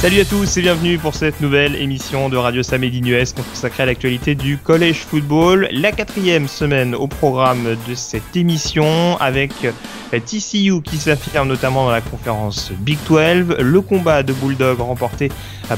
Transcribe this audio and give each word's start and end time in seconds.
Salut 0.00 0.20
à 0.20 0.24
tous 0.24 0.56
et 0.56 0.62
bienvenue 0.62 0.96
pour 0.96 1.14
cette 1.14 1.42
nouvelle 1.42 1.76
émission 1.76 2.30
de 2.30 2.38
Radio 2.38 2.62
Samedi 2.62 3.02
US 3.10 3.34
consacrée 3.34 3.82
à 3.82 3.86
l'actualité 3.86 4.34
du 4.34 4.56
collège 4.56 5.00
football. 5.00 5.68
La 5.72 5.92
quatrième 5.92 6.48
semaine 6.48 6.94
au 6.94 7.06
programme 7.06 7.76
de 7.86 7.94
cette 7.94 8.34
émission 8.34 9.18
avec 9.18 9.52
TCU 10.10 10.80
qui 10.82 10.96
s'affirme 10.96 11.48
notamment 11.48 11.84
dans 11.84 11.90
la 11.90 12.00
conférence 12.00 12.72
Big 12.78 12.98
12, 13.06 13.58
le 13.58 13.80
combat 13.82 14.22
de 14.22 14.32
Bulldog 14.32 14.80
remporté 14.80 15.30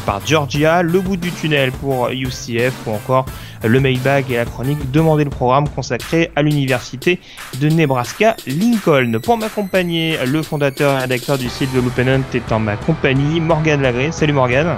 par 0.06 0.24
Georgia, 0.24 0.84
le 0.84 1.00
bout 1.00 1.16
du 1.16 1.32
tunnel 1.32 1.72
pour 1.72 2.08
UCF 2.10 2.72
ou 2.86 2.92
encore 2.92 3.26
le 3.64 3.80
Mailbag 3.80 4.30
et 4.30 4.36
la 4.36 4.44
chronique 4.44 4.90
Demandez 4.90 5.24
le 5.24 5.30
programme 5.30 5.68
consacré 5.68 6.30
à 6.36 6.42
l'université 6.42 7.20
de 7.60 7.68
Nebraska 7.68 8.36
Lincoln. 8.46 9.20
Pour 9.22 9.36
m'accompagner, 9.36 10.18
le 10.26 10.42
fondateur 10.42 10.98
et 10.98 11.02
rédacteur 11.02 11.38
du 11.38 11.48
site 11.48 11.70
The 11.72 11.98
Hunt 12.00 12.22
est 12.34 12.52
en 12.52 12.58
ma 12.58 12.76
compagnie, 12.76 13.40
Morgan 13.40 13.82
Lagré. 13.82 14.11
Salut 14.12 14.34
Morgan. 14.34 14.76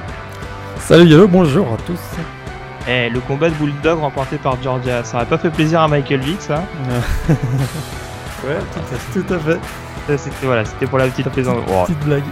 Salut 0.79 1.07
Yellow, 1.11 1.27
bonjour 1.27 1.67
à 1.73 1.77
tous. 1.79 1.99
Eh, 2.89 3.11
le 3.11 3.19
combat 3.19 3.51
de 3.51 3.55
Bulldog 3.55 3.99
remporté 3.99 4.37
par 4.37 4.63
Georgia, 4.63 5.03
ça 5.03 5.17
aurait 5.17 5.27
pas 5.27 5.39
fait 5.39 5.51
plaisir 5.51 5.81
à 5.81 5.89
Michael 5.89 6.21
Vick 6.21 6.41
ça 6.41 6.65
Ouais, 7.29 8.57
tout 9.13 9.35
à, 9.35 9.39
fait. 9.39 10.17
C'était 10.17 10.47
voilà, 10.47 10.65
c'était 10.65 10.87
pour 10.87 10.99
la 10.99 11.09
petite 11.09 11.29
plaisante. 11.31 11.65
Petite 11.67 12.05
blague. 12.05 12.23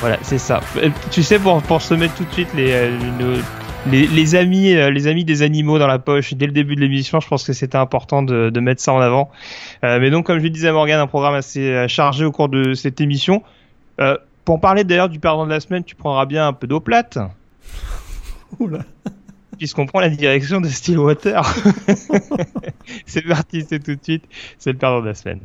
Voilà, 0.00 0.16
c'est 0.22 0.38
ça. 0.38 0.60
Euh, 0.78 0.88
tu 1.10 1.22
sais, 1.22 1.38
pour, 1.38 1.60
pour 1.62 1.82
se 1.82 1.92
mettre 1.92 2.14
tout 2.14 2.24
de 2.24 2.32
suite 2.32 2.48
les, 2.54 2.72
euh, 2.72 3.36
les, 3.90 4.06
les, 4.06 4.34
amis, 4.34 4.74
euh, 4.74 4.90
les 4.90 5.06
amis 5.06 5.26
des 5.26 5.42
animaux 5.42 5.78
dans 5.78 5.86
la 5.86 5.98
poche 5.98 6.32
dès 6.32 6.46
le 6.46 6.52
début 6.52 6.74
de 6.74 6.80
l'émission, 6.80 7.20
je 7.20 7.28
pense 7.28 7.44
que 7.44 7.52
c'était 7.52 7.76
important 7.76 8.22
de, 8.22 8.48
de, 8.48 8.60
mettre 8.60 8.80
ça 8.80 8.94
en 8.94 9.00
avant. 9.00 9.30
mais 9.82 10.08
donc, 10.08 10.26
comme 10.26 10.38
je 10.38 10.44
le 10.44 10.50
disais 10.50 10.68
à 10.68 10.72
Morgan, 10.72 10.98
un 10.98 11.06
programme 11.06 11.34
assez 11.34 11.86
chargé 11.86 12.24
au 12.24 12.32
cours 12.32 12.48
de 12.48 12.72
cette 12.72 13.02
émission. 13.02 13.42
Pour 14.44 14.60
parler 14.60 14.84
d'ailleurs 14.84 15.08
du 15.08 15.20
perdant 15.20 15.44
de 15.44 15.50
la 15.50 15.60
semaine, 15.60 15.84
tu 15.84 15.94
prendras 15.94 16.26
bien 16.26 16.46
un 16.46 16.52
peu 16.52 16.66
d'eau 16.66 16.80
plate. 16.80 17.18
Oula 18.58 18.80
puisqu'on 19.56 19.86
prend 19.86 20.00
la 20.00 20.10
direction 20.10 20.60
de 20.60 20.68
Stillwater. 20.68 21.42
c'est 23.06 23.22
parti, 23.22 23.64
c'est 23.68 23.82
tout 23.82 23.94
de 23.94 24.02
suite, 24.02 24.24
c'est 24.58 24.72
le 24.72 24.78
perdant 24.78 25.00
de 25.00 25.06
la 25.06 25.14
semaine. 25.14 25.40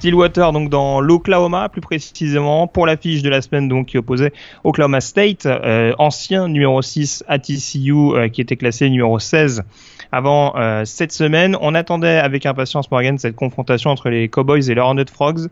Stillwater 0.00 0.50
donc 0.52 0.70
dans 0.70 1.02
l'Oklahoma 1.02 1.68
plus 1.68 1.82
précisément 1.82 2.66
pour 2.66 2.86
l'affiche 2.86 3.20
de 3.20 3.28
la 3.28 3.42
semaine 3.42 3.68
donc 3.68 3.88
qui 3.88 3.98
opposait 3.98 4.32
Oklahoma 4.64 5.02
State 5.02 5.44
euh, 5.44 5.92
ancien 5.98 6.48
numéro 6.48 6.80
6 6.80 7.22
à 7.28 7.38
TCU 7.38 7.92
euh, 7.92 8.28
qui 8.30 8.40
était 8.40 8.56
classé 8.56 8.88
numéro 8.88 9.18
16 9.18 9.62
avant 10.10 10.56
euh, 10.56 10.86
cette 10.86 11.12
semaine. 11.12 11.54
On 11.60 11.74
attendait 11.74 12.16
avec 12.16 12.46
impatience 12.46 12.90
Morgan 12.90 13.18
cette 13.18 13.36
confrontation 13.36 13.90
entre 13.90 14.08
les 14.08 14.30
Cowboys 14.30 14.70
et 14.70 14.74
les 14.74 14.80
Hornet 14.80 15.04
Frogs. 15.12 15.48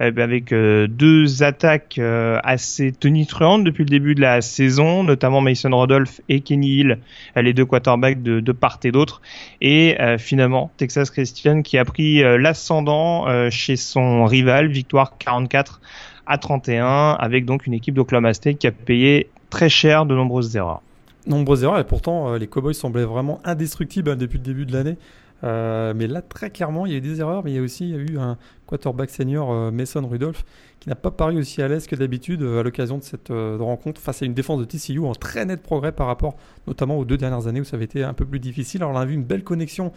Euh, 0.00 0.10
avec 0.16 0.52
euh, 0.52 0.86
deux 0.86 1.42
attaques 1.42 1.98
euh, 1.98 2.38
assez 2.42 2.92
tonitruantes 2.92 3.64
depuis 3.64 3.84
le 3.84 3.90
début 3.90 4.14
de 4.14 4.20
la 4.20 4.40
saison, 4.40 5.04
notamment 5.04 5.40
Mason 5.40 5.70
Rodolph 5.70 6.20
et 6.28 6.40
Kenny 6.40 6.80
Hill, 6.80 6.98
les 7.36 7.52
deux 7.52 7.66
quarterbacks 7.66 8.22
de, 8.22 8.40
de 8.40 8.52
part 8.52 8.78
et 8.84 8.92
d'autre. 8.92 9.20
Et 9.60 9.96
finalement, 10.18 10.70
Texas 10.76 11.10
Christian 11.10 11.62
qui 11.62 11.76
a 11.76 11.84
pris 11.84 12.22
l'ascendant 12.38 13.26
chez 13.50 13.76
son 13.76 14.24
rival, 14.24 14.68
victoire 14.68 15.18
44 15.18 15.80
à 16.26 16.38
31, 16.38 17.16
avec 17.18 17.44
donc 17.44 17.66
une 17.66 17.74
équipe 17.74 17.94
d'Oklahoma 17.94 18.32
State 18.32 18.58
qui 18.58 18.66
a 18.66 18.72
payé 18.72 19.28
très 19.50 19.68
cher 19.68 20.06
de 20.06 20.14
nombreuses 20.14 20.56
erreurs. 20.56 20.82
Nombreuses 21.26 21.64
erreurs, 21.64 21.78
et 21.78 21.84
pourtant 21.84 22.34
les 22.34 22.46
Cowboys 22.46 22.74
semblaient 22.74 23.04
vraiment 23.04 23.40
indestructibles 23.44 24.10
hein, 24.10 24.16
depuis 24.16 24.38
le 24.38 24.44
début 24.44 24.66
de 24.66 24.72
l'année. 24.72 24.96
Euh, 25.42 25.94
mais 25.96 26.06
là, 26.06 26.22
très 26.22 26.50
clairement, 26.50 26.86
il 26.86 26.92
y 26.92 26.94
a 26.94 26.98
eu 26.98 27.00
des 27.00 27.20
erreurs, 27.20 27.42
mais 27.44 27.52
il 27.52 27.54
y 27.54 27.58
a 27.58 27.62
aussi 27.62 27.88
il 27.88 27.96
y 27.96 27.98
a 27.98 27.98
eu 27.98 28.18
un 28.18 28.36
quarterback 28.66 29.10
senior, 29.10 29.50
euh, 29.50 29.70
Mason 29.70 30.06
Rudolph, 30.06 30.44
qui 30.80 30.88
n'a 30.88 30.94
pas 30.94 31.10
paru 31.10 31.38
aussi 31.38 31.62
à 31.62 31.68
l'aise 31.68 31.86
que 31.86 31.96
d'habitude 31.96 32.42
euh, 32.42 32.60
à 32.60 32.62
l'occasion 32.62 32.98
de 32.98 33.02
cette 33.02 33.28
rencontre 33.30 34.00
face 34.00 34.22
à 34.22 34.26
une 34.26 34.34
défense 34.34 34.60
de 34.60 34.64
TCU 34.64 35.00
en 35.00 35.12
très 35.12 35.44
net 35.44 35.62
progrès 35.62 35.92
par 35.92 36.06
rapport 36.06 36.36
notamment 36.66 36.98
aux 36.98 37.04
deux 37.04 37.16
dernières 37.16 37.46
années 37.46 37.60
où 37.60 37.64
ça 37.64 37.76
avait 37.76 37.84
été 37.84 38.04
un 38.04 38.14
peu 38.14 38.24
plus 38.24 38.40
difficile. 38.40 38.82
Alors 38.82 38.94
on 38.94 38.98
a 38.98 39.04
vu 39.04 39.14
une 39.14 39.24
belle 39.24 39.44
connexion 39.44 39.92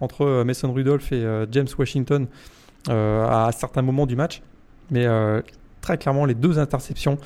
entre 0.00 0.42
Mason 0.42 0.72
Rudolph 0.72 1.12
et 1.12 1.24
James 1.52 1.68
Washington 1.78 2.26
à 2.88 3.50
certains 3.56 3.82
moments 3.82 4.06
du 4.06 4.16
match, 4.16 4.42
mais 4.90 5.06
très 5.80 5.98
clairement 5.98 6.24
les 6.24 6.34
deux 6.34 6.58
interceptions 6.58 7.16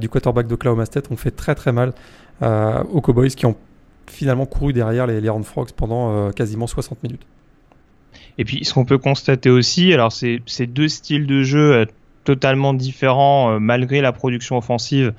du 0.00 0.08
quarterback 0.08 0.48
d'Oklahoma 0.48 0.84
State 0.84 1.12
ont 1.12 1.16
fait 1.16 1.30
très 1.30 1.54
très 1.54 1.70
mal 1.70 1.92
aux 2.40 3.00
Cowboys 3.00 3.30
qui 3.30 3.46
ont 3.46 3.56
finalement 4.08 4.46
couru 4.46 4.72
derrière 4.72 5.06
les, 5.06 5.20
les 5.20 5.30
Frogs 5.42 5.72
pendant 5.76 6.12
euh, 6.12 6.30
quasiment 6.30 6.66
60 6.66 7.02
minutes. 7.02 7.22
Et 8.38 8.44
puis, 8.44 8.64
ce 8.64 8.72
qu'on 8.72 8.84
peut 8.84 8.98
constater 8.98 9.50
aussi, 9.50 9.92
alors 9.92 10.12
c'est 10.12 10.66
deux 10.66 10.88
styles 10.88 11.26
de 11.26 11.42
jeu 11.42 11.72
euh, 11.72 11.84
totalement 12.24 12.72
différents 12.72 13.52
euh, 13.52 13.58
malgré 13.58 14.00
la 14.00 14.12
production 14.12 14.56
offensive 14.56 15.12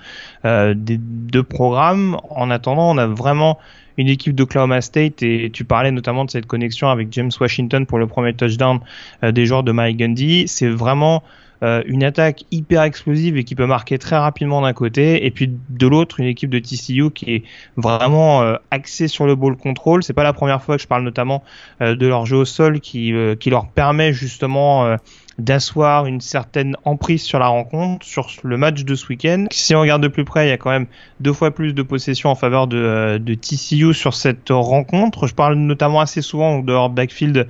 des 0.44 0.98
deux 0.98 1.44
programmes. 1.44 2.18
En 2.30 2.50
attendant, 2.50 2.92
on 2.92 2.98
a 2.98 3.08
vraiment 3.08 3.60
une 3.98 4.08
équipe 4.08 4.34
d'Oklahoma 4.34 4.82
State 4.82 5.22
et 5.22 5.52
tu 5.54 5.66
parlais 5.66 5.92
notamment 5.92 6.26
de 6.26 6.32
cette 6.32 6.48
connexion 6.48 6.90
avec 6.90 7.10
James 7.12 7.32
Washington 7.40 7.86
pour 7.86 8.00
le 8.00 8.08
premier 8.08 8.34
touchdown 8.34 8.80
des 9.22 9.46
joueurs 9.46 9.62
de 9.62 9.72
Mike 9.72 9.98
Gundy. 9.98 10.48
C'est 10.48 10.70
vraiment 10.70 11.22
une 11.62 12.04
attaque 12.04 12.44
hyper 12.52 12.84
explosive 12.84 13.38
et 13.38 13.44
qui 13.44 13.56
peut 13.56 13.66
marquer 13.66 13.98
très 13.98 14.18
rapidement 14.18 14.62
d'un 14.62 14.74
côté, 14.74 15.26
et 15.26 15.32
puis 15.32 15.50
de 15.70 15.88
l'autre 15.88 16.20
une 16.20 16.26
équipe 16.26 16.50
de 16.50 16.60
TCU 16.60 17.12
qui 17.12 17.36
est 17.36 17.44
vraiment 17.78 18.42
euh, 18.42 18.56
axée 18.72 19.08
sur 19.08 19.26
le 19.26 19.36
ball 19.36 19.56
control. 19.56 20.04
C'est 20.04 20.14
pas 20.14 20.24
la 20.24 20.34
première 20.34 20.62
fois 20.62 20.78
que 20.78 20.82
je 20.82 20.88
parle 20.88 21.04
notamment 21.04 21.44
euh, 21.82 21.96
de 21.96 22.08
leur 22.08 22.26
jeu 22.26 22.38
au 22.38 22.46
sol 22.46 22.80
qui, 22.80 23.14
qui 23.40 23.50
leur 23.50 23.68
permet 23.68 24.14
justement 24.14 24.98
d'asseoir 25.40 26.06
une 26.06 26.22
certaine 26.22 26.76
emprise 26.86 27.24
sur 27.24 27.40
la 27.40 27.48
rencontre, 27.48 28.06
sur 28.06 28.30
le 28.44 28.58
match 28.58 28.84
de 28.84 28.96
ce 28.96 29.08
week-end. 29.08 29.46
Si 29.52 29.74
on 29.74 29.82
regarde 29.82 30.04
de 30.04 30.08
plus 30.08 30.26
près, 30.26 30.48
il 30.48 30.50
y 30.50 30.54
a 30.54 30.58
quand 30.58 30.70
même 30.70 30.86
deux 31.20 31.34
fois 31.34 31.52
plus 31.52 31.74
de 31.74 31.82
possession 31.82 32.30
en 32.30 32.36
faveur 32.36 32.68
de, 32.68 33.18
de 33.18 33.34
TCU 33.34 33.94
sur 33.94 34.14
cette 34.14 34.50
rencontre. 34.50 35.28
Je 35.28 35.34
parle 35.34 35.56
notamment 35.56 36.02
assez 36.02 36.22
souvent 36.22 36.60
de 36.60 36.72
leur 36.72 36.90
backfield 36.90 37.48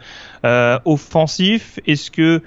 offensif. 0.85 1.79
Est-ce 1.85 2.09
que 2.11 2.41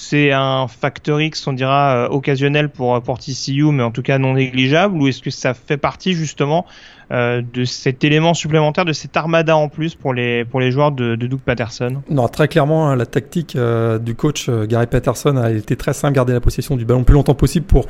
c'est 0.00 0.32
un 0.32 0.66
facteur 0.66 1.20
X, 1.20 1.46
on 1.46 1.52
dira, 1.52 1.94
euh, 1.94 2.08
occasionnel 2.08 2.70
pour, 2.70 3.02
pour 3.02 3.18
TCU, 3.18 3.64
mais 3.64 3.82
en 3.82 3.90
tout 3.90 4.00
cas 4.00 4.16
non 4.16 4.32
négligeable, 4.32 4.96
ou 4.96 5.08
est-ce 5.08 5.20
que 5.20 5.30
ça 5.30 5.52
fait 5.52 5.76
partie 5.76 6.14
justement 6.14 6.64
euh, 7.12 7.42
de 7.52 7.64
cet 7.66 8.02
élément 8.02 8.32
supplémentaire, 8.32 8.86
de 8.86 8.94
cette 8.94 9.14
armada 9.16 9.56
en 9.56 9.68
plus 9.68 9.94
pour 9.94 10.14
les, 10.14 10.46
pour 10.46 10.58
les 10.58 10.72
joueurs 10.72 10.90
de, 10.90 11.16
Doug 11.16 11.40
Patterson? 11.40 12.02
Non, 12.08 12.28
très 12.28 12.48
clairement, 12.48 12.88
hein, 12.88 12.96
la 12.96 13.04
tactique 13.04 13.56
euh, 13.56 13.98
du 13.98 14.14
coach 14.14 14.48
Gary 14.48 14.86
Patterson 14.86 15.36
a 15.36 15.50
été 15.50 15.76
très 15.76 15.92
simple, 15.92 16.14
garder 16.14 16.32
la 16.32 16.40
possession 16.40 16.76
du 16.76 16.86
ballon 16.86 17.00
le 17.00 17.04
plus 17.04 17.14
longtemps 17.14 17.34
possible 17.34 17.66
pour 17.66 17.86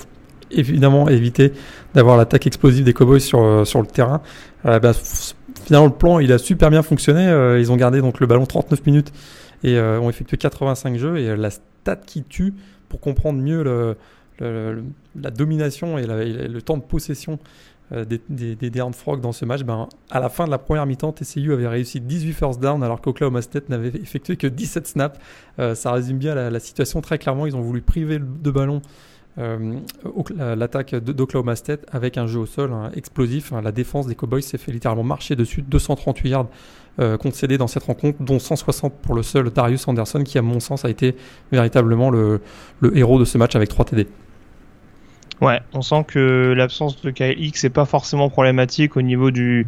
évidemment 0.50 1.08
éviter 1.08 1.52
d'avoir 1.94 2.16
l'attaque 2.16 2.48
explosive 2.48 2.84
des 2.84 2.92
Cowboys 2.92 3.20
sur, 3.20 3.64
sur 3.64 3.80
le 3.80 3.86
terrain. 3.86 4.20
Ben, 4.64 4.92
finalement, 5.64 5.86
le 5.86 5.92
plan, 5.92 6.18
il 6.18 6.32
a 6.32 6.38
super 6.38 6.70
bien 6.70 6.82
fonctionné. 6.82 7.22
ils 7.60 7.70
ont 7.70 7.76
gardé 7.76 8.00
donc 8.00 8.18
le 8.18 8.26
ballon 8.26 8.46
39 8.46 8.84
minutes 8.84 9.12
et 9.62 9.78
ont 9.78 10.10
effectué 10.10 10.36
85 10.38 10.98
jeux 10.98 11.18
et 11.18 11.36
la 11.36 11.50
stat 11.82 11.96
qui 11.96 12.22
tue 12.22 12.54
pour 12.88 13.00
comprendre 13.00 13.40
mieux 13.40 13.96
la 14.40 15.30
domination 15.30 15.98
et, 15.98 16.06
le 16.06 16.62
temps 16.62 16.76
de 16.76 16.82
possession 16.82 17.38
euh, 17.92 18.04
des, 18.04 18.20
des, 18.28 18.54
des 18.54 18.70
dans 18.70 19.32
ce 19.32 19.44
match. 19.44 19.62
Ben, 19.62 19.88
à 20.10 20.20
la 20.20 20.28
fin 20.28 20.44
de 20.44 20.50
la 20.50 20.58
première 20.58 20.86
mi-temps, 20.86 21.12
TCU 21.12 21.52
avait 21.52 21.66
réussi 21.66 22.00
18 22.00 22.32
first 22.34 22.60
down 22.60 22.84
alors 22.84 23.00
qu'Oklahoma 23.00 23.42
State 23.42 23.68
n'avait 23.68 23.88
effectué 23.88 24.36
que 24.36 24.46
17 24.46 24.86
snaps. 24.86 25.18
Euh, 25.58 25.74
ça 25.74 25.90
résume 25.90 26.18
bien 26.18 26.36
la, 26.36 26.60
situation 26.60 27.00
très 27.00 27.18
clairement. 27.18 27.46
Ils 27.46 27.56
ont 27.56 27.62
voulu 27.62 27.82
priver 27.82 28.20
de 28.20 28.50
ballon 28.50 28.80
euh, 29.38 29.80
l'attaque 30.38 30.94
d'Oklahoma 30.94 31.56
State 31.56 31.84
avec 31.90 32.16
un 32.16 32.28
jeu 32.28 32.38
au 32.38 32.46
sol 32.46 32.72
explosif. 32.94 33.52
La 33.60 33.72
défense 33.72 34.06
des 34.06 34.14
Cowboys 34.14 34.42
s'est 34.42 34.58
fait 34.58 34.70
littéralement 34.70 35.02
marcher 35.02 35.34
dessus, 35.34 35.62
238 35.62 36.30
yards 36.30 36.48
euh, 37.00 37.16
concédés 37.16 37.58
dans 37.58 37.66
cette 37.66 37.84
rencontre, 37.84 38.18
dont 38.20 38.38
160 38.38 38.94
pour 39.02 39.14
le 39.14 39.22
seul 39.22 39.50
Darius 39.50 39.86
Anderson, 39.88 40.22
qui 40.24 40.38
à 40.38 40.42
mon 40.42 40.60
sens 40.60 40.84
a 40.84 40.90
été 40.90 41.16
véritablement 41.52 42.10
le, 42.10 42.40
héros 42.94 43.18
de 43.18 43.24
ce 43.24 43.38
match 43.38 43.56
avec 43.56 43.68
3 43.68 43.86
TD. 43.86 44.06
Ouais, 45.40 45.60
on 45.72 45.80
sent 45.80 46.04
que 46.06 46.52
l'absence 46.54 47.00
de 47.00 47.10
Kyle 47.10 47.34
X 47.38 47.64
n'est 47.64 47.70
pas 47.70 47.86
forcément 47.86 48.28
problématique 48.28 48.98
au 48.98 49.02
niveau 49.02 49.30
du, 49.30 49.66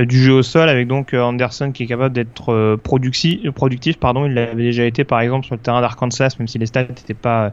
euh, 0.00 0.04
du 0.04 0.20
jeu 0.20 0.32
au 0.32 0.42
sol, 0.42 0.68
avec 0.68 0.88
donc 0.88 1.14
euh, 1.14 1.22
Anderson 1.22 1.70
qui 1.70 1.84
est 1.84 1.86
capable 1.86 2.12
d'être 2.12 2.52
euh, 2.52 2.76
productif. 2.76 3.98
Pardon, 4.00 4.26
il 4.26 4.34
l'avait 4.34 4.64
déjà 4.64 4.84
été 4.84 5.04
par 5.04 5.20
exemple 5.20 5.46
sur 5.46 5.54
le 5.54 5.60
terrain 5.60 5.80
d'Arkansas, 5.80 6.30
même 6.40 6.48
si 6.48 6.58
les 6.58 6.66
stats 6.66 6.86
n'étaient 6.86 7.14
pas 7.14 7.52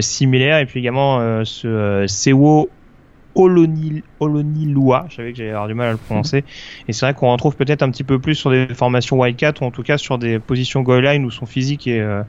similaires. 0.00 0.58
Et 0.60 0.66
puis 0.66 0.80
également 0.80 1.44
ce 1.44 2.06
Sewo 2.08 2.70
Olonilua, 3.34 5.06
je 5.10 5.16
savais 5.16 5.32
que 5.32 5.38
j'allais 5.38 5.50
avoir 5.50 5.66
du 5.66 5.74
mal 5.74 5.88
à 5.88 5.92
le 5.92 5.98
prononcer. 5.98 6.44
Et 6.88 6.92
c'est 6.92 7.06
vrai 7.06 7.14
qu'on 7.14 7.32
retrouve 7.32 7.56
peut-être 7.56 7.82
un 7.82 7.90
petit 7.90 8.04
peu 8.04 8.18
plus 8.18 8.34
sur 8.34 8.50
des 8.50 8.66
formations 8.68 9.18
Wildcat 9.18 9.54
ou 9.60 9.64
en 9.64 9.70
tout 9.70 9.82
cas 9.82 9.98
sur 9.98 10.18
des 10.18 10.38
positions 10.38 10.82
goal 10.82 11.04
line 11.04 11.24
où 11.24 11.30
son 11.30 11.46
physique 11.46 11.86
est, 11.86 12.00
euh, 12.00 12.22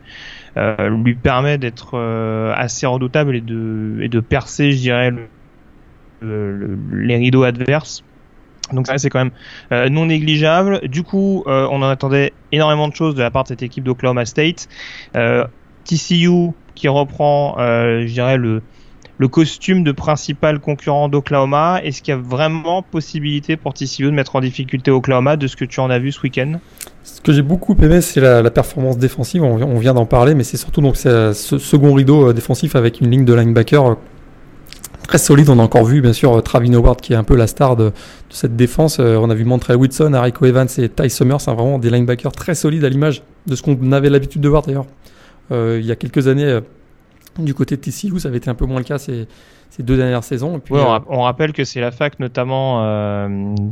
euh, 0.58 0.90
lui 0.90 1.16
permet 1.16 1.58
d'être 1.58 1.92
euh, 1.94 2.54
assez 2.56 2.86
redoutable 2.86 3.36
et 3.36 3.42
de, 3.42 4.00
et 4.02 4.10
de 4.10 4.20
percer, 4.20 4.72
je 4.72 4.78
dirais, 4.78 5.12
les 6.22 7.18
rideaux 7.18 7.44
adverses. 7.44 8.04
Donc 8.74 8.88
ça 8.88 8.98
c'est 8.98 9.12
quand 9.12 9.24
même 9.26 9.92
non 9.92 10.08
négligeable. 10.08 10.88
Du 10.88 11.04
coup, 11.04 11.44
on 11.46 11.82
en 11.84 11.88
attendait 11.88 12.34
énormément 12.52 12.88
de 12.88 12.96
choses 12.96 13.14
de 13.14 13.22
la 13.22 13.30
part 13.30 13.44
de 13.44 13.50
cette 13.50 13.62
équipe 13.62 13.84
d'Oklahoma 13.84 14.26
State. 14.26 14.68
TCU 15.84 16.52
qui 16.74 16.88
reprend, 16.88 17.56
je 17.60 18.08
dirais, 18.08 18.38
le, 18.38 18.64
le 19.18 19.28
costume 19.28 19.84
de 19.84 19.92
principal 19.92 20.60
concurrent 20.60 21.10
d'Oklahoma. 21.10 21.82
Est-ce 21.84 22.02
qu'il 22.02 22.14
y 22.14 22.18
a 22.18 22.20
vraiment 22.20 22.82
possibilité 22.82 23.56
pour 23.56 23.74
TCU 23.74 24.06
de 24.06 24.12
mettre 24.12 24.36
en 24.36 24.42
difficulté 24.42 24.92
Oklahoma 24.92 25.38
de 25.38 25.48
ce 25.48 25.56
que 25.56 25.66
tu 25.66 25.80
en 25.80 25.90
as 25.90 26.00
vu 26.00 26.12
ce 26.12 26.22
week-end? 26.22 26.60
Ce 27.04 27.22
que 27.22 27.32
j'ai 27.32 27.42
beaucoup 27.42 27.76
aimé, 27.82 28.02
c'est 28.02 28.20
la, 28.20 28.50
performance 28.52 28.98
défensive. 28.98 29.44
On, 29.44 29.78
vient 29.80 29.94
d'en 29.94 30.06
parler, 30.06 30.36
mais 30.36 30.44
c'est 30.44 30.58
surtout 30.58 30.82
donc 30.82 30.98
ce 30.98 31.34
second 31.34 31.94
rideau 31.94 32.30
euh, 32.30 32.34
défensif 32.34 32.76
avec 32.76 33.00
une 33.00 33.10
ligne 33.10 33.26
de 33.26 33.34
linebacker 33.34 33.86
euh, 33.86 33.96
très 35.08 35.18
solide. 35.18 35.50
On 35.50 35.60
a 35.60 35.62
encore 35.62 35.86
vu, 35.86 36.02
bien 36.02 36.14
sûr, 36.14 36.42
Travin 36.44 36.74
Howard 36.74 37.00
qui 37.00 37.14
est 37.14 37.16
un 37.16 37.24
peu 37.24 37.36
la 37.36 37.48
star 37.48 37.76
de, 37.76 37.92
cette 38.30 38.56
défense. 38.56 38.98
Euh, 39.00 39.18
on 39.18 39.30
a 39.30 39.36
vu 39.36 39.46
Montreal 39.46 39.78
Whitson, 39.78 40.14
Hariko 40.14 40.46
Evans 40.46 40.68
et 40.78 40.90
Ty 40.90 41.10
Summers. 41.10 41.42
C'est 41.42 41.52
vraiment 41.52 41.80
des 41.80 41.90
linebackers 41.90 42.32
très 42.32 42.56
solides 42.56 42.84
à 42.84 42.90
l'image 42.90 43.24
de 43.48 43.56
ce 43.56 43.62
qu'on 43.62 43.92
avait 43.92 44.10
l'habitude 44.10 44.42
de 44.42 44.50
voir 44.50 44.64
d'ailleurs 44.64 44.86
il 45.52 45.86
y 45.86 45.92
a 45.92 45.96
quelques 45.96 46.28
années 46.28 46.60
du 47.44 47.54
côté 47.54 47.76
de 47.76 47.82
TCU, 47.82 48.20
ça 48.20 48.30
avait 48.30 48.38
été 48.38 48.50
un 48.50 48.56
peu 48.56 48.66
moins 48.66 48.78
le 48.78 48.86
cas 48.86 48.98
ces, 48.98 49.28
ces 49.70 49.84
deux 49.84 49.98
dernières 49.98 50.24
saisons. 50.24 50.60
puis, 50.60 50.76
euh, 50.76 51.00
on, 51.08 51.22
rappelle 51.22 51.54
que 51.54 51.64
c'est 51.64 51.82
la 51.82 51.92
fac 51.92 52.20
notamment, 52.20 52.84
euh, 52.84 53.28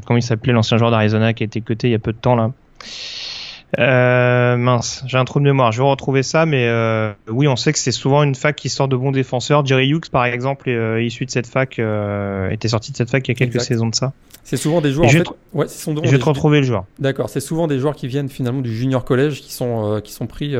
comment 0.05 0.17
il 0.17 0.23
s'appelait 0.23 0.53
l'ancien 0.53 0.77
joueur 0.77 0.91
d'Arizona 0.91 1.33
qui 1.33 1.43
a 1.43 1.45
été 1.45 1.61
coté 1.61 1.87
il 1.87 1.91
y 1.91 1.95
a 1.95 1.99
peu 1.99 2.11
de 2.11 2.17
temps 2.17 2.35
là. 2.35 2.51
Euh, 3.79 4.55
mince, 4.55 5.03
j'ai 5.07 5.17
un 5.17 5.25
trou 5.25 5.39
de 5.39 5.45
mémoire. 5.45 5.71
Je 5.71 5.81
vais 5.81 5.87
retrouver 5.87 6.21
ça, 6.21 6.45
mais 6.45 6.67
euh, 6.67 7.11
oui, 7.27 7.47
on 7.47 7.55
sait 7.55 7.73
que 7.73 7.79
c'est 7.79 7.91
souvent 7.91 8.23
une 8.23 8.35
fac 8.35 8.55
qui 8.55 8.69
sort 8.69 8.87
de 8.87 8.95
bons 8.95 9.11
défenseurs. 9.11 9.65
Jerry 9.65 9.89
Hughes, 9.89 10.09
par 10.11 10.25
exemple, 10.25 10.69
est 10.69 10.75
euh, 10.75 11.03
issu 11.03 11.25
de 11.25 11.31
cette 11.31 11.47
fac, 11.47 11.79
était 12.51 12.67
sorti 12.67 12.91
de 12.91 12.97
cette 12.97 13.09
fac 13.09 13.27
il 13.27 13.31
y 13.31 13.35
a 13.35 13.35
quelques 13.35 13.61
saisons 13.61 13.87
de 13.87 13.95
ça. 13.95 14.13
C'est 14.43 14.57
souvent 14.57 14.81
des 14.81 14.91
joueurs. 14.91 15.07
En 15.07 15.09
je 15.09 15.19
fait, 15.19 15.27
ouais, 15.53 15.67
sont 15.67 15.95
je 16.03 16.09
vais 16.09 16.19
te 16.19 16.25
retrouver 16.25 16.59
le 16.59 16.65
joueur. 16.65 16.85
D'accord, 16.99 17.29
c'est 17.29 17.39
souvent 17.39 17.65
des 17.65 17.79
joueurs 17.79 17.95
qui 17.95 18.07
viennent 18.07 18.29
finalement 18.29 18.61
du 18.61 18.75
junior 18.75 19.05
collège, 19.05 19.41
qui 19.41 19.53
sont 19.53 20.01
qui 20.03 20.11
sont 20.11 20.27
pris 20.27 20.55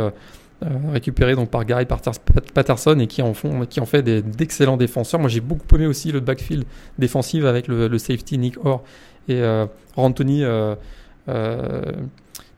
récupéré 0.92 1.36
donc 1.36 1.50
par 1.50 1.66
Gary 1.66 1.86
Patterson 1.86 2.98
et 3.00 3.08
qui 3.08 3.22
en 3.22 3.34
font, 3.34 3.66
qui 3.66 3.80
en 3.80 3.86
fait 3.86 4.04
d'excellents 4.04 4.78
défenseurs. 4.78 5.20
Moi, 5.20 5.30
j'ai 5.30 5.42
beaucoup 5.42 5.76
aimé 5.76 5.88
aussi 5.88 6.12
le 6.12 6.20
backfield 6.20 6.66
défensif 6.98 7.46
avec 7.46 7.68
le, 7.68 7.98
safety 7.98 8.38
Nick 8.38 8.64
Orr 8.66 8.84
et 9.28 9.42
euh, 9.42 9.66
Anthony 9.96 10.44
euh, 10.44 10.76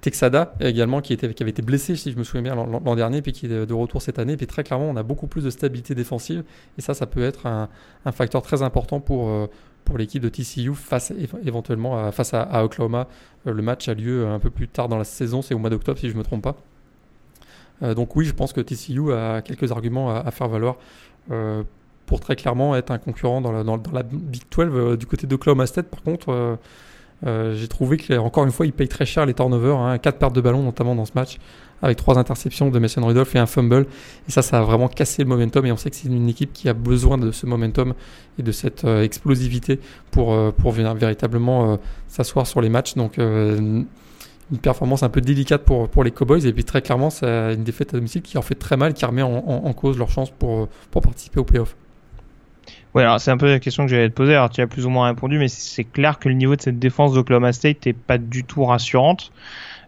Texada 0.02 0.54
également 0.60 1.02
qui, 1.02 1.13
était, 1.13 1.25
avait 1.25 1.50
été 1.50 1.62
blessé 1.62 1.96
si 1.96 2.12
je 2.12 2.18
me 2.18 2.24
souviens 2.24 2.42
bien 2.42 2.56
l'an 2.56 2.96
dernier 2.96 3.22
puis 3.22 3.31
qui 3.31 3.48
est 3.48 3.66
de 3.66 3.74
retour 3.74 4.02
cette 4.02 4.19
année. 4.19 4.38
Puis 4.38 4.48
très 4.48 4.63
clairement, 4.63 4.90
on 4.90 4.96
a 4.96 5.04
beaucoup 5.04 5.28
plus 5.28 5.44
de 5.44 5.50
stabilité 5.50 5.96
défensive 5.96 6.44
et 6.78 6.81
ça, 6.81 6.94
ça 6.94 7.06
peut 7.06 7.24
être 7.24 7.48
un, 7.48 7.69
facteur 8.12 8.42
très 8.42 8.62
important 8.62 9.00
pour 9.00 9.50
pour 9.84 10.00
l'équipe 10.00 10.22
de 10.22 10.30
TCU 10.30 10.74
face 10.74 11.13
éventuellement 11.46 12.12
face 12.12 12.34
à, 12.34 12.42
à, 12.42 12.63
Oklahoma. 12.63 13.08
le 13.46 13.62
match 13.62 13.88
a 13.88 13.94
lieu 13.94 14.28
un 14.28 14.40
peu 14.40 14.50
plus 14.50 14.68
tard 14.68 14.90
dans 14.90 14.98
la 14.98 15.04
saison, 15.04 15.44
c'est 15.44 15.54
au 15.54 15.60
mois 15.60 15.69
d'octobre 15.69 16.00
si 16.00 16.08
je 16.08 16.13
ne 16.13 16.19
me 16.19 16.24
trompe 16.24 16.44
pas. 16.44 16.56
Euh, 17.83 17.94
donc 17.94 18.16
oui, 18.16 18.25
je 18.25 18.33
pense 18.33 18.54
que 18.54 18.62
TCU 18.62 19.12
a 19.13 19.42
quelques 19.42 19.72
arguments 19.72 20.16
à, 20.16 20.31
faire 20.31 20.48
valoir 20.48 20.77
euh, 21.31 21.63
pour 22.06 22.19
très 22.19 22.36
clairement 22.36 22.75
être 22.75 22.92
un 22.92 22.98
concurrent 22.98 23.42
dans 23.42 23.51
la, 23.51 23.63
dans, 23.63 23.77
Big 23.77 24.44
12 24.56 24.69
euh, 24.69 24.98
du 24.98 25.06
côté 25.06 25.27
de 25.27 25.36
Oklahoma 25.36 25.66
State. 25.66 25.88
Par 25.88 26.01
contre, 26.04 26.57
j'ai 27.24 27.68
trouvé 27.68 27.98
qu'encore 27.98 28.44
une 28.44 28.51
fois, 28.51 28.66
il 28.66 28.74
paye 28.74 28.88
très 28.88 29.06
cher 29.06 29.25
les 29.25 29.33
turnovers. 29.33 29.77
Hein, 29.77 29.98
4 29.98 30.18
pertes 30.18 30.36
de 30.36 30.42
ballon 30.42 30.62
notamment 30.63 30.95
dans 30.95 31.06
ce 31.06 31.13
match, 31.16 31.39
avec 31.81 31.98
trois 31.98 32.19
interceptions 32.19 32.69
de 32.69 32.77
Mason 32.77 33.06
Rudolph 33.06 33.36
et 33.36 33.39
un 33.39 33.48
fumble. 33.48 33.88
Et 34.27 34.31
ça, 34.31 34.42
ça 34.42 34.60
a 34.60 34.62
vraiment 34.62 34.88
cassé 34.88 35.24
le 35.24 35.30
momentum. 35.30 35.66
Et 35.66 35.72
on 35.72 35.77
sait 35.77 35.89
que 35.89 35.95
c'est 35.95 36.07
une 36.07 36.30
équipe 36.30 36.54
qui 36.54 36.69
a 36.69 36.74
besoin 36.74 37.18
de 37.18 37.31
ce 37.31 37.45
momentum 37.48 37.94
et 38.38 38.44
de 38.44 38.51
cette 38.51 38.83
explosivité 38.83 39.80
pour, 40.12 40.54
pour 40.54 40.72
véritablement 40.72 41.80
s'asseoir 42.07 42.45
sur 42.45 42.62
les 42.62 42.69
matchs. 42.69 42.94
Donc 42.94 43.18
une 44.52 44.60
performance 44.60 45.04
un 45.04 45.10
peu 45.10 45.22
délicate 45.22 45.64
pour, 45.64 45.90
pour 45.90 46.04
les 46.04 46.12
Cowboys. 46.12 46.46
Et 46.46 46.54
puis 46.54 46.64
très 46.64 46.82
clairement, 46.82 47.10
c'est 47.10 47.26
une 47.26 47.64
défaite 47.64 47.94
à 47.94 47.98
domicile 47.98 48.22
qui 48.22 48.38
en 48.38 48.42
fait 48.42 48.56
très 48.56 48.78
mal, 48.78 48.94
qui 48.94 49.06
remet 49.06 49.22
en, 49.24 49.74
cause 49.74 49.98
leur 49.98 50.10
chance 50.10 50.30
pour, 50.32 50.68
pour 50.92 51.02
participer 51.02 51.40
au 51.40 51.44
playoff. 51.44 51.76
Ouais, 52.94 53.04
alors 53.04 53.20
c'est 53.20 53.32
un 53.32 53.38
peu 53.38 53.48
la 53.48 53.60
question 53.60 53.86
que 53.86 53.92
j'allais 53.92 54.10
te 54.10 54.14
poser. 54.14 54.36
Alors 54.36 54.50
tu 54.50 54.62
as 54.62 54.68
plus 54.68 54.86
ou 54.86 54.90
moins 54.90 55.08
répondu, 55.08 55.38
mais 55.38 55.50
c'est 55.50 55.84
clair 55.84 56.18
que 56.20 56.30
le 56.30 56.36
niveau 56.36 56.56
de 56.56 56.62
cette 56.62 56.80
défense 56.80 57.14
d'Oklahoma 57.14 57.52
State 57.52 57.86
n'est 57.86 57.94
pas 57.94 58.18
du 58.18 58.44
tout 58.44 58.64
rassurante. 58.64 59.32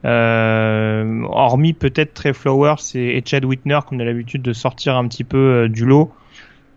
Euh, 0.06 1.24
hormis 1.30 1.74
peut-être 1.74 2.14
Trey 2.14 2.34
Flowers 2.34 2.76
et, 2.96 3.22
Chad 3.26 3.44
Whitner 3.46 3.80
qu'on 3.88 4.00
a 4.00 4.04
l'habitude 4.04 4.44
de 4.44 4.54
sortir 4.54 4.96
un 4.96 5.08
petit 5.08 5.24
peu 5.24 5.38
euh, 5.38 5.70
du 5.70 5.86
lot 5.86 6.12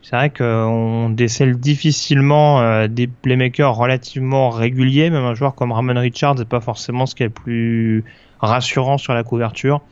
c'est 0.03 0.17
vrai 0.17 0.31
qu'on 0.31 1.11
décèle 1.11 1.59
difficilement 1.59 2.61
euh, 2.61 2.89
des 2.89 3.07
playmakers 3.07 3.75
relativement 3.75 4.51
réguliers, 4.51 5.11
même 5.11 5.25
un 5.25 5.35
joueur 5.35 5.55
comme 5.55 5.73
Ramon 5.73 5.99
Richards 6.01 6.37
n'est 6.37 6.45
pas 6.45 6.61
forcément 6.61 7.07
ce 7.07 7.15
qui 7.15 7.23
est 7.23 7.27
le 7.27 7.33
plus 7.33 8.05
rassurant 8.41 8.99
sur 8.99 9.13
la 9.13 9.23
couverture. 9.23 9.83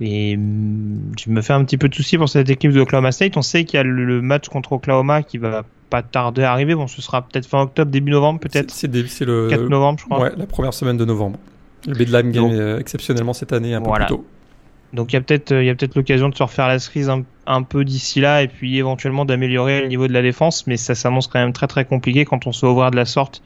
Et 0.00 0.36
mm, 0.36 1.12
je 1.18 1.30
me 1.30 1.42
fais 1.42 1.52
un 1.52 1.64
petit 1.64 1.78
peu 1.78 1.88
de 1.88 1.94
soucis 1.94 2.16
pour 2.16 2.28
cette 2.28 2.48
équipe 2.48 2.70
de 2.70 2.80
Oklahoma 2.80 3.12
State. 3.12 3.36
On 3.36 3.42
sait 3.42 3.64
qu'il 3.64 3.76
y 3.76 3.80
a 3.80 3.82
le 3.82 4.22
match 4.22 4.48
contre 4.48 4.72
Oklahoma 4.72 5.22
qui 5.22 5.38
va 5.38 5.64
pas 5.90 6.02
tarder 6.02 6.42
à 6.42 6.52
arriver. 6.52 6.74
Bon, 6.74 6.86
ce 6.86 7.02
sera 7.02 7.22
peut-être 7.22 7.46
fin 7.46 7.62
octobre, 7.62 7.90
début 7.90 8.12
novembre, 8.12 8.40
peut-être. 8.40 8.70
C'est 8.70 8.90
le 8.90 9.48
4 9.48 9.68
novembre, 9.68 9.98
je 9.98 10.04
crois. 10.04 10.20
Ouais, 10.20 10.32
la 10.36 10.46
première 10.46 10.74
semaine 10.74 10.96
de 10.96 11.04
novembre. 11.04 11.38
Le 11.86 11.94
Bedlam 11.94 12.30
gagne 12.30 12.54
euh, 12.54 12.78
exceptionnellement 12.78 13.34
cette 13.34 13.52
année 13.52 13.74
un 13.74 13.82
peu 13.82 13.90
plus 13.90 14.06
tôt. 14.06 14.24
Donc 14.94 15.12
il 15.12 15.16
y 15.16 15.18
a 15.18 15.20
peut-être 15.20 15.96
l'occasion 15.96 16.28
de 16.28 16.36
se 16.36 16.42
refaire 16.42 16.68
la 16.68 16.78
cerise 16.78 17.10
un, 17.10 17.24
peu 17.62 17.84
d'ici 17.84 18.20
là 18.20 18.42
et 18.42 18.48
puis 18.48 18.78
éventuellement 18.78 19.24
d'améliorer 19.24 19.80
le 19.80 19.88
niveau 19.88 20.08
de 20.08 20.12
la 20.12 20.22
défense, 20.22 20.66
mais 20.66 20.76
ça 20.76 20.94
s'annonce 20.94 21.26
quand 21.26 21.38
même 21.38 21.52
très 21.52 21.66
très 21.66 21.84
compliqué 21.84 22.24
quand 22.24 22.46
on 22.46 22.52
se 22.52 22.64
ouvrir 22.66 22.90
de 22.90 22.96
la 22.96 23.04
sorte 23.04 23.42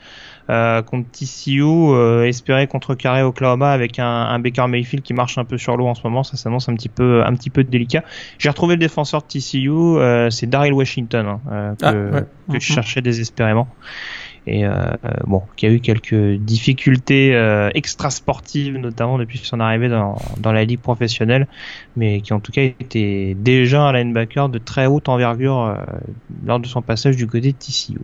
euh, 0.50 0.81
contre 0.81 1.10
TCU, 1.10 1.62
euh, 1.62 2.24
espérer 2.24 2.67
contrecarrer 2.67 3.22
Oklahoma 3.22 3.70
avec 3.70 3.98
un, 3.98 4.06
un, 4.06 4.38
Baker 4.38 4.67
Mayfield 4.67 5.05
qui 5.05 5.12
marche 5.12 5.36
un 5.36 5.44
peu 5.44 5.58
sur 5.58 5.76
l'eau 5.76 5.86
en 5.86 5.94
ce 5.94 6.02
moment, 6.05 6.22
ça 6.22 6.38
s'annonce 6.38 6.69
un 6.70 6.74
petit 6.74 6.88
peu 6.88 7.22
un 7.24 7.34
petit 7.34 7.50
peu 7.50 7.64
délicat. 7.64 8.02
J'ai 8.38 8.48
retrouvé 8.48 8.76
le 8.76 8.81
défenseur 8.81 9.22
de 9.22 9.26
TCU, 9.26 9.70
euh, 9.70 10.31
c'est 10.31 10.46
Daryl 10.46 10.72
Washington 10.72 11.26
hein, 11.26 11.40
euh, 11.52 11.74
que, 11.74 11.84
ah, 12.17 12.20
que 12.20 12.26
je 12.48 12.56
mm-hmm. 12.56 12.60
cherchais 12.60 13.02
désespérément 13.02 13.69
et 14.48 14.64
euh, 14.64 14.72
bon, 15.26 15.43
qui 15.56 15.67
a 15.67 15.70
eu 15.70 15.81
quelques 15.81 16.36
difficultés 16.38 17.34
euh, 17.34 17.69
extra-sportives, 17.74 18.78
notamment 18.78 19.19
depuis 19.19 19.38
son 19.38 19.60
arrivée 19.60 19.90
dans, 19.90 20.17
dans, 20.38 20.52
la 20.52 20.64
ligue 20.64 20.81
professionnelle, 20.81 21.46
mais 21.96 22.22
qui 22.22 22.32
en 22.32 22.40
tout 22.40 22.50
cas 22.50 22.62
était 22.62 23.36
déjà 23.38 23.82
un 23.82 23.93
linebacker 23.93 24.48
de 24.48 24.58
très 24.58 24.86
haute 24.86 25.10
envergure 25.10 25.60
euh, 25.60 25.74
lors 26.46 26.60
de 26.60 26.67
son 26.67 26.81
passage 26.81 27.17
du 27.17 27.26
côté 27.26 27.52
de 27.52 27.58
TCU. 27.58 27.98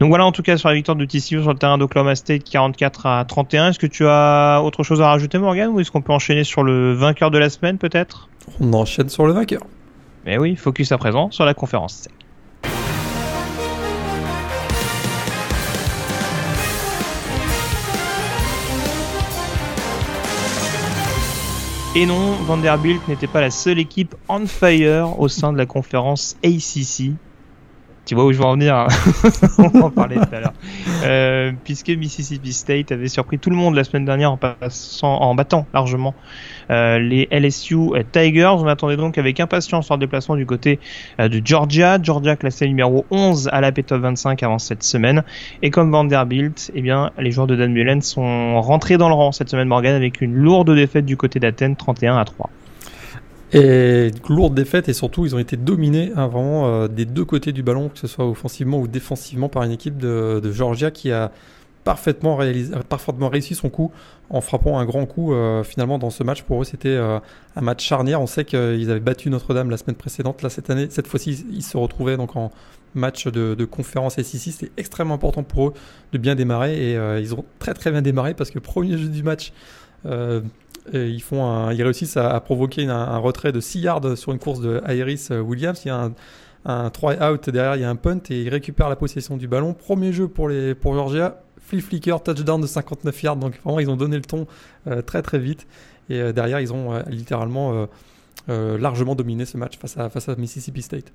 Donc 0.00 0.08
voilà 0.08 0.24
en 0.24 0.32
tout 0.32 0.42
cas 0.42 0.56
sur 0.56 0.70
la 0.70 0.74
victoire 0.74 0.96
de 0.96 1.04
TCU 1.04 1.42
sur 1.42 1.52
le 1.52 1.58
terrain 1.58 1.76
d'Oklahoma 1.76 2.14
State 2.14 2.44
44 2.44 3.06
à 3.06 3.24
31. 3.26 3.68
Est-ce 3.68 3.78
que 3.78 3.86
tu 3.86 4.06
as 4.06 4.62
autre 4.64 4.82
chose 4.82 5.02
à 5.02 5.08
rajouter 5.08 5.38
Morgan 5.38 5.70
ou 5.70 5.80
est-ce 5.80 5.90
qu'on 5.90 6.02
peut 6.02 6.12
enchaîner 6.12 6.44
sur 6.44 6.62
le 6.62 6.94
vainqueur 6.94 7.30
de 7.30 7.38
la 7.38 7.50
semaine 7.50 7.76
peut-être? 7.76 8.30
On 8.60 8.72
enchaîne 8.72 9.10
sur 9.10 9.26
le 9.26 9.32
vainqueur. 9.32 9.60
Mais 10.24 10.38
oui, 10.38 10.56
focus 10.56 10.90
à 10.92 10.98
présent 10.98 11.30
sur 11.30 11.44
la 11.44 11.54
conférence 11.54 12.08
Et 21.96 22.04
non, 22.04 22.32
Vanderbilt 22.46 23.08
n'était 23.08 23.26
pas 23.26 23.40
la 23.40 23.50
seule 23.50 23.78
équipe 23.78 24.14
on 24.28 24.46
fire 24.46 25.18
au 25.18 25.28
sein 25.28 25.50
de 25.50 25.56
la 25.56 25.64
conférence 25.64 26.36
ACC. 26.44 27.12
Tu 28.06 28.14
vois 28.14 28.24
où 28.24 28.32
je 28.32 28.38
veux 28.38 28.44
en 28.44 28.52
venir 28.52 28.76
hein 28.76 28.86
On 29.58 29.82
en 29.82 29.90
parler 29.90 30.14
tout 30.14 30.34
à 30.34 30.38
l'heure. 30.38 30.52
Euh, 31.02 31.50
puisque 31.64 31.88
Mississippi 31.88 32.52
State 32.52 32.92
avait 32.92 33.08
surpris 33.08 33.40
tout 33.40 33.50
le 33.50 33.56
monde 33.56 33.74
la 33.74 33.82
semaine 33.82 34.04
dernière 34.04 34.30
en, 34.30 34.36
passant, 34.36 35.20
en 35.20 35.34
battant 35.34 35.66
largement 35.74 36.14
euh, 36.70 37.00
les 37.00 37.28
LSU 37.32 37.76
Tigers. 38.12 38.54
On 38.58 38.68
attendait 38.68 38.96
donc 38.96 39.18
avec 39.18 39.40
impatience 39.40 39.88
leur 39.88 39.98
déplacement 39.98 40.36
du 40.36 40.46
côté 40.46 40.78
euh, 41.18 41.28
de 41.28 41.42
Georgia. 41.44 41.98
Georgia 42.00 42.36
classé 42.36 42.68
numéro 42.68 43.04
11 43.10 43.50
à 43.52 43.60
la 43.60 43.72
P-Top 43.72 44.00
25 44.00 44.40
avant 44.44 44.60
cette 44.60 44.84
semaine. 44.84 45.24
Et 45.62 45.70
comme 45.70 45.90
Vanderbilt, 45.90 46.70
eh 46.76 46.82
bien, 46.82 47.10
les 47.18 47.32
joueurs 47.32 47.48
de 47.48 47.56
Dan 47.56 47.72
Mullen 47.72 48.02
sont 48.02 48.60
rentrés 48.60 48.98
dans 48.98 49.08
le 49.08 49.14
rang 49.14 49.32
cette 49.32 49.48
semaine 49.48 49.66
Morgan 49.66 49.96
avec 49.96 50.20
une 50.20 50.32
lourde 50.32 50.72
défaite 50.72 51.06
du 51.06 51.16
côté 51.16 51.40
d'Athènes 51.40 51.74
31 51.74 52.18
à 52.18 52.24
3. 52.24 52.50
Et 53.52 54.10
lourde 54.28 54.54
défaite 54.54 54.88
et 54.88 54.92
surtout 54.92 55.24
ils 55.24 55.34
ont 55.34 55.38
été 55.38 55.56
dominés 55.56 56.12
hein, 56.16 56.26
vraiment 56.26 56.66
euh, 56.66 56.88
des 56.88 57.04
deux 57.04 57.24
côtés 57.24 57.52
du 57.52 57.62
ballon, 57.62 57.88
que 57.88 57.98
ce 57.98 58.08
soit 58.08 58.26
offensivement 58.26 58.80
ou 58.80 58.88
défensivement 58.88 59.48
par 59.48 59.62
une 59.62 59.70
équipe 59.70 59.98
de, 59.98 60.50
Georgia 60.50 60.90
qui 60.90 61.12
a 61.12 61.30
parfaitement, 61.84 62.34
réalisé, 62.34 62.74
parfaitement 62.88 63.28
réussi 63.28 63.54
son 63.54 63.70
coup 63.70 63.92
en 64.30 64.40
frappant 64.40 64.78
un 64.78 64.84
grand 64.84 65.06
coup 65.06 65.32
euh, 65.32 65.62
finalement 65.62 65.98
dans 65.98 66.10
ce 66.10 66.24
match. 66.24 66.42
Pour 66.42 66.60
eux, 66.60 66.64
c'était 66.64 66.88
euh, 66.88 67.20
un 67.54 67.60
match 67.60 67.84
charnière. 67.84 68.20
On 68.20 68.26
sait 68.26 68.44
qu'ils 68.44 68.90
avaient 68.90 68.98
battu 68.98 69.30
Notre-Dame 69.30 69.70
la 69.70 69.76
semaine 69.76 69.94
précédente. 69.94 70.42
Là, 70.42 70.48
cette 70.48 70.68
année, 70.68 70.88
cette 70.90 71.06
fois-ci, 71.06 71.46
ils 71.52 71.62
se 71.62 71.76
retrouvaient 71.76 72.16
donc 72.16 72.34
en 72.34 72.50
match 72.96 73.28
de, 73.28 73.54
de 73.54 73.64
conférence 73.64 74.16
SEC. 74.16 74.52
C'était 74.52 74.72
extrêmement 74.76 75.14
important 75.14 75.44
pour 75.44 75.68
eux 75.68 75.74
de 76.12 76.18
bien 76.18 76.34
démarrer 76.34 76.90
et 76.90 76.96
euh, 76.96 77.20
ils 77.20 77.34
ont 77.34 77.44
très 77.60 77.74
très 77.74 77.92
bien 77.92 78.02
démarré 78.02 78.34
parce 78.34 78.50
que 78.50 78.58
premier 78.58 78.98
jeu 78.98 79.08
du 79.08 79.22
match. 79.22 79.52
Ils, 80.04 81.22
font 81.22 81.70
ils 81.70 81.82
réussissent 81.82 82.16
à, 82.16 82.38
provoquer 82.40 82.86
un, 82.86 83.18
retrait 83.18 83.52
de 83.52 83.60
6 83.60 83.80
yards 83.80 84.16
sur 84.18 84.32
une 84.32 84.38
course 84.38 84.60
de 84.60 84.80
Iris 84.88 85.30
Williams. 85.30 85.80
Il 85.84 85.88
y 85.88 85.90
a 85.90 86.04
un, 86.04 86.12
un 86.66 86.90
try 86.90 87.16
out 87.22 87.48
derrière, 87.48 87.76
il 87.76 87.82
y 87.82 87.84
a 87.84 87.90
un 87.90 87.96
punt 87.96 88.18
et 88.28 88.42
ils 88.42 88.48
récupèrent 88.48 88.88
la 88.88 88.96
possession 88.96 89.36
du 89.36 89.46
ballon. 89.46 89.72
Premier 89.72 90.12
jeu 90.12 90.28
pour, 90.28 90.48
les, 90.48 90.74
pour 90.74 90.94
Georgia, 90.94 91.40
flip 91.58 91.80
flicker, 91.80 92.16
touchdown 92.22 92.60
de 92.60 92.66
59 92.66 93.22
yards. 93.22 93.36
Donc 93.36 93.60
vraiment, 93.62 93.78
ils 93.78 93.88
ont 93.88 93.96
donné 93.96 94.16
le 94.16 94.22
ton 94.22 94.46
euh, 94.88 95.00
très 95.00 95.22
très 95.22 95.38
vite. 95.38 95.66
Et 96.10 96.20
euh, 96.20 96.32
derrière, 96.32 96.60
ils 96.60 96.72
ont 96.72 96.92
euh, 96.92 97.02
littéralement 97.08 97.86
largement 98.48 99.16
dominé 99.16 99.44
ce 99.44 99.56
match 99.56 99.76
face 99.78 99.96
à, 99.96 100.08
face 100.08 100.28
à 100.28 100.36
Mississippi 100.36 100.82
State. 100.82 101.12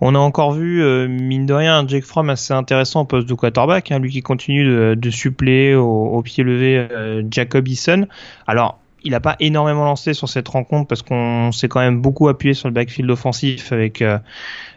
On 0.00 0.14
a 0.14 0.18
encore 0.18 0.52
vu, 0.52 0.82
mine 1.08 1.46
de 1.46 1.54
rien, 1.54 1.86
Jake 1.86 2.04
Fromm 2.04 2.28
assez 2.30 2.52
intéressant 2.52 3.02
au 3.02 3.04
poste 3.04 3.28
de 3.28 3.34
quarterback, 3.34 3.92
hein, 3.92 3.98
lui 3.98 4.10
qui 4.10 4.20
continue 4.20 4.96
de, 4.96 5.10
suppléer 5.10 5.74
au, 5.74 6.20
pied 6.22 6.42
levé 6.42 6.88
Jacob 7.30 7.68
Eason. 7.68 8.08
Alors, 8.46 8.80
il 9.04 9.12
n'a 9.12 9.20
pas 9.20 9.36
énormément 9.38 9.84
lancé 9.84 10.12
sur 10.14 10.28
cette 10.28 10.48
rencontre 10.48 10.88
parce 10.88 11.02
qu'on 11.02 11.52
s'est 11.52 11.68
quand 11.68 11.80
même 11.80 12.00
beaucoup 12.00 12.28
appuyé 12.28 12.54
sur 12.54 12.68
le 12.68 12.74
backfield 12.74 13.10
offensif 13.10 13.70
avec 13.70 14.02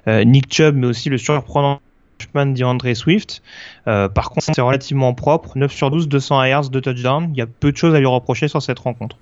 Nick 0.07 0.53
Chubb, 0.53 0.75
mais 0.75 0.87
aussi 0.87 1.09
le 1.09 1.17
surprenant 1.17 1.79
freshman 2.19 2.53
d'Andre 2.53 2.93
Swift. 2.93 3.41
Euh, 3.87 4.09
par 4.09 4.29
contre, 4.29 4.47
c'est 4.53 4.61
relativement 4.61 5.13
propre. 5.13 5.57
9 5.57 5.71
sur 5.71 5.91
12, 5.91 6.07
200 6.07 6.43
yards, 6.45 6.69
2 6.69 6.81
touchdowns. 6.81 7.29
Il 7.33 7.37
y 7.37 7.41
a 7.41 7.47
peu 7.47 7.71
de 7.71 7.77
choses 7.77 7.95
à 7.95 7.99
lui 7.99 8.05
reprocher 8.05 8.47
sur 8.47 8.61
cette 8.61 8.79
rencontre. 8.79 9.17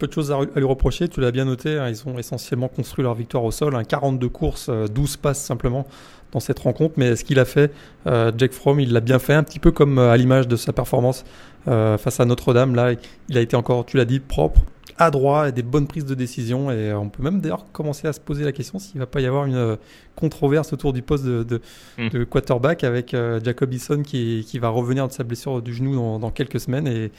Peu 0.00 0.06
de 0.06 0.12
choses 0.12 0.32
à 0.32 0.38
lui 0.56 0.64
reprocher, 0.64 1.08
tu 1.08 1.20
l'as 1.20 1.30
bien 1.30 1.44
noté, 1.44 1.78
hein. 1.78 1.88
ils 1.88 2.08
ont 2.08 2.18
essentiellement 2.18 2.68
construit 2.68 3.02
leur 3.04 3.14
victoire 3.14 3.44
au 3.44 3.50
sol, 3.50 3.76
42 3.86 4.28
courses, 4.28 4.68
12 4.68 5.14
euh, 5.14 5.18
passes 5.20 5.40
simplement 5.40 5.86
dans 6.32 6.40
cette 6.40 6.58
rencontre, 6.58 6.94
mais 6.96 7.16
ce 7.16 7.24
qu'il 7.24 7.38
a 7.38 7.44
fait, 7.44 7.70
euh, 8.06 8.32
Jake 8.36 8.52
Fromm, 8.52 8.80
il 8.80 8.92
l'a 8.92 9.00
bien 9.00 9.18
fait, 9.18 9.34
un 9.34 9.42
petit 9.42 9.58
peu 9.58 9.70
comme 9.70 9.98
à 9.98 10.16
l'image 10.16 10.48
de 10.48 10.56
sa 10.56 10.72
performance 10.72 11.24
face 11.66 12.18
à 12.18 12.24
Notre-Dame, 12.24 12.74
là, 12.74 12.94
il 13.28 13.38
a 13.38 13.42
été 13.42 13.54
encore, 13.54 13.84
tu 13.84 13.98
l'as 13.98 14.06
dit, 14.06 14.18
propre, 14.18 14.62
adroit 15.00 15.48
et 15.48 15.52
des 15.52 15.62
bonnes 15.62 15.86
prises 15.86 16.04
de 16.04 16.14
décision. 16.14 16.70
Et 16.70 16.92
on 16.92 17.08
peut 17.08 17.22
même 17.22 17.40
d'ailleurs 17.40 17.66
commencer 17.72 18.06
à 18.06 18.12
se 18.12 18.20
poser 18.20 18.44
la 18.44 18.52
question 18.52 18.78
s'il 18.78 18.98
va 18.98 19.06
pas 19.06 19.20
y 19.20 19.26
avoir 19.26 19.46
une 19.46 19.56
euh, 19.56 19.76
controverse 20.16 20.72
autour 20.72 20.92
du 20.92 21.02
poste 21.02 21.24
de, 21.24 21.60
hmm. 21.98 22.24
quarterback 22.26 22.84
avec 22.84 23.14
euh, 23.14 23.40
Jacob 23.42 23.72
Eason 23.72 24.02
qui, 24.02 24.44
qui, 24.46 24.58
va 24.58 24.68
revenir 24.68 25.08
de 25.08 25.12
sa 25.12 25.24
blessure 25.24 25.62
du 25.62 25.74
genou 25.74 26.18
dans, 26.18 26.30
quelques 26.30 26.60
semaines. 26.60 26.86
Et 26.86 27.10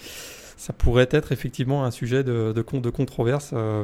ça 0.62 0.74
pourrait 0.74 1.08
être 1.10 1.32
effectivement 1.32 1.84
un 1.84 1.92
sujet 1.92 2.24
de, 2.24 2.54
de, 2.54 2.80
de 2.80 2.90
controverse 2.92 3.52
euh, 3.54 3.84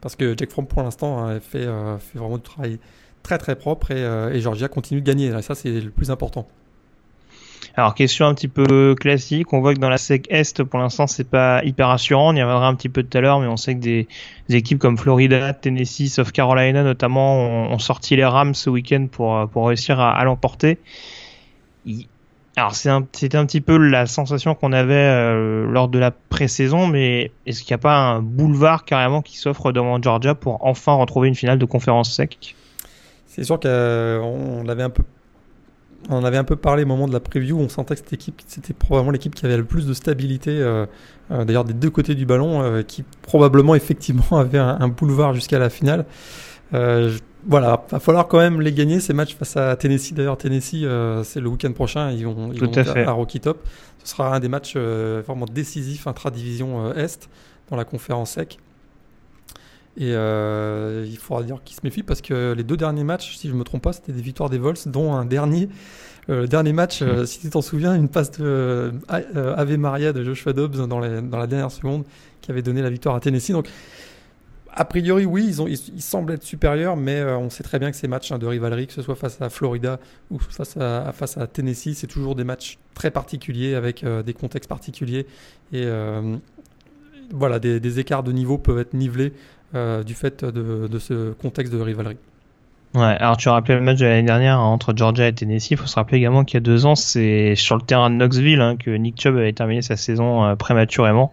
parce 0.00 0.16
que 0.16 0.34
Jack 0.36 0.50
Fromm 0.50 0.66
pour 0.66 0.82
l'instant 0.82 1.18
hein, 1.18 1.38
fait, 1.38 1.66
fait, 1.98 2.18
vraiment 2.18 2.36
du 2.36 2.42
travail 2.42 2.78
très 3.22 3.36
très 3.36 3.56
propre 3.56 3.90
et, 3.90 4.02
et 4.34 4.40
Georgia 4.40 4.68
continue 4.68 5.00
de 5.00 5.06
gagner. 5.06 5.26
Et 5.26 5.42
ça, 5.42 5.54
c'est 5.54 5.80
le 5.80 5.90
plus 5.90 6.10
important. 6.10 6.46
Alors 7.76 7.94
question 7.94 8.26
un 8.26 8.34
petit 8.34 8.48
peu 8.48 8.94
classique, 8.94 9.52
on 9.52 9.60
voit 9.60 9.74
que 9.74 9.80
dans 9.80 9.88
la 9.88 9.98
SEC 9.98 10.26
Est 10.30 10.62
pour 10.62 10.78
l'instant 10.78 11.08
c'est 11.08 11.28
pas 11.28 11.60
hyper 11.64 11.88
rassurant, 11.88 12.32
on 12.32 12.36
y 12.36 12.42
reviendra 12.42 12.68
un 12.68 12.74
petit 12.74 12.88
peu 12.88 13.02
tout 13.02 13.18
à 13.18 13.20
l'heure, 13.20 13.40
mais 13.40 13.48
on 13.48 13.56
sait 13.56 13.74
que 13.74 13.80
des, 13.80 14.06
équipes 14.48 14.78
comme 14.78 14.96
Florida, 14.96 15.52
Tennessee, 15.54 16.08
South 16.08 16.30
Carolina 16.30 16.84
notamment 16.84 17.72
ont, 17.72 17.78
sorti 17.80 18.14
les 18.14 18.24
Rams 18.24 18.54
ce 18.54 18.70
week-end 18.70 19.08
pour, 19.10 19.48
pour 19.48 19.66
réussir 19.66 19.98
à, 19.98 20.22
l'emporter. 20.24 20.78
Alors 22.56 22.74
c'était 22.74 23.36
un, 23.36 23.46
petit 23.46 23.60
peu 23.60 23.76
la 23.76 24.06
sensation 24.06 24.54
qu'on 24.54 24.72
avait 24.72 24.94
euh, 24.94 25.66
lors 25.68 25.88
de 25.88 25.98
la 25.98 26.12
pré-saison, 26.12 26.86
mais 26.86 27.32
est-ce 27.46 27.62
qu'il 27.64 27.72
n'y 27.72 27.80
a 27.80 27.82
pas 27.82 27.96
un 27.96 28.22
boulevard 28.22 28.84
carrément 28.84 29.22
qui 29.22 29.38
s'offre 29.38 29.72
devant 29.72 30.00
Georgia 30.00 30.36
pour 30.36 30.64
enfin 30.64 30.92
retrouver 30.92 31.26
une 31.26 31.34
finale 31.34 31.58
de 31.58 31.64
conférence 31.64 32.14
sec? 32.14 32.54
C'est 33.26 33.42
sûr 33.42 33.58
qu'on 33.58 34.68
avait 34.68 34.84
un 34.84 34.90
peu 34.90 35.02
on 36.10 36.24
avait 36.24 36.36
un 36.36 36.44
peu 36.44 36.56
parlé 36.56 36.84
au 36.84 36.86
moment 36.86 37.08
de 37.08 37.12
la 37.12 37.20
preview, 37.20 37.58
on 37.58 37.68
sentait 37.68 37.94
que 37.94 38.00
cette 38.00 38.12
équipe, 38.12 38.42
c'était 38.46 38.74
probablement 38.74 39.12
l'équipe 39.12 39.34
qui 39.34 39.46
avait 39.46 39.56
le 39.56 39.64
plus 39.64 39.86
de 39.86 39.94
stabilité, 39.94 40.50
euh, 40.50 40.86
euh, 41.30 41.44
d'ailleurs 41.44 41.64
des 41.64 41.72
deux 41.72 41.90
côtés 41.90 42.14
du 42.14 42.26
ballon, 42.26 42.62
euh, 42.62 42.82
qui 42.82 43.04
probablement 43.22 43.74
effectivement 43.74 44.24
avait 44.32 44.58
un, 44.58 44.88
boulevard 44.88 45.34
jusqu'à 45.34 45.58
la 45.58 45.70
finale. 45.70 46.04
Voilà, 46.72 47.84
va 47.90 48.00
falloir 48.00 48.26
quand 48.26 48.38
même 48.38 48.60
les 48.60 48.72
gagner 48.72 49.00
ces 49.00 49.12
matchs 49.12 49.34
face 49.36 49.56
à 49.56 49.76
Tennessee. 49.76 50.14
D'ailleurs, 50.14 50.38
Tennessee, 50.38 50.86
c'est 51.24 51.40
le 51.40 51.48
week-end 51.48 51.72
prochain, 51.72 52.10
ils 52.10 52.24
vont, 52.24 52.52
ils 52.52 52.60
vont 52.60 52.72
à, 52.72 53.08
à, 53.08 53.12
Rocky 53.12 53.40
Top. 53.40 53.66
Ce 54.02 54.10
sera 54.10 54.34
un 54.34 54.40
des 54.40 54.48
matchs 54.48 54.76
vraiment 54.76 55.46
décisifs 55.46 56.06
intra-division 56.06 56.92
Est 56.94 57.28
dans 57.70 57.76
la 57.76 57.84
conférence 57.84 58.32
SEC. 58.32 58.58
Et 59.96 60.12
euh, 60.12 61.06
il 61.06 61.16
faudra 61.16 61.44
dire 61.44 61.60
qu'il 61.64 61.76
se 61.76 61.82
méfie 61.84 62.02
parce 62.02 62.20
que 62.20 62.52
les 62.52 62.64
deux 62.64 62.76
derniers 62.76 63.04
matchs, 63.04 63.36
si 63.36 63.48
je 63.48 63.52
ne 63.52 63.58
me 63.58 63.64
trompe 63.64 63.82
pas, 63.82 63.92
c'était 63.92 64.12
des 64.12 64.22
victoires 64.22 64.50
des 64.50 64.58
Vols, 64.58 64.76
dont 64.86 65.14
un 65.14 65.24
dernier. 65.24 65.68
Euh, 66.30 66.46
dernier 66.46 66.72
match, 66.72 67.02
euh, 67.02 67.22
mm. 67.22 67.26
si 67.26 67.40
tu 67.40 67.50
t'en 67.50 67.60
souviens, 67.60 67.94
une 67.94 68.08
passe 68.08 68.30
de 68.32 68.92
Ave 69.08 69.76
Maria 69.76 70.14
de 70.14 70.24
Joshua 70.24 70.54
Dobbs 70.54 70.74
dans, 70.74 70.88
dans, 70.88 70.98
la 71.38 71.46
dernière 71.46 71.70
seconde 71.70 72.04
qui 72.40 72.50
avait 72.50 72.62
donné 72.62 72.80
la 72.80 72.88
victoire 72.88 73.14
à 73.14 73.20
Tennessee. 73.20 73.52
Donc, 73.52 73.68
a 74.76 74.84
priori, 74.84 75.24
oui, 75.24 75.54
ils, 75.68 76.02
semblent 76.02 76.32
être 76.32 76.42
supérieurs, 76.42 76.96
mais 76.96 77.22
on 77.22 77.48
sait 77.48 77.62
très 77.62 77.78
bien 77.78 77.90
que 77.90 77.96
ces 77.96 78.08
matchs 78.08 78.32
hein, 78.32 78.38
de 78.38 78.46
rivalerie, 78.46 78.86
que 78.86 78.92
ce 78.92 79.02
soit 79.02 79.14
face 79.14 79.40
à 79.40 79.48
Florida 79.48 80.00
ou 80.30 80.38
face 80.38 80.76
à, 80.76 81.46
Tennessee, 81.46 81.94
c'est 81.94 82.06
toujours 82.06 82.34
des 82.34 82.44
matchs 82.44 82.78
très 82.94 83.10
particuliers 83.10 83.74
avec 83.74 84.04
des 84.04 84.34
contextes 84.34 84.68
particuliers. 84.68 85.26
Et 85.72 85.86
voilà, 87.32 87.58
des, 87.58 87.98
écarts 87.98 88.22
de 88.22 88.32
niveau 88.32 88.58
peuvent 88.58 88.78
être 88.78 88.94
nivelés 88.94 89.32
euh, 89.74 90.02
du 90.02 90.14
fait 90.14 90.44
de, 90.44 90.98
ce 90.98 91.32
contexte 91.32 91.72
de 91.72 91.80
rivalerie. 91.80 92.16
Ouais, 92.94 93.16
alors 93.18 93.36
tu 93.36 93.48
rappelais 93.48 93.74
le 93.74 93.80
match 93.80 93.98
de 93.98 94.06
l'année 94.06 94.22
dernière 94.22 94.60
entre 94.60 94.94
Georgia 94.96 95.26
et 95.26 95.32
Tennessee. 95.32 95.72
Il 95.72 95.76
faut 95.76 95.86
se 95.86 95.96
rappeler 95.96 96.18
également 96.18 96.44
qu'il 96.44 96.54
y 96.54 96.58
a 96.58 96.60
deux 96.60 96.86
ans, 96.86 96.94
c'est 96.94 97.56
sur 97.56 97.74
le 97.74 97.82
terrain 97.82 98.08
de 98.08 98.14
Knoxville 98.14 98.60
hein, 98.60 98.76
que 98.76 98.90
Nick 98.90 99.20
Chubb 99.20 99.36
avait 99.36 99.52
terminé 99.52 99.82
sa 99.82 99.96
saison 99.96 100.44
euh, 100.44 100.54
prématurément, 100.54 101.32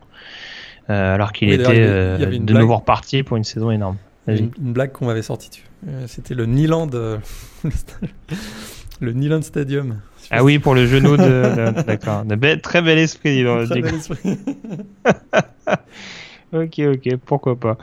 euh, 0.91 1.15
alors 1.15 1.31
qu'il 1.31 1.51
était 1.51 2.19
de 2.19 2.53
nouveau 2.53 2.77
reparti 2.77 3.23
pour 3.23 3.37
une 3.37 3.43
saison 3.43 3.71
énorme. 3.71 3.97
Une, 4.27 4.51
une, 4.61 4.73
blague 4.73 4.91
qu'on 4.91 5.07
m'avait 5.07 5.23
sortie. 5.23 5.63
C'était 6.05 6.35
le 6.35 6.45
Niland, 6.45 6.91
le 9.01 9.13
Niland 9.13 9.41
Stadium. 9.41 9.97
Ah 10.33 10.43
oui, 10.43 10.59
pour 10.59 10.75
le 10.75 10.87
genou 10.87 11.17
de. 11.17 11.81
D'accord. 11.85 12.23
très 12.63 12.81
bel 12.81 12.97
esprit. 12.97 13.43
Très 13.43 13.81
bel 13.81 13.95
esprit. 13.95 14.17
ok, 16.53 16.79
ok, 16.79 17.17
pourquoi 17.25 17.59
pas. 17.59 17.77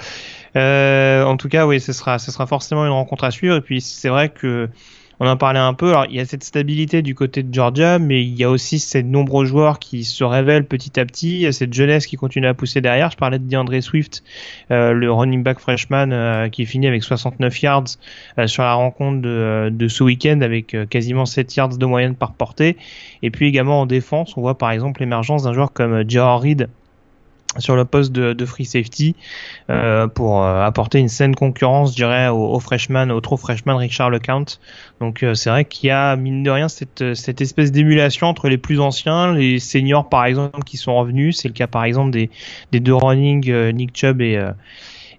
Euh, 0.57 1.25
en 1.25 1.37
tout 1.37 1.49
cas, 1.49 1.67
oui, 1.67 1.79
ce 1.79 1.93
sera, 1.93 2.19
ce 2.19 2.33
sera 2.33 2.47
forcément 2.47 2.87
une 2.87 2.93
rencontre 2.93 3.25
à 3.25 3.31
suivre. 3.31 3.57
Et 3.57 3.61
puis, 3.61 3.83
c'est 3.83 4.09
vrai 4.09 4.31
que 4.31 4.71
on 5.21 5.27
en 5.27 5.37
parlait 5.37 5.59
un 5.59 5.75
peu. 5.75 5.91
Alors, 5.91 6.07
il 6.09 6.17
y 6.17 6.21
a 6.21 6.25
cette 6.25 6.45
stabilité 6.45 7.03
du 7.03 7.15
côté 7.15 7.43
de 7.43 7.53
Georgia, 7.53 7.99
mais 7.99 8.23
il 8.23 8.37
y 8.37 8.45
a 8.45 8.51
aussi 8.51 8.79
ces 8.79 9.03
nombreux 9.03 9.45
joueurs 9.45 9.79
qui 9.79 10.05
se 10.05 10.23
révèlent 10.23 10.65
petit 10.65 10.99
à 11.01 11.05
petit. 11.05 11.35
Il 11.35 11.41
y 11.41 11.47
a 11.47 11.53
cette 11.53 11.73
jeunesse 11.73 12.07
qui 12.07 12.17
continue 12.17 12.47
à 12.47 12.55
pousser 12.55 12.81
derrière. 12.81 13.11
Je 13.11 13.17
parlais 13.17 13.39
de 13.39 13.45
DeAndre 13.45 13.83
Swift, 13.83 14.23
euh, 14.71 14.93
le 14.93 15.11
running 15.11 15.43
back 15.43 15.59
freshman 15.59 16.13
euh, 16.13 16.49
qui 16.49 16.67
finit 16.67 16.87
avec 16.87 17.03
69 17.03 17.63
yards 17.63 17.85
euh, 18.39 18.47
sur 18.47 18.63
la 18.63 18.75
rencontre 18.75 19.21
de, 19.23 19.89
ce 19.89 20.05
week-end 20.05 20.41
avec 20.43 20.77
quasiment 20.91 21.27
7 21.27 21.57
yards 21.57 21.79
de 21.79 21.87
moyenne 21.87 22.15
par 22.15 22.33
portée. 22.33 22.77
Et 23.23 23.31
puis 23.31 23.49
également 23.49 23.81
en 23.81 23.87
défense, 23.87 24.37
on 24.37 24.43
voit 24.43 24.59
par 24.59 24.71
exemple 24.71 25.01
l'émergence 25.01 25.45
d'un 25.45 25.53
joueur 25.53 25.73
comme 25.73 26.09
J.R. 26.09 26.41
Reed 26.41 26.69
sur 27.57 27.76
le 27.76 27.85
poste 27.85 28.12
de, 28.12 28.45
free 28.45 28.67
safety 28.67 29.17
euh, 29.71 30.07
pour 30.07 30.43
euh, 30.43 30.62
apporter 30.62 30.99
une 30.99 31.09
saine 31.09 31.35
concurrence, 31.35 31.93
je 31.93 31.97
dirais, 31.97 32.28
au, 32.28 32.52
au 32.52 32.61
freshman, 32.61 33.11
au 33.11 33.21
trop 33.21 33.37
freshman 33.37 33.76
Richard 33.76 34.11
LeCount. 34.11 34.45
Donc 35.00 35.23
euh, 35.23 35.35
c'est 35.35 35.49
vrai 35.50 35.64
qu'il 35.64 35.88
y 35.88 35.90
a 35.90 36.14
mine 36.17 36.43
de 36.43 36.50
rien 36.50 36.69
cette, 36.69 37.14
cette 37.14 37.40
espèce 37.40 37.73
d'émulation 37.73 38.26
entre 38.26 38.49
les 38.49 38.59
plus 38.59 38.81
anciens, 38.81 39.33
les 39.33 39.59
seniors 39.59 40.09
par 40.09 40.26
exemple 40.26 40.62
qui 40.64 40.76
sont 40.76 40.95
revenus. 40.97 41.38
C'est 41.38 41.49
le 41.49 41.55
cas 41.55 41.67
par 41.67 41.85
exemple 41.85 42.11
des, 42.11 42.31
des 42.71 42.81
deux 42.81 42.95
running 42.95 43.50
Nick 43.73 43.97
Chubb 43.97 44.21
et 44.21 44.38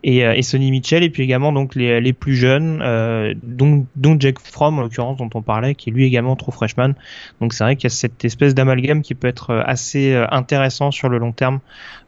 et, 0.04 0.20
et, 0.20 0.42
Sonny 0.44 0.72
Mitchell 0.72 1.04
et 1.04 1.10
puis 1.10 1.24
également 1.24 1.52
donc 1.52 1.76
les, 1.76 2.00
les 2.00 2.14
plus 2.14 2.36
jeunes 2.36 2.82
euh, 2.82 3.34
dont, 3.44 3.86
dont 3.98 4.16
Jack 4.18 4.40
Fromm 4.40 4.80
en 4.80 4.82
l'occurrence 4.82 5.18
dont 5.18 5.30
on 5.34 5.42
parlait 5.42 5.76
qui 5.76 5.90
est 5.90 5.94
lui 5.94 6.06
également 6.06 6.38
trop 6.38 6.52
freshman 6.52 6.94
donc 7.42 7.54
c'est 7.54 7.66
vrai 7.66 7.76
qu'il 7.76 7.84
y 7.84 7.88
a 7.88 7.96
cette 7.96 8.24
espèce 8.24 8.56
d'amalgame 8.56 9.02
qui 9.02 9.14
peut 9.14 9.28
être 9.28 9.62
assez 9.66 10.16
intéressant 10.32 10.92
sur 10.92 11.10
le 11.10 11.18
long 11.18 11.34
terme 11.34 11.60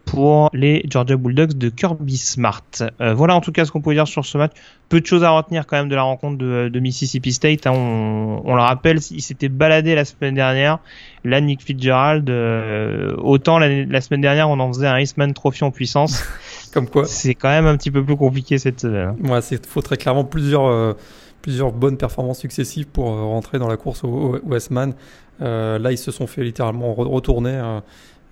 pour 0.05 0.49
les 0.53 0.83
Georgia 0.89 1.15
Bulldogs 1.15 1.57
de 1.57 1.69
Kirby 1.69 2.17
Smart. 2.17 2.63
Euh, 2.99 3.13
voilà 3.13 3.35
en 3.35 3.41
tout 3.41 3.51
cas 3.51 3.65
ce 3.65 3.71
qu'on 3.71 3.81
peut 3.81 3.93
dire 3.93 4.07
sur 4.07 4.25
ce 4.25 4.37
match. 4.37 4.51
Peu 4.89 4.99
de 4.99 5.05
choses 5.05 5.23
à 5.23 5.29
retenir 5.29 5.65
quand 5.65 5.77
même 5.77 5.89
de 5.89 5.95
la 5.95 6.01
rencontre 6.01 6.37
de, 6.37 6.79
Mississippi 6.79 7.31
State. 7.31 7.65
Hein. 7.65 7.71
On, 7.71 8.55
le 8.55 8.61
rappelle, 8.61 8.99
il 9.11 9.21
s'était 9.21 9.47
baladé 9.47 9.95
la 9.95 10.03
semaine 10.03 10.35
dernière. 10.35 10.79
Là, 11.23 11.39
Nick 11.39 11.61
Fitzgerald, 11.61 12.29
euh, 12.29 13.15
autant 13.17 13.57
la, 13.59 14.01
semaine 14.01 14.21
dernière 14.21 14.49
on 14.49 14.59
en 14.59 14.73
faisait 14.73 14.87
un 14.87 14.99
Eastman 14.99 15.33
Trophy 15.33 15.63
en 15.63 15.71
puissance. 15.71 16.23
Comme 16.73 16.87
quoi. 16.87 17.05
C'est 17.05 17.35
quand 17.35 17.49
même 17.49 17.67
un 17.67 17.77
petit 17.77 17.91
peu 17.91 18.03
plus 18.03 18.17
compliqué 18.17 18.57
cette 18.57 18.81
semaine. 18.81 19.15
Ouais, 19.23 19.39
il 19.51 19.59
faut 19.65 19.81
très 19.81 19.97
clairement 19.97 20.23
plusieurs, 20.23 20.95
plusieurs 21.41 21.71
bonnes 21.71 21.97
performances 21.97 22.39
successives 22.39 22.87
pour 22.87 23.05
rentrer 23.05 23.59
dans 23.59 23.67
la 23.67 23.77
course 23.77 24.03
au, 24.03 24.39
Westman. 24.43 24.93
là, 25.39 25.91
ils 25.91 25.97
se 25.97 26.11
sont 26.11 26.27
fait 26.27 26.43
littéralement 26.43 26.93
retourner. 26.93 27.79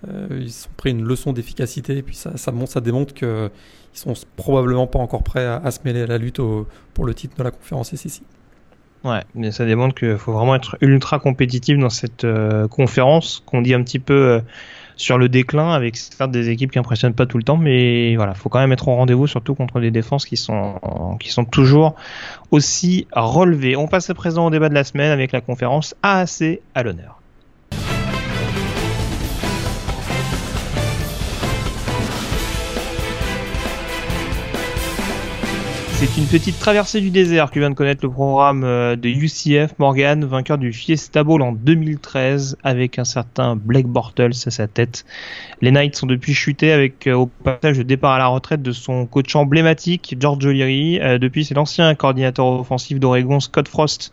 Hein. 0.06 0.26
ils 0.30 0.50
se 0.50 0.64
sont 0.64 0.70
pris 0.76 0.90
une 0.90 1.04
leçon 1.04 1.32
d'efficacité 1.32 1.98
et 1.98 2.02
puis 2.02 2.16
ça, 2.16 2.36
ça, 2.36 2.52
ça 2.66 2.80
démontre 2.80 3.14
qu'ils 3.14 3.50
sont 3.92 4.14
probablement 4.36 4.86
pas 4.86 4.98
encore 4.98 5.22
prêts 5.22 5.46
à, 5.46 5.70
se 5.70 5.80
mêler 5.84 6.02
à 6.02 6.06
la 6.06 6.18
lutte 6.18 6.40
pour 6.94 7.04
le 7.04 7.14
titre 7.14 7.36
de 7.36 7.42
la 7.42 7.50
conférence 7.50 7.94
SEC. 7.94 8.22
Ouais, 9.02 9.22
mais 9.34 9.50
ça 9.50 9.64
démontre 9.64 9.94
qu'il 9.94 10.18
faut 10.18 10.32
vraiment 10.32 10.54
être 10.54 10.76
ultra 10.82 11.18
compétitif 11.18 11.78
dans 11.78 11.88
cette 11.88 12.24
euh, 12.24 12.68
conférence 12.68 13.42
qu'on 13.46 13.62
dit 13.62 13.72
un 13.72 13.82
petit 13.82 13.98
peu 13.98 14.14
euh, 14.14 14.40
sur 14.96 15.16
le 15.16 15.30
déclin 15.30 15.72
avec 15.72 15.96
certes 15.96 16.30
des 16.30 16.50
équipes 16.50 16.70
qui 16.70 16.78
impressionnent 16.78 17.14
pas 17.14 17.24
tout 17.24 17.38
le 17.38 17.42
temps, 17.42 17.56
mais 17.56 18.14
voilà, 18.16 18.34
faut 18.34 18.50
quand 18.50 18.58
même 18.58 18.72
être 18.72 18.88
au 18.88 18.94
rendez-vous, 18.94 19.26
surtout 19.26 19.54
contre 19.54 19.80
des 19.80 19.90
défenses 19.90 20.26
qui 20.26 20.36
sont 20.36 20.74
qui 21.18 21.30
sont 21.30 21.46
toujours 21.46 21.94
aussi 22.50 23.06
relevées. 23.12 23.74
On 23.76 23.88
passe 23.88 24.10
à 24.10 24.14
présent 24.14 24.46
au 24.46 24.50
débat 24.50 24.68
de 24.68 24.74
la 24.74 24.84
semaine 24.84 25.10
avec 25.10 25.32
la 25.32 25.40
conférence 25.40 25.94
AAC 26.02 26.60
à 26.74 26.82
l'honneur. 26.82 27.19
C'est 36.00 36.16
une 36.16 36.28
petite 36.28 36.58
traversée 36.58 37.02
du 37.02 37.10
désert 37.10 37.50
que 37.50 37.58
vient 37.58 37.68
de 37.68 37.74
connaître 37.74 38.02
le 38.02 38.10
programme 38.10 38.64
euh, 38.64 38.96
de 38.96 39.10
UCF 39.10 39.78
Morgan, 39.78 40.24
vainqueur 40.24 40.56
du 40.56 40.72
Fiesta 40.72 41.22
Bowl 41.24 41.42
en 41.42 41.52
2013 41.52 42.56
avec 42.64 42.98
un 42.98 43.04
certain 43.04 43.54
Blake 43.54 43.86
Bortles 43.86 44.30
à 44.46 44.50
sa 44.50 44.66
tête. 44.66 45.04
Les 45.60 45.70
Knights 45.70 45.96
sont 45.96 46.06
depuis 46.06 46.32
chutés 46.32 46.72
avec 46.72 47.06
euh, 47.06 47.12
au 47.12 47.26
passage 47.26 47.76
le 47.76 47.84
départ 47.84 48.12
à 48.12 48.18
la 48.18 48.28
retraite 48.28 48.62
de 48.62 48.72
son 48.72 49.04
coach 49.04 49.36
emblématique 49.36 50.16
George 50.18 50.42
O'Leary. 50.46 50.98
Euh, 51.02 51.18
depuis, 51.18 51.44
c'est 51.44 51.52
l'ancien 51.52 51.94
coordinateur 51.94 52.46
offensif 52.46 52.98
d'Oregon 52.98 53.38
Scott 53.38 53.68
Frost 53.68 54.10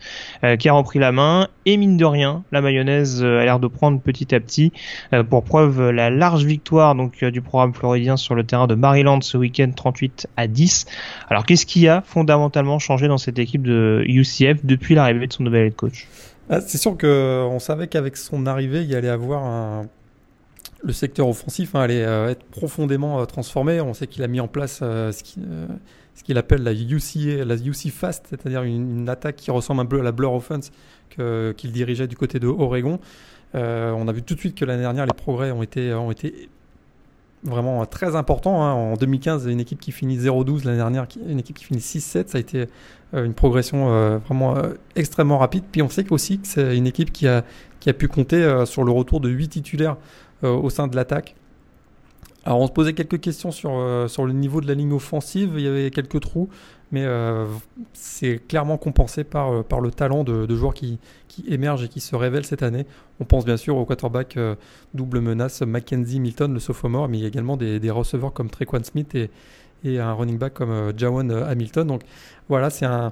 qui 0.59 0.67
a 0.67 0.73
repris 0.73 0.99
la 0.99 1.13
main. 1.13 1.47
Et 1.65 1.77
mine 1.77 1.95
de 1.95 2.05
rien, 2.05 2.43
la 2.51 2.61
mayonnaise 2.61 3.23
a 3.23 3.45
l'air 3.45 3.59
de 3.59 3.67
prendre 3.67 3.99
petit 4.01 4.35
à 4.35 4.39
petit. 4.39 4.71
pour 5.29 5.43
preuve, 5.43 5.89
la 5.89 6.09
large 6.09 6.45
victoire 6.45 6.95
donc 6.95 7.23
du 7.23 7.41
programme 7.41 7.73
floridien 7.73 8.17
sur 8.17 8.35
le 8.35 8.43
terrain 8.43 8.67
de 8.67 8.75
Maryland 8.75 9.21
ce 9.21 9.37
week-end 9.37 9.71
38 9.75 10.27
à 10.37 10.47
10. 10.47 10.85
Alors 11.29 11.45
qu'est-ce 11.45 11.65
qui 11.65 11.76
qui 11.77 11.87
a 11.87 12.01
fondamentalement 12.01 12.79
changé 12.79 13.07
dans 13.07 13.19
cette 13.19 13.37
équipe 13.37 13.61
de 13.61 14.03
UCF 14.07 14.65
depuis 14.65 14.95
l'arrivée 14.95 15.27
de 15.27 15.33
son 15.33 15.43
nouvel 15.43 15.67
head 15.67 15.75
coach 15.75 16.07
ah, 16.49 16.59
C'est 16.59 16.79
sûr 16.79 16.97
qu'on 16.97 17.59
savait 17.59 17.87
qu'avec 17.87 18.17
son 18.17 18.47
arrivée, 18.47 18.81
il 18.83 18.95
allait 18.95 19.09
avoir 19.09 19.85
le 20.83 20.91
secteur 20.91 21.27
offensif 21.27 21.75
hein, 21.75 21.81
allait 21.81 22.03
euh, 22.03 22.29
être 22.29 22.43
profondément 22.45 23.21
euh, 23.21 23.25
transformé. 23.25 23.79
On 23.79 23.93
sait 23.93 24.07
qu'il 24.07 24.23
a 24.23 24.27
mis 24.27 24.39
en 24.39 24.47
place 24.47 24.79
euh, 24.81 25.11
ce 25.11 26.23
qu'il 26.23 26.37
appelle 26.39 26.63
la 26.63 26.73
UC, 26.73 27.45
la 27.45 27.55
UC 27.55 27.91
Fast, 27.91 28.25
c'est-à-dire 28.31 28.63
une, 28.63 29.07
attaque 29.07 29.35
qui 29.35 29.51
ressemble 29.51 29.81
un 29.81 29.85
peu 29.85 29.99
à 29.99 30.03
la 30.03 30.11
Blur 30.11 30.33
Offense 30.33 30.71
qu'il 31.09 31.71
dirigeait 31.71 32.07
du 32.07 32.15
côté 32.15 32.39
de 32.39 32.47
Oregon. 32.47 32.99
on 33.53 34.07
a 34.07 34.11
vu 34.11 34.23
tout 34.23 34.33
de 34.33 34.39
suite 34.39 34.55
que 34.55 34.65
l'année 34.65 34.81
dernière, 34.81 35.05
les 35.05 35.13
progrès 35.13 35.51
ont 35.51 35.61
été, 35.61 35.93
ont 35.93 36.11
été 36.11 36.49
vraiment 37.43 37.85
très 37.85 38.15
important. 38.15 38.63
Hein. 38.63 38.73
En 38.73 38.95
2015, 38.95 39.45
une 39.47 39.59
équipe 39.59 39.79
qui 39.79 39.91
finit 39.91 40.17
0-12, 40.17 40.65
l'année 40.65 40.77
dernière, 40.77 41.07
une 41.27 41.39
équipe 41.39 41.57
qui 41.57 41.65
finit 41.65 41.79
6-7, 41.79 42.27
ça 42.27 42.37
a 42.37 42.41
été 42.41 42.67
euh, 43.13 43.25
une 43.25 43.33
progression 43.33 43.91
euh, 43.91 44.17
vraiment 44.17 44.57
euh, 44.57 44.73
extrêmement 44.95 45.37
rapide. 45.37 45.63
Puis 45.71 45.81
on 45.81 45.89
sait 45.89 46.05
aussi 46.11 46.39
que 46.39 46.47
c'est 46.47 46.75
une 46.75 46.87
équipe 46.87 47.11
qui 47.11 47.27
a, 47.27 47.43
qui 47.79 47.89
a 47.89 47.93
pu 47.93 48.07
compter 48.07 48.63
sur 48.65 48.83
le 48.83 48.91
retour 48.91 49.19
de 49.19 49.29
8 49.29 49.49
titulaires 49.49 49.97
au 50.43 50.69
sein 50.69 50.87
de 50.87 50.95
l'attaque. 50.95 51.35
Alors 52.45 52.59
on 52.61 52.67
se 52.67 52.71
posait 52.71 52.93
quelques 52.93 53.19
questions 53.19 53.51
sur, 53.51 54.05
sur 54.07 54.25
le 54.25 54.33
niveau 54.33 54.61
de 54.61 54.67
la 54.67 54.73
ligne 54.73 54.93
offensive, 54.93 55.53
il 55.55 55.61
y 55.61 55.67
avait 55.67 55.91
quelques 55.91 56.21
trous 56.21 56.49
mais 56.91 57.03
euh, 57.03 57.45
c'est 57.93 58.39
clairement 58.47 58.77
compensé 58.77 59.23
par, 59.23 59.51
euh, 59.51 59.63
par 59.63 59.81
le 59.81 59.91
talent 59.91 60.23
de, 60.23 60.55
joueurs 60.55 60.73
qui, 60.73 60.99
qui, 61.27 61.43
émergent 61.47 61.83
et 61.83 61.87
qui 61.89 61.99
se 61.99 62.15
révèlent 62.15 62.45
cette 62.45 62.63
année. 62.63 62.85
On 63.19 63.25
pense 63.25 63.45
bien 63.45 63.57
sûr 63.57 63.75
au 63.77 63.85
quarterback 63.85 64.37
euh, 64.37 64.55
double 64.93 65.19
menace 65.19 65.61
Mackenzie 65.61 66.19
Milton, 66.19 66.53
le 66.53 66.59
sophomore, 66.59 67.09
mais 67.09 67.17
il 67.17 67.21
y 67.21 67.25
a 67.25 67.27
également 67.27 67.57
des, 67.57 67.79
des 67.79 67.91
receveurs 67.91 68.33
comme 68.33 68.49
Trequan 68.49 68.83
Smith 68.83 69.15
et, 69.15 69.29
et 69.83 69.99
un 69.99 70.13
running 70.13 70.37
back 70.37 70.53
comme 70.53 70.93
Jawan 70.97 71.31
Hamilton. 71.31 71.87
Donc 71.87 72.01
voilà, 72.47 72.69
c'est 72.69 72.85
un, 72.85 73.11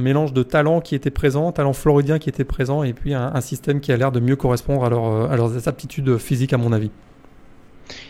mélange 0.00 0.32
de 0.32 0.42
talent 0.42 0.80
qui 0.80 0.94
était 0.94 1.10
présent, 1.10 1.52
talent 1.52 1.74
floridien 1.74 2.18
qui 2.18 2.30
était 2.30 2.44
présent, 2.44 2.82
et 2.82 2.94
puis 2.94 3.12
un, 3.12 3.30
un 3.34 3.40
système 3.42 3.80
qui 3.80 3.92
a 3.92 3.96
l'air 3.98 4.10
de 4.10 4.20
mieux 4.20 4.36
correspondre 4.36 4.84
à, 4.84 4.88
leur, 4.88 5.30
à 5.30 5.36
leurs 5.36 5.68
aptitudes 5.68 6.16
physiques 6.16 6.54
à 6.54 6.56
mon 6.56 6.72
avis. 6.72 6.90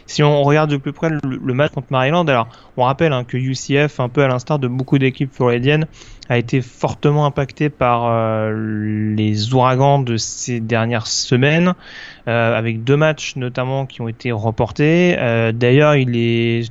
Si 0.07 0.23
on 0.23 0.43
regarde 0.43 0.71
de 0.71 0.77
plus 0.77 0.93
près 0.93 1.09
le, 1.11 1.55
match 1.55 1.73
contre 1.73 1.89
Maryland, 1.91 2.27
alors 2.27 2.49
on 2.77 2.85
rappelle 2.85 3.13
hein, 3.13 3.25
que 3.25 3.37
UCF, 3.37 4.01
un 4.01 4.09
peu 4.09 4.23
à 4.23 4.29
l'instar 4.29 4.59
de 4.59 4.69
beaucoup 4.69 4.99
d'équipes 4.99 5.33
floridiennes, 5.33 5.87
a 6.29 6.39
été 6.39 6.61
fortement 6.61 7.27
impacté 7.27 7.69
par 7.71 8.07
euh, 8.07 9.15
les 9.15 9.55
ouragans 9.55 9.99
de 9.99 10.17
ces 10.17 10.61
dernières 10.61 11.07
semaines, 11.07 11.75
euh, 12.29 12.57
avec 12.57 12.85
deux 12.85 12.97
matchs 12.97 13.37
notamment 13.37 13.87
qui 13.87 14.01
ont 14.01 14.09
été 14.09 14.33
reportés. 14.33 15.17
Euh, 15.19 15.53
d'ailleurs, 15.53 15.95
il 15.97 16.17
est 16.17 16.71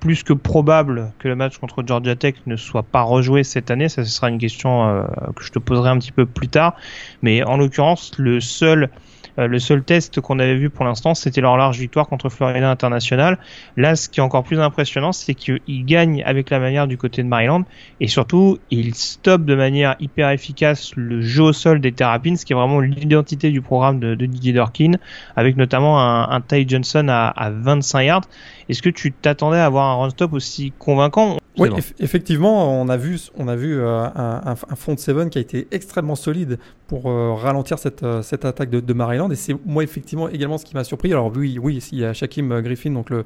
plus 0.00 0.22
que 0.22 0.32
probable 0.32 1.12
que 1.18 1.28
le 1.28 1.36
match 1.36 1.58
contre 1.58 1.84
Georgia 1.86 2.16
Tech 2.16 2.34
ne 2.46 2.56
soit 2.56 2.82
pas 2.82 3.02
rejoué 3.02 3.44
cette 3.44 3.70
année. 3.70 3.88
Ça, 3.88 4.04
ce 4.04 4.10
sera 4.10 4.30
une 4.30 4.38
question 4.38 5.04
que 5.36 5.44
je 5.44 5.52
te 5.52 5.58
poserai 5.58 5.90
un 5.90 5.98
petit 5.98 6.10
peu 6.10 6.24
plus 6.24 6.48
tard. 6.48 6.74
Mais 7.20 7.44
en 7.44 7.58
l'occurrence, 7.58 8.12
le 8.16 8.40
seul 8.40 8.88
euh, 9.38 9.46
le 9.46 9.58
seul 9.58 9.82
test 9.82 10.20
qu'on 10.20 10.38
avait 10.38 10.56
vu 10.56 10.70
pour 10.70 10.84
l'instant, 10.84 11.14
c'était 11.14 11.40
leur 11.40 11.56
large 11.56 11.78
victoire 11.78 12.08
contre 12.08 12.28
Florida 12.28 12.70
International. 12.70 13.38
Là, 13.76 13.96
ce 13.96 14.08
qui 14.08 14.20
est 14.20 14.22
encore 14.22 14.44
plus 14.44 14.60
impressionnant, 14.60 15.12
c'est 15.12 15.34
qu'ils 15.34 15.84
gagnent 15.84 16.22
avec 16.24 16.50
la 16.50 16.58
manière 16.58 16.86
du 16.86 16.96
côté 16.96 17.22
de 17.22 17.28
Maryland 17.28 17.64
et 18.00 18.08
surtout, 18.08 18.58
ils 18.70 18.94
stoppent 18.94 19.44
de 19.44 19.54
manière 19.54 19.96
hyper 20.00 20.30
efficace 20.30 20.92
le 20.96 21.20
jeu 21.20 21.44
au 21.44 21.52
sol 21.52 21.80
des 21.80 21.92
Terrapins, 21.92 22.36
ce 22.36 22.44
qui 22.44 22.52
est 22.52 22.56
vraiment 22.56 22.80
l'identité 22.80 23.50
du 23.50 23.60
programme 23.60 24.00
de, 24.00 24.14
Didier 24.14 24.52
Durkin, 24.52 24.92
avec 25.36 25.56
notamment 25.56 26.00
un, 26.00 26.40
Ty 26.40 26.68
Johnson 26.68 27.08
à 27.08 27.50
25 27.50 28.02
yards. 28.02 28.24
Est-ce 28.70 28.82
que 28.82 28.90
tu 28.90 29.10
t'attendais 29.10 29.58
à 29.58 29.66
avoir 29.66 29.86
un 29.86 29.96
run 29.96 30.10
stop 30.10 30.32
aussi 30.32 30.72
convaincant? 30.78 31.38
Oui, 31.58 31.68
effectivement, 31.98 32.80
on 32.80 32.88
a 32.88 32.96
vu, 32.96 33.18
on 33.36 33.48
a 33.48 33.56
vu 33.56 33.76
euh, 33.76 34.04
un, 34.14 34.42
un, 34.46 34.76
front 34.76 34.96
seven 34.96 35.28
qui 35.28 35.38
a 35.38 35.40
été 35.40 35.66
extrêmement 35.72 36.14
solide 36.14 36.60
pour 36.86 37.10
euh, 37.10 37.34
ralentir 37.34 37.80
cette, 37.80 38.04
euh, 38.04 38.22
cette 38.22 38.44
attaque 38.44 38.70
de, 38.70 38.78
de 38.78 38.92
Maryland. 38.92 39.28
Et 39.32 39.34
c'est 39.34 39.56
moi 39.66 39.82
effectivement 39.82 40.28
également 40.28 40.56
ce 40.56 40.64
qui 40.64 40.74
m'a 40.74 40.84
surpris. 40.84 41.10
Alors 41.10 41.32
oui, 41.34 41.58
oui, 41.60 41.84
il 41.90 41.98
y 41.98 42.04
a 42.04 42.12
Shaquem 42.12 42.60
Griffin, 42.60 42.92
donc 42.92 43.10
le, 43.10 43.24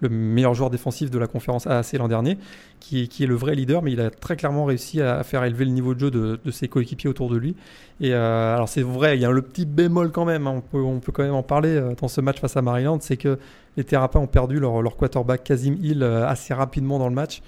le 0.00 0.08
meilleur 0.08 0.54
joueur 0.54 0.70
défensif 0.70 1.10
de 1.10 1.18
la 1.18 1.26
conférence 1.26 1.66
AAC 1.66 1.94
l'an 1.94 2.08
dernier, 2.08 2.38
qui, 2.80 3.08
qui, 3.08 3.24
est 3.24 3.26
le 3.26 3.34
vrai 3.34 3.54
leader, 3.54 3.82
mais 3.82 3.92
il 3.92 4.00
a 4.00 4.10
très 4.10 4.36
clairement 4.36 4.64
réussi 4.64 5.00
à 5.00 5.22
faire 5.22 5.44
élever 5.44 5.64
le 5.64 5.70
niveau 5.70 5.94
de 5.94 6.00
jeu 6.00 6.10
de, 6.10 6.38
de 6.44 6.50
ses 6.50 6.68
coéquipiers 6.68 7.08
autour 7.08 7.30
de 7.30 7.36
lui. 7.36 7.56
Et 8.00 8.12
alors 8.12 8.68
c'est 8.68 8.82
vrai, 8.82 9.16
il 9.16 9.22
y 9.22 9.24
a 9.24 9.30
le 9.30 9.42
petit 9.42 9.64
bémol 9.64 10.10
quand 10.10 10.24
même, 10.24 10.46
hein, 10.46 10.54
on, 10.56 10.60
peut, 10.60 10.82
on 10.82 11.00
peut 11.00 11.12
quand 11.12 11.22
même 11.22 11.34
en 11.34 11.42
parler 11.42 11.80
dans 11.98 12.08
ce 12.08 12.20
match 12.20 12.40
face 12.40 12.56
à 12.56 12.62
Maryland, 12.62 12.98
c'est 13.00 13.16
que 13.16 13.38
les 13.76 13.84
Terrapins 13.84 14.20
ont 14.20 14.26
perdu 14.26 14.60
leur, 14.60 14.82
leur 14.82 14.96
quarterback 14.96 15.44
Kazim 15.44 15.76
Hill 15.82 16.02
assez 16.02 16.52
rapidement 16.52 16.98
dans 16.98 17.08
le 17.08 17.14
match. 17.14 17.42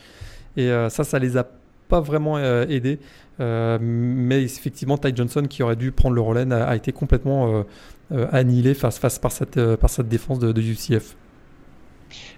Et 0.59 0.71
euh, 0.71 0.89
ça, 0.91 1.05
ça 1.05 1.19
les 1.19 1.37
a 1.37 1.47
pas 1.89 2.01
vraiment 2.01 2.37
euh, 2.37 2.67
aidés. 2.69 2.99
Euh, 3.41 3.79
mais 3.81 4.43
effectivement, 4.43 4.99
Ty 4.99 5.15
Johnson, 5.15 5.45
qui 5.49 5.63
aurait 5.63 5.77
dû 5.77 5.93
prendre 5.93 6.17
le 6.17 6.21
relais, 6.21 6.53
a, 6.53 6.75
été 6.75 6.93
complètement 6.93 7.65
annihilé 8.11 8.75
face, 8.75 8.99
face 8.99 9.19
par, 9.19 9.33
cette, 9.33 9.77
par 9.77 9.89
cette 9.89 10.09
défense 10.09 10.41
de, 10.41 10.61
UCF. 10.61 11.15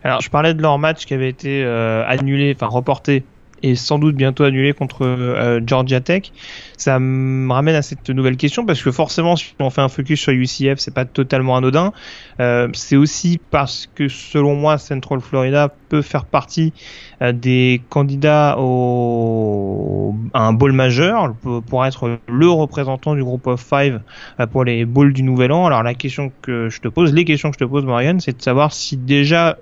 Alors, 0.02 0.20
je 0.20 0.30
parlais 0.30 0.54
de 0.54 0.62
leur 0.62 0.78
match 0.78 1.04
qui 1.06 1.14
avait 1.14 1.28
été 1.28 1.64
annulé, 1.64 2.52
enfin 2.54 2.66
reporté 2.66 3.24
et 3.62 3.74
sans 3.74 3.98
doute 3.98 4.16
bientôt 4.16 4.44
annulé 4.44 4.72
contre 4.72 5.04
euh, 5.04 5.60
Georgia 5.64 6.00
Tech. 6.00 6.32
Ça 6.76 6.98
me 6.98 7.52
ramène 7.52 7.74
à 7.74 7.82
cette 7.82 8.08
nouvelle 8.10 8.36
question 8.36 8.64
parce 8.64 8.82
que 8.82 8.90
forcément, 8.90 9.36
si 9.36 9.54
on 9.58 9.70
fait 9.70 9.82
un 9.82 9.88
focus 9.88 10.20
sur 10.20 10.32
UCF, 10.32 10.78
c'est 10.78 10.94
pas 10.94 11.04
totalement 11.04 11.56
anodin. 11.56 11.92
Euh, 12.40 12.68
c'est 12.72 12.96
aussi 12.96 13.38
parce 13.50 13.88
que 13.94 14.08
selon 14.08 14.54
moi, 14.54 14.78
Central 14.78 15.20
Florida 15.20 15.72
peut 15.88 16.02
faire 16.02 16.24
partie 16.24 16.72
euh, 17.22 17.32
des 17.32 17.82
candidats 17.90 18.56
au, 18.58 20.14
à 20.32 20.46
un 20.46 20.52
bowl 20.52 20.72
majeur 20.72 21.34
pour 21.66 21.84
être 21.84 22.18
le 22.28 22.48
représentant 22.48 23.14
du 23.14 23.22
groupe 23.22 23.46
of 23.46 23.60
five 23.60 24.00
pour 24.52 24.64
les 24.64 24.84
bowls 24.84 25.12
du 25.12 25.22
Nouvel 25.22 25.52
An. 25.52 25.66
Alors 25.66 25.82
la 25.82 25.94
question 25.94 26.32
que 26.42 26.68
je 26.68 26.80
te 26.80 26.88
pose, 26.88 27.12
les 27.12 27.24
questions 27.24 27.50
que 27.50 27.56
je 27.58 27.64
te 27.64 27.68
pose, 27.68 27.84
Marianne, 27.84 28.20
c'est 28.20 28.36
de 28.36 28.42
savoir 28.42 28.72
si 28.72 28.96
déjà 28.96 29.58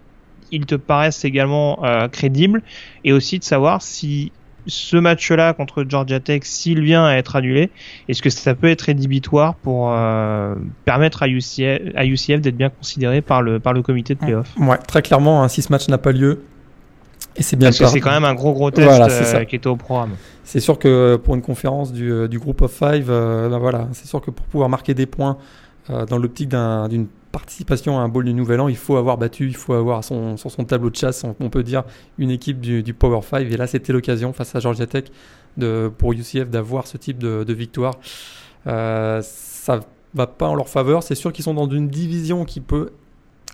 ils 0.53 0.67
te 0.67 0.75
paraissent 0.75 1.25
également 1.25 1.85
euh, 1.85 2.09
crédibles. 2.09 2.63
Et 3.05 3.13
aussi 3.13 3.39
de 3.39 3.45
savoir 3.45 3.83
si 3.83 4.33
ce 4.67 4.97
match-là 4.97 5.55
contre 5.55 5.85
Georgia 5.89 6.21
Tech, 6.21 6.43
s'il 6.45 6.83
vient 6.83 7.07
à 7.07 7.15
être 7.15 7.37
annulé, 7.37 7.71
est-ce 8.09 8.21
que 8.21 8.31
ça 8.31 8.55
peut 8.55 8.69
être 8.69 8.83
rédhibitoire 8.83 9.55
pour 9.55 9.91
euh, 9.91 10.55
permettre 10.85 11.23
à 11.23 11.29
UCF, 11.29 12.41
d'être 12.41 12.57
bien 12.57 12.69
considéré 12.71 13.23
par 13.23 13.41
le, 13.41 13.61
par 13.61 13.73
le 13.73 13.83
comité 13.83 14.15
de 14.15 14.19
playoff? 14.19 14.49
Ouais, 14.59 14.77
très 14.79 15.03
clairement, 15.03 15.43
hein, 15.43 15.49
si 15.49 15.63
ce 15.63 15.73
match 15.73 15.89
n'a 15.89 15.99
pas 15.99 16.13
lieu, 16.13 16.45
et 17.37 17.43
c'est 17.43 17.57
bien 17.57 17.69
Parce 17.69 17.79
que 17.79 17.87
c'est 17.87 18.01
quand 18.01 18.11
même 18.11 18.25
un 18.25 18.35
gros 18.35 18.53
gros 18.53 18.71
test 18.71 18.89
euh, 18.91 19.45
qui 19.45 19.57
était 19.57 19.69
au 19.69 19.77
programme. 19.77 20.17
C'est 20.45 20.61
sûr 20.61 20.79
que 20.79 21.17
pour 21.17 21.35
une 21.35 21.43
conférence 21.43 21.93
du, 21.93 22.29
du 22.29 22.39
groupe 22.39 22.63
of 22.63 22.73
five, 22.73 23.07
ben 23.07 23.59
voilà, 23.59 23.89
c'est 23.93 24.07
sûr 24.07 24.21
que 24.21 24.31
pour 24.31 24.45
pouvoir 24.47 24.69
marquer 24.69 24.95
des 24.95 25.07
points 25.07 25.39
dans 25.89 26.19
l'optique 26.19 26.51
d'une 26.51 27.07
participation 27.39 27.97
à 27.99 28.03
un 28.03 28.09
bowl 28.09 28.25
du 28.25 28.35
Nouvel 28.35 28.61
An, 28.61 28.67
il 28.67 28.77
faut 28.77 28.97
avoir 28.97 29.17
battu, 29.17 29.47
il 29.47 29.55
faut 29.55 29.73
avoir 29.73 30.03
son, 30.03 30.37
sur 30.37 30.51
son 30.51 30.65
tableau 30.65 30.91
de 30.91 30.97
chasse, 30.97 31.25
on, 31.39 31.51
peut 31.51 31.63
dire, 31.63 31.85
une 32.19 32.33
équipe 32.33 32.61
du, 32.61 32.95
Power 32.95 33.21
5. 33.23 33.47
Et 33.51 33.57
là, 33.57 33.69
c'était 33.69 33.93
l'occasion 33.93 34.33
face 34.33 34.57
à 34.57 34.61
Georgia 34.61 34.87
Tech 34.87 35.05
de, 35.57 35.89
pour 35.97 36.13
UCF 36.13 36.51
d'avoir 36.51 36.89
ce 36.89 36.97
type 36.97 37.19
de, 37.19 37.53
victoire. 37.53 37.95
Euh, 38.67 39.23
ça 39.23 39.81
va 40.15 40.27
pas 40.27 40.49
en 40.49 40.57
leur 40.57 40.69
faveur. 40.69 41.05
C'est 41.05 41.15
sûr 41.15 41.33
qu'ils 41.33 41.45
sont 41.45 41.55
dans 41.55 41.71
une 41.71 41.89
division 41.89 42.45
qui 42.45 42.61
peut 42.61 42.91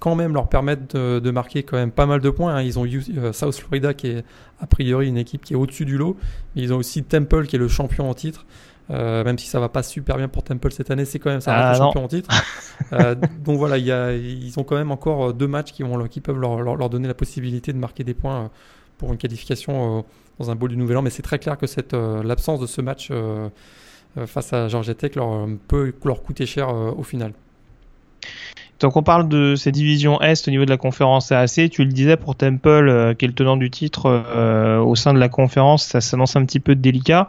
quand 0.01 0.15
même 0.15 0.33
leur 0.33 0.49
permettre 0.49 0.99
de, 1.21 1.31
marquer 1.31 1.63
quand 1.63 1.77
même 1.77 1.93
pas 1.93 2.07
mal 2.07 2.21
de 2.21 2.31
points. 2.31 2.55
Hein. 2.55 2.63
Ils 2.63 2.79
ont 2.79 2.87
euh, 2.87 3.33
South 3.35 3.55
Florida 3.55 3.93
qui 3.93 4.07
est 4.09 4.25
a 4.61 4.67
priori 4.67 5.09
une 5.09 5.19
équipe 5.19 5.45
qui 5.45 5.53
est 5.53 5.57
au-dessus 5.57 5.85
du 5.85 5.99
lot. 5.99 6.17
Ils 6.57 6.73
ont 6.73 6.79
aussi 6.79 7.05
Temple 7.05 7.47
qui 7.47 7.57
est 7.57 7.59
le 7.59 7.69
champion 7.69 8.09
en 8.09 8.15
titre. 8.15 8.47
Euh, 8.91 9.25
même 9.25 9.39
si 9.39 9.47
ça 9.47 9.61
va 9.61 9.71
pas 9.71 9.83
super 9.83 10.19
bien 10.19 10.29
pour 10.29 10.43
Temple 10.43 10.71
cette 10.73 10.91
année, 10.91 11.05
c'est 11.05 11.19
quand 11.19 11.31
même 11.31 11.41
ça 11.41 11.71
ah, 11.71 11.75
champion 11.75 12.05
en 12.05 12.09
titre. 12.09 12.31
euh, 12.93 13.15
donc 13.43 13.57
voilà, 13.57 13.79
y 13.79 13.91
a, 13.91 14.13
ils 14.13 14.59
ont 14.59 14.65
quand 14.65 14.77
même 14.77 14.91
encore 14.91 15.33
deux 15.33 15.47
matchs 15.47 15.73
qui, 15.73 15.83
vont, 15.83 16.07
qui 16.07 16.21
peuvent 16.21 16.39
leur, 16.39 16.61
leur, 16.61 16.91
donner 16.91 17.09
la 17.09 17.15
possibilité 17.15 17.73
de 17.73 17.79
marquer 17.79 18.05
des 18.05 18.15
points 18.15 18.45
euh, 18.45 18.49
pour 18.99 19.11
une 19.11 19.19
qualification 19.19 19.99
euh, 19.99 20.03
dans 20.39 20.51
un 20.51 20.55
bowl 20.55 20.69
du 20.69 20.77
Nouvel 20.77 20.99
An. 20.99 21.03
Mais 21.03 21.11
c'est 21.11 21.23
très 21.23 21.39
clair 21.39 21.57
que 21.57 21.67
cette 21.67 21.95
l'absence 21.95 22.61
de 22.61 22.67
ce 22.67 22.81
match 22.81 23.11
face 24.27 24.53
à 24.53 24.69
Georgia 24.69 24.95
Tech 24.95 25.15
leur, 25.15 25.47
peut 25.69 25.95
leur 26.05 26.23
coûter 26.23 26.45
cher 26.45 26.69
au 26.69 27.03
final. 27.05 27.33
Donc 28.81 28.97
on 28.97 29.05
parle 29.05 29.29
de 29.29 29.55
ces 29.55 29.71
divisions 29.71 30.21
Est 30.21 30.49
au 30.49 30.51
niveau 30.51 30.65
de 30.65 30.71
la 30.71 30.77
conférence 30.77 31.31
AAC. 31.31 31.71
Tu 31.71 31.85
le 31.85 31.93
disais 31.93 32.17
pour 32.17 32.35
Temple, 32.35 33.15
qui 33.17 33.25
est 33.25 33.29
le 33.29 33.35
tenant 33.35 33.57
du 33.57 33.71
titre 33.71 34.81
au 34.85 34.97
sein 34.97 35.15
de 35.15 35.21
la 35.21 35.29
conférence, 35.29 35.85
ça 35.85 36.01
s'annonce 36.01 36.35
un 36.35 36.45
petit 36.45 36.61
peu 36.61 36.75
délicat. 36.75 37.29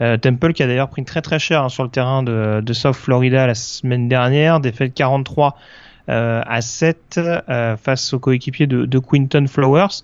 Euh, 0.00 0.16
Temple 0.16 0.52
qui 0.52 0.62
a 0.62 0.66
d'ailleurs 0.66 0.88
pris 0.88 1.04
très 1.04 1.22
très 1.22 1.38
cher 1.38 1.64
hein, 1.64 1.68
sur 1.68 1.82
le 1.82 1.90
terrain 1.90 2.22
de, 2.22 2.72
South 2.72 2.94
Florida 2.94 3.46
la 3.46 3.54
semaine 3.54 4.08
dernière, 4.08 4.60
défaite 4.60 4.94
43 4.94 5.56
euh, 6.08 6.40
à 6.46 6.60
7 6.60 7.18
euh, 7.18 7.76
face 7.76 8.12
au 8.12 8.18
coéquipier 8.18 8.66
de, 8.66 8.98
Quinton 8.98 9.46
Flowers. 9.48 10.02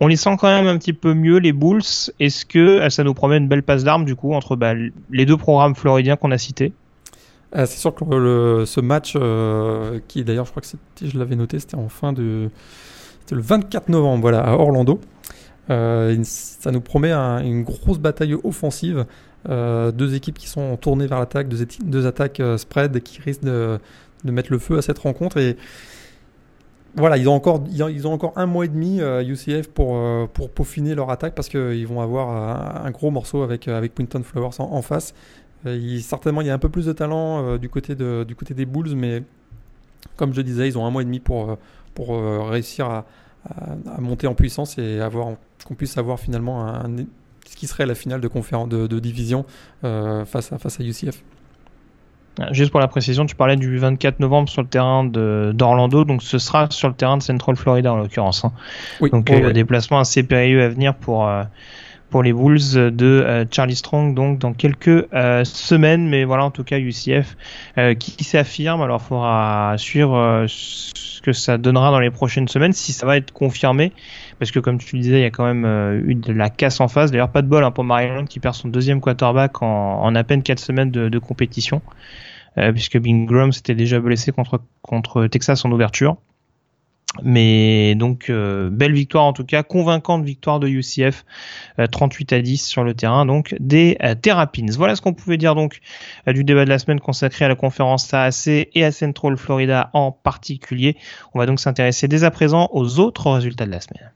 On 0.00 0.06
les 0.06 0.16
sent 0.16 0.36
quand 0.38 0.48
même 0.48 0.68
un 0.68 0.78
petit 0.78 0.92
peu 0.92 1.12
mieux 1.12 1.38
les 1.38 1.52
Bulls. 1.52 1.82
Est-ce 2.20 2.46
que 2.46 2.88
ça 2.88 3.02
nous 3.02 3.14
promet 3.14 3.38
une 3.38 3.48
belle 3.48 3.64
passe 3.64 3.82
d'armes 3.82 4.04
du 4.04 4.14
coup 4.14 4.32
entre 4.32 4.54
bah, 4.54 4.74
les 5.10 5.26
deux 5.26 5.36
programmes 5.36 5.74
floridiens 5.74 6.14
qu'on 6.14 6.30
a 6.30 6.38
cités? 6.38 6.72
C'est 7.52 7.66
sûr 7.66 7.94
que 7.94 8.64
ce 8.64 8.80
match, 8.80 9.16
qui 10.06 10.22
d'ailleurs, 10.22 10.44
je 10.44 10.50
crois 10.50 10.62
que 10.62 10.68
je 11.04 11.18
l'avais 11.18 11.34
noté, 11.34 11.58
c'était 11.58 11.76
en 11.76 11.88
fin 11.88 12.12
de, 12.12 12.50
c'était 13.28 13.34
le 13.34 13.42
24 13.42 13.90
novembre, 13.90 14.22
voilà, 14.22 14.40
à 14.40 14.52
Orlando. 14.52 15.00
Euh, 15.70 16.16
ça 16.22 16.70
nous 16.70 16.80
promet 16.80 17.12
une 17.12 17.62
grosse 17.62 17.98
bataille 17.98 18.34
offensive. 18.34 19.06
Euh, 19.48 19.92
deux 19.92 20.14
équipes 20.14 20.38
qui 20.38 20.48
sont 20.48 20.76
tournées 20.76 21.06
vers 21.06 21.20
l'attaque, 21.20 21.48
deux, 21.48 22.06
attaques 22.06 22.40
euh, 22.40 22.58
spread 22.58 23.00
qui 23.02 23.20
risquent 23.20 23.44
de, 23.44 23.78
mettre 24.24 24.50
le 24.50 24.58
feu 24.58 24.78
à 24.78 24.82
cette 24.82 24.98
rencontre. 24.98 25.36
Et 25.36 25.56
voilà, 26.96 27.16
ils 27.16 27.28
ont 27.28 27.34
encore, 27.34 27.62
ils 27.70 28.06
ont 28.06 28.12
encore 28.12 28.32
un 28.36 28.46
mois 28.46 28.64
et 28.64 28.68
demi 28.68 29.00
UCF 29.00 29.68
pour, 29.68 29.96
pour 30.30 30.50
peaufiner 30.50 30.94
leur 30.94 31.10
attaque 31.10 31.34
parce 31.34 31.48
qu'ils 31.48 31.86
vont 31.86 32.00
avoir 32.00 32.84
un, 32.84 32.90
gros 32.90 33.10
morceau 33.10 33.42
avec, 33.42 33.68
avec 33.68 33.94
Quinton 33.94 34.22
Flowers 34.24 34.58
en, 34.58 34.82
face. 34.82 35.14
certainement, 36.00 36.40
il 36.40 36.48
y 36.48 36.50
a 36.50 36.54
un 36.54 36.58
peu 36.58 36.70
plus 36.70 36.86
de 36.86 36.92
talent 36.92 37.56
du, 37.58 37.68
côté 37.68 37.94
du 37.94 38.34
côté 38.34 38.54
des 38.54 38.64
Bulls, 38.64 38.96
mais 38.96 39.22
comme 40.16 40.34
je 40.34 40.40
disais, 40.40 40.66
ils 40.66 40.76
ont 40.76 40.86
un 40.86 40.90
mois 40.90 41.02
et 41.02 41.04
demi 41.04 41.20
pour, 41.20 41.56
pour 41.94 42.18
réussir 42.48 42.86
à, 42.86 43.04
à, 43.56 44.00
monter 44.00 44.26
en 44.26 44.34
puissance 44.34 44.78
et 44.78 45.00
avoir 45.00 45.28
qu'on 45.66 45.74
puisse 45.74 45.98
avoir 45.98 46.18
finalement 46.18 46.66
un, 46.66 46.88
ce 47.46 47.56
qui 47.56 47.66
serait 47.66 47.86
la 47.86 47.94
finale 47.94 48.20
de 48.20 48.28
conférence 48.28 48.68
de, 48.68 48.98
division 48.98 49.44
euh, 49.84 50.24
face 50.24 50.52
à 50.52 50.58
face 50.58 50.80
à 50.80 50.84
UCF. 50.84 51.22
Ah, 52.40 52.52
juste 52.52 52.70
pour 52.70 52.78
la 52.78 52.86
précision, 52.86 53.26
tu 53.26 53.34
parlais 53.34 53.56
du 53.56 53.78
24 53.78 54.20
novembre 54.20 54.48
sur 54.48 54.62
le 54.62 54.68
terrain 54.68 55.04
d'Orlando, 55.04 56.04
donc 56.04 56.22
ce 56.22 56.38
sera 56.38 56.68
sur 56.70 56.88
le 56.88 56.94
terrain 56.94 57.16
de 57.16 57.22
Central 57.22 57.56
Florida 57.56 57.92
en 57.92 57.96
l'occurrence. 57.96 58.44
Hein. 58.44 58.52
Oui, 59.00 59.10
donc 59.10 59.28
euh, 59.30 59.52
déplacement 59.52 59.98
assez 59.98 60.22
périlleux 60.22 60.62
à 60.62 60.68
venir 60.68 60.94
pour 60.94 61.26
euh, 61.26 61.42
pour 62.10 62.22
les 62.22 62.32
Bulls 62.32 62.94
de 62.94 63.46
Charlie 63.50 63.76
Strong 63.76 64.14
donc 64.14 64.38
dans 64.38 64.52
quelques 64.52 65.06
semaines 65.44 66.08
mais 66.08 66.24
voilà 66.24 66.44
en 66.44 66.50
tout 66.50 66.64
cas 66.64 66.78
UCF 66.78 67.36
qui 67.98 68.24
s'affirme 68.24 68.82
alors 68.82 69.00
il 69.02 69.06
faudra 69.08 69.74
suivre 69.76 70.44
ce 70.48 71.20
que 71.20 71.32
ça 71.32 71.58
donnera 71.58 71.90
dans 71.90 72.00
les 72.00 72.10
prochaines 72.10 72.48
semaines 72.48 72.72
si 72.72 72.92
ça 72.92 73.06
va 73.06 73.16
être 73.16 73.32
confirmé 73.32 73.92
parce 74.38 74.50
que 74.50 74.60
comme 74.60 74.78
tu 74.78 74.96
le 74.96 75.02
disais, 75.02 75.18
il 75.18 75.22
y 75.22 75.26
a 75.26 75.30
quand 75.30 75.44
même 75.44 75.64
euh, 75.64 76.00
eu 76.04 76.14
de 76.14 76.32
la 76.32 76.50
casse 76.50 76.80
en 76.80 76.88
face. 76.88 77.10
D'ailleurs, 77.10 77.30
pas 77.30 77.42
de 77.42 77.48
bol 77.48 77.64
hein, 77.64 77.70
pour 77.70 77.84
Maryland 77.84 78.24
qui 78.24 78.40
perd 78.40 78.54
son 78.54 78.68
deuxième 78.68 79.00
quarterback 79.00 79.62
en, 79.62 80.02
en 80.02 80.14
à 80.14 80.24
peine 80.24 80.42
4 80.42 80.58
semaines 80.58 80.90
de, 80.90 81.08
de 81.08 81.18
compétition, 81.18 81.82
euh, 82.56 82.72
puisque 82.72 82.98
Bingram 82.98 83.52
s'était 83.52 83.74
déjà 83.74 83.98
blessé 84.00 84.32
contre, 84.32 84.60
contre 84.82 85.26
Texas 85.26 85.64
en 85.64 85.72
ouverture. 85.72 86.16
Mais 87.22 87.94
donc 87.94 88.28
euh, 88.28 88.68
belle 88.70 88.92
victoire 88.92 89.24
en 89.24 89.32
tout 89.32 89.44
cas, 89.44 89.62
convaincante 89.62 90.24
victoire 90.24 90.60
de 90.60 90.68
UCF, 90.68 91.24
38 91.90 92.32
à 92.34 92.42
10 92.42 92.66
sur 92.66 92.84
le 92.84 92.94
terrain 92.94 93.24
donc 93.24 93.56
des 93.60 93.96
Terrapins. 94.20 94.66
Voilà 94.76 94.94
ce 94.94 95.00
qu'on 95.00 95.14
pouvait 95.14 95.38
dire 95.38 95.54
donc 95.54 95.80
du 96.26 96.44
débat 96.44 96.64
de 96.64 96.70
la 96.70 96.78
semaine 96.78 97.00
consacré 97.00 97.46
à 97.46 97.48
la 97.48 97.54
conférence 97.54 98.12
AAC 98.12 98.68
et 98.74 98.84
à 98.84 98.92
Central 98.92 99.36
Florida 99.36 99.90
en 99.94 100.12
particulier. 100.12 100.96
On 101.34 101.38
va 101.38 101.46
donc 101.46 101.60
s'intéresser 101.60 102.08
dès 102.08 102.24
à 102.24 102.30
présent 102.30 102.68
aux 102.72 102.98
autres 102.98 103.30
résultats 103.30 103.66
de 103.66 103.70
la 103.70 103.80
semaine. 103.80 104.12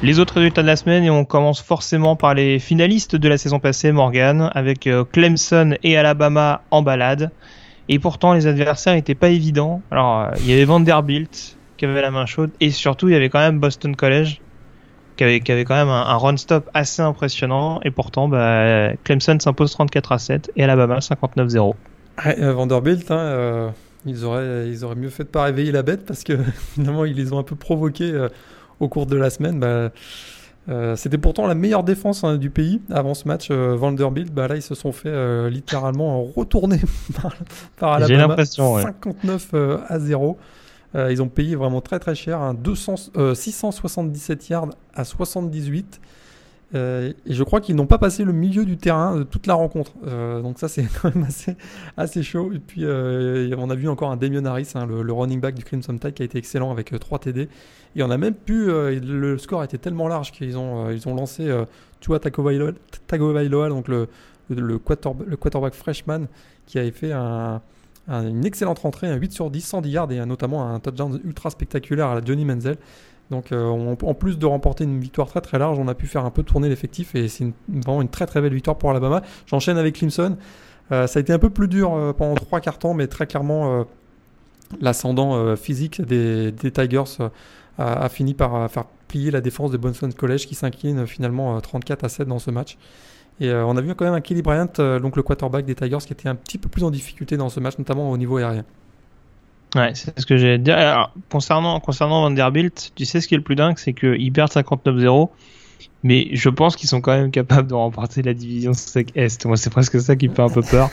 Les 0.00 0.20
autres 0.20 0.34
résultats 0.34 0.62
de 0.62 0.68
la 0.68 0.76
semaine, 0.76 1.02
et 1.02 1.10
on 1.10 1.24
commence 1.24 1.60
forcément 1.60 2.14
par 2.14 2.32
les 2.32 2.60
finalistes 2.60 3.16
de 3.16 3.28
la 3.28 3.36
saison 3.36 3.58
passée, 3.58 3.90
Morgan, 3.90 4.48
avec 4.54 4.86
euh, 4.86 5.02
Clemson 5.04 5.76
et 5.82 5.96
Alabama 5.96 6.62
en 6.70 6.82
balade. 6.82 7.32
Et 7.88 7.98
pourtant, 7.98 8.32
les 8.32 8.46
adversaires 8.46 8.94
n'étaient 8.94 9.16
pas 9.16 9.30
évidents. 9.30 9.82
Alors, 9.90 10.20
euh, 10.20 10.30
il 10.38 10.50
y 10.50 10.52
avait 10.52 10.64
Vanderbilt 10.64 11.56
qui 11.76 11.84
avait 11.84 12.00
la 12.00 12.12
main 12.12 12.26
chaude, 12.26 12.50
et 12.60 12.70
surtout, 12.70 13.08
il 13.08 13.12
y 13.12 13.16
avait 13.16 13.28
quand 13.28 13.40
même 13.40 13.58
Boston 13.58 13.96
College 13.96 14.40
qui 15.16 15.24
avait, 15.24 15.40
quand 15.40 15.74
même 15.74 15.88
un, 15.88 16.16
run-stop 16.16 16.70
assez 16.74 17.02
impressionnant. 17.02 17.80
Et 17.84 17.90
pourtant, 17.90 18.28
bah, 18.28 18.90
Clemson 19.02 19.36
s'impose 19.40 19.72
34 19.72 20.12
à 20.12 20.18
7 20.20 20.52
et 20.54 20.62
Alabama 20.62 21.00
59-0. 21.00 21.74
Euh, 22.24 22.52
Vanderbilt, 22.52 23.10
hein, 23.10 23.72
ils, 24.06 24.24
auraient, 24.24 24.68
ils 24.68 24.84
auraient 24.84 24.94
mieux 24.94 25.08
fait 25.08 25.24
de 25.24 25.28
pas 25.28 25.42
réveiller 25.42 25.72
la 25.72 25.82
bête 25.82 26.06
parce 26.06 26.22
que 26.22 26.38
finalement, 26.74 27.04
ils 27.04 27.16
les 27.16 27.32
ont 27.32 27.38
un 27.40 27.42
peu 27.42 27.56
provoqués 27.56 28.12
au 28.80 28.88
cours 28.88 29.06
de 29.06 29.16
la 29.16 29.30
semaine. 29.30 29.60
Bah, 29.60 29.90
euh, 30.68 30.96
c'était 30.96 31.16
pourtant 31.16 31.46
la 31.46 31.54
meilleure 31.54 31.82
défense 31.82 32.24
hein, 32.24 32.36
du 32.36 32.50
pays 32.50 32.80
avant 32.90 33.14
ce 33.14 33.26
match. 33.26 33.48
Euh, 33.50 33.74
Vanderbilt, 33.74 34.32
bah, 34.32 34.48
là, 34.48 34.56
ils 34.56 34.62
se 34.62 34.74
sont 34.74 34.92
fait 34.92 35.08
euh, 35.08 35.48
littéralement 35.48 36.22
retourner 36.24 36.80
par, 37.22 37.34
par 37.76 37.92
Alabama. 37.92 38.44
59 38.44 39.54
à 39.88 39.98
0. 39.98 40.38
ils 40.94 41.22
ont 41.22 41.28
payé 41.28 41.54
vraiment 41.54 41.80
très 41.80 41.98
très 41.98 42.14
cher. 42.14 42.40
Hein, 42.40 42.54
200, 42.54 43.34
677 43.34 44.48
yards 44.50 44.68
à 44.94 45.04
78. 45.04 46.00
Euh, 46.74 47.14
et 47.24 47.32
je 47.32 47.42
crois 47.44 47.62
qu'ils 47.62 47.76
n'ont 47.76 47.86
pas 47.86 47.96
passé 47.96 48.24
le 48.24 48.32
milieu 48.32 48.66
du 48.66 48.76
terrain 48.76 49.16
de 49.16 49.22
toute 49.22 49.46
la 49.46 49.54
rencontre. 49.54 49.92
Euh, 50.06 50.42
donc 50.42 50.58
ça 50.58 50.68
c'est 50.68 50.84
quand 51.02 51.14
même 51.14 51.26
assez, 51.96 52.22
chaud. 52.22 52.52
Et 52.52 52.58
puis 52.58 52.84
euh, 52.84 53.54
on 53.56 53.70
a 53.70 53.74
vu 53.74 53.88
encore 53.88 54.10
un 54.10 54.16
Damien 54.16 54.44
Harris, 54.44 54.72
hein, 54.74 54.86
le, 54.86 55.12
running 55.12 55.40
back 55.40 55.54
du 55.54 55.64
Crimson 55.64 55.96
Tide 55.96 56.14
qui 56.14 56.22
a 56.22 56.24
été 56.24 56.38
excellent 56.38 56.70
avec 56.70 56.98
3 56.98 57.18
TD. 57.20 57.48
Et 57.96 58.02
on 58.02 58.10
a 58.10 58.18
même 58.18 58.34
pu, 58.34 58.66
le 58.66 59.38
score 59.38 59.64
était 59.64 59.78
tellement 59.78 60.08
large 60.08 60.30
qu'ils 60.30 60.58
ont, 60.58 60.90
ils 60.90 61.08
ont 61.08 61.14
lancé 61.14 61.50
Tua 62.00 62.20
Tagovailoa, 62.20 63.68
donc 63.70 63.88
le, 63.88 64.08
le, 64.50 64.78
quarterback 64.78 65.74
freshman 65.74 66.26
qui 66.66 66.78
avait 66.78 66.90
fait 66.90 67.12
une 67.12 68.44
excellente 68.44 68.80
rentrée, 68.80 69.08
un 69.08 69.16
8 69.16 69.32
sur 69.32 69.50
10, 69.50 69.62
110 69.62 69.90
yards 69.90 70.12
et 70.12 70.24
notamment 70.26 70.68
un 70.68 70.80
touchdown 70.80 71.18
ultra 71.24 71.48
spectaculaire 71.50 72.08
à 72.08 72.14
la 72.14 72.24
Johnny 72.24 72.44
Menzel. 72.44 72.76
Donc 73.30 73.52
euh, 73.52 73.68
en 73.68 74.14
plus 74.14 74.38
de 74.38 74.46
remporter 74.46 74.84
une 74.84 75.00
victoire 75.00 75.28
très 75.28 75.40
très 75.40 75.58
large, 75.58 75.78
on 75.78 75.88
a 75.88 75.94
pu 75.94 76.06
faire 76.06 76.24
un 76.24 76.30
peu 76.30 76.42
tourner 76.42 76.68
l'effectif 76.68 77.14
et 77.14 77.28
c'est 77.28 77.46
vraiment 77.68 78.00
une 78.00 78.08
très 78.08 78.26
très 78.26 78.40
belle 78.40 78.54
victoire 78.54 78.78
pour 78.78 78.90
Alabama. 78.90 79.22
J'enchaîne 79.46 79.76
avec 79.76 79.96
Clemson. 79.96 80.36
Euh, 80.92 81.06
ça 81.06 81.18
a 81.18 81.20
été 81.20 81.32
un 81.32 81.38
peu 81.38 81.50
plus 81.50 81.68
dur 81.68 81.92
euh, 81.92 82.12
pendant 82.14 82.34
trois 82.34 82.60
quarts 82.60 82.78
temps, 82.78 82.94
mais 82.94 83.06
très 83.06 83.26
clairement 83.26 83.84
l'ascendant 84.80 85.56
physique 85.56 86.02
des, 86.02 86.52
Tigers 86.52 87.30
a, 87.78 88.08
fini 88.10 88.34
par 88.34 88.70
faire 88.70 88.84
plier 89.08 89.30
la 89.30 89.40
défense 89.40 89.70
de 89.70 89.78
Boston 89.78 90.12
College 90.12 90.46
qui 90.46 90.54
s'incline 90.54 91.06
finalement 91.06 91.58
34 91.58 92.04
à 92.04 92.08
7 92.10 92.28
dans 92.28 92.38
ce 92.38 92.50
match. 92.50 92.76
Et 93.40 93.50
on 93.50 93.76
a 93.76 93.80
vu 93.80 93.94
quand 93.94 94.04
même 94.04 94.14
un 94.14 94.20
Kelly 94.20 94.42
Bryant, 94.42 94.98
donc 95.00 95.16
le 95.16 95.22
quarterback 95.22 95.64
des 95.64 95.74
Tigers, 95.74 95.98
qui 96.04 96.12
était 96.12 96.28
un 96.28 96.34
petit 96.34 96.58
peu 96.58 96.68
plus 96.68 96.84
en 96.84 96.90
difficulté 96.90 97.38
dans 97.38 97.48
ce 97.48 97.60
match, 97.60 97.78
notamment 97.78 98.10
au 98.10 98.18
niveau 98.18 98.36
aérien. 98.36 98.64
Ouais, 99.74 99.92
c'est 99.94 100.18
ce 100.18 100.26
que 100.26 100.36
j'ai 100.36 100.58
dit. 100.58 100.70
Alors, 100.70 101.12
concernant, 101.30 101.78
concernant 101.80 102.22
Vanderbilt, 102.22 102.92
tu 102.94 103.04
sais 103.04 103.20
ce 103.20 103.28
qui 103.28 103.34
est 103.34 103.38
le 103.38 103.42
plus 103.42 103.56
dingue, 103.56 103.76
c'est 103.78 103.92
qu'ils 103.92 104.32
perdent 104.32 104.50
59-0, 104.50 105.28
mais 106.02 106.28
je 106.32 106.48
pense 106.48 106.76
qu'ils 106.76 106.88
sont 106.88 107.00
quand 107.00 107.12
même 107.12 107.30
capables 107.30 107.68
de 107.68 107.74
remporter 107.74 108.22
la 108.22 108.34
division 108.34 108.72
Est. 109.14 109.44
Moi, 109.46 109.56
c'est 109.56 109.70
presque 109.70 110.00
ça 110.00 110.16
qui 110.16 110.28
me 110.28 110.34
fait 110.34 110.42
un 110.42 110.48
peu 110.48 110.62
peur. 110.62 110.90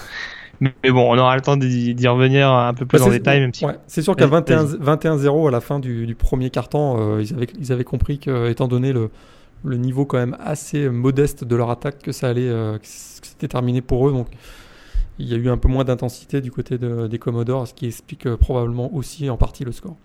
Mais, 0.61 0.71
bon, 0.85 1.13
on 1.13 1.17
aura 1.17 1.35
le 1.35 1.41
temps 1.41 1.57
d'y 1.57 2.07
revenir 2.07 2.49
un 2.49 2.73
peu 2.73 2.85
plus 2.85 2.99
bah, 2.99 3.05
en 3.05 3.09
détail, 3.09 3.41
même 3.41 3.53
si. 3.53 3.65
Ouais, 3.65 3.75
c'est 3.88 4.01
sûr 4.01 4.15
qu'à 4.15 4.27
21-0 4.27 5.47
à 5.47 5.51
la 5.51 5.61
fin 5.61 5.79
du, 5.79 6.05
du 6.05 6.15
premier 6.15 6.49
quart-temps, 6.49 6.97
euh, 6.99 7.21
ils, 7.21 7.33
avaient, 7.33 7.47
ils 7.59 7.71
avaient 7.73 7.83
compris 7.83 8.19
que, 8.19 8.49
étant 8.49 8.67
donné 8.67 8.93
le, 8.93 9.09
le 9.65 9.77
niveau 9.77 10.05
quand 10.05 10.17
même 10.17 10.38
assez 10.39 10.89
modeste 10.89 11.43
de 11.43 11.55
leur 11.55 11.69
attaque 11.69 11.99
que 12.01 12.11
ça 12.11 12.29
allait, 12.29 12.47
que 12.47 12.79
c'était 12.83 13.47
terminé 13.49 13.81
pour 13.81 14.07
eux. 14.07 14.11
Donc 14.11 14.27
il 15.19 15.28
y 15.30 15.34
a 15.34 15.38
eu 15.38 15.49
un 15.49 15.58
peu 15.58 15.67
moins 15.67 15.84
d'intensité 15.84 16.41
du 16.41 16.51
côté 16.51 16.78
des 16.78 17.19
Commodores, 17.19 17.67
ce 17.67 17.73
qui 17.73 17.88
explique 17.88 18.28
probablement 18.36 18.93
aussi 18.93 19.30
en 19.30 19.38
partie 19.38 19.63
le 19.63 19.71
score. 19.71 19.95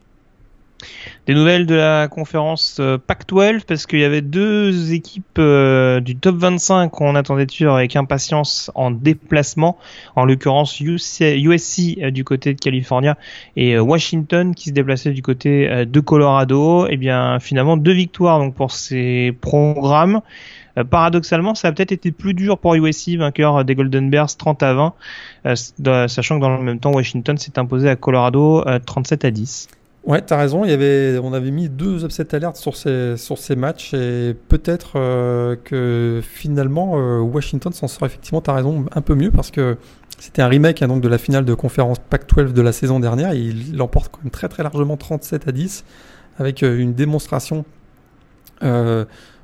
Des 1.27 1.35
nouvelles 1.35 1.67
de 1.67 1.75
la 1.75 2.09
conférence 2.09 2.79
euh, 2.81 2.99
Pac-12 2.99 3.65
parce 3.67 3.87
qu'il 3.87 4.01
y 4.01 4.05
avait 4.05 4.23
deux 4.23 4.93
équipes 4.93 5.39
euh, 5.39 6.01
du 6.01 6.17
top 6.17 6.37
25 6.37 6.91
qu'on 6.91 7.15
attendait 7.15 7.47
toujours 7.47 7.75
avec 7.75 7.97
impatience 7.97 8.71
en 8.75 8.91
déplacement, 8.91 9.79
en 10.17 10.25
l'occurrence 10.25 10.81
USC 10.81 11.23
euh, 11.23 12.11
du 12.11 12.25
côté 12.25 12.55
de 12.55 12.61
California 12.61 13.17
et 13.57 13.79
Washington 13.79 14.55
qui 14.55 14.71
se 14.71 14.75
déplaçait 14.75 15.11
du 15.11 15.23
côté 15.23 15.85
de 15.87 16.01
Colorado. 16.01 16.87
Et 16.87 16.93
eh 16.93 16.97
bien 16.97 17.39
finalement 17.41 17.77
deux 17.77 17.93
victoires 17.93 18.39
donc 18.39 18.55
pour 18.55 18.73
ces 18.73 19.37
programmes. 19.41 20.21
Paradoxalement, 20.91 21.55
ça 21.55 21.69
a 21.69 21.73
peut-être 21.73 21.93
été 21.93 22.13
plus 22.13 22.35
dur 22.35 22.59
pour 22.59 22.75
USC, 22.75 23.17
vainqueur 23.17 23.65
des 23.65 23.75
Golden 23.75 24.11
Bears 24.11 24.37
30 24.37 24.63
à 24.63 24.75
20, 24.75 24.95
sachant 26.09 26.37
que 26.37 26.41
dans 26.41 26.57
le 26.57 26.63
même 26.63 26.79
temps 26.79 26.93
Washington 26.93 27.37
s'est 27.37 27.59
imposé 27.59 27.89
à 27.89 27.97
Colorado 27.97 28.65
37 28.87 29.25
à 29.25 29.31
10. 29.31 29.69
Ouais, 30.05 30.23
t'as 30.23 30.39
raison. 30.39 30.63
On 30.63 31.33
avait 31.33 31.51
mis 31.51 31.69
deux 31.69 32.05
upset 32.05 32.35
alertes 32.35 32.57
sur 32.57 32.75
ces, 32.75 33.17
sur 33.19 33.37
ces 33.37 33.55
matchs 33.55 33.93
et 33.93 34.35
peut-être 34.49 34.93
euh, 34.97 35.57
que 35.63 36.23
finalement 36.23 36.99
euh, 36.99 37.21
Washington 37.21 37.73
s'en 37.73 37.87
sort 37.87 38.07
effectivement, 38.07 38.41
t'as 38.41 38.55
raison, 38.55 38.87
un 38.93 39.01
peu 39.03 39.15
mieux 39.15 39.31
parce 39.31 39.51
que 39.51 39.77
c'était 40.19 40.41
un 40.41 40.49
remake 40.49 40.83
hein, 40.83 40.89
donc 40.89 41.03
de 41.03 41.09
la 41.09 41.19
finale 41.19 41.45
de 41.45 41.53
conférence 41.53 41.99
Pac-12 41.99 42.53
de 42.55 42.63
la 42.63 42.73
saison 42.73 42.99
dernière. 42.99 43.33
Et 43.33 43.39
il 43.39 43.77
l'emporte 43.77 44.11
quand 44.11 44.23
même 44.23 44.31
très 44.31 44.49
très 44.49 44.63
largement 44.63 44.97
37 44.97 45.49
à 45.49 45.53
10 45.53 45.85
avec 46.39 46.63
euh, 46.63 46.79
une 46.79 46.95
démonstration. 46.95 47.67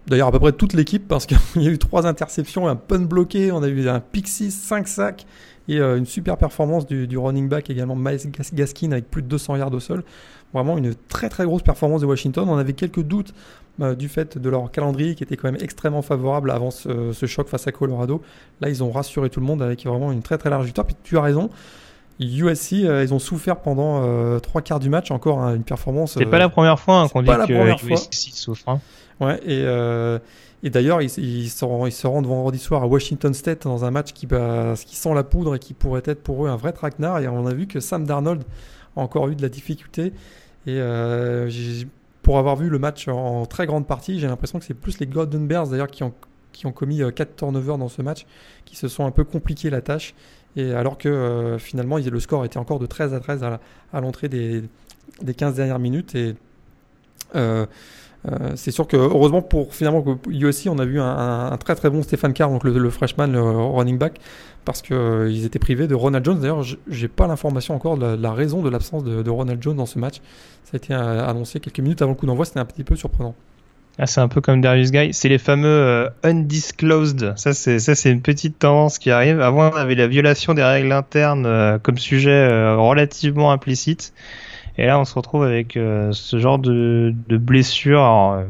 D'ailleurs, 0.06 0.28
à 0.28 0.32
peu 0.32 0.38
près 0.38 0.52
toute 0.52 0.72
l'équipe, 0.72 1.08
parce 1.08 1.26
qu'il 1.26 1.38
y 1.56 1.66
a 1.66 1.70
eu 1.70 1.78
trois 1.78 2.06
interceptions, 2.06 2.68
un 2.68 2.76
punt 2.76 3.00
bloqué, 3.00 3.50
on 3.52 3.62
a 3.62 3.68
eu 3.68 3.88
un 3.88 4.00
pick 4.00 4.28
6, 4.28 4.50
5 4.52 4.86
sacs, 4.86 5.26
et 5.68 5.80
une 5.80 6.06
super 6.06 6.36
performance 6.36 6.86
du, 6.86 7.08
du 7.08 7.18
running 7.18 7.48
back 7.48 7.70
également, 7.70 7.96
Miles 7.96 8.30
Gaskin, 8.52 8.92
avec 8.92 9.10
plus 9.10 9.22
de 9.22 9.26
200 9.26 9.56
yards 9.56 9.72
au 9.72 9.80
sol. 9.80 10.04
Vraiment 10.54 10.78
une 10.78 10.94
très 10.94 11.28
très 11.28 11.44
grosse 11.44 11.62
performance 11.62 12.02
de 12.02 12.06
Washington. 12.06 12.48
On 12.48 12.56
avait 12.56 12.72
quelques 12.72 13.02
doutes 13.02 13.34
euh, 13.80 13.94
du 13.94 14.08
fait 14.08 14.38
de 14.38 14.48
leur 14.48 14.70
calendrier 14.70 15.14
qui 15.14 15.22
était 15.22 15.36
quand 15.36 15.50
même 15.50 15.60
extrêmement 15.60 16.00
favorable 16.00 16.50
avant 16.50 16.70
ce, 16.70 17.12
choc 17.26 17.48
face 17.48 17.66
à 17.66 17.72
Colorado. 17.72 18.22
Là, 18.60 18.70
ils 18.70 18.82
ont 18.82 18.90
rassuré 18.90 19.28
tout 19.28 19.40
le 19.40 19.44
monde 19.46 19.60
avec 19.60 19.84
vraiment 19.84 20.12
une 20.12 20.22
très 20.22 20.38
très 20.38 20.48
large 20.48 20.64
victoire. 20.64 20.86
Puis 20.86 20.96
tu 21.02 21.18
as 21.18 21.22
raison. 21.22 21.50
USC, 22.18 22.72
euh, 22.72 23.04
ils 23.04 23.12
ont 23.12 23.18
souffert 23.18 23.56
pendant 23.56 24.02
euh, 24.02 24.38
trois 24.38 24.62
quarts 24.62 24.80
du 24.80 24.88
match, 24.88 25.10
encore 25.10 25.40
hein, 25.40 25.54
une 25.54 25.64
performance. 25.64 26.14
C'est 26.14 26.24
pas 26.24 26.38
la 26.38 26.48
première 26.48 26.80
fois 26.80 27.02
hein, 27.02 27.08
qu'on 27.08 27.20
dit 27.20 27.28
que 27.28 27.92
USC 27.92 28.30
souffre. 28.32 28.66
Hein. 28.68 28.80
Ouais, 29.20 29.40
et, 29.46 29.64
et 30.62 30.70
d'ailleurs, 30.70 31.02
ils, 31.02 31.18
ils, 31.18 31.48
se 31.48 32.06
rendent 32.06 32.26
vendredi 32.26 32.58
soir 32.58 32.82
à 32.82 32.86
Washington 32.86 33.32
State 33.34 33.64
dans 33.64 33.84
un 33.84 33.90
match 33.90 34.12
qui, 34.12 34.26
bah, 34.26 34.74
qui 34.74 34.96
sent 34.96 35.14
la 35.14 35.22
poudre 35.22 35.54
et 35.54 35.58
qui 35.58 35.74
pourrait 35.74 36.02
être 36.04 36.22
pour 36.22 36.46
eux 36.46 36.48
un 36.48 36.56
vrai 36.56 36.72
traquenard. 36.72 37.20
Et 37.20 37.28
on 37.28 37.46
a 37.46 37.54
vu 37.54 37.66
que 37.66 37.78
Sam 37.78 38.04
Darnold 38.04 38.42
a 38.96 39.00
encore 39.00 39.28
eu 39.28 39.36
de 39.36 39.42
la 39.42 39.48
difficulté. 39.48 40.12
Et 40.66 40.80
euh, 40.80 41.48
pour 42.22 42.38
avoir 42.38 42.56
vu 42.56 42.68
le 42.68 42.78
match 42.78 43.06
en 43.06 43.46
très 43.46 43.66
grande 43.66 43.86
partie, 43.86 44.18
j'ai 44.18 44.26
l'impression 44.26 44.58
que 44.58 44.64
c'est 44.64 44.74
plus 44.74 44.98
les 44.98 45.06
Golden 45.06 45.46
Bears 45.46 45.68
d'ailleurs 45.68 45.86
qui 45.86 46.02
ont, 46.02 46.12
qui 46.52 46.66
ont 46.66 46.72
commis 46.72 46.98
4 46.98 47.20
euh, 47.20 47.32
turnovers 47.36 47.78
dans 47.78 47.88
ce 47.88 48.02
match, 48.02 48.26
qui 48.64 48.74
se 48.76 48.88
sont 48.88 49.04
un 49.04 49.10
peu 49.10 49.24
compliqué 49.24 49.70
la 49.70 49.82
tâche. 49.82 50.14
Et 50.56 50.72
alors 50.72 50.96
que 50.96 51.08
euh, 51.08 51.58
finalement, 51.58 51.98
le 51.98 52.20
score 52.20 52.44
était 52.44 52.58
encore 52.58 52.78
de 52.78 52.86
13 52.86 53.12
à 53.12 53.20
13 53.20 53.44
à, 53.92 54.00
l'entrée 54.00 54.28
des, 54.28 54.64
des 55.22 55.34
15 55.34 55.54
dernières 55.54 55.78
minutes. 55.78 56.14
Et 56.14 56.34
c'est 58.56 58.72
sûr 58.72 58.88
que 58.88 58.96
heureusement 58.96 59.40
pour 59.40 59.72
finalement 59.72 60.04
USC, 60.28 60.66
on 60.68 60.78
a 60.78 60.84
vu 60.84 61.00
un, 61.00 61.56
très 61.58 61.76
très 61.76 61.90
bon 61.90 62.02
Stéphane 62.02 62.32
Carr, 62.32 62.50
donc 62.50 62.64
le, 62.64 62.90
freshman, 62.90 63.32
running 63.72 63.98
back, 63.98 64.18
parce 64.66 64.82
qu'ils 64.82 64.96
euh, 64.96 65.46
étaient 65.46 65.58
privés 65.58 65.86
de 65.86 65.94
Ronald 65.94 66.22
Jones. 66.22 66.40
D'ailleurs, 66.40 66.62
j'ai 66.88 67.08
pas 67.08 67.26
l'information 67.26 67.74
encore 67.74 67.96
de 67.96 68.20
la, 68.20 68.32
raison 68.32 68.60
de 68.60 68.68
l'absence 68.68 69.04
de, 69.04 69.30
Ronald 69.30 69.62
Jones 69.62 69.76
dans 69.76 69.86
ce 69.86 69.98
match. 69.98 70.16
Ça 70.64 70.72
a 70.74 70.76
été 70.76 70.92
euh, 70.92 71.26
annoncé 71.26 71.60
quelques 71.60 71.78
minutes 71.78 72.02
avant 72.02 72.10
le 72.10 72.18
coup 72.18 72.26
d'envoi, 72.26 72.44
c'était 72.44 72.60
un 72.60 72.66
petit 72.66 72.84
peu 72.84 72.96
surprenant. 72.96 73.34
Ah, 73.98 74.06
c'est 74.06 74.20
un 74.20 74.28
peu 74.28 74.42
comme 74.42 74.60
Darius 74.60 74.90
Guy, 74.90 75.14
c'est 75.14 75.30
les 75.30 75.38
fameux 75.38 75.68
euh, 75.68 76.10
undisclosed. 76.22 77.32
Ça, 77.36 77.54
c'est 77.54 77.78
ça, 77.78 77.94
c'est 77.94 78.10
une 78.10 78.20
petite 78.20 78.58
tendance 78.58 78.98
qui 78.98 79.10
arrive. 79.10 79.40
Avant, 79.40 79.70
on 79.70 79.76
avait 79.76 79.94
la 79.94 80.06
violation 80.06 80.52
des 80.52 80.64
règles 80.64 80.92
internes 80.92 81.78
comme 81.82 81.96
sujet 81.96 82.74
relativement 82.74 83.52
implicite, 83.52 84.12
et 84.78 84.86
là, 84.86 85.00
on 85.00 85.04
se 85.04 85.14
retrouve 85.14 85.44
avec 85.44 85.72
ce 85.74 86.38
genre 86.38 86.58
de, 86.58 87.14
de 87.28 87.36
blessure 87.36 88.44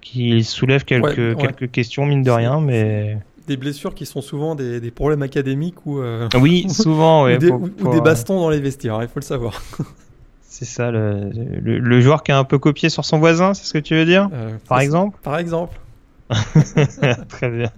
qui 0.00 0.44
soulève 0.44 0.84
quelques 0.84 1.36
quelques 1.38 1.70
questions 1.70 2.06
mine 2.06 2.22
de 2.22 2.30
rien, 2.30 2.60
mais 2.60 3.18
des 3.48 3.56
blessures 3.56 3.94
qui 3.94 4.06
sont 4.06 4.20
souvent 4.20 4.54
des, 4.54 4.78
des 4.78 4.90
problèmes 4.92 5.22
académiques 5.22 5.84
ou, 5.86 6.00
euh, 6.00 6.28
oui, 6.40 6.68
souvent, 6.70 7.26
ou, 7.26 7.36
des, 7.36 7.50
ou, 7.50 8.00
bastons 8.02 8.38
dans 8.40 8.50
les 8.50 8.60
vestiaires, 8.60 9.00
il 9.02 9.08
faut 9.08 9.18
le 9.18 9.22
savoir. 9.22 9.60
c'est 10.42 10.66
ça, 10.66 10.90
le, 10.92 11.30
le, 11.30 12.00
joueur 12.00 12.22
qui 12.22 12.30
a 12.30 12.38
un 12.38 12.44
peu 12.44 12.58
copié 12.58 12.90
sur 12.90 13.04
son 13.04 13.18
voisin, 13.18 13.54
c'est 13.54 13.64
ce 13.64 13.72
que 13.72 13.78
tu 13.78 13.94
veux 13.94 14.04
dire? 14.04 14.28
Euh, 14.32 14.56
Par 14.68 14.80
exemple? 14.80 15.18
Par 15.22 15.38
exemple. 15.38 15.80
Très 17.28 17.48
bien. 17.48 17.70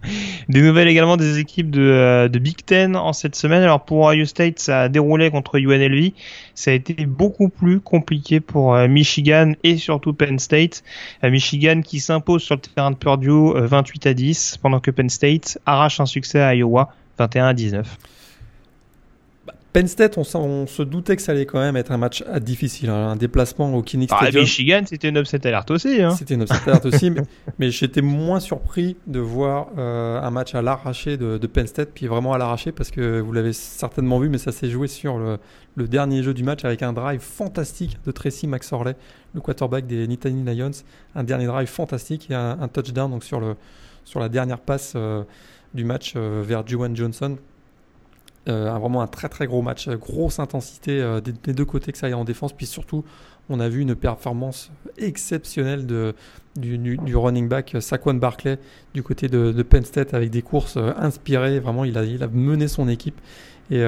Des 0.48 0.62
nouvelles 0.62 0.88
également 0.88 1.16
des 1.16 1.38
équipes 1.38 1.70
de, 1.70 1.80
euh, 1.80 2.28
de, 2.28 2.38
Big 2.38 2.64
Ten 2.64 2.96
en 2.96 3.12
cette 3.12 3.36
semaine. 3.36 3.62
Alors 3.62 3.84
pour 3.84 4.04
Ohio 4.04 4.24
State, 4.24 4.58
ça 4.58 4.82
a 4.82 4.88
déroulé 4.88 5.30
contre 5.30 5.58
UNLV. 5.58 6.12
Ça 6.54 6.72
a 6.72 6.74
été 6.74 7.06
beaucoup 7.06 7.48
plus 7.48 7.80
compliqué 7.80 8.40
pour 8.40 8.74
euh, 8.74 8.88
Michigan 8.88 9.52
et 9.62 9.76
surtout 9.76 10.12
Penn 10.12 10.38
State. 10.38 10.82
Euh, 11.22 11.30
Michigan 11.30 11.80
qui 11.82 12.00
s'impose 12.00 12.42
sur 12.42 12.56
le 12.56 12.60
terrain 12.60 12.90
de 12.90 12.96
Purdue 12.96 13.52
28 13.54 14.06
à 14.06 14.14
10, 14.14 14.58
pendant 14.60 14.80
que 14.80 14.90
Penn 14.90 15.08
State 15.08 15.58
arrache 15.66 16.00
un 16.00 16.06
succès 16.06 16.40
à 16.40 16.54
Iowa 16.54 16.92
21 17.18 17.46
à 17.46 17.54
19. 17.54 17.98
Penn 19.72 19.86
State, 19.86 20.18
on, 20.18 20.66
se 20.66 20.82
doutait 20.82 21.14
que 21.14 21.22
ça 21.22 21.30
allait 21.30 21.46
quand 21.46 21.60
même 21.60 21.76
être 21.76 21.92
un 21.92 21.96
match 21.96 22.24
difficile, 22.40 22.90
hein. 22.90 23.10
un 23.10 23.16
déplacement 23.16 23.72
au 23.72 23.82
Kinnick 23.82 24.10
ah, 24.12 24.18
Stadium. 24.22 24.42
Michigan, 24.42 24.82
c'était 24.84 25.10
une 25.10 25.18
upset 25.18 25.46
alerte 25.46 25.70
aussi. 25.70 26.02
Hein. 26.02 26.10
C'était 26.10 26.34
une 26.34 26.42
upset 26.42 26.58
alerte 26.66 26.86
aussi, 26.86 27.12
mais, 27.58 27.70
j'étais 27.70 28.02
moins 28.02 28.40
surpris 28.40 28.96
de 29.06 29.20
voir 29.20 29.68
euh, 29.78 30.20
un 30.20 30.30
match 30.30 30.56
à 30.56 30.62
l'arraché 30.62 31.16
de, 31.16 31.38
Penn 31.46 31.68
State, 31.68 31.90
puis 31.94 32.08
vraiment 32.08 32.32
à 32.32 32.38
l'arraché 32.38 32.72
parce 32.72 32.90
que 32.90 33.20
vous 33.20 33.32
l'avez 33.32 33.52
certainement 33.52 34.18
vu, 34.18 34.28
mais 34.28 34.38
ça 34.38 34.50
s'est 34.50 34.70
joué 34.70 34.88
sur 34.88 35.18
le, 35.18 35.38
dernier 35.86 36.22
jeu 36.22 36.34
du 36.34 36.42
match 36.42 36.64
avec 36.64 36.82
un 36.82 36.92
drive 36.92 37.20
fantastique 37.20 37.98
de 38.04 38.10
Tracy 38.10 38.46
McSorley, 38.46 38.96
le 39.34 39.40
quarterback 39.40 39.86
des 39.86 40.06
Nittany 40.06 40.42
Lions, 40.44 40.70
un 41.14 41.22
dernier 41.22 41.46
drive 41.46 41.68
fantastique 41.68 42.30
et 42.30 42.34
un, 42.34 42.68
touchdown 42.68 43.10
donc 43.10 43.24
sur 43.24 43.40
le 43.40 43.54
sur 44.04 44.20
la 44.20 44.28
dernière 44.28 44.58
passe 44.58 44.94
euh, 44.96 45.22
du 45.74 45.84
match 45.84 46.14
euh, 46.16 46.42
vers 46.44 46.66
Juwan 46.66 46.94
Johnson 46.96 47.36
euh, 48.48 48.70
vraiment 48.78 49.02
un 49.02 49.06
très 49.06 49.28
très 49.28 49.46
gros 49.46 49.60
match, 49.60 49.88
grosse 49.90 50.38
intensité 50.38 51.02
euh, 51.02 51.20
des, 51.20 51.52
deux 51.52 51.66
côtés 51.66 51.92
que 51.92 51.98
ça 51.98 52.06
aille 52.06 52.14
en 52.14 52.24
défense. 52.24 52.54
Puis 52.54 52.64
surtout, 52.64 53.04
on 53.50 53.60
a 53.60 53.68
vu 53.68 53.82
une 53.82 53.94
performance 53.94 54.70
exceptionnelle 54.96 55.86
de, 55.86 56.14
du, 56.56 56.98
running 57.14 57.48
back 57.48 57.76
Saquon 57.80 58.14
Barclay 58.14 58.58
du 58.94 59.02
côté 59.02 59.28
de, 59.28 59.62
Penn 59.62 59.84
State 59.84 60.14
avec 60.14 60.30
des 60.30 60.40
courses 60.40 60.78
euh, 60.78 60.92
inspirées. 60.96 61.60
Vraiment, 61.60 61.84
il 61.84 61.98
a, 61.98 62.04
il 62.04 62.22
a 62.22 62.28
mené 62.28 62.66
son 62.66 62.88
équipe. 62.88 63.20
Et 63.70 63.84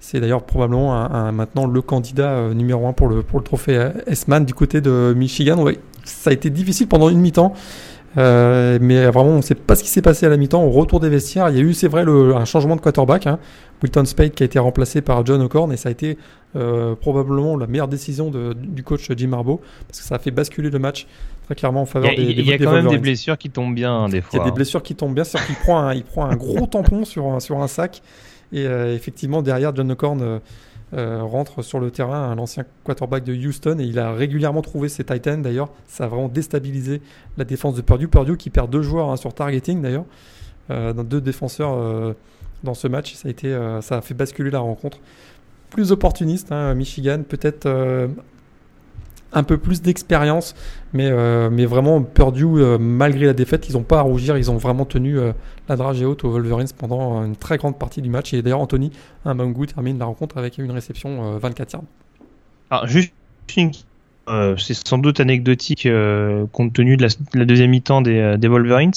c'est 0.00 0.18
d'ailleurs 0.18 0.42
probablement 0.42 1.08
maintenant 1.30 1.68
le 1.68 1.80
candidat 1.80 2.52
numéro 2.52 2.88
un 2.88 2.92
pour 2.92 3.06
le, 3.06 3.22
pour 3.22 3.38
le 3.38 3.44
trophée 3.44 3.92
S-Man 4.08 4.44
du 4.44 4.52
côté 4.52 4.80
de 4.80 5.14
Michigan. 5.16 5.62
Ouais, 5.62 5.78
ça 6.02 6.30
a 6.30 6.32
été 6.32 6.50
difficile 6.50 6.88
pendant 6.88 7.10
une 7.10 7.20
mi-temps. 7.20 7.54
Euh, 8.16 8.78
mais 8.80 9.06
vraiment, 9.06 9.30
on 9.30 9.36
ne 9.38 9.42
sait 9.42 9.54
pas 9.54 9.74
ce 9.74 9.82
qui 9.82 9.88
s'est 9.88 10.02
passé 10.02 10.26
à 10.26 10.28
la 10.28 10.36
mi-temps. 10.36 10.62
Au 10.62 10.70
retour 10.70 11.00
des 11.00 11.08
vestiaires, 11.08 11.48
il 11.50 11.56
y 11.56 11.58
a 11.58 11.62
eu, 11.62 11.74
c'est 11.74 11.88
vrai, 11.88 12.04
le, 12.04 12.34
un 12.34 12.44
changement 12.44 12.76
de 12.76 12.80
quarterback. 12.80 13.26
Hein. 13.26 13.38
Wilton 13.82 14.04
Spade 14.06 14.32
qui 14.32 14.42
a 14.42 14.46
été 14.46 14.58
remplacé 14.58 15.02
par 15.02 15.24
John 15.26 15.42
O'Corn 15.42 15.70
et 15.72 15.76
ça 15.76 15.90
a 15.90 15.92
été 15.92 16.16
euh, 16.56 16.94
probablement 16.94 17.56
la 17.56 17.66
meilleure 17.66 17.88
décision 17.88 18.30
de, 18.30 18.54
du 18.54 18.82
coach 18.82 19.10
Jim 19.14 19.32
Harbaugh 19.32 19.60
parce 19.86 20.00
que 20.00 20.06
ça 20.06 20.14
a 20.14 20.18
fait 20.18 20.30
basculer 20.30 20.70
le 20.70 20.78
match 20.78 21.06
très 21.44 21.54
clairement 21.54 21.82
en 21.82 21.86
faveur 21.86 22.14
des 22.14 22.22
Il 22.22 22.46
y 22.46 22.52
a, 22.52 22.58
quand 22.58 22.72
même 22.72 22.88
des 22.88 22.98
blessures 22.98 23.36
qui 23.36 23.50
tombent 23.50 23.74
bien 23.74 23.92
hein, 23.92 24.08
des 24.08 24.22
fois. 24.22 24.30
Il 24.32 24.38
y 24.38 24.40
a 24.40 24.44
des 24.44 24.52
blessures 24.52 24.82
qui 24.82 24.94
tombent 24.94 25.14
bien, 25.14 25.24
c'est-à-dire 25.24 25.48
qu'il 25.48 25.56
prend 25.56 25.80
un, 25.80 25.92
il 25.92 26.04
prend 26.04 26.24
un 26.24 26.36
gros 26.36 26.66
tampon 26.66 27.04
sur 27.04 27.26
un, 27.26 27.40
sur 27.40 27.60
un 27.60 27.66
sac 27.66 28.00
et 28.52 28.66
euh, 28.66 28.94
effectivement 28.94 29.42
derrière 29.42 29.74
John 29.76 29.90
O'Corn 29.92 30.40
euh, 30.94 31.22
rentre 31.22 31.62
sur 31.62 31.80
le 31.80 31.90
terrain, 31.90 32.34
l'ancien 32.34 32.64
quarterback 32.84 33.24
de 33.24 33.34
Houston, 33.34 33.78
et 33.80 33.84
il 33.84 33.98
a 33.98 34.12
régulièrement 34.12 34.62
trouvé 34.62 34.88
ses 34.88 35.02
Titans 35.04 35.42
d'ailleurs. 35.42 35.70
Ça 35.86 36.04
a 36.04 36.06
vraiment 36.06 36.28
déstabilisé 36.28 37.02
la 37.36 37.44
défense 37.44 37.74
de 37.74 37.82
Purdue. 37.82 38.08
Purdue 38.08 38.36
qui 38.36 38.50
perd 38.50 38.70
deux 38.70 38.82
joueurs 38.82 39.10
hein, 39.10 39.16
sur 39.16 39.34
targeting 39.34 39.82
d'ailleurs, 39.82 40.04
euh, 40.70 40.92
deux 40.92 41.20
défenseurs 41.20 41.74
euh, 41.74 42.12
dans 42.62 42.74
ce 42.74 42.86
match. 42.86 43.14
Ça 43.14 43.28
a, 43.28 43.30
été, 43.30 43.58
ça 43.80 43.98
a 43.98 44.00
fait 44.02 44.14
basculer 44.14 44.50
la 44.50 44.60
rencontre. 44.60 44.98
Plus 45.70 45.90
opportuniste, 45.90 46.52
hein, 46.52 46.74
Michigan, 46.74 47.22
peut-être 47.28 47.68
un 49.34 49.42
peu 49.42 49.58
plus 49.58 49.82
d'expérience, 49.82 50.54
mais, 50.92 51.08
euh, 51.10 51.50
mais 51.50 51.66
vraiment 51.66 52.02
Purdue, 52.02 52.44
euh, 52.44 52.78
malgré 52.78 53.26
la 53.26 53.32
défaite, 53.32 53.68
ils 53.68 53.72
n'ont 53.72 53.82
pas 53.82 53.98
à 53.98 54.02
rougir, 54.02 54.38
ils 54.38 54.50
ont 54.50 54.56
vraiment 54.56 54.84
tenu 54.84 55.18
euh, 55.18 55.32
la 55.68 55.76
dragée 55.76 56.04
haute 56.04 56.24
aux 56.24 56.30
Wolverines 56.30 56.68
pendant 56.78 57.24
une 57.24 57.36
très 57.36 57.58
grande 57.58 57.78
partie 57.78 58.00
du 58.00 58.08
match. 58.08 58.32
Et 58.32 58.42
d'ailleurs, 58.42 58.60
Anthony 58.60 58.92
Mangou 59.24 59.66
termine 59.66 59.98
la 59.98 60.06
rencontre 60.06 60.38
avec 60.38 60.58
une 60.58 60.70
réception 60.70 61.38
24 61.38 61.72
yards. 61.72 61.82
Alors, 62.70 62.86
juste 62.86 63.12
une 63.56 63.72
c'est 64.56 64.74
sans 64.88 64.96
doute 64.96 65.20
anecdotique 65.20 65.86
compte 66.52 66.72
tenu 66.72 66.96
de 66.96 67.06
la, 67.34 67.44
deuxième 67.44 67.70
mi-temps 67.70 68.00
des, 68.00 68.36
des 68.38 68.48
Wolverines. 68.48 68.92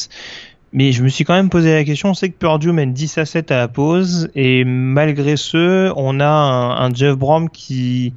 Mais 0.73 0.91
je 0.91 1.02
me 1.02 1.10
suis 1.10 1.23
quand 1.23 1.34
même 1.34 1.50
posé 1.50 1.73
la 1.73 1.84
question, 1.84 2.10
on 2.10 2.13
sait 2.13 2.30
que 2.30 2.38
Purdue 2.38 2.71
mène 2.71 2.93
10 2.93 3.17
à 3.17 3.26
7 3.26 3.52
à 3.52 3.58
la 3.58 3.67
pause, 3.67 4.30
et 4.36 4.65
malgré 4.65 5.38
ce, 5.38 5.91
on 5.95 6.19
a 6.19 6.28
un, 6.28 6.93
Jeff 6.93 7.15
Brom 7.15 7.50
qui 7.50 8.13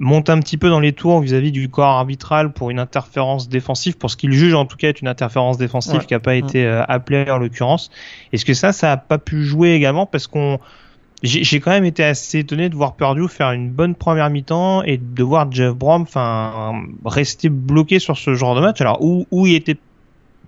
monte 0.00 0.30
un 0.30 0.40
petit 0.40 0.56
peu 0.56 0.70
dans 0.70 0.80
les 0.80 0.92
tours 0.92 1.20
vis-à-vis 1.20 1.52
du 1.52 1.68
corps 1.68 1.90
arbitral 1.90 2.52
pour 2.52 2.70
une 2.70 2.78
interférence 2.78 3.50
défensive, 3.50 3.98
pour 3.98 4.10
ce 4.10 4.16
qu'il 4.16 4.32
juge 4.32 4.54
en 4.54 4.64
tout 4.64 4.78
cas 4.78 4.88
être 4.88 5.02
une 5.02 5.08
interférence 5.08 5.58
défensive 5.58 6.06
qui 6.06 6.14
n'a 6.14 6.20
pas 6.20 6.34
été 6.34 6.64
euh, 6.64 6.82
appelée 6.88 7.30
en 7.30 7.36
l'occurrence. 7.36 7.90
Est-ce 8.32 8.46
que 8.46 8.54
ça, 8.54 8.72
ça 8.72 8.88
n'a 8.88 8.96
pas 8.96 9.18
pu 9.18 9.44
jouer 9.44 9.72
également? 9.72 10.06
Parce 10.06 10.26
qu'on 10.26 10.58
j'ai 11.22 11.60
quand 11.60 11.70
même 11.70 11.84
été 11.84 12.02
assez 12.02 12.38
étonné 12.38 12.70
de 12.70 12.74
voir 12.74 12.96
Purdue 12.96 13.28
faire 13.28 13.52
une 13.52 13.68
bonne 13.68 13.94
première 13.94 14.30
mi-temps 14.30 14.82
et 14.84 14.96
de 14.96 15.22
voir 15.22 15.52
Jeff 15.52 15.74
Brom 15.74 16.02
enfin 16.02 16.82
rester 17.04 17.50
bloqué 17.50 17.98
sur 17.98 18.16
ce 18.16 18.32
genre 18.32 18.54
de 18.54 18.62
match. 18.62 18.80
Alors 18.80 19.02
où, 19.02 19.26
où 19.30 19.46
il 19.46 19.54
était 19.54 19.76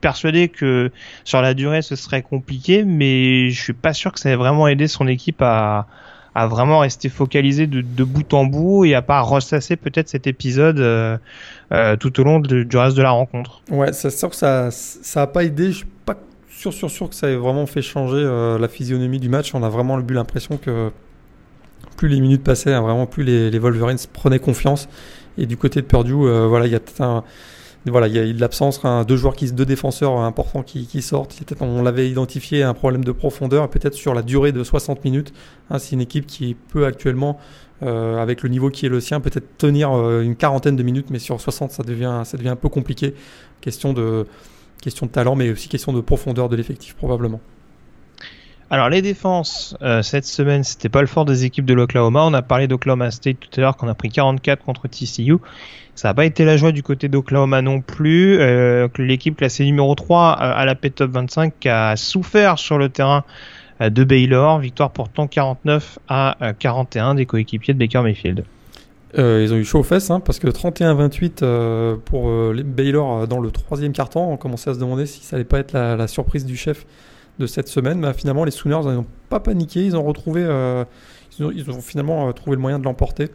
persuadé 0.00 0.48
que 0.48 0.90
sur 1.24 1.42
la 1.42 1.52
durée 1.52 1.82
ce 1.82 1.94
serait 1.94 2.22
compliqué, 2.22 2.84
mais 2.84 3.50
je 3.50 3.62
suis 3.62 3.74
pas 3.74 3.92
sûr 3.92 4.12
que 4.12 4.18
ça 4.18 4.30
ait 4.30 4.36
vraiment 4.36 4.66
aidé 4.66 4.88
son 4.88 5.06
équipe 5.08 5.42
à, 5.42 5.86
à 6.34 6.46
vraiment 6.46 6.78
rester 6.78 7.08
focalisé 7.08 7.66
de, 7.66 8.04
bout 8.04 8.32
en 8.32 8.44
bout 8.44 8.84
et 8.84 8.94
à 8.94 9.02
pas 9.02 9.20
ressasser 9.20 9.76
peut-être 9.76 10.08
cet 10.08 10.26
épisode 10.26 10.80
euh, 10.80 11.18
euh, 11.72 11.96
tout 11.96 12.18
au 12.20 12.24
long 12.24 12.40
du 12.40 12.76
reste 12.76 12.96
de 12.96 13.02
la 13.02 13.10
rencontre. 13.10 13.62
Ouais, 13.70 13.92
c'est 13.92 14.10
sûr 14.10 14.30
que 14.30 14.36
ça 14.36 14.70
ça 14.70 15.22
a 15.22 15.26
pas 15.26 15.44
aidé. 15.44 15.66
Je 15.72 15.78
suis 15.78 15.86
pas 16.06 16.16
sûr 16.50 16.72
sûr 16.72 16.90
sûr 16.90 17.08
que 17.10 17.14
ça 17.14 17.28
ait 17.28 17.36
vraiment 17.36 17.66
fait 17.66 17.82
changer 17.82 18.22
euh, 18.24 18.58
la 18.58 18.68
physionomie 18.68 19.20
du 19.20 19.28
match. 19.28 19.54
On 19.54 19.62
a 19.62 19.68
vraiment 19.68 19.98
eu 20.00 20.04
l'impression 20.08 20.56
que 20.56 20.90
plus 21.96 22.08
les 22.08 22.20
minutes 22.20 22.42
passaient, 22.42 22.72
hein, 22.72 22.80
vraiment 22.80 23.06
plus 23.06 23.24
les, 23.24 23.50
les, 23.50 23.58
Wolverines 23.58 23.98
prenaient 24.12 24.38
confiance. 24.38 24.88
Et 25.36 25.46
du 25.46 25.56
côté 25.56 25.82
de 25.82 25.86
Purdue, 25.86 26.12
voilà, 26.12 26.66
il 26.66 26.72
y 26.72 26.74
a 26.74 26.80
peut-être 26.80 27.00
un 27.00 27.24
voilà, 27.90 28.06
il 28.06 28.14
y 28.14 28.18
a 28.18 28.32
de 28.32 28.40
l'absence, 28.40 28.80
deux 29.08 29.16
joueurs 29.16 29.34
qui, 29.34 29.50
deux 29.50 29.64
défenseurs 29.64 30.18
importants 30.18 30.62
qui, 30.62 30.86
qui 30.86 31.02
sortent. 31.02 31.36
On 31.60 31.82
l'avait 31.82 32.08
identifié 32.08 32.62
un 32.62 32.74
problème 32.74 33.04
de 33.04 33.10
profondeur, 33.10 33.68
peut-être 33.68 33.94
sur 33.94 34.14
la 34.14 34.22
durée 34.22 34.52
de 34.52 34.62
60 34.62 35.04
minutes. 35.04 35.32
Hein, 35.68 35.78
c'est 35.78 35.92
une 35.92 36.00
équipe 36.00 36.26
qui 36.26 36.54
peut 36.54 36.86
actuellement, 36.86 37.40
euh, 37.82 38.18
avec 38.18 38.42
le 38.42 38.50
niveau 38.50 38.70
qui 38.70 38.86
est 38.86 38.88
le 38.88 39.00
sien, 39.00 39.20
peut-être 39.20 39.56
tenir 39.58 39.92
euh, 39.92 40.22
une 40.22 40.36
quarantaine 40.36 40.76
de 40.76 40.82
minutes, 40.84 41.08
mais 41.10 41.18
sur 41.18 41.40
60, 41.40 41.72
ça 41.72 41.82
devient, 41.82 42.22
ça 42.24 42.36
devient 42.36 42.50
un 42.50 42.56
peu 42.56 42.68
compliqué. 42.68 43.14
Question 43.60 43.92
de, 43.92 44.26
question 44.80 45.06
de 45.06 45.10
talent, 45.10 45.34
mais 45.34 45.50
aussi 45.50 45.68
question 45.68 45.92
de 45.92 46.00
profondeur 46.00 46.48
de 46.48 46.54
l'effectif 46.54 46.94
probablement. 46.94 47.40
Alors 48.72 48.88
les 48.88 49.02
défenses 49.02 49.76
euh, 49.82 50.00
cette 50.00 50.24
semaine, 50.24 50.64
c'était 50.64 50.88
pas 50.88 51.02
le 51.02 51.06
fort 51.06 51.26
des 51.26 51.44
équipes 51.44 51.66
de 51.66 51.74
l'Oklahoma. 51.74 52.24
On 52.24 52.32
a 52.32 52.40
parlé 52.40 52.68
d'Oklahoma 52.68 53.10
State 53.10 53.36
tout 53.38 53.50
à 53.58 53.60
l'heure 53.60 53.76
qu'on 53.76 53.86
a 53.86 53.92
pris 53.94 54.08
44 54.08 54.64
contre 54.64 54.88
TCU. 54.88 55.36
Ça 55.94 56.08
n'a 56.08 56.14
pas 56.14 56.24
été 56.24 56.46
la 56.46 56.56
joie 56.56 56.72
du 56.72 56.82
côté 56.82 57.08
d'Oklahoma 57.10 57.60
non 57.60 57.82
plus. 57.82 58.40
Euh, 58.40 58.88
l'équipe 58.96 59.36
classée 59.36 59.66
numéro 59.66 59.94
3 59.94 60.38
euh, 60.40 60.52
à 60.56 60.64
la 60.64 60.74
P-Top 60.74 61.10
25 61.10 61.66
a 61.66 61.96
souffert 61.96 62.58
sur 62.58 62.78
le 62.78 62.88
terrain 62.88 63.24
de 63.78 64.04
Baylor. 64.04 64.58
Victoire 64.60 64.90
pourtant 64.90 65.26
49 65.26 65.98
à 66.08 66.38
41 66.58 67.16
des 67.16 67.26
coéquipiers 67.26 67.74
de 67.74 67.78
Baker 67.78 68.00
Mayfield. 68.00 68.42
ils 69.18 69.52
ont 69.52 69.56
eu 69.56 69.66
chaud 69.66 69.80
aux 69.80 69.82
fesses 69.82 70.10
hein, 70.10 70.20
parce 70.20 70.38
que 70.38 70.46
31-28 70.46 71.98
pour 72.06 72.52
les 72.54 72.62
Baylor 72.62 73.28
dans 73.28 73.38
le 73.38 73.50
troisième 73.50 73.92
quart-temps. 73.92 74.30
On 74.32 74.38
commençait 74.38 74.70
à 74.70 74.74
se 74.74 74.78
demander 74.78 75.04
si 75.04 75.22
ça 75.22 75.36
allait 75.36 75.44
pas 75.44 75.58
être 75.58 75.74
la 75.74 76.08
surprise 76.08 76.46
du 76.46 76.56
chef 76.56 76.86
de 77.42 77.46
cette 77.46 77.68
semaine. 77.68 77.98
Mais 77.98 78.12
finalement, 78.14 78.44
les 78.44 78.50
Sooners 78.50 78.84
n'ont 78.84 79.06
pas 79.28 79.40
paniqué. 79.40 79.84
Ils 79.84 79.96
ont 79.96 80.02
retrouvé, 80.02 80.42
euh, 80.44 80.84
ils, 81.38 81.70
ont, 81.70 81.80
finalement 81.80 82.28
euh, 82.28 82.32
trouvé 82.32 82.56
le 82.56 82.62
moyen 82.62 82.78
de 82.78 82.84
l'emporter. 82.84 83.28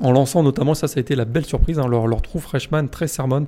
En 0.00 0.12
lançant 0.12 0.42
notamment, 0.42 0.74
ça, 0.74 0.88
ça 0.88 0.98
a 0.98 1.00
été 1.00 1.14
la 1.14 1.26
belle 1.26 1.44
surprise, 1.44 1.78
hein, 1.78 1.86
leur, 1.86 2.06
leur 2.06 2.22
trou 2.22 2.40
freshman 2.40 2.88
très 2.88 3.06
sermon 3.06 3.46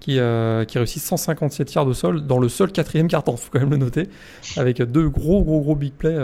qui, 0.00 0.18
euh, 0.18 0.64
qui 0.64 0.78
réussit 0.78 1.00
157 1.00 1.72
yards 1.74 1.86
de 1.86 1.92
sol 1.92 2.26
dans 2.26 2.40
le 2.40 2.48
seul 2.48 2.72
quatrième 2.72 3.06
carton, 3.06 3.36
faut 3.36 3.50
quand 3.52 3.60
même 3.60 3.70
le 3.70 3.76
noter, 3.76 4.08
avec 4.56 4.82
deux 4.82 5.08
gros, 5.08 5.44
gros, 5.44 5.60
gros 5.60 5.76
big 5.76 5.92
plays. 5.92 6.18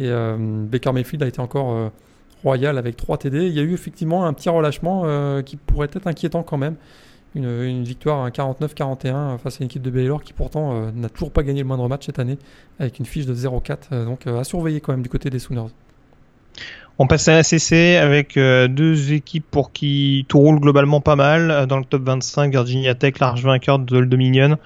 et 0.00 0.10
Baker 0.10 0.92
Mayfield 0.92 1.22
a 1.22 1.26
été 1.26 1.40
encore 1.40 1.90
royal 2.42 2.78
avec 2.78 2.96
3 2.96 3.18
TD. 3.18 3.48
Il 3.48 3.52
y 3.52 3.60
a 3.60 3.62
eu 3.62 3.74
effectivement 3.74 4.24
un 4.24 4.32
petit 4.32 4.48
relâchement 4.48 5.42
qui 5.42 5.56
pourrait 5.56 5.90
être 5.92 6.06
inquiétant 6.06 6.42
quand 6.42 6.56
même 6.56 6.76
une, 7.34 7.82
victoire 7.84 8.24
à 8.24 8.30
49-41 8.30 9.38
face 9.38 9.54
à 9.54 9.58
une 9.60 9.66
équipe 9.66 9.82
de 9.82 9.90
Baylor 9.90 10.22
qui 10.22 10.32
pourtant 10.32 10.74
euh, 10.74 10.90
n'a 10.94 11.08
toujours 11.08 11.30
pas 11.30 11.42
gagné 11.42 11.60
le 11.60 11.66
moindre 11.66 11.88
match 11.88 12.06
cette 12.06 12.18
année 12.18 12.38
avec 12.78 12.98
une 12.98 13.06
fiche 13.06 13.26
de 13.26 13.34
0-4. 13.34 13.76
Euh, 13.92 14.04
donc 14.04 14.26
euh, 14.26 14.40
à 14.40 14.44
surveiller 14.44 14.80
quand 14.80 14.92
même 14.92 15.02
du 15.02 15.08
côté 15.08 15.30
des 15.30 15.38
Sooners. 15.38 15.70
On 16.98 17.06
passe 17.06 17.26
à 17.28 17.32
la 17.32 17.42
CC 17.42 17.96
avec 17.96 18.34
deux 18.34 19.12
équipes 19.14 19.46
pour 19.50 19.72
qui 19.72 20.26
tout 20.28 20.38
roule 20.38 20.60
globalement 20.60 21.00
pas 21.00 21.16
mal. 21.16 21.66
Dans 21.66 21.78
le 21.78 21.86
top 21.86 22.02
25, 22.02 22.52
Virginia 22.52 22.94
Tech, 22.94 23.18
large 23.18 23.42
vainqueur 23.42 23.78
de 23.78 23.96
Old 23.96 24.10
Dominion. 24.10 24.58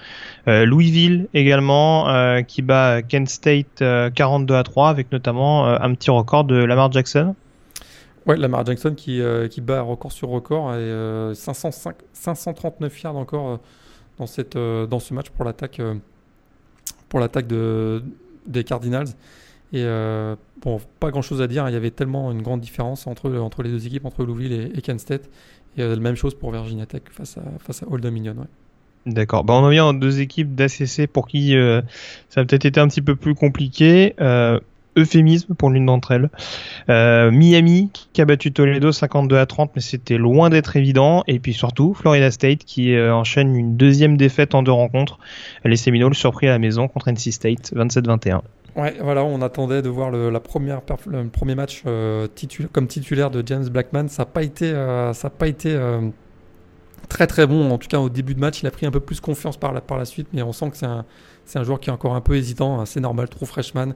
Louisville 0.45 1.29
également, 1.33 2.05
qui 2.45 2.61
bat 2.61 3.01
Kent 3.01 3.29
State 3.29 3.83
42 4.13 4.55
à 4.55 4.63
3, 4.63 4.89
avec 4.89 5.09
notamment 5.13 5.67
un 5.67 5.93
petit 5.95 6.11
record 6.11 6.43
de 6.43 6.57
Lamar 6.57 6.91
Jackson. 6.91 7.33
Ouais, 8.27 8.35
Lamar 8.35 8.65
Jackson 8.65 8.93
qui, 8.93 9.21
euh, 9.21 9.47
qui 9.47 9.61
bat 9.61 9.81
record 9.81 10.11
sur 10.11 10.27
record 10.27 10.75
et 10.75 11.33
505, 11.33 11.95
euh, 11.95 12.05
539 12.11 13.01
yards 13.01 13.15
encore 13.15 13.49
euh, 13.49 13.57
dans, 14.17 14.27
cette, 14.27 14.57
dans 14.57 14.99
ce 14.99 15.13
match 15.13 15.29
pour 15.29 15.45
l'attaque 15.45 15.77
de, 17.47 18.03
des 18.45 18.63
Cardinals. 18.65 19.07
Et 19.73 19.85
bon, 20.61 20.79
pas 20.99 21.11
grand 21.11 21.21
chose 21.21 21.41
à 21.41 21.47
dire, 21.47 21.65
hein. 21.65 21.69
il 21.69 21.73
y 21.73 21.77
avait 21.77 21.91
tellement 21.91 22.31
une 22.31 22.41
grande 22.41 22.61
différence 22.61 23.07
entre, 23.07 23.33
entre 23.37 23.63
les 23.63 23.69
deux 23.69 23.85
équipes, 23.85 24.05
entre 24.05 24.23
Louisville 24.23 24.53
et, 24.53 24.77
et 24.77 24.81
Kent 24.81 24.99
State. 24.99 25.29
Et 25.77 25.81
la 25.81 25.95
même 25.95 26.15
chose 26.15 26.33
pour 26.35 26.51
Virginia 26.51 26.85
Tech 26.85 27.03
face 27.11 27.37
à, 27.37 27.43
face 27.59 27.83
à 27.83 27.87
Old 27.89 28.01
Dominion. 28.01 28.35
D'accord. 29.05 29.43
Bah, 29.43 29.53
on 29.53 29.63
en 29.63 29.69
vient 29.69 29.87
aux 29.87 29.93
deux 29.93 30.19
équipes 30.19 30.55
d'ACC 30.55 31.07
pour 31.07 31.27
qui 31.27 31.55
ça 32.29 32.41
a 32.41 32.45
peut-être 32.45 32.65
été 32.65 32.79
un 32.79 32.87
petit 32.87 33.01
peu 33.01 33.15
plus 33.15 33.35
compliqué 33.35 34.15
euphémisme 34.97 35.53
pour 35.55 35.69
l'une 35.69 35.85
d'entre 35.85 36.11
elles. 36.11 36.29
Euh, 36.89 37.31
Miami 37.31 37.89
qui 38.13 38.21
a 38.21 38.25
battu 38.25 38.51
Toledo 38.51 38.91
52 38.91 39.37
à 39.37 39.45
30, 39.45 39.71
mais 39.75 39.81
c'était 39.81 40.17
loin 40.17 40.49
d'être 40.49 40.75
évident. 40.75 41.23
Et 41.27 41.39
puis 41.39 41.53
surtout 41.53 41.93
Florida 41.93 42.31
State 42.31 42.59
qui 42.65 42.93
euh, 42.93 43.13
enchaîne 43.13 43.55
une 43.55 43.77
deuxième 43.77 44.17
défaite 44.17 44.55
en 44.55 44.63
deux 44.63 44.71
rencontres. 44.71 45.19
Les 45.63 45.77
Seminoles 45.77 46.15
surpris 46.15 46.47
à 46.47 46.51
la 46.51 46.59
maison 46.59 46.87
contre 46.87 47.09
NC 47.09 47.31
State 47.31 47.73
27-21. 47.73 48.41
Ouais, 48.75 48.95
voilà, 49.01 49.23
on 49.23 49.41
attendait 49.41 49.81
de 49.81 49.89
voir 49.89 50.11
le, 50.11 50.29
la 50.29 50.39
première 50.39 50.81
le 51.07 51.27
premier 51.29 51.55
match 51.55 51.81
euh, 51.87 52.27
comme 52.71 52.87
titulaire 52.87 53.31
de 53.31 53.41
James 53.45 53.67
Blackman. 53.67 54.07
Ça 54.07 54.21
n'a 54.21 54.27
pas 54.27 54.43
été, 54.43 54.71
ça 55.13 55.29
pas 55.31 55.47
été 55.47 55.75
très 57.09 57.25
très 57.25 57.47
bon. 57.47 57.71
En 57.71 57.77
tout 57.77 57.87
cas, 57.87 57.99
au 57.99 58.09
début 58.09 58.35
de 58.35 58.39
match, 58.39 58.61
il 58.61 58.67
a 58.67 58.71
pris 58.71 58.85
un 58.85 58.91
peu 58.91 58.99
plus 58.99 59.19
confiance 59.19 59.57
par 59.57 59.73
la, 59.73 59.81
par 59.81 59.97
la 59.97 60.05
suite, 60.05 60.27
mais 60.33 60.43
on 60.43 60.53
sent 60.53 60.69
que 60.69 60.77
c'est 60.77 60.85
un, 60.85 61.05
un 61.55 61.63
joueur 61.63 61.79
qui 61.79 61.89
est 61.89 61.93
encore 61.93 62.13
un 62.13 62.21
peu 62.21 62.35
hésitant. 62.35 62.85
C'est 62.85 62.99
normal, 62.99 63.29
trop 63.29 63.47
freshman. 63.47 63.93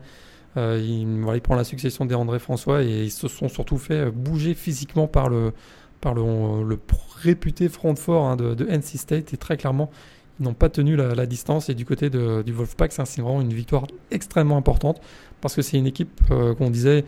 Euh, 0.58 0.82
il, 0.84 1.08
voilà, 1.22 1.38
il, 1.38 1.42
prend 1.42 1.56
la 1.56 1.64
succession 1.64 2.06
d'André 2.06 2.40
François 2.40 2.84
et 2.84 3.04
ils 3.04 3.12
se 3.12 3.28
sont 3.28 3.48
surtout 3.48 3.78
fait 3.78 4.12
bouger 4.12 4.54
physiquement 4.54 5.08
par 5.08 5.30
le, 5.30 5.54
par 6.02 6.14
le, 6.14 6.24
le 6.64 6.80
réputé 7.22 7.70
front 7.70 7.96
fort 7.96 8.26
hein, 8.26 8.36
de, 8.36 8.54
de, 8.54 8.66
NC 8.66 8.98
State. 8.98 9.34
Et 9.34 9.38
très 9.38 9.58
clairement 9.58 9.90
ils 10.40 10.44
n'ont 10.44 10.54
pas 10.54 10.70
tenu 10.70 10.96
la, 10.96 11.26
distance. 11.26 11.70
Et 11.70 11.76
du 11.76 11.86
côté 11.86 12.10
de, 12.10 12.42
du 12.42 12.52
Wolfpack 12.52 12.92
c'est 12.92 13.22
vraiment 13.22 13.42
une 13.42 13.54
victoire 13.54 13.86
extrêmement 14.10 14.58
importante 14.58 15.00
parce 15.40 15.56
que 15.56 15.62
c'est 15.62 15.78
une 15.78 15.88
équipe 15.88 16.20
euh, 16.32 16.54
qu'on 16.56 16.70
disait 16.70 17.06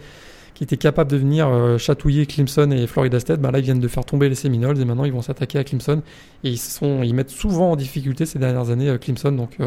qui 0.53 0.63
était 0.63 0.77
capable 0.77 1.09
de 1.09 1.17
venir 1.17 1.47
euh, 1.47 1.79
chatouiller 1.79 2.27
Clemson 2.27 2.69
et 2.69 2.85
Florida 2.85 3.19
State, 3.19 3.41
bah 3.41 3.49
là 3.49 3.57
ils 3.57 3.65
viennent 3.65 3.79
de 3.79 3.87
faire 3.87 4.05
tomber 4.05 4.29
les 4.29 4.35
Seminoles 4.35 4.79
et 4.79 4.85
maintenant 4.85 5.05
ils 5.05 5.11
vont 5.11 5.23
s'attaquer 5.23 5.57
à 5.57 5.63
Clemson. 5.63 6.03
Et 6.43 6.51
ils, 6.51 6.59
sont, 6.59 7.01
ils 7.01 7.15
mettent 7.15 7.31
souvent 7.31 7.71
en 7.71 7.75
difficulté 7.75 8.27
ces 8.27 8.37
dernières 8.37 8.69
années 8.69 8.95
Clemson. 8.99 9.31
Donc 9.31 9.57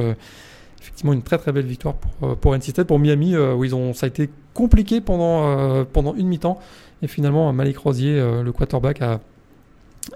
effectivement 0.80 1.12
une 1.12 1.22
très 1.22 1.38
très 1.38 1.52
belle 1.52 1.66
victoire 1.66 1.94
pour, 1.94 2.30
euh, 2.30 2.34
pour 2.34 2.54
NC 2.54 2.70
State. 2.70 2.86
Pour 2.86 2.98
Miami, 2.98 3.34
euh, 3.34 3.54
où 3.54 3.64
ils 3.64 3.74
ont, 3.74 3.92
ça 3.92 4.06
a 4.06 4.08
été 4.08 4.30
compliqué 4.54 5.00
pendant, 5.00 5.46
euh, 5.46 5.84
pendant 5.90 6.14
une 6.14 6.28
mi-temps. 6.28 6.58
Et 7.02 7.08
finalement, 7.08 7.52
Malik 7.52 7.78
Rosier, 7.78 8.18
le 8.42 8.52
quarterback, 8.52 9.02
a, 9.02 9.20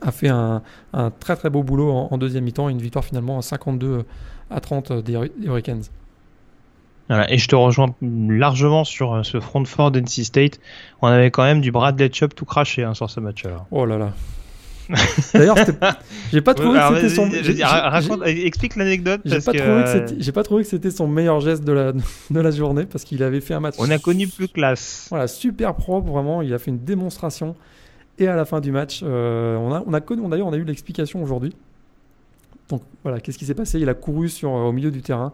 a 0.01 0.12
fait 0.12 0.29
un, 0.29 0.62
un, 0.94 1.11
très 1.11 1.37
très 1.37 1.51
beau 1.51 1.62
boulot 1.62 1.90
en, 1.92 2.16
deuxième 2.16 2.44
mi-temps. 2.44 2.70
Une 2.70 2.81
victoire 2.81 3.05
finalement 3.05 3.38
à 3.38 3.42
52 3.42 4.05
à 4.49 4.61
30 4.61 4.92
des 5.05 5.18
Hurricanes. 5.42 5.83
Voilà, 7.09 7.31
et 7.31 7.37
je 7.37 7.49
te 7.49 7.55
rejoins 7.55 7.94
largement 8.01 8.85
sur 8.85 9.27
ce 9.27 9.40
front 9.40 9.62
fort 9.66 9.90
d'NC 9.90 10.25
State. 10.25 10.59
On 11.03 11.09
avait 11.09 11.31
quand 11.31 11.42
même 11.42 11.61
du 11.61 11.70
Bradley 11.70 12.09
Chubb 12.11 12.33
tout 12.33 12.47
craché 12.47 12.82
hein, 12.82 12.95
sur 12.95 13.11
ce 13.11 13.20
match-là. 13.20 13.66
Oh 13.70 13.84
là 13.84 13.99
là. 13.99 14.14
D'ailleurs, 15.34 15.57
j'ai 16.32 16.41
pas 16.41 16.55
trouvé 16.55 16.78
que 16.78 16.95
c'était 16.97 17.14
son. 17.14 17.30
explique 18.24 18.76
l'anecdote. 18.76 19.20
J'ai 19.24 19.41
pas, 19.41 19.53
que... 19.53 20.30
pas, 20.30 20.43
trouvé 20.43 20.62
que 20.62 20.68
c'était 20.68 20.91
son 20.91 21.09
meilleur 21.09 21.41
geste 21.41 21.64
de 21.64 21.72
la, 21.72 21.93
de 22.30 22.41
la 22.41 22.51
journée 22.51 22.86
parce 22.86 23.05
qu'il 23.05 23.22
avait 23.22 23.41
fait 23.41 23.55
un 23.55 23.61
match. 23.61 23.74
On 23.78 23.91
a 23.91 23.99
connu 23.99 24.28
plus 24.28 24.49
classe. 24.49 25.07
Voilà, 25.11 25.26
super 25.28 25.74
propre, 25.74 26.11
vraiment. 26.11 26.43
Il 26.43 26.53
a 26.55 26.59
fait 26.59 26.70
une 26.70 26.84
démonstration. 26.84 27.55
Et 28.18 28.28
à 28.28 28.36
la 28.36 28.45
fin 28.45 28.61
du 28.61 28.70
match, 28.70 29.01
euh, 29.03 29.57
on 29.57 29.72
a, 29.72 29.82
on 29.86 29.95
a 29.95 30.01
connu, 30.01 30.28
d'ailleurs, 30.28 30.47
on 30.47 30.53
a 30.53 30.57
eu 30.57 30.64
l'explication 30.64 31.22
aujourd'hui. 31.22 31.55
Donc 32.68 32.82
voilà, 33.03 33.18
qu'est-ce 33.20 33.38
qui 33.38 33.47
s'est 33.47 33.55
passé? 33.55 33.80
Il 33.80 33.88
a 33.88 33.95
couru 33.95 34.28
sur, 34.28 34.51
au 34.51 34.72
milieu 34.72 34.91
du 34.91 35.03
terrain. 35.03 35.32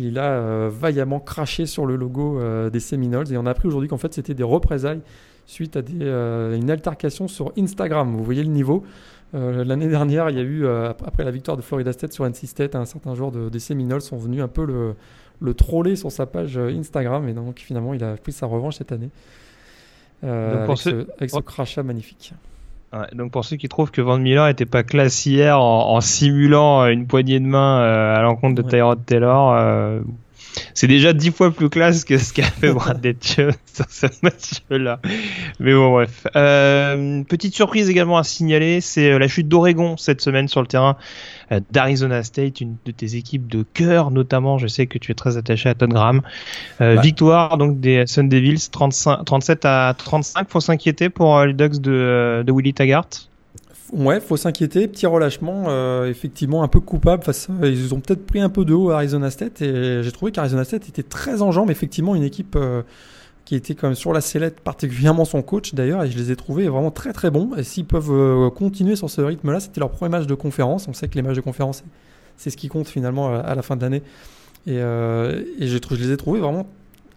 Il 0.00 0.18
a 0.18 0.68
vaillamment 0.68 1.20
craché 1.20 1.66
sur 1.66 1.86
le 1.86 1.96
logo 1.96 2.40
des 2.70 2.80
Seminoles 2.80 3.32
et 3.32 3.36
on 3.36 3.46
a 3.46 3.50
appris 3.50 3.68
aujourd'hui 3.68 3.88
qu'en 3.88 3.98
fait 3.98 4.12
c'était 4.12 4.34
des 4.34 4.42
représailles 4.42 5.00
suite 5.46 5.76
à 5.76 5.82
des, 5.82 6.04
une 6.04 6.70
altercation 6.70 7.28
sur 7.28 7.52
Instagram. 7.58 8.16
Vous 8.16 8.24
voyez 8.24 8.42
le 8.42 8.50
niveau. 8.50 8.84
L'année 9.32 9.88
dernière, 9.88 10.30
il 10.30 10.36
y 10.36 10.40
a 10.40 10.42
eu, 10.42 10.66
après 10.66 11.24
la 11.24 11.30
victoire 11.30 11.56
de 11.56 11.62
Florida 11.62 11.92
State 11.92 12.12
sur 12.12 12.24
NC 12.24 12.46
State, 12.46 12.74
un 12.74 12.84
certain 12.84 13.14
joueur 13.14 13.30
de, 13.30 13.48
des 13.48 13.58
Seminoles 13.60 14.02
sont 14.02 14.16
venus 14.16 14.42
un 14.42 14.48
peu 14.48 14.64
le, 14.64 14.94
le 15.40 15.54
troller 15.54 15.96
sur 15.96 16.12
sa 16.12 16.26
page 16.26 16.58
Instagram 16.58 17.28
et 17.28 17.32
donc 17.32 17.58
finalement 17.58 17.94
il 17.94 18.04
a 18.04 18.16
pris 18.16 18.32
sa 18.32 18.46
revanche 18.46 18.76
cette 18.76 18.92
année. 18.92 19.10
avec, 20.22 21.30
ce, 21.30 21.40
crachat 21.40 21.82
magnifique 21.82 22.34
donc 23.12 23.30
pour 23.30 23.44
ceux 23.44 23.56
qui 23.56 23.68
trouvent 23.68 23.90
que 23.90 24.00
Van 24.00 24.18
Miller 24.18 24.48
était 24.48 24.66
pas 24.66 24.82
classe 24.82 25.24
hier 25.24 25.60
en, 25.60 26.00
simulant 26.00 26.86
une 26.86 27.06
poignée 27.06 27.38
de 27.38 27.46
main 27.46 27.80
euh, 27.80 28.16
à 28.16 28.22
l'encontre 28.22 28.60
de 28.60 28.68
Tyrod 28.68 29.04
Taylor, 29.06 29.52
euh, 29.52 30.00
c'est 30.74 30.86
déjà 30.86 31.12
dix 31.12 31.30
fois 31.30 31.50
plus 31.50 31.68
classe 31.68 32.04
que 32.04 32.18
ce 32.18 32.32
qu'a 32.32 32.42
fait 32.60 32.72
Bradley 32.72 33.16
Chubb 33.20 33.52
sur 33.72 33.86
ce 33.88 34.06
match-là. 34.22 35.00
Mais 35.58 35.72
bon, 35.74 35.90
bref. 35.92 36.26
Euh, 36.36 37.22
petite 37.24 37.54
surprise 37.54 37.88
également 37.90 38.18
à 38.18 38.24
signaler, 38.24 38.80
c'est 38.80 39.18
la 39.18 39.28
chute 39.28 39.48
d'Oregon 39.48 39.96
cette 39.96 40.20
semaine 40.20 40.48
sur 40.48 40.60
le 40.60 40.66
terrain 40.66 40.96
euh, 41.52 41.60
d'Arizona 41.70 42.22
State, 42.22 42.60
une 42.60 42.76
de 42.84 42.92
tes 42.92 43.16
équipes 43.16 43.48
de 43.48 43.64
cœur 43.74 44.10
notamment. 44.10 44.58
Je 44.58 44.66
sais 44.66 44.86
que 44.86 44.98
tu 44.98 45.10
es 45.12 45.14
très 45.14 45.36
attaché 45.36 45.68
à 45.68 45.74
Todd 45.74 45.90
Graham. 45.90 46.22
Euh, 46.80 46.96
bah. 46.96 47.00
Victoire 47.00 47.58
donc 47.58 47.80
des 47.80 48.06
Sun 48.06 48.28
Devils 48.28 48.70
35, 48.70 49.24
37 49.24 49.64
à 49.64 49.94
35. 49.96 50.48
Faut 50.48 50.60
s'inquiéter 50.60 51.08
pour 51.10 51.36
euh, 51.36 51.46
les 51.46 51.54
Ducks 51.54 51.80
de, 51.80 52.42
de 52.46 52.52
Willie 52.52 52.74
Taggart. 52.74 53.08
Ouais, 53.92 54.20
faut 54.20 54.36
s'inquiéter. 54.36 54.86
Petit 54.86 55.06
relâchement, 55.06 56.04
effectivement 56.04 56.62
un 56.62 56.68
peu 56.68 56.80
coupable. 56.80 57.24
Face, 57.24 57.48
ils 57.62 57.92
ont 57.92 58.00
peut-être 58.00 58.24
pris 58.24 58.40
un 58.40 58.48
peu 58.48 58.64
de 58.64 58.72
haut 58.72 58.90
à 58.90 58.96
Arizona 58.96 59.30
State 59.30 59.62
et 59.62 60.02
j'ai 60.02 60.12
trouvé 60.12 60.30
qu'Arizona 60.30 60.64
State 60.64 60.88
était 60.88 61.02
très 61.02 61.42
en 61.42 61.50
jambes. 61.50 61.70
Effectivement, 61.70 62.14
une 62.14 62.22
équipe 62.22 62.56
qui 63.50 63.56
était 63.56 63.74
quand 63.74 63.88
même 63.88 63.96
sur 63.96 64.12
la 64.12 64.20
sellette, 64.20 64.60
particulièrement 64.60 65.24
son 65.24 65.42
coach 65.42 65.74
d'ailleurs, 65.74 66.04
et 66.04 66.10
je 66.10 66.16
les 66.16 66.30
ai 66.30 66.36
trouvés 66.36 66.68
vraiment 66.68 66.92
très 66.92 67.12
très 67.12 67.32
bons. 67.32 67.56
Et 67.56 67.64
s'ils 67.64 67.84
peuvent 67.84 68.12
euh, 68.12 68.48
continuer 68.48 68.94
sur 68.94 69.10
ce 69.10 69.20
rythme-là, 69.20 69.58
c'était 69.58 69.80
leur 69.80 69.90
premier 69.90 70.08
match 70.08 70.26
de 70.26 70.34
conférence. 70.36 70.86
On 70.86 70.92
sait 70.92 71.08
que 71.08 71.16
les 71.16 71.22
matchs 71.22 71.34
de 71.34 71.40
conférence, 71.40 71.82
c'est 72.36 72.50
ce 72.50 72.56
qui 72.56 72.68
compte 72.68 72.86
finalement 72.86 73.34
euh, 73.34 73.42
à 73.44 73.56
la 73.56 73.62
fin 73.62 73.74
de 73.74 73.82
l'année. 73.82 74.04
Et, 74.68 74.78
euh, 74.78 75.42
je, 75.58 75.94
les 75.96 76.12
ai 76.12 76.16
trouvés 76.16 76.38
vraiment 76.38 76.68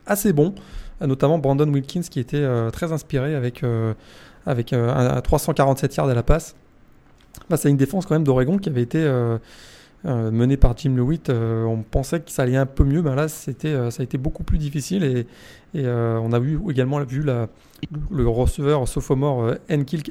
assez 0.08 0.34
bons, 0.34 0.56
notamment 1.02 1.38
Brandon 1.38 1.72
Wilkins 1.72 2.02
qui 2.02 2.20
était 2.20 2.44
très 2.72 2.92
inspiré 2.92 3.36
avec, 3.36 3.64
avec 4.48 4.74
un, 4.74 5.22
347 5.22 5.96
yards 5.96 6.10
à 6.10 6.14
la 6.16 6.24
passe. 6.24 6.56
Bah, 7.50 7.58
c'est 7.58 7.70
une 7.70 7.78
défense 7.78 8.06
quand 8.06 8.16
même 8.16 8.24
d'Oregon 8.24 8.58
qui 8.58 8.70
avait 8.70 8.82
été 8.82 9.06
euh, 10.06 10.32
mené 10.32 10.58
par 10.58 10.76
Jim 10.76 10.96
Lewitt, 10.96 11.30
euh, 11.30 11.64
on 11.64 11.82
pensait 11.82 12.20
que 12.20 12.30
ça 12.30 12.44
allait 12.44 12.58
un 12.58 12.66
peu 12.66 12.84
mieux. 12.84 13.02
Ben 13.02 13.16
là, 13.16 13.28
euh, 13.66 13.90
ça 13.90 14.02
a 14.02 14.04
été 14.04 14.18
beaucoup 14.18 14.44
plus 14.44 14.58
difficile 14.58 15.04
et, 15.04 15.26
on 15.76 16.34
a 16.34 16.40
également 16.70 17.00
vu 17.00 17.24
le 17.24 18.28
receveur 18.28 18.88
sophomore 18.88 19.56
Enkil 19.72 20.04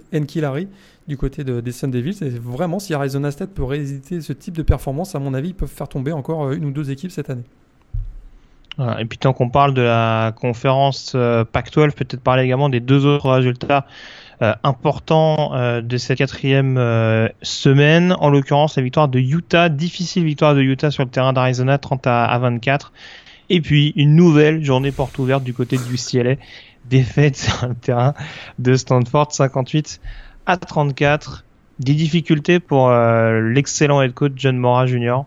du 1.07 1.17
côté 1.17 1.45
de, 1.45 1.61
des 1.61 1.73
Sun 1.73 1.91
Devils. 1.91 2.19
Vraiment, 2.41 2.81
si 2.81 2.95
Arizona 2.95 3.31
State 3.31 3.51
peut 3.51 3.63
résister 3.63 4.21
ce 4.23 4.33
type 4.33 4.57
de 4.57 4.63
performance, 4.63 5.15
à 5.15 5.21
mon 5.21 5.35
avis, 5.35 5.51
ils 5.51 5.55
peuvent 5.55 5.69
faire 5.69 5.89
tomber 5.89 6.11
encore 6.11 6.51
une 6.51 6.65
ou 6.65 6.73
deux 6.73 6.91
équipes 6.91 7.13
cette 7.13 7.31
année. 7.31 7.45
Et 8.99 9.05
puis 9.05 9.19
tant 9.19 9.33
qu'on 9.35 9.51
parle 9.51 9.75
de 9.75 9.83
la 9.83 10.33
conférence 10.35 11.13
Pac-12, 11.13 11.93
peut-être 11.93 12.21
parler 12.21 12.43
également 12.45 12.69
des 12.69 12.81
deux 12.81 13.07
autres 13.07 13.31
résultats 13.31 13.87
euh, 13.87 13.91
important 14.63 15.55
euh, 15.55 15.81
de 15.81 15.97
cette 15.97 16.19
quatrième 16.19 16.77
euh, 16.77 17.29
semaine, 17.43 18.15
en 18.19 18.29
l'occurrence 18.29 18.77
la 18.77 18.83
victoire 18.83 19.09
de 19.09 19.19
Utah, 19.19 19.69
difficile 19.69 20.25
victoire 20.25 20.55
de 20.55 20.63
Utah 20.63 20.91
sur 20.91 21.05
le 21.05 21.11
terrain 21.11 21.33
d'Arizona 21.33 21.79
30 21.79 22.07
à, 22.07 22.39
24. 22.39 22.93
Et 23.51 23.61
puis 23.61 23.93
une 23.97 24.17
nouvelle 24.17 24.65
journée 24.65 24.93
porte 24.93 25.19
ouverte 25.19 25.45
du 25.45 25.55
côté 25.55 25.77
du 25.77 25.95
UCLA, 25.95 26.37
défaite 26.89 27.37
sur 27.39 27.69
le 27.69 27.75
terrain 27.75 28.15
de 28.59 28.75
Stanford 28.75 29.33
58 29.33 30.01
à 30.47 30.57
34. 30.57 31.45
Des 31.79 31.95
difficultés 31.95 32.61
pour 32.61 32.91
l'excellent 32.91 34.03
head 34.03 34.13
coach 34.13 34.33
John 34.37 34.57
Mora 34.57 34.87
Jr. 34.87 35.23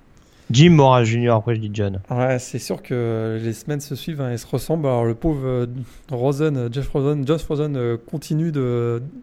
Jim 0.51 0.71
Mora 0.71 1.03
Jr. 1.03 1.31
après 1.31 1.55
je 1.55 1.61
dis 1.61 1.71
John. 1.73 2.01
Ouais, 2.09 2.37
c'est 2.37 2.59
sûr 2.59 2.83
que 2.83 3.39
les 3.41 3.53
semaines 3.53 3.79
se 3.79 3.95
suivent 3.95 4.21
hein, 4.21 4.31
et 4.31 4.37
se 4.37 4.45
ressemblent. 4.45 4.85
Alors 4.85 5.05
le 5.05 5.15
pauvre 5.15 5.45
euh, 5.45 5.65
Rosen, 6.11 6.55
euh, 6.55 6.69
Jeff 6.71 6.87
Rosen, 6.89 7.25
Josh 7.25 7.43
Rosen 7.45 7.75
euh, 7.75 7.97
continue 7.97 8.51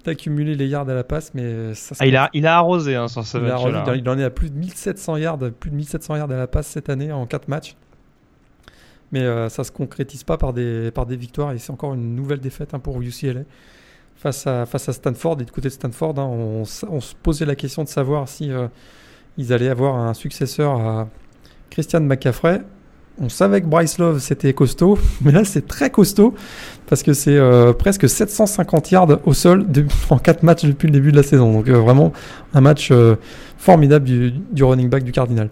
d'accumuler 0.04 0.56
les 0.56 0.66
yards 0.66 0.88
à 0.88 0.94
la 0.94 1.04
passe, 1.04 1.32
mais 1.34 1.74
ça. 1.74 1.94
Ah, 2.00 2.06
il 2.06 2.16
a 2.16 2.28
il 2.32 2.46
a 2.46 2.56
arrosé 2.56 2.96
hein, 2.96 3.06
sur 3.08 3.24
ce 3.24 3.38
il, 3.38 3.44
match 3.44 3.60
il 3.94 4.08
en 4.08 4.18
est 4.18 4.24
à 4.24 4.30
plus 4.30 4.50
de 4.50 4.58
1700 4.58 5.16
yards, 5.18 5.38
plus 5.58 5.70
de 5.70 5.76
1700 5.76 6.16
yards 6.16 6.30
à 6.30 6.36
la 6.36 6.46
passe 6.48 6.66
cette 6.66 6.88
année 6.88 7.12
en 7.12 7.26
4 7.26 7.48
matchs. 7.48 7.76
Mais 9.12 9.26
ça 9.50 9.62
se 9.62 9.70
concrétise 9.70 10.24
pas 10.24 10.38
par 10.38 10.54
des 10.54 10.90
par 10.90 11.04
des 11.04 11.16
victoires 11.16 11.52
et 11.52 11.58
c'est 11.58 11.70
encore 11.70 11.92
une 11.92 12.14
nouvelle 12.14 12.40
défaite 12.40 12.72
hein, 12.72 12.78
pour 12.78 13.00
UCLA 13.02 13.42
face 14.16 14.46
à 14.46 14.64
face 14.64 14.88
à 14.88 14.94
Stanford. 14.94 15.36
Et 15.42 15.44
du 15.44 15.52
côté 15.52 15.68
de 15.68 15.74
Stanford, 15.74 16.14
on, 16.16 16.62
on, 16.88 17.00
se 17.00 17.14
posait 17.22 17.44
la 17.44 17.54
question 17.54 17.84
de 17.84 17.88
savoir 17.88 18.26
si 18.26 18.50
ils 19.38 19.52
allaient 19.52 19.68
avoir 19.68 19.96
un 19.96 20.14
successeur 20.14 20.72
à 20.72 21.08
Christian 21.70 22.00
McCaffrey. 22.00 22.60
On 23.20 23.28
savait 23.28 23.60
que 23.60 23.66
Bryce 23.66 23.98
Love 23.98 24.18
c'était 24.20 24.52
costaud, 24.54 24.98
mais 25.20 25.32
là 25.32 25.44
c'est 25.44 25.66
très 25.66 25.90
costaud 25.90 26.34
parce 26.86 27.02
que 27.02 27.12
c'est 27.12 27.36
euh, 27.36 27.72
presque 27.72 28.08
750 28.08 28.90
yards 28.90 29.18
au 29.24 29.34
sol 29.34 29.66
en 30.10 30.18
4 30.18 30.42
matchs 30.42 30.64
depuis 30.64 30.86
le 30.86 30.92
début 30.92 31.12
de 31.12 31.16
la 31.16 31.22
saison. 31.22 31.52
Donc 31.52 31.68
euh, 31.68 31.78
vraiment 31.78 32.12
un 32.54 32.60
match 32.60 32.90
euh, 32.90 33.16
formidable 33.58 34.06
du 34.06 34.64
running 34.64 34.88
back 34.88 35.04
du 35.04 35.12
Cardinal. 35.12 35.50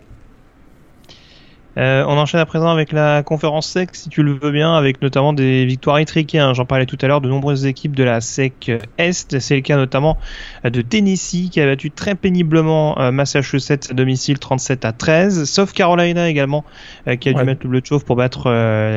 Euh, 1.80 2.04
on 2.06 2.18
enchaîne 2.18 2.40
à 2.40 2.46
présent 2.46 2.68
avec 2.68 2.92
la 2.92 3.22
conférence 3.22 3.68
SEC, 3.68 3.94
si 3.94 4.10
tu 4.10 4.22
le 4.22 4.32
veux 4.32 4.50
bien, 4.50 4.74
avec 4.74 5.00
notamment 5.00 5.32
des 5.32 5.64
victoires 5.64 5.98
étriquées. 5.98 6.38
Hein. 6.38 6.52
J'en 6.52 6.66
parlais 6.66 6.84
tout 6.84 6.98
à 7.00 7.06
l'heure 7.06 7.22
de 7.22 7.28
nombreuses 7.28 7.64
équipes 7.64 7.96
de 7.96 8.04
la 8.04 8.20
SEC 8.20 8.70
Est. 8.98 9.38
C'est 9.38 9.54
le 9.54 9.62
cas 9.62 9.76
notamment 9.76 10.18
de 10.64 10.82
Tennessee 10.82 11.48
qui 11.50 11.60
a 11.60 11.66
battu 11.66 11.90
très 11.90 12.14
péniblement 12.14 13.00
euh, 13.00 13.10
Massachusetts 13.10 13.88
à 13.90 13.94
domicile 13.94 14.38
37 14.38 14.84
à 14.84 14.92
13. 14.92 15.44
Sauf 15.44 15.72
Carolina 15.72 16.28
également 16.28 16.64
euh, 17.08 17.16
qui 17.16 17.30
a 17.30 17.32
dû 17.32 17.42
mettre 17.44 17.62
le 17.64 17.70
bleu 17.70 17.80
de 17.80 17.86
chauve 17.86 18.04
pour 18.04 18.16
battre 18.16 18.50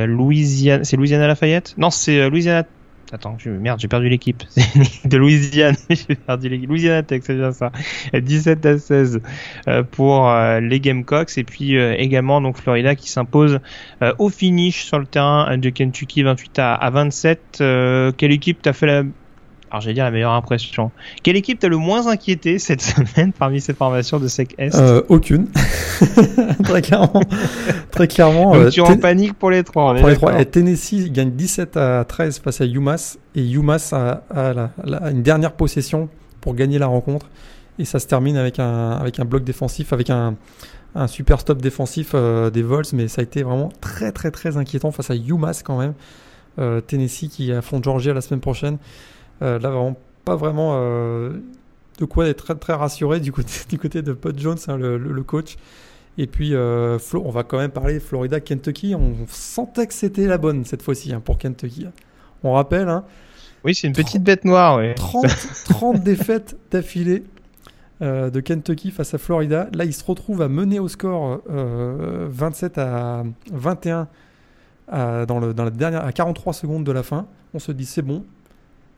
Louisiana. 0.05 0.83
C'est 0.83 0.97
Louisiana 0.97 1.27
Lafayette? 1.27 1.75
Non, 1.77 1.89
c'est 1.89 2.29
Louisiana 2.29 2.63
Attends, 3.11 3.37
merde, 3.45 3.79
j'ai 3.79 3.87
perdu 3.87 4.09
l'équipe. 4.09 4.43
de 5.05 5.17
Louisiane. 5.17 5.75
j'ai 5.89 6.15
perdu 6.15 6.49
l'équipe. 6.49 6.69
Louisiana 6.69 7.03
Tech, 7.03 7.21
c'est 7.23 7.35
bien 7.35 7.51
ça. 7.51 7.71
17 8.13 8.65
à 8.65 8.77
16 8.77 9.21
euh, 9.67 9.83
pour 9.83 10.29
euh, 10.29 10.59
les 10.59 10.79
Gamecocks. 10.79 11.37
Et 11.37 11.43
puis 11.43 11.77
euh, 11.77 11.95
également 11.97 12.41
donc 12.41 12.57
Florida 12.57 12.95
qui 12.95 13.09
s'impose 13.09 13.59
au 14.17 14.29
finish 14.29 14.85
sur 14.85 14.99
le 14.99 15.05
terrain 15.05 15.57
de 15.57 15.69
Kentucky 15.69 16.23
28 16.23 16.59
à, 16.59 16.89
27. 16.89 17.39
quelle 18.17 18.31
équipe 18.31 18.61
t'a 18.61 18.73
fait 18.73 18.87
la 18.87 19.03
alors 19.73 19.81
j'allais 19.81 19.95
dire 19.95 20.03
la 20.03 20.11
meilleure 20.11 20.33
impression. 20.33 20.91
Quelle 21.23 21.35
équipe 21.35 21.57
t'a 21.57 21.67
le 21.67 21.77
moins 21.77 22.05
inquiété 22.05 22.59
cette 22.59 22.81
semaine 23.15 23.33
parmi 23.33 23.59
ces 23.59 23.73
formations 23.73 24.19
de 24.19 24.27
SEC 24.27 24.53
Est 24.59 24.75
euh, 24.75 25.01
Aucune. 25.09 25.47
très 26.63 26.83
clairement. 26.83 27.21
très 27.89 28.07
clairement. 28.07 28.53
Donc, 28.53 28.69
tu 28.69 28.81
es 28.81 28.83
en 28.83 28.97
panique 28.97 29.33
pour 29.33 29.49
les 29.49 29.63
trois. 29.63 29.95
Pour 29.95 30.07
les 30.09 30.15
trois. 30.15 30.39
Et 30.39 30.45
Tennessee 30.45 31.11
gagne 31.11 31.31
17 31.31 31.75
à 31.77 32.05
13 32.07 32.37
face 32.37 32.61
à 32.61 32.65
UMass. 32.65 33.17
Et 33.33 33.41
UMass 33.41 33.93
a, 33.93 34.23
a, 34.29 35.09
une 35.09 35.23
dernière 35.23 35.53
possession 35.53 36.07
pour 36.39 36.53
gagner 36.53 36.77
la 36.77 36.85
rencontre. 36.85 37.25
Et 37.79 37.85
ça 37.85 37.97
se 37.97 38.05
termine 38.05 38.37
avec 38.37 38.59
un, 38.59 38.91
avec 38.91 39.19
un 39.19 39.25
bloc 39.25 39.43
défensif, 39.43 39.91
avec 39.91 40.11
un, 40.11 40.35
un 40.93 41.07
super 41.07 41.39
stop 41.39 41.63
défensif 41.63 42.11
euh, 42.13 42.51
des 42.51 42.61
Vols. 42.61 42.85
Mais 42.93 43.07
ça 43.07 43.21
a 43.21 43.23
été 43.23 43.41
vraiment 43.41 43.69
très 43.81 44.11
très 44.11 44.29
très 44.29 44.55
inquiétant 44.55 44.91
face 44.91 45.09
à 45.09 45.15
UMass 45.15 45.63
quand 45.63 45.79
même. 45.79 45.95
Euh, 46.59 46.79
Tennessee 46.79 47.27
qui 47.27 47.51
affronte 47.51 47.83
Georgia 47.83 48.13
la 48.13 48.21
semaine 48.21 48.39
prochaine. 48.39 48.77
Euh, 49.41 49.59
là, 49.59 49.69
vraiment, 49.69 49.97
pas 50.25 50.35
vraiment 50.35 50.73
euh, 50.75 51.31
de 51.99 52.05
quoi 52.05 52.27
être 52.27 52.45
très, 52.45 52.55
très 52.55 52.73
rassuré 52.73 53.19
du 53.19 53.31
côté, 53.31 53.53
du 53.69 53.79
côté 53.79 54.01
de 54.01 54.13
Pod 54.13 54.37
Jones, 54.39 54.57
hein, 54.67 54.77
le, 54.77 55.23
coach. 55.23 55.57
Et 56.17 56.27
puis, 56.27 56.53
euh, 56.53 56.99
on 57.13 57.31
va 57.31 57.43
quand 57.43 57.57
même 57.57 57.71
parler 57.71 57.99
Florida-Kentucky. 57.99 58.95
On 58.95 59.15
sentait 59.27 59.87
que 59.87 59.93
c'était 59.93 60.27
la 60.27 60.37
bonne 60.37 60.63
cette 60.63 60.83
fois-ci 60.83 61.13
hein, 61.13 61.21
pour 61.23 61.37
Kentucky. 61.37 61.87
On 62.43 62.53
rappelle. 62.53 62.87
Hein, 62.87 63.03
oui, 63.63 63.73
c'est 63.73 63.87
une 63.87 63.93
petite 63.93 64.23
bête 64.23 64.45
noire. 64.45 64.79
30, 64.95 65.97
défaites 66.03 66.57
d'affilée 66.69 67.23
de 68.01 68.39
Kentucky 68.41 68.91
face 68.91 69.13
à 69.13 69.17
Florida. 69.17 69.69
Là, 69.73 69.85
il 69.85 69.93
se 69.93 70.03
retrouve 70.03 70.41
à 70.41 70.49
mener 70.49 70.77
au 70.79 70.89
score 70.89 71.41
27 71.47 72.77
à 72.77 73.23
21 73.53 74.07
dans, 74.91 75.39
le, 75.39 75.53
dans 75.53 75.63
la 75.63 75.69
dernière, 75.69 76.05
à 76.05 76.11
43 76.11 76.51
secondes 76.51 76.83
de 76.83 76.91
la 76.91 77.01
fin. 77.01 77.25
On 77.53 77.59
se 77.59 77.71
dit 77.71 77.85
c'est 77.85 78.01
bon, 78.01 78.25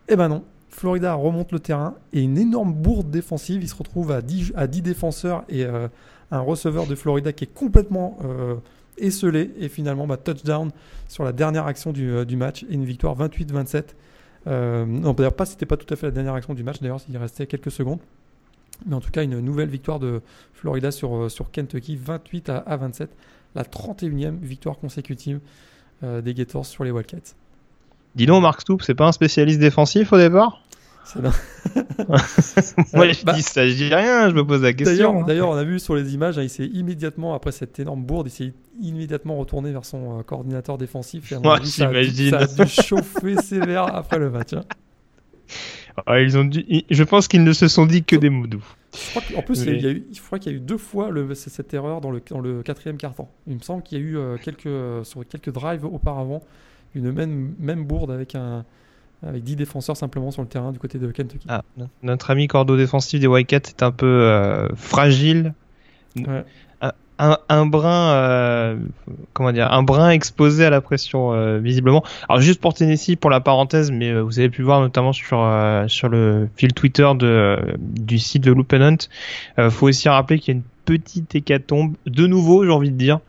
eh 0.08 0.16
ben 0.16 0.28
non, 0.30 0.44
Florida 0.76 1.14
remonte 1.14 1.52
le 1.52 1.60
terrain 1.60 1.96
et 2.14 2.22
une 2.22 2.38
énorme 2.38 2.74
bourde 2.74 3.10
défensive. 3.10 3.64
Il 3.64 3.70
se 3.70 3.76
retrouve 3.76 4.12
à 4.12 4.22
10, 4.22 4.54
à 4.56 4.68
10 4.68 4.82
défenseurs 4.82 5.46
et 5.48 5.64
euh, 5.64 5.88
un 6.32 6.42
receveur 6.42 6.86
de 6.86 6.96
Florida 6.96 7.32
qui 7.32 7.46
est 7.46 7.54
complètement 7.54 8.18
euh, 8.24 8.56
esselé. 8.98 9.52
Et 9.58 9.70
finalement, 9.70 10.06
bah, 10.06 10.18
touchdown 10.18 10.72
sur 11.08 11.24
la 11.24 11.32
dernière 11.32 11.66
action 11.66 11.94
du, 11.94 12.12
euh, 12.12 12.26
match 12.36 12.64
et 12.64 12.74
une 12.74 12.84
victoire 12.84 13.18
28-27. 13.18 13.96
non, 14.46 15.14
d'ailleurs, 15.14 15.34
pas, 15.34 15.46
c'était 15.46 15.66
pas 15.66 15.78
tout 15.78 15.92
à 15.92 15.96
fait 15.96 16.08
la 16.08 16.12
dernière 16.12 16.34
action 16.34 16.54
du 16.54 16.64
match. 16.64 16.82
D'ailleurs, 16.82 17.00
il 17.10 17.18
restait 17.18 17.48
quelques 17.48 17.72
secondes. 17.72 18.00
Mais 18.86 18.96
en 18.96 19.00
tout 19.00 19.12
cas, 19.12 19.24
une 19.24 19.40
nouvelle 19.40 19.70
victoire 19.70 20.00
de 20.00 20.22
Florida 20.54 20.92
sur, 20.92 21.32
sur 21.32 21.50
Kentucky, 21.52 21.96
28 21.96 22.50
à, 22.50 22.76
27. 22.76 23.10
la 23.56 23.64
31e 23.64 24.38
victoire 24.40 24.78
consécutive 24.78 25.40
des 26.04 26.34
Gators 26.34 26.66
sur 26.66 26.84
les 26.84 26.92
Wildcats. 26.92 27.36
Dis 28.16 28.26
donc, 28.26 28.42
Mark 28.42 28.62
Stoop, 28.62 28.82
c'est 28.82 28.96
pas 28.96 29.08
un 29.08 29.12
spécialiste 29.12 29.60
défensif 29.60 30.14
au 30.14 30.18
départ? 30.18 30.62
Moi, 31.16 33.12
je 33.12 33.24
bah, 33.24 33.34
dis 33.34 33.44
ça, 33.44 33.68
je 33.68 33.74
dis 33.74 33.94
rien, 33.94 34.30
je 34.30 34.36
me 34.36 34.46
pose 34.46 34.62
la 34.62 34.74
question. 34.74 35.24
D'ailleurs, 35.24 35.50
on 35.50 35.56
a 35.56 35.64
vu 35.64 35.80
sur 35.80 35.96
les 35.96 36.14
images, 36.14 36.38
hein, 36.38 36.44
il 36.44 36.50
s'est 36.50 36.66
immédiatement, 36.66 37.36
après 37.36 37.52
cette 37.52 37.80
énorme 37.80 38.04
bourde, 38.04 38.28
il 38.28 38.32
s'est 38.32 38.54
immédiatement 38.82 39.38
retourné 39.38 39.72
vers 39.72 39.86
son 39.86 40.20
euh, 40.20 40.24
coordinateur 40.24 40.78
défensif. 40.78 41.32
Et 41.32 41.38
Moi, 41.38 41.60
j'imagine. 41.64 42.32
Ça, 42.32 42.40
a 42.40 42.48
dû 42.48 42.72
chauffer 42.84 43.36
sévère 43.38 43.96
après 43.96 44.18
le 44.18 44.32
match. 44.32 44.54
Hein. 44.54 44.64
Ah, 46.06 46.20
ils 46.20 46.38
ont 46.38 46.44
dû, 46.44 46.66
je 46.90 47.04
pense 47.04 47.28
qu'ils 47.28 47.44
ne 47.44 47.54
se 47.54 47.68
sont 47.68 47.86
dit 47.86 48.04
que 48.04 48.16
des 48.16 48.30
mots 48.30 48.48
doux. 48.48 48.66
en 49.38 49.42
plus, 49.42 49.62
il, 49.62 49.82
y 49.82 49.88
a 49.88 49.92
eu, 49.92 50.06
il 50.12 50.40
qu'il 50.40 50.52
y 50.52 50.56
a 50.56 50.58
eu 50.58 50.62
deux 50.62 50.78
fois 50.78 51.10
le, 51.10 51.34
cette 51.36 51.74
erreur 51.74 52.02
dans 52.02 52.12
le, 52.12 52.22
dans 52.30 52.42
le 52.42 52.64
quatrième 52.64 52.98
quart-temps. 52.98 53.32
Il 53.48 53.56
me 53.56 53.62
semble 53.62 53.84
qu'il 53.84 54.00
y 54.00 54.02
a 54.02 54.04
eu 54.04 54.18
euh, 54.18 54.38
quelques, 54.42 55.06
sur 55.06 55.26
quelques 55.28 55.52
drives 55.52 55.86
auparavant 55.86 56.42
une 56.96 57.12
même, 57.12 57.54
même 57.60 57.86
bourde 57.86 58.12
avec 58.12 58.36
un, 58.36 58.66
avec 59.26 59.44
10 59.44 59.56
défenseurs 59.56 59.98
simplement 59.98 60.32
sur 60.32 60.42
le 60.42 60.48
terrain 60.48 60.72
du 60.72 60.80
côté 60.80 61.00
de 61.00 61.08
Kentucky. 61.12 61.48
Ah, 61.50 61.64
notre 62.04 62.32
ami 62.32 62.48
cordeau 62.48 62.78
défensif 62.78 63.20
des 63.20 63.28
Wildcats 63.28 63.70
est 63.70 63.84
un 63.84 63.92
peu 63.92 64.06
euh, 64.06 64.70
fragile. 64.76 65.54
Un, 67.18 67.66
brin, 67.66 68.12
euh, 68.12 68.78
comment 69.32 69.54
dire, 69.54 69.72
un 69.72 69.84
brin 69.84 70.10
exposé 70.10 70.66
à 70.66 70.70
la 70.70 70.82
pression 70.82 71.32
euh, 71.34 71.60
visiblement. 71.60 72.04
Alors 72.28 72.42
juste 72.42 72.60
pour 72.60 72.74
Tennessee, 72.74 73.16
pour 73.16 73.30
la 73.30 73.40
parenthèse, 73.40 73.90
mais 73.90 74.20
vous 74.20 74.38
avez 74.38 74.50
pu 74.50 74.64
voir 74.64 74.82
notamment 74.82 75.14
sur 75.14 75.50
sur 75.88 76.10
le 76.10 76.50
fil 76.58 76.74
Twitter 76.74 77.10
de 77.16 77.58
du 77.80 78.20
site 78.20 78.44
de 78.44 78.52
Loop 78.52 78.74
Hunt, 78.74 78.98
faut 79.70 79.88
aussi 79.88 80.10
rappeler 80.10 80.40
qu'il 80.40 80.56
y 80.56 80.58
a 80.58 80.60
une 80.60 80.66
petite 80.86 81.36
hécatombe, 81.36 81.96
de 82.06 82.28
nouveau, 82.28 82.64
j'ai 82.64 82.72
envie 82.72 82.92
de 82.92 82.98
dire, 82.98 83.20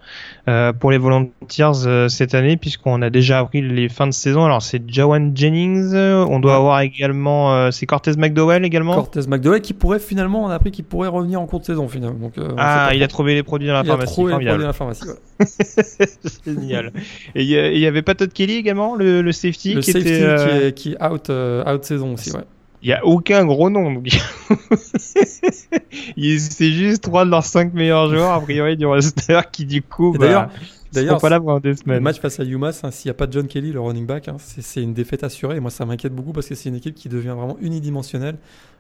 euh, 0.49 0.73
pour 0.73 0.91
les 0.91 0.99
Volunteers 0.99 1.87
euh, 1.87 2.09
cette 2.09 2.35
année, 2.35 2.57
puisqu'on 2.57 3.03
a 3.03 3.11
déjà 3.11 3.39
appris 3.39 3.63
les 3.63 3.89
fins 3.89 4.07
de 4.07 4.13
saison. 4.13 4.45
Alors, 4.45 4.63
c'est 4.63 4.83
Jawan 4.89 5.37
Jennings, 5.37 5.93
euh, 5.95 6.25
on 6.29 6.39
doit 6.39 6.57
avoir 6.57 6.81
également, 6.81 7.71
c'est 7.73 7.87
Cortez 7.87 8.13
McDowell 8.17 8.65
également. 8.65 8.95
Cortez 8.95 9.27
McDowell 9.27 9.61
qui 9.61 9.73
pourrait 9.73 9.99
finalement, 9.99 10.45
on 10.45 10.49
a 10.49 10.55
appris 10.55 10.71
qu'il 10.71 10.85
pourrait 10.85 11.09
revenir 11.09 11.41
en 11.41 11.47
cours 11.47 11.61
de 11.61 11.65
saison 11.65 11.89
finalement. 11.89 12.19
Donc, 12.19 12.35
ah, 12.59 12.91
il 12.95 13.03
a 13.03 13.09
trouvé 13.09 13.35
les 13.35 13.43
produits 13.43 13.69
dans 13.69 13.75
la 13.75 13.81
il 13.81 13.87
pharmacie. 13.87 14.11
A 14.11 14.13
trouvé 14.13 14.33
les 14.33 14.45
produits 14.45 14.61
dans 14.61 14.67
la 14.67 14.73
pharmacie. 14.73 15.09
Génial. 16.47 16.93
Et 17.35 17.43
il 17.43 17.79
y, 17.79 17.87
avait 17.87 18.03
pas 18.03 18.15
Todd 18.15 18.33
Kelly 18.33 18.57
également, 18.57 18.95
le, 18.95 19.33
safety, 19.33 19.75
le 19.75 19.81
qui 19.81 19.93
safety 19.93 20.09
était, 20.09 20.73
qui 20.75 20.93
est, 20.93 21.03
out, 21.03 21.31
out 21.31 21.85
saison 21.85 22.15
aussi, 22.15 22.33
ouais. 22.33 22.45
Il 22.87 22.91
n'y 22.91 22.95
a 22.95 23.05
aucun 23.05 23.45
gros 23.45 23.69
nom. 23.69 24.01
c'est 24.97 26.71
juste 26.71 27.03
trois 27.03 27.25
de 27.25 27.31
leurs 27.31 27.45
cinq 27.45 27.75
meilleurs 27.75 28.09
joueurs, 28.09 28.31
a 28.31 28.41
priori, 28.41 28.77
du 28.77 28.87
roster 28.87 29.41
qui, 29.51 29.67
du 29.67 29.83
coup, 29.83 30.13
bah, 30.17 30.51
d'ailleurs, 30.93 31.21
pas 31.21 31.29
là 31.29 31.41
pendant 31.41 31.59
des 31.59 31.75
semaines. 31.75 31.97
Le 31.97 32.03
match 32.03 32.21
face 32.21 32.39
à 32.39 32.45
UMass, 32.45 32.85
hein, 32.85 32.93
s'il 32.93 33.09
n'y 33.09 33.11
a 33.11 33.15
pas 33.15 33.27
John 33.29 33.49
Kelly, 33.49 33.73
le 33.73 33.81
running 33.81 34.07
back, 34.07 34.29
hein, 34.29 34.37
c'est 34.39 34.85
une 34.85 34.95
défaite 34.95 35.25
assurée. 35.25 35.57
Et 35.57 35.61
moi, 35.61 35.73
ça 35.73 35.85
m'inquiète 35.85 36.15
beaucoup 36.15 36.31
parce 36.31 36.47
que 36.47 36.55
c'est 36.55 36.69
une 36.69 36.77
équipe 36.77 36.95
qui 36.95 37.09
devient 37.09 37.35
vraiment 37.37 37.57
unidimensionnelle. 37.61 38.37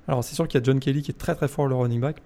Alors, 0.07 0.23
c'est 0.23 0.37
sûr 0.37 0.47
qu'il 0.47 0.61
y 0.61 0.63
a 0.63 0.65
John 0.65 0.79
Kelly 0.79 1.03
qui 1.03 1.11
est 1.11 1.19
très 1.19 1.35
très 1.35 1.49
fort, 1.49 1.67
le 1.67 1.75
running 1.75 1.99
back. 1.99 2.19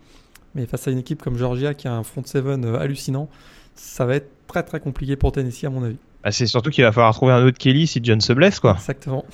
Mais 0.55 0.66
face 0.66 0.87
à 0.87 0.91
une 0.91 0.99
équipe 0.99 1.22
comme 1.22 1.39
Georgia 1.39 1.72
qui 1.72 1.89
a 1.89 1.95
un 1.95 2.03
front 2.03 2.22
seven 2.26 2.62
euh, 2.62 2.78
hallucinant, 2.78 3.31
ça 3.74 4.05
va 4.05 4.16
être 4.16 4.28
très 4.49 4.64
très 4.64 4.81
compliqué 4.81 5.16
pour 5.16 5.33
Tennessee, 5.33 5.64
à 5.64 5.70
mon 5.70 5.83
avis. 5.83 5.97
Bah, 6.23 6.33
c'est 6.33 6.47
surtout 6.47 6.68
qu'il 6.68 6.85
va 6.85 6.93
falloir 6.93 7.14
trouver 7.14 7.33
un 7.33 7.43
autre 7.43 7.57
Kelly 7.57 7.87
si 7.87 8.01
John 8.03 8.21
se 8.21 8.35
blesse, 8.35 8.61
quoi. 8.61 8.75
Exactement. 8.75 9.25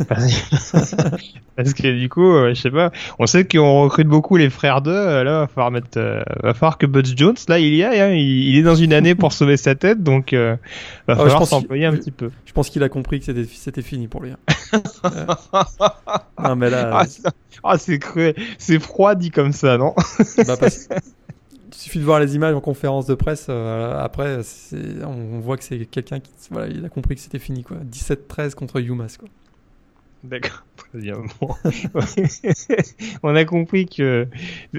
Parce 1.56 1.74
que 1.74 1.98
du 1.98 2.08
coup, 2.08 2.34
euh, 2.34 2.54
je 2.54 2.60
sais 2.60 2.70
pas, 2.70 2.90
on 3.20 3.26
sait 3.26 3.46
qu'on 3.46 3.82
recrute 3.82 4.08
beaucoup 4.08 4.36
les 4.36 4.50
frères 4.50 4.82
d'eux. 4.82 4.90
Euh, 4.90 5.22
là, 5.22 5.40
va 5.40 5.46
falloir 5.46 5.70
mettre, 5.70 5.98
euh, 5.98 6.22
va 6.42 6.52
falloir 6.54 6.78
que 6.78 6.86
Butch 6.86 7.14
Jones, 7.16 7.36
là, 7.46 7.60
il 7.60 7.74
y 7.74 7.84
a, 7.84 7.90
hein, 7.90 8.12
il, 8.12 8.56
est 8.56 8.62
dans 8.62 8.74
une 8.74 8.92
année 8.92 9.14
pour 9.14 9.32
sauver 9.32 9.56
sa 9.56 9.76
tête, 9.76 10.02
donc 10.02 10.32
va 10.32 10.58
ah, 11.06 11.14
falloir 11.14 11.46
s'employer 11.46 11.86
un 11.86 11.92
petit 11.92 12.10
peu. 12.10 12.30
Je 12.44 12.52
pense 12.52 12.70
qu'il 12.70 12.82
a 12.82 12.88
compris 12.88 13.20
que 13.20 13.26
c'était, 13.26 13.44
c'était 13.44 13.82
fini 13.82 14.08
pour 14.08 14.22
lui. 14.22 14.32
Hein. 14.32 14.76
non, 16.42 16.56
mais 16.56 16.70
là. 16.70 16.90
Ah, 16.92 17.04
ah, 17.62 17.78
c'est 17.78 18.00
cruel, 18.00 18.34
c'est 18.58 18.80
froid 18.80 19.14
dit 19.14 19.30
comme 19.30 19.52
ça, 19.52 19.78
non? 19.78 19.94
Bah, 20.46 20.56
suffit 21.92 22.00
de 22.00 22.06
voir 22.06 22.20
les 22.20 22.34
images 22.34 22.54
en 22.54 22.60
conférence 22.60 23.04
de 23.06 23.14
presse. 23.14 23.46
Euh, 23.50 24.02
après, 24.02 24.38
on, 25.04 25.40
voit 25.40 25.58
que 25.58 25.64
c'est 25.64 25.84
quelqu'un 25.84 26.20
qui 26.20 26.30
voilà, 26.50 26.68
il 26.68 26.82
a 26.84 26.88
compris 26.88 27.16
que 27.16 27.20
c'était 27.20 27.38
fini. 27.38 27.64
quoi. 27.64 27.76
17-13 27.90 28.54
contre 28.54 28.80
UMass. 28.80 29.18
Quoi. 29.18 29.28
D'accord, 30.24 30.62
très 30.76 30.98
bien. 31.00 31.16
on 33.24 33.34
a 33.34 33.44
compris 33.44 33.86
que 33.86 34.28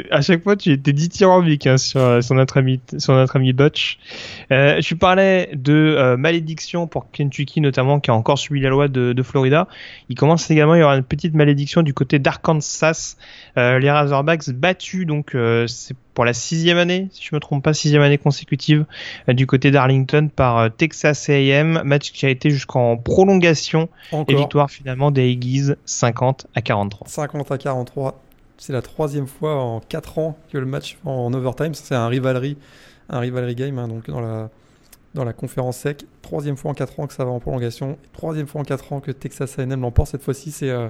à 0.09 0.21
chaque 0.21 0.41
fois 0.41 0.55
tu 0.55 0.71
étais 0.71 0.93
dithyrambique 0.93 1.67
hein, 1.67 1.77
sur, 1.77 2.23
sur, 2.23 2.33
notre 2.33 2.57
ami, 2.57 2.79
sur 2.97 3.13
notre 3.13 3.35
ami 3.35 3.51
Butch. 3.51 3.99
Euh, 4.51 4.79
je 4.79 4.95
parlais 4.95 5.51
de 5.53 5.73
euh, 5.73 6.15
malédiction 6.15 6.87
pour 6.87 7.11
Kentucky 7.11 7.59
notamment 7.59 7.99
qui 7.99 8.09
a 8.09 8.13
encore 8.13 8.39
subi 8.39 8.61
la 8.61 8.69
loi 8.69 8.87
de, 8.87 9.11
de 9.11 9.23
Florida. 9.23 9.67
Il 10.07 10.15
commence 10.15 10.49
également 10.49 10.73
à 10.73 10.77
y 10.77 10.81
avoir 10.81 10.95
une 10.95 11.03
petite 11.03 11.33
malédiction 11.33 11.81
du 11.81 11.93
côté 11.93 12.19
d'Arkansas. 12.19 13.17
Euh, 13.57 13.79
les 13.79 13.91
Razorbacks 13.91 14.49
battus 14.49 15.05
donc 15.05 15.35
euh, 15.35 15.67
c'est 15.67 15.95
pour 16.13 16.25
la 16.25 16.33
sixième 16.33 16.77
année, 16.77 17.09
si 17.11 17.23
je 17.23 17.35
me 17.35 17.39
trompe 17.39 17.63
pas, 17.63 17.73
sixième 17.73 18.01
année 18.01 18.17
consécutive 18.17 18.85
euh, 19.29 19.33
du 19.33 19.47
côté 19.47 19.71
d'Arlington 19.71 20.29
par 20.35 20.73
Texas 20.75 21.29
A&M, 21.29 21.81
match 21.83 22.11
qui 22.11 22.25
a 22.25 22.29
été 22.29 22.49
jusqu'en 22.49 22.97
prolongation 22.97 23.89
et 24.27 24.35
victoire 24.35 24.69
finalement 24.69 25.11
des 25.11 25.31
Aggies 25.31 25.71
50 25.85 26.47
à 26.55 26.61
43. 26.61 27.07
50 27.07 27.51
à 27.51 27.57
43, 27.57 28.21
c'est 28.57 28.73
la 28.73 28.81
troisième 28.81 29.27
fois 29.27 29.55
en 29.55 29.79
4 29.79 30.19
ans 30.19 30.37
que 30.51 30.57
le 30.57 30.65
match 30.65 30.97
en 31.05 31.33
overtime, 31.33 31.73
c'est 31.73 31.95
un 31.95 32.07
rivalry, 32.07 32.57
un 33.09 33.19
rivalry 33.19 33.55
game 33.55 33.77
hein, 33.79 33.87
donc 33.87 34.07
dans 34.07 34.21
la 34.21 34.49
dans 35.13 35.23
la 35.23 35.33
conférence 35.33 35.77
sec, 35.77 36.05
troisième 36.21 36.57
fois 36.57 36.71
en 36.71 36.73
4 36.73 36.99
ans 36.99 37.07
que 37.07 37.13
ça 37.13 37.23
va 37.23 37.31
en 37.31 37.39
prolongation, 37.39 37.97
troisième 38.13 38.47
fois 38.47 38.61
en 38.61 38.63
4 38.63 38.93
ans 38.93 38.99
que 38.99 39.11
Texas 39.11 39.59
A&M 39.59 39.79
l'emporte. 39.79 40.09
Cette 40.09 40.23
fois-ci, 40.23 40.51
c'est 40.51 40.69
euh, 40.69 40.89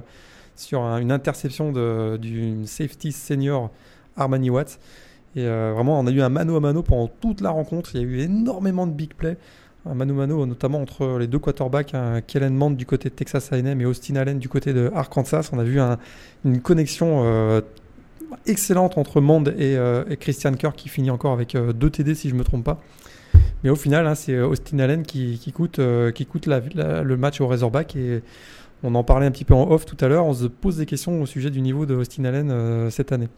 sur 0.56 0.80
une 0.80 1.12
interception 1.12 1.72
de, 1.72 2.16
du 2.16 2.66
safety 2.66 3.12
senior 3.12 3.70
Armani 4.16 4.50
Watts. 4.50 4.78
Et 5.36 5.46
euh, 5.46 5.72
vraiment, 5.74 5.98
on 5.98 6.06
a 6.06 6.10
eu 6.10 6.20
un 6.20 6.28
mano 6.28 6.56
à 6.56 6.60
mano 6.60 6.82
pendant 6.82 7.08
toute 7.08 7.40
la 7.40 7.50
rencontre. 7.50 7.90
Il 7.94 8.00
y 8.00 8.04
a 8.04 8.06
eu 8.06 8.20
énormément 8.20 8.86
de 8.86 8.92
big 8.92 9.14
plays. 9.14 9.36
Un 9.86 9.94
mano 9.94 10.14
à 10.14 10.16
mano, 10.18 10.46
notamment 10.46 10.80
entre 10.80 11.18
les 11.18 11.26
deux 11.26 11.38
quarterbacks, 11.38 11.94
Kellen 12.26 12.54
Mond 12.54 12.70
du 12.70 12.86
côté 12.86 13.10
de 13.10 13.14
Texas 13.14 13.52
A&M 13.52 13.80
et 13.80 13.84
Austin 13.84 14.16
Allen 14.16 14.38
du 14.38 14.48
côté 14.48 14.72
de 14.72 14.90
Arkansas. 14.94 15.50
On 15.52 15.58
a 15.58 15.64
vu 15.64 15.78
une 16.44 16.60
connexion 16.60 17.22
euh, 17.24 17.60
excellente 18.46 18.96
entre 18.96 19.20
Mond 19.20 19.44
euh, 19.48 20.04
et, 20.08 20.16
Christian 20.16 20.52
Kirk 20.54 20.76
qui 20.76 20.88
finit 20.88 21.10
encore 21.10 21.32
avec 21.32 21.56
deux 21.56 21.90
TD 21.90 22.14
si 22.14 22.28
je 22.28 22.34
ne 22.34 22.38
me 22.38 22.44
trompe 22.44 22.64
pas. 22.64 22.80
Mais 23.62 23.70
au 23.70 23.76
final, 23.76 24.06
hein, 24.06 24.14
c'est 24.14 24.38
Austin 24.40 24.78
Allen 24.78 25.02
qui, 25.02 25.52
coûte, 25.52 25.80
qui 26.14 26.26
coûte 26.26 26.46
le 26.46 27.16
match 27.16 27.40
au 27.40 27.48
Razorback. 27.48 27.96
On 28.84 28.94
en 28.94 29.02
parlait 29.02 29.26
un 29.26 29.30
petit 29.30 29.44
peu 29.44 29.54
en 29.54 29.70
off 29.70 29.84
tout 29.86 29.96
à 30.00 30.08
l'heure. 30.08 30.26
On 30.26 30.34
se 30.34 30.46
pose 30.46 30.76
des 30.76 30.86
questions 30.86 31.20
au 31.20 31.26
sujet 31.26 31.50
du 31.50 31.60
niveau 31.60 31.86
de 31.86 31.94
Austin 31.94 32.24
Allen 32.24 32.90
cette 32.90 33.10
année. 33.10 33.28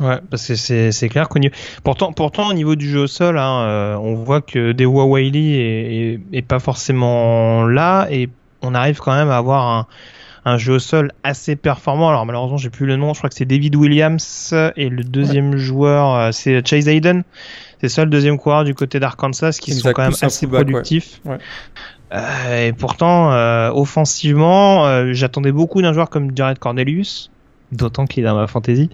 Ouais, 0.00 0.18
parce 0.30 0.48
que 0.48 0.54
c'est 0.90 1.08
clair 1.08 1.28
qu'on 1.28 1.40
pourtant 1.84 2.12
pourtant 2.12 2.48
au 2.48 2.54
niveau 2.54 2.76
du 2.76 2.88
jeu 2.88 3.00
au 3.00 3.06
sol, 3.06 3.38
hein, 3.38 3.64
euh, 3.66 3.94
on 3.96 4.14
voit 4.14 4.40
que 4.40 4.72
Dewa 4.72 5.04
Wiley 5.04 5.58
est, 5.58 6.20
est, 6.32 6.42
pas 6.42 6.58
forcément 6.58 7.66
là 7.66 8.08
et 8.10 8.28
on 8.62 8.74
arrive 8.74 8.98
quand 8.98 9.14
même 9.14 9.28
à 9.28 9.36
avoir 9.36 9.68
un, 9.68 9.86
un 10.44 10.56
jeu 10.56 10.74
au 10.74 10.78
sol 10.78 11.12
assez 11.22 11.56
performant. 11.56 12.08
Alors 12.08 12.24
malheureusement 12.24 12.56
j'ai 12.56 12.70
plus 12.70 12.86
le 12.86 12.96
nom, 12.96 13.12
je 13.12 13.18
crois 13.18 13.28
que 13.28 13.36
c'est 13.36 13.44
David 13.44 13.76
Williams 13.76 14.54
et 14.76 14.88
le 14.88 15.04
deuxième 15.04 15.56
joueur 15.56 16.14
euh, 16.14 16.30
c'est 16.32 16.66
Chase 16.66 16.88
Hayden. 16.88 17.22
C'est 17.80 17.88
ça 17.88 18.04
le 18.04 18.10
deuxième 18.10 18.38
coureur 18.38 18.64
du 18.64 18.74
côté 18.74 18.98
d'Arkansas 18.98 19.58
qui 19.60 19.74
sont 19.74 19.92
quand 19.92 20.02
même 20.02 20.12
assez 20.22 20.46
productifs. 20.46 21.20
Ouais. 21.24 21.38
Euh, 22.12 22.68
et 22.68 22.72
pourtant, 22.72 23.32
euh, 23.32 23.70
offensivement, 23.70 25.12
j'attendais 25.12 25.52
beaucoup 25.52 25.82
d'un 25.82 25.92
joueur 25.92 26.10
comme 26.10 26.36
Jared 26.36 26.58
Cornelius 26.58 27.30
d'autant 27.72 28.06
qu'il 28.06 28.22
est 28.22 28.26
dans 28.26 28.36
ma 28.36 28.46
fantasy. 28.46 28.90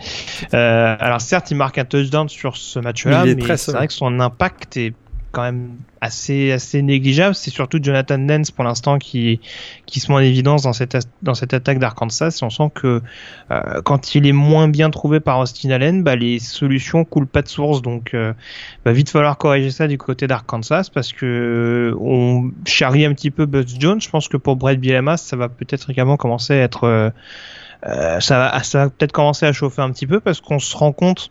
Euh, 0.55 0.97
alors 0.99 1.21
certes, 1.21 1.51
il 1.51 1.57
marque 1.57 1.79
un 1.79 1.85
touchdown 1.85 2.29
sur 2.29 2.57
ce 2.57 2.79
match-là, 2.79 3.25
mais, 3.27 3.57
c'est 3.57 3.73
vrai 3.73 3.89
que 3.89 3.93
son 3.93 4.21
impact 4.21 4.77
est 4.77 4.95
quand 5.33 5.43
même 5.43 5.77
assez 6.01 6.53
assez 6.53 6.81
négligeable. 6.83 7.35
C'est 7.35 7.51
surtout 7.51 7.79
Jonathan 7.83 8.19
Nance 8.19 8.51
pour 8.51 8.65
l'instant 8.65 8.99
qui 8.99 9.41
qui 9.87 10.01
se 10.01 10.11
met 10.11 10.17
en 10.17 10.21
évidence 10.21 10.63
dans 10.63 10.73
cette 10.73 10.97
dans 11.23 11.35
cette 11.35 11.55
attaque 11.55 11.79
d'Arkansas. 11.79 12.39
on 12.43 12.51
sent 12.51 12.71
que 12.75 13.03
euh, 13.51 13.83
quand 13.83 14.15
il 14.15 14.27
est 14.27 14.33
moins 14.33 14.69
bien 14.69 14.91
trouvé 14.91 15.21
par 15.21 15.39
Austin 15.39 15.71
Allen, 15.71 16.03
bah, 16.03 16.17
les 16.17 16.39
solutions 16.39 17.05
coulent 17.05 17.27
pas 17.27 17.43
de 17.43 17.49
source. 17.49 17.83
Donc 17.83 18.15
euh, 18.15 18.33
va 18.85 18.93
vite 18.93 19.11
falloir 19.11 19.37
corriger 19.39 19.71
ça 19.71 19.87
du 19.87 19.99
côté 19.99 20.27
d'Arkansas 20.27 20.91
parce 20.93 21.13
que 21.13 21.95
on 22.01 22.51
charrie 22.67 23.05
un 23.05 23.13
petit 23.15 23.31
peu 23.31 23.47
Buzz 23.47 23.77
Jones. 23.79 24.01
Je 24.01 24.09
pense 24.09 24.29
que 24.29 24.37
pour 24.37 24.57
Brett 24.57 24.81
Bielema, 24.81 25.17
ça 25.17 25.37
va 25.37 25.49
peut-être 25.49 25.91
également 25.91 26.17
commencer 26.17 26.55
à 26.55 26.63
être 26.63 27.13
euh, 27.87 28.19
ça 28.21 28.39
va, 28.39 28.63
ça 28.63 28.85
va 28.85 28.91
peut-être 28.91 29.13
commencer 29.13 29.47
à 29.47 29.53
chauffer 29.53 29.83
un 29.83 29.93
petit 29.93 30.07
peu 30.07 30.21
parce 30.21 30.41
qu'on 30.41 30.59
se 30.59 30.77
rend 30.77 30.93
compte 30.93 31.31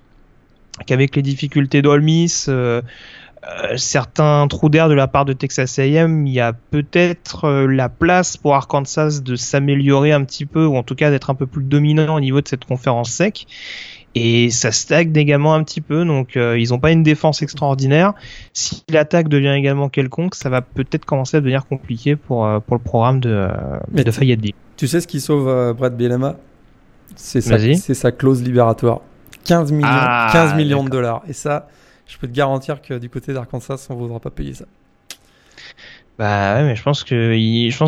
qu'avec 0.86 1.16
les 1.16 1.22
difficultés 1.22 1.82
d'Olmis, 1.82 2.46
euh, 2.48 2.82
euh, 3.48 3.78
certains 3.78 4.48
trous 4.48 4.70
d'air 4.70 4.90
de 4.90 4.94
la 4.94 5.08
part 5.08 5.26
de 5.26 5.34
Texas 5.34 5.80
A&M, 5.80 6.28
il 6.28 6.34
y 6.34 6.40
a 6.40 6.54
peut-être 6.54 7.50
la 7.66 7.90
place 7.90 8.38
pour 8.38 8.56
Arkansas 8.56 9.22
de 9.24 9.36
s'améliorer 9.36 10.12
un 10.12 10.24
petit 10.24 10.46
peu 10.46 10.66
ou 10.66 10.76
en 10.76 10.84
tout 10.84 10.96
cas 10.96 11.10
d'être 11.12 11.30
un 11.30 11.36
peu 11.36 11.48
plus 11.48 11.64
dominant 11.64 12.16
au 12.16 12.20
niveau 12.20 12.42
de 12.42 12.48
cette 12.48 12.66
conférence 12.66 13.12
sec. 13.12 13.48
Et 14.20 14.50
ça 14.50 14.72
stagne 14.72 15.16
également 15.16 15.54
un 15.54 15.64
petit 15.64 15.80
peu, 15.80 16.04
donc 16.04 16.38
euh, 16.38 16.58
ils 16.58 16.70
n'ont 16.70 16.80
pas 16.80 16.92
une 16.92 17.04
défense 17.04 17.44
extraordinaire. 17.44 18.14
Si 18.52 18.84
l'attaque 18.90 19.28
devient 19.28 19.54
également 19.56 19.90
quelconque, 19.90 20.34
ça 20.34 20.50
va 20.50 20.62
peut-être 20.62 21.06
commencer 21.06 21.38
à 21.38 21.40
devenir 21.40 21.68
compliqué 21.68 22.16
pour, 22.16 22.46
euh, 22.46 22.60
pour 22.60 22.76
le 22.76 22.82
programme 22.82 23.20
de, 23.20 23.30
euh, 23.30 23.78
de 23.92 24.10
Fayetteville. 24.10 24.56
Tu 24.76 24.88
sais 24.88 25.02
ce 25.02 25.08
qui 25.08 25.22
sauve 25.22 25.74
Brad 25.78 25.96
Bielema? 25.96 26.36
C'est 27.16 27.42
sa, 27.42 27.60
sa 27.76 28.12
clause 28.12 28.42
libératoire. 28.42 29.02
15 29.44 29.72
millions, 29.72 29.88
15 29.88 29.94
ah, 29.94 30.56
millions 30.56 30.84
de 30.84 30.90
dollars. 30.90 31.22
Et 31.28 31.34
ça, 31.34 31.68
je 32.08 32.18
peux 32.18 32.28
te 32.28 32.34
garantir 32.34 32.82
que 32.82 32.98
du 32.98 33.10
côté 33.10 33.34
d'Arkansas, 33.34 33.88
on 33.90 33.96
ne 33.96 34.00
voudra 34.00 34.20
pas 34.20 34.30
payer 34.30 34.54
ça. 34.54 34.66
Bah 36.18 36.56
ouais, 36.56 36.64
mais 36.64 36.76
je 36.76 36.82
pense 36.82 37.04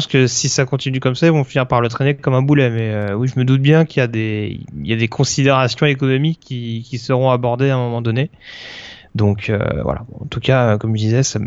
que 0.08 0.28
si 0.28 0.50
ça 0.50 0.66
continue 0.66 1.00
comme 1.00 1.16
ça, 1.16 1.26
ils 1.26 1.32
vont 1.32 1.44
finir 1.44 1.68
par 1.68 1.82
le 1.82 1.90
traîner 1.90 2.16
comme 2.16 2.36
un 2.36 2.44
boulet. 2.44 2.70
Mais 2.70 2.92
euh, 2.92 3.16
oui, 3.16 3.28
je 3.28 3.40
me 3.40 3.44
doute 3.44 3.62
bien 3.62 3.86
qu'il 3.86 4.02
y 4.02 4.04
a 4.04 4.08
des 4.98 5.08
considérations 5.08 5.88
économiques 5.88 6.40
qui 6.40 6.98
seront 7.00 7.32
abordées 7.32 7.72
à 7.72 7.76
un 7.76 7.80
moment 7.80 8.02
donné. 8.04 8.30
Donc 9.16 9.50
euh, 9.50 9.60
voilà. 9.84 10.06
En 10.20 10.26
tout 10.26 10.40
cas, 10.40 10.78
comme 10.78 10.96
je 10.96 11.02
disais, 11.02 11.24
ça, 11.24 11.40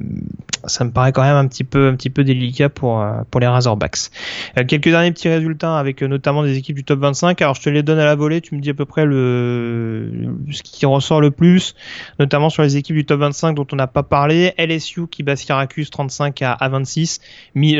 ça, 0.64 0.84
me 0.84 0.90
paraît 0.90 1.12
quand 1.12 1.22
même 1.22 1.36
un 1.36 1.46
petit 1.46 1.62
peu, 1.62 1.88
un 1.88 1.94
petit 1.94 2.10
peu 2.10 2.24
délicat 2.24 2.68
pour 2.68 3.00
euh, 3.00 3.22
pour 3.30 3.40
les 3.40 3.46
Razorbacks. 3.46 4.10
Euh, 4.58 4.64
quelques 4.64 4.88
derniers 4.88 5.12
petits 5.12 5.28
résultats 5.28 5.78
avec 5.78 6.02
notamment 6.02 6.42
des 6.42 6.56
équipes 6.56 6.76
du 6.76 6.84
top 6.84 7.00
25. 7.00 7.40
Alors 7.40 7.54
je 7.54 7.62
te 7.62 7.70
les 7.70 7.84
donne 7.84 8.00
à 8.00 8.04
la 8.04 8.16
volée. 8.16 8.40
Tu 8.40 8.56
me 8.56 8.60
dis 8.60 8.70
à 8.70 8.74
peu 8.74 8.84
près 8.84 9.04
le 9.04 10.10
ce 10.50 10.62
qui 10.62 10.86
ressort 10.86 11.20
le 11.20 11.30
plus, 11.30 11.74
notamment 12.18 12.50
sur 12.50 12.64
les 12.64 12.76
équipes 12.76 12.96
du 12.96 13.04
top 13.04 13.20
25 13.20 13.52
dont 13.52 13.66
on 13.72 13.76
n'a 13.76 13.86
pas 13.86 14.02
parlé. 14.02 14.54
LSU 14.58 15.06
qui 15.06 15.22
bat 15.22 15.36
Syracuse 15.36 15.90
35 15.90 16.42
à, 16.42 16.52
à 16.52 16.68
26. 16.68 17.20
Mi, 17.54 17.78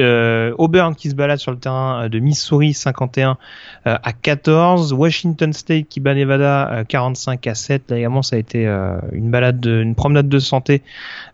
Auburn 0.59 0.95
qui 0.95 1.11
se 1.11 1.17
balade 1.17 1.39
sur 1.39 1.51
le 1.51 1.59
terrain 1.59 2.09
de 2.09 2.19
Missouri 2.21 2.73
51 2.73 3.37
à 3.85 4.13
14. 4.13 4.93
Washington 4.93 5.53
State 5.53 5.89
qui 5.89 5.99
bat 5.99 6.15
Nevada 6.15 6.85
45 6.87 7.47
à 7.49 7.55
7. 7.57 7.91
Là 7.91 7.99
également 7.99 8.23
ça 8.23 8.37
a 8.37 8.39
été 8.39 8.65
une 9.13 9.31
balade 9.31 9.59
de 9.59 9.72
une 9.81 9.95
promenade 9.95 10.29
de 10.29 10.39
santé 10.39 10.83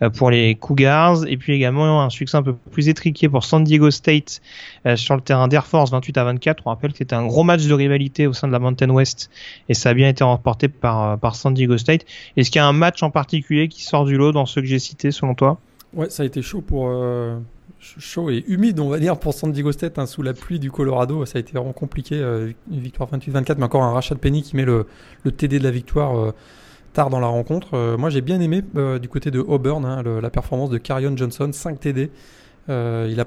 euh, 0.02 0.10
pour 0.10 0.30
les 0.30 0.54
Cougars 0.54 1.26
et 1.26 1.36
puis 1.36 1.54
également 1.54 2.02
un 2.02 2.10
succès 2.10 2.36
un 2.36 2.42
peu 2.42 2.54
plus 2.54 2.88
étriqué 2.88 3.28
pour 3.28 3.44
San 3.44 3.64
Diego 3.64 3.90
State 3.90 4.40
euh, 4.86 4.96
sur 4.96 5.14
le 5.16 5.20
terrain 5.20 5.48
d'Air 5.48 5.66
Force 5.66 5.90
28 5.90 6.18
à 6.18 6.24
24. 6.24 6.62
On 6.66 6.70
rappelle 6.70 6.92
que 6.92 6.98
c'était 6.98 7.14
un 7.14 7.26
gros 7.26 7.44
match 7.44 7.66
de 7.66 7.74
rivalité 7.74 8.26
au 8.26 8.32
sein 8.32 8.46
de 8.46 8.52
la 8.52 8.58
Mountain 8.58 8.90
West 8.90 9.30
et 9.68 9.74
ça 9.74 9.90
a 9.90 9.94
bien 9.94 10.08
été 10.08 10.24
remporté 10.24 10.68
par, 10.68 11.02
euh, 11.02 11.16
par 11.16 11.34
San 11.34 11.54
Diego 11.54 11.78
State. 11.78 12.04
Est-ce 12.36 12.50
qu'il 12.50 12.60
y 12.60 12.62
a 12.62 12.66
un 12.66 12.72
match 12.72 13.02
en 13.02 13.10
particulier 13.10 13.68
qui 13.68 13.82
sort 13.82 14.04
du 14.04 14.16
lot 14.16 14.32
dans 14.32 14.46
ceux 14.46 14.60
que 14.60 14.66
j'ai 14.66 14.78
cités 14.78 15.10
selon 15.10 15.34
toi? 15.34 15.58
Ouais, 15.94 16.10
ça 16.10 16.22
a 16.22 16.26
été 16.26 16.42
chaud 16.42 16.60
pour 16.60 16.92
chaud 17.80 18.28
et 18.28 18.44
humide, 18.48 18.80
on 18.80 18.88
va 18.88 18.98
dire, 18.98 19.18
pour 19.18 19.32
San 19.32 19.52
Diego 19.52 19.72
State, 19.72 19.98
hein, 19.98 20.06
sous 20.06 20.20
la 20.20 20.34
pluie 20.34 20.58
du 20.58 20.70
Colorado. 20.70 21.24
Ça 21.24 21.38
a 21.38 21.40
été 21.40 21.52
vraiment 21.52 21.72
compliqué. 21.72 22.16
une 22.18 22.80
victoire 22.80 23.08
28-24, 23.10 23.54
mais 23.56 23.64
encore 23.64 23.82
un 23.82 23.92
rachat 23.92 24.14
de 24.14 24.20
Penny 24.20 24.42
qui 24.42 24.56
met 24.56 24.64
le, 24.64 24.86
le 25.24 25.32
TD 25.32 25.58
de 25.58 25.64
la 25.64 25.70
victoire 25.70 26.34
tard 26.92 27.10
dans 27.10 27.20
la 27.20 27.26
rencontre. 27.26 27.74
Euh, 27.74 27.96
moi, 27.96 28.10
j'ai 28.10 28.20
bien 28.20 28.40
aimé 28.40 28.62
euh, 28.76 28.98
du 28.98 29.08
côté 29.08 29.30
de 29.30 29.40
Auburn 29.40 29.84
hein, 29.84 30.02
la 30.02 30.30
performance 30.30 30.70
de 30.70 30.78
Carion 30.78 31.16
Johnson, 31.16 31.50
5 31.52 31.80
TD. 31.80 32.10
Euh, 32.68 33.08
il 33.10 33.20
a, 33.20 33.24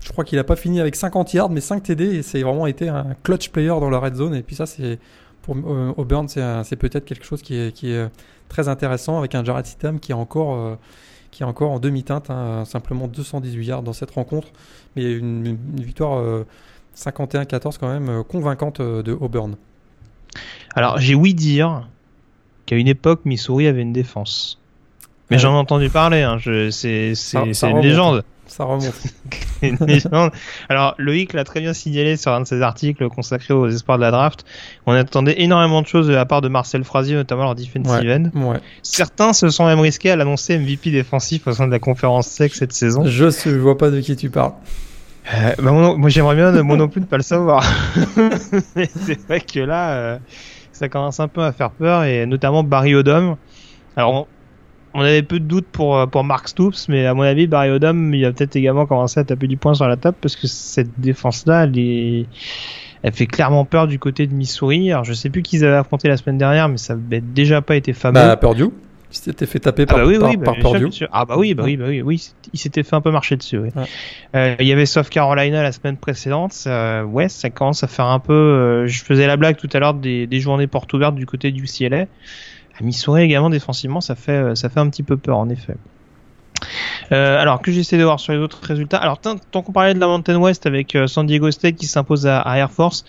je 0.00 0.10
crois 0.10 0.24
qu'il 0.24 0.38
n'a 0.38 0.44
pas 0.44 0.56
fini 0.56 0.80
avec 0.80 0.96
50 0.96 1.32
yards, 1.34 1.50
mais 1.50 1.60
5 1.60 1.82
TD 1.82 2.04
et 2.16 2.22
c'est 2.22 2.42
vraiment 2.42 2.66
été 2.66 2.88
un 2.88 3.14
clutch 3.22 3.50
player 3.50 3.68
dans 3.68 3.90
la 3.90 3.98
red 3.98 4.14
zone. 4.14 4.34
Et 4.34 4.42
puis 4.42 4.56
ça, 4.56 4.66
c'est 4.66 4.98
pour 5.42 5.56
Auburn, 5.96 6.28
c'est 6.28 6.76
peut-être 6.76 7.04
quelque 7.04 7.24
chose 7.24 7.42
qui 7.42 7.56
est, 7.56 8.10
très 8.48 8.68
intéressant 8.68 9.18
avec 9.18 9.34
un 9.34 9.42
Jared 9.42 9.64
Sitam 9.64 9.98
qui 9.98 10.12
est 10.12 10.14
encore 10.14 10.76
qui 11.30 11.42
est 11.42 11.46
encore 11.46 11.70
en 11.70 11.78
demi-teinte, 11.80 12.28
hein, 12.28 12.64
simplement 12.66 13.08
218 13.08 13.64
yards 13.64 13.82
dans 13.82 13.94
cette 13.94 14.10
rencontre, 14.10 14.48
mais 14.94 15.10
une, 15.10 15.46
une 15.46 15.82
victoire 15.82 16.44
51-14 16.94 17.78
quand 17.80 17.88
même 17.88 18.22
convaincante 18.22 18.80
de 18.80 19.12
Auburn. 19.12 19.56
Alors 20.74 20.98
j'ai 20.98 21.14
ouï 21.14 21.34
dire 21.34 21.88
qu'à 22.66 22.76
une 22.76 22.88
époque, 22.88 23.20
Missouri 23.24 23.66
avait 23.66 23.82
une 23.82 23.92
défense. 23.92 24.58
Mais 25.30 25.38
j'en 25.38 25.54
ai 25.54 25.58
entendu 25.58 25.88
parler, 25.88 26.22
hein. 26.22 26.38
c'est 26.70 27.14
une 27.62 27.80
légende. 27.80 28.24
Ça 28.46 28.64
remonte. 28.64 28.92
une 29.62 29.78
légende. 29.86 30.30
Alors, 30.68 30.94
Loïc 30.98 31.32
l'a 31.32 31.44
très 31.44 31.60
bien 31.60 31.72
signalé 31.72 32.18
sur 32.18 32.32
un 32.32 32.42
de 32.42 32.46
ses 32.46 32.60
articles 32.60 33.08
consacrés 33.08 33.54
aux 33.54 33.66
espoirs 33.66 33.96
de 33.96 34.02
la 34.02 34.10
draft. 34.10 34.44
On 34.84 34.92
attendait 34.92 35.40
énormément 35.40 35.80
de 35.80 35.86
choses 35.86 36.06
de 36.06 36.12
la 36.12 36.26
part 36.26 36.42
de 36.42 36.48
Marcel 36.48 36.84
Frazier, 36.84 37.14
notamment 37.14 37.44
leur 37.44 37.54
defensive 37.54 38.10
end. 38.10 38.60
Certains 38.82 39.32
se 39.32 39.48
sont 39.48 39.64
même 39.64 39.80
risqués 39.80 40.10
à 40.10 40.16
l'annoncer 40.16 40.58
MVP 40.58 40.90
défensif 40.90 41.46
au 41.46 41.52
sein 41.52 41.66
de 41.66 41.72
la 41.72 41.78
conférence 41.78 42.26
SEC 42.26 42.54
cette 42.54 42.74
saison. 42.74 43.06
Je 43.06 43.24
ne 43.48 43.58
vois 43.58 43.78
pas 43.78 43.90
de 43.90 44.00
qui 44.00 44.16
tu 44.16 44.28
parles. 44.28 44.52
Euh, 45.32 45.54
bah, 45.62 45.70
moi, 45.70 46.10
j'aimerais 46.10 46.34
bien, 46.34 46.62
moi 46.62 46.76
non 46.76 46.88
plus, 46.88 47.00
ne 47.00 47.06
pas 47.06 47.16
le 47.16 47.22
savoir. 47.22 47.64
C'est 48.74 49.20
vrai 49.26 49.40
que 49.40 49.60
là, 49.60 49.92
euh, 49.92 50.18
ça 50.72 50.88
commence 50.88 51.20
un 51.20 51.28
peu 51.28 51.42
à 51.42 51.52
faire 51.52 51.70
peur, 51.70 52.04
et 52.04 52.26
notamment 52.26 52.62
Barry 52.62 52.94
Odom. 52.94 53.36
Alors, 53.96 54.26
on, 54.94 55.00
avait 55.00 55.22
peu 55.22 55.38
de 55.38 55.44
doutes 55.44 55.66
pour, 55.66 55.96
euh, 55.96 56.06
pour 56.06 56.24
Mark 56.24 56.48
Stoops, 56.48 56.88
mais 56.88 57.06
à 57.06 57.14
mon 57.14 57.22
avis, 57.22 57.46
Barry 57.46 57.70
Odom, 57.70 58.12
il 58.14 58.24
a 58.24 58.32
peut-être 58.32 58.56
également 58.56 58.86
commencé 58.86 59.20
à 59.20 59.24
taper 59.24 59.46
du 59.46 59.56
poing 59.56 59.74
sur 59.74 59.86
la 59.86 59.96
table, 59.96 60.16
parce 60.20 60.36
que 60.36 60.46
cette 60.46 60.98
défense-là, 60.98 61.64
elle, 61.64 62.26
elle 63.02 63.12
fait 63.12 63.26
clairement 63.26 63.64
peur 63.64 63.86
du 63.86 63.98
côté 63.98 64.26
de 64.26 64.34
Missouri. 64.34 64.90
Alors, 64.90 65.04
je 65.04 65.12
sais 65.12 65.30
plus 65.30 65.42
qui 65.42 65.56
ils 65.56 65.64
avaient 65.64 65.76
affronté 65.76 66.08
la 66.08 66.16
semaine 66.16 66.38
dernière, 66.38 66.68
mais 66.68 66.78
ça 66.78 66.94
n'avait 66.94 67.20
déjà 67.20 67.60
pas 67.60 67.76
été 67.76 67.92
fameux. 67.92 68.14
Bah, 68.14 68.36
Purdue 68.36 68.70
il 69.12 69.16
s'était 69.16 69.46
fait 69.46 69.60
taper 69.60 69.82
ah 69.82 69.86
par, 69.86 69.98
bah 69.98 70.04
oui, 70.06 70.16
oui, 70.18 70.36
bah, 70.38 70.54
Ah 71.12 71.24
bah 71.26 71.34
oui, 71.36 71.52
bah 71.52 71.64
oui, 71.64 71.76
bah 71.76 71.84
oui, 71.86 72.00
oui, 72.00 72.32
il 72.52 72.58
s'était 72.58 72.82
fait 72.82 72.96
un 72.96 73.02
peu 73.02 73.10
marcher 73.10 73.36
dessus. 73.36 73.58
Oui. 73.58 73.68
Euh, 74.34 74.56
il 74.58 74.66
y 74.66 74.72
avait 74.72 74.86
South 74.86 75.10
Carolina 75.10 75.62
la 75.62 75.70
semaine 75.70 75.98
précédente. 75.98 76.54
ouais, 76.66 77.28
ça 77.28 77.50
commence 77.50 77.84
à 77.84 77.88
faire 77.88 78.06
un 78.06 78.20
peu. 78.20 78.32
Euh, 78.32 78.86
je 78.86 79.04
faisais 79.04 79.26
la 79.26 79.36
blague 79.36 79.56
tout 79.56 79.68
à 79.72 79.78
l'heure 79.78 79.94
des, 79.94 80.26
des, 80.26 80.40
journées 80.40 80.66
portes 80.66 80.92
ouvertes 80.94 81.14
du 81.14 81.26
côté 81.26 81.50
du 81.50 81.64
CLA. 81.64 82.06
À 82.80 82.82
Missouri 82.82 83.22
également 83.22 83.50
défensivement, 83.50 84.00
ça 84.00 84.14
fait 84.14 84.32
euh, 84.32 84.54
ça 84.54 84.70
fait 84.70 84.80
un 84.80 84.88
petit 84.88 85.02
peu 85.02 85.18
peur 85.18 85.36
en 85.36 85.50
effet. 85.50 85.74
Euh, 87.10 87.38
alors 87.38 87.60
que 87.60 87.70
j'essaie 87.70 87.98
de 87.98 88.04
voir 88.04 88.18
sur 88.18 88.32
les 88.32 88.38
autres 88.38 88.60
résultats. 88.62 88.96
Alors 88.96 89.18
tant, 89.18 89.36
qu'on 89.36 89.72
parlait 89.72 89.92
de 89.92 90.00
la 90.00 90.06
Mountain 90.06 90.36
West 90.36 90.64
avec 90.64 90.96
San 91.06 91.26
Diego 91.26 91.50
State 91.50 91.74
qui 91.74 91.86
s'impose 91.86 92.26
à, 92.26 92.40
à 92.40 92.56
Air 92.56 92.70
Force, 92.70 93.04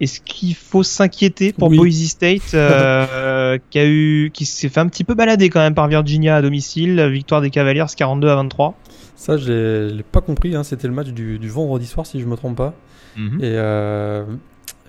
est-ce 0.00 0.20
qu'il 0.20 0.54
faut 0.54 0.82
s'inquiéter 0.82 1.52
pour 1.52 1.70
Boise 1.70 2.06
State 2.06 2.54
euh, 2.54 3.58
qui 3.70 3.78
a 3.78 3.86
eu, 3.86 4.30
qui 4.32 4.46
s'est 4.46 4.68
fait 4.68 4.80
un 4.80 4.86
petit 4.86 5.04
peu 5.04 5.14
balader 5.14 5.50
quand 5.50 5.60
même 5.60 5.74
par 5.74 5.88
Virginia 5.88 6.36
à 6.36 6.42
domicile, 6.42 7.00
victoire 7.08 7.40
des 7.40 7.50
Cavaliers 7.50 7.84
42 7.96 8.28
à 8.28 8.36
23. 8.36 8.74
Ça, 9.18 9.36
je 9.36 9.88
l'ai 9.92 10.04
pas 10.04 10.20
compris. 10.20 10.54
Hein. 10.54 10.62
C'était 10.62 10.86
le 10.86 10.94
match 10.94 11.08
du, 11.08 11.48
vendredi 11.48 11.86
soir, 11.86 12.06
si 12.06 12.20
je 12.20 12.26
me 12.26 12.36
trompe 12.36 12.56
pas. 12.56 12.74
Mhm. 13.16 13.40
Et 13.40 13.52
euh, 13.56 14.24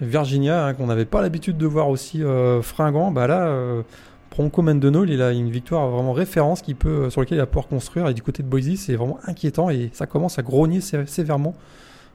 Virginia, 0.01 0.67
hein, 0.67 0.73
qu'on 0.75 0.85
n'avait 0.85 1.05
pas 1.05 1.23
l'habitude 1.23 1.57
de 1.57 1.65
voir 1.65 1.89
aussi 1.89 2.23
euh, 2.23 2.61
fringant, 2.61 3.11
bah 3.11 3.25
là, 3.25 3.47
euh, 3.47 3.81
Bronco 4.29 4.61
Mendenhall, 4.61 5.09
il 5.09 5.23
a 5.23 5.31
une 5.31 5.49
victoire 5.49 5.87
vraiment 5.87 6.13
référence 6.13 6.61
qui 6.61 6.75
peut, 6.75 7.09
sur 7.09 7.21
laquelle 7.21 7.37
il 7.37 7.41
va 7.41 7.47
pouvoir 7.47 7.67
construire. 7.67 8.07
Et 8.07 8.13
du 8.13 8.21
côté 8.21 8.43
de 8.43 8.47
Boise, 8.47 8.75
c'est 8.75 8.95
vraiment 8.95 9.17
inquiétant 9.25 9.71
et 9.71 9.89
ça 9.93 10.05
commence 10.05 10.37
à 10.37 10.43
grogner 10.43 10.79
sévèrement 10.79 11.55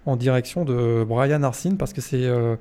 en 0.06 0.16
direction 0.16 0.64
de 0.64 1.04
Brian 1.06 1.42
Arsene 1.42 1.76
parce 1.76 1.92
que 1.92 2.00
c'est 2.00 2.24
euh, 2.24 2.56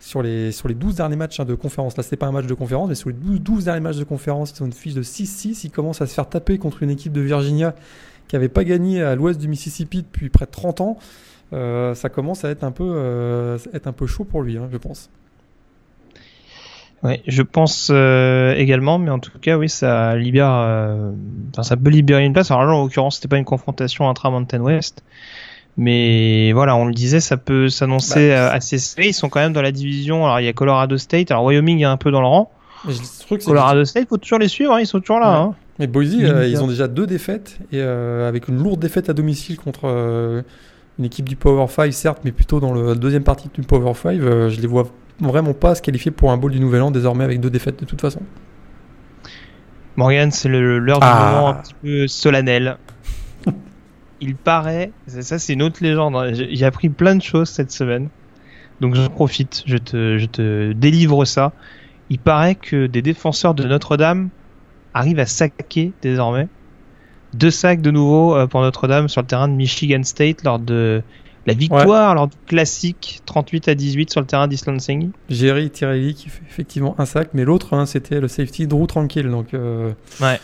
sur, 0.00 0.22
les, 0.22 0.52
sur 0.52 0.68
les 0.68 0.74
12 0.74 0.96
derniers 0.96 1.16
matchs 1.16 1.40
hein, 1.40 1.44
de 1.44 1.54
conférence. 1.54 1.96
Là, 1.96 2.02
c'est 2.02 2.16
pas 2.16 2.26
un 2.26 2.32
match 2.32 2.46
de 2.46 2.54
conférence, 2.54 2.88
mais 2.88 2.94
sur 2.94 3.08
les 3.08 3.14
12, 3.14 3.40
12 3.40 3.64
derniers 3.64 3.80
matchs 3.80 3.96
de 3.96 4.04
conférence, 4.04 4.54
ils 4.56 4.62
ont 4.62 4.66
une 4.66 4.72
fiche 4.72 4.94
de 4.94 5.02
6-6. 5.02 5.62
Ils 5.64 5.70
commencent 5.70 6.02
à 6.02 6.06
se 6.06 6.14
faire 6.14 6.28
taper 6.28 6.58
contre 6.58 6.82
une 6.82 6.90
équipe 6.90 7.12
de 7.12 7.20
Virginia 7.20 7.74
qui 8.28 8.36
n'avait 8.36 8.48
pas 8.48 8.64
gagné 8.64 9.02
à 9.02 9.14
l'ouest 9.14 9.40
du 9.40 9.48
Mississippi 9.48 10.02
depuis 10.02 10.28
près 10.28 10.46
de 10.46 10.50
30 10.50 10.80
ans. 10.80 10.98
Euh, 11.52 11.94
ça 11.94 12.08
commence 12.08 12.44
à 12.44 12.50
être 12.50 12.64
un 12.64 12.72
peu, 12.72 12.84
euh, 12.86 13.58
être 13.72 13.86
un 13.86 13.92
peu 13.92 14.06
chaud 14.06 14.24
pour 14.24 14.42
lui, 14.42 14.56
hein, 14.56 14.68
je 14.72 14.78
pense. 14.78 15.10
Oui, 17.02 17.20
je 17.26 17.42
pense 17.42 17.90
également, 17.90 18.98
mais 18.98 19.10
en 19.10 19.18
tout 19.18 19.38
cas, 19.38 19.58
oui, 19.58 19.68
ça 19.68 20.16
libère, 20.16 21.12
ça 21.60 21.76
peut 21.76 21.90
libérer 21.90 22.24
une 22.24 22.32
place. 22.32 22.50
Alors 22.50 22.64
là, 22.64 22.72
en 22.72 22.84
l'occurrence, 22.84 23.16
c'était 23.16 23.28
pas 23.28 23.36
une 23.36 23.44
confrontation 23.44 24.08
intra 24.08 24.30
Mountain 24.30 24.60
West, 24.60 25.04
mais 25.76 26.52
voilà, 26.52 26.76
on 26.76 26.84
le 26.84 26.94
disait, 26.94 27.20
ça 27.20 27.36
peut 27.36 27.68
s'annoncer 27.68 28.28
bah, 28.28 28.34
euh, 28.34 28.52
assez 28.52 28.78
serré. 28.78 29.08
Ils 29.08 29.14
sont 29.14 29.28
quand 29.28 29.40
même 29.40 29.52
dans 29.52 29.62
la 29.62 29.72
division. 29.72 30.24
Alors 30.24 30.40
il 30.40 30.44
y 30.44 30.48
a 30.48 30.52
Colorado 30.52 30.96
State. 30.96 31.30
Alors 31.30 31.44
Wyoming 31.44 31.80
est 31.80 31.84
un 31.84 31.96
peu 31.96 32.10
dans 32.10 32.20
le 32.20 32.26
rang. 32.26 32.50
Colorado 33.44 33.84
State, 33.84 34.08
faut 34.08 34.18
toujours 34.18 34.38
les 34.38 34.48
suivre. 34.48 34.72
Hein, 34.72 34.80
ils 34.80 34.86
sont 34.86 35.00
toujours 35.00 35.18
là. 35.18 35.36
Hein. 35.36 35.54
Mais 35.78 35.88
Boise, 35.88 36.14
euh, 36.20 36.46
ils 36.46 36.62
ont 36.62 36.68
déjà 36.68 36.86
deux 36.86 37.06
défaites 37.06 37.58
et 37.72 37.80
euh, 37.80 38.28
avec 38.28 38.46
une 38.46 38.62
lourde 38.62 38.78
défaite 38.78 39.08
à 39.08 39.12
domicile 39.12 39.56
contre 39.56 40.44
une 40.98 41.04
équipe 41.04 41.28
du 41.28 41.34
Power 41.34 41.66
5, 41.68 41.92
certes, 41.92 42.20
mais 42.24 42.30
plutôt 42.30 42.60
dans 42.60 42.72
la 42.72 42.94
deuxième 42.94 43.24
partie 43.24 43.50
du 43.52 43.62
Power 43.62 43.94
5. 43.94 44.20
je 44.20 44.60
les 44.60 44.68
vois 44.68 44.86
vraiment 45.18 45.52
pas 45.52 45.74
se 45.74 45.82
qualifier 45.82 46.12
pour 46.12 46.30
un 46.30 46.36
bowl 46.36 46.52
du 46.52 46.60
Nouvel 46.60 46.82
An 46.82 46.90
désormais 46.92 47.24
avec 47.24 47.40
deux 47.40 47.50
défaites 47.50 47.80
de 47.80 47.84
toute 47.84 48.00
façon. 48.00 48.20
Morgan, 49.96 50.30
c'est 50.30 50.48
l'heure 50.48 51.00
du 51.00 51.06
ah. 51.08 51.32
moment 51.32 51.48
un 51.48 51.54
petit 51.54 51.74
peu 51.82 52.06
solennel 52.06 52.76
il 54.20 54.36
paraît, 54.36 54.92
ça 55.06 55.38
c'est 55.38 55.52
une 55.52 55.62
autre 55.62 55.78
légende, 55.82 56.16
hein. 56.16 56.32
j'ai 56.32 56.64
appris 56.64 56.88
plein 56.88 57.16
de 57.16 57.22
choses 57.22 57.48
cette 57.48 57.70
semaine, 57.70 58.08
donc 58.80 58.94
j'en 58.94 59.08
profite, 59.08 59.62
je 59.66 59.76
te, 59.76 60.18
je 60.18 60.26
te 60.26 60.72
délivre 60.72 61.24
ça. 61.24 61.52
Il 62.10 62.18
paraît 62.18 62.54
que 62.54 62.86
des 62.86 63.02
défenseurs 63.02 63.54
de 63.54 63.64
Notre-Dame 63.64 64.28
arrivent 64.92 65.20
à 65.20 65.26
saquer 65.26 65.92
désormais 66.02 66.48
deux 67.34 67.50
sacs 67.50 67.80
de 67.80 67.90
nouveau 67.90 68.36
euh, 68.36 68.46
pour 68.46 68.60
Notre-Dame 68.60 69.08
sur 69.08 69.20
le 69.20 69.26
terrain 69.26 69.48
de 69.48 69.54
Michigan 69.54 70.02
State 70.02 70.44
lors 70.44 70.58
de 70.58 71.02
La 71.46 71.54
victoire 71.54 72.14
lors 72.14 72.28
du 72.28 72.36
classique 72.46 73.20
38 73.26 73.68
à 73.68 73.74
18 73.74 74.10
sur 74.10 74.20
le 74.20 74.26
terrain 74.26 74.48
d'Islansing. 74.48 75.10
Jerry 75.28 75.70
Tirelli 75.70 76.14
qui 76.14 76.28
fait 76.28 76.42
effectivement 76.48 76.94
un 76.98 77.06
sac, 77.06 77.30
mais 77.34 77.44
l'autre 77.44 77.74
hein, 77.74 77.86
c'était 77.86 78.20
le 78.20 78.28
safety 78.28 78.66
Drew 78.66 78.86
Tranquille. 78.86 79.28
Donc, 79.28 79.52
euh, 79.54 79.92
ouais. 80.20 80.38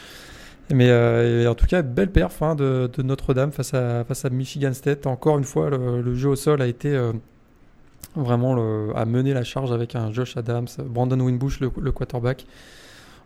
Mais 0.72 0.88
euh, 0.88 1.50
en 1.50 1.54
tout 1.54 1.66
cas, 1.66 1.82
belle 1.82 2.10
perf 2.10 2.42
hein, 2.42 2.54
de, 2.54 2.90
Notre-Dame 3.02 3.52
face 3.52 3.74
à, 3.74 4.04
face 4.04 4.24
à 4.24 4.30
Michigan 4.30 4.72
State. 4.72 5.06
Encore 5.06 5.38
une 5.38 5.44
fois, 5.44 5.70
le, 5.70 6.14
jeu 6.14 6.28
au 6.28 6.36
sol 6.36 6.62
a 6.62 6.66
été 6.66 6.94
euh, 6.94 7.12
vraiment 8.14 8.54
le, 8.54 8.92
à 8.94 9.04
mener 9.04 9.34
la 9.34 9.42
charge 9.42 9.72
avec 9.72 9.96
un 9.96 10.12
Josh 10.12 10.36
Adams, 10.36 10.68
Brandon 10.78 11.18
Winbush, 11.20 11.60
le, 11.60 11.92
quarterback. 11.92 12.46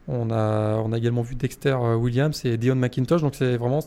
On 0.08 0.30
a, 0.30 0.82
a 0.82 0.96
également 0.96 1.22
vu 1.22 1.34
Dexter 1.34 1.74
Williams 1.74 2.44
et 2.44 2.56
Dion 2.56 2.74
McIntosh. 2.74 3.22
Donc 3.22 3.34
c'est 3.34 3.56
vraiment 3.56 3.80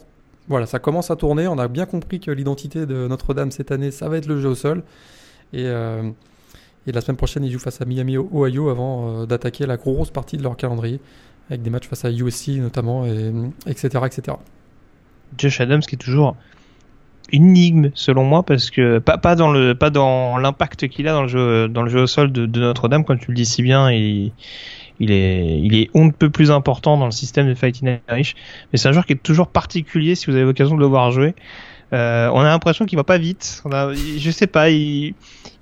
voilà, 0.48 0.66
ça 0.66 0.80
commence 0.80 1.12
à 1.12 1.16
tourner. 1.16 1.48
On 1.48 1.58
a 1.58 1.68
bien 1.68 1.86
compris 1.86 2.20
que 2.20 2.32
l'identité 2.32 2.86
de 2.86 3.08
Notre-Dame 3.08 3.52
cette 3.52 3.72
année, 3.72 3.92
ça 3.92 4.08
va 4.08 4.18
être 4.18 4.28
le 4.28 4.40
jeu 4.40 4.50
au 4.50 4.56
sol. 4.56 4.84
Et, 5.54 5.66
euh, 5.66 6.10
la 6.86 7.02
semaine 7.02 7.18
prochaine, 7.18 7.44
ils 7.44 7.52
jouent 7.52 7.60
face 7.60 7.82
à 7.82 7.86
Miami, 7.86 8.18
Ohio, 8.18 8.70
avant 8.70 9.24
euh, 9.24 9.26
d'attaquer 9.26 9.66
la 9.66 9.76
grosse 9.76 10.10
partie 10.10 10.38
de 10.38 10.44
leur 10.44 10.56
calendrier, 10.56 11.02
avec 11.50 11.62
des 11.62 11.70
matchs 11.70 11.88
face 11.88 12.06
à 12.06 12.12
USC 12.12 12.50
notamment, 12.60 13.06
et, 13.06 13.32
etc., 13.68 14.04
etc. 14.06 14.38
Josh 15.38 15.62
Adams 15.62 15.82
qui 15.82 15.96
est 15.96 16.00
toujours 16.00 16.36
une 17.32 17.48
énigme 17.48 17.90
selon 17.94 18.24
moi 18.24 18.44
parce 18.44 18.72
que 18.72 19.00
pas, 19.00 19.36
dans 19.36 19.52
le 19.52 19.76
pas 19.76 19.90
dans 19.90 20.38
l'impact 20.38 20.88
qu'il 20.88 21.08
a 21.08 21.12
dans 21.12 21.24
le 21.24 21.28
jeu 21.28 21.68
dans 21.68 21.82
le 21.82 21.90
jeu 21.90 22.04
au 22.04 22.08
sol 22.08 22.32
de, 22.32 22.46
Notre-Dame 22.60 23.04
comme 23.04 23.20
tu 23.20 23.32
le 23.32 23.36
dis 23.36 23.46
si 23.46 23.62
bien 23.62 23.90
et 23.90 24.32
il 25.00 25.12
est, 25.12 25.60
il 25.60 25.76
est 25.76 25.90
on 25.94 26.06
ne 26.06 26.12
peut 26.12 26.30
plus 26.30 26.52
important 26.52 26.98
dans 26.98 27.06
le 27.06 27.12
système 27.12 27.48
de 27.48 27.54
Fighting 27.54 28.00
Irish. 28.10 28.36
Mais 28.72 28.80
c'est 28.80 28.88
un 28.88 28.92
joueur 28.92 29.06
qui 29.06 29.14
est 29.14 29.22
toujours 29.22 29.48
particulier 29.48 30.16
si 30.16 30.28
vous 30.28 30.36
avez 30.36 30.46
l'occasion 30.46 30.76
de 30.76 30.80
le 30.80 30.88
voir 30.88 31.12
jouer. 31.12 31.36
Euh, 31.94 32.30
on 32.34 32.42
a 32.42 32.46
l'impression 32.50 32.86
qu'il 32.86 32.98
va 32.98 33.04
pas 33.04 33.18
vite. 33.18 33.62
On 33.66 33.72
a, 33.72 33.94
je 33.94 34.32
sais 34.32 34.48
pas, 34.48 34.70
il, 34.70 35.14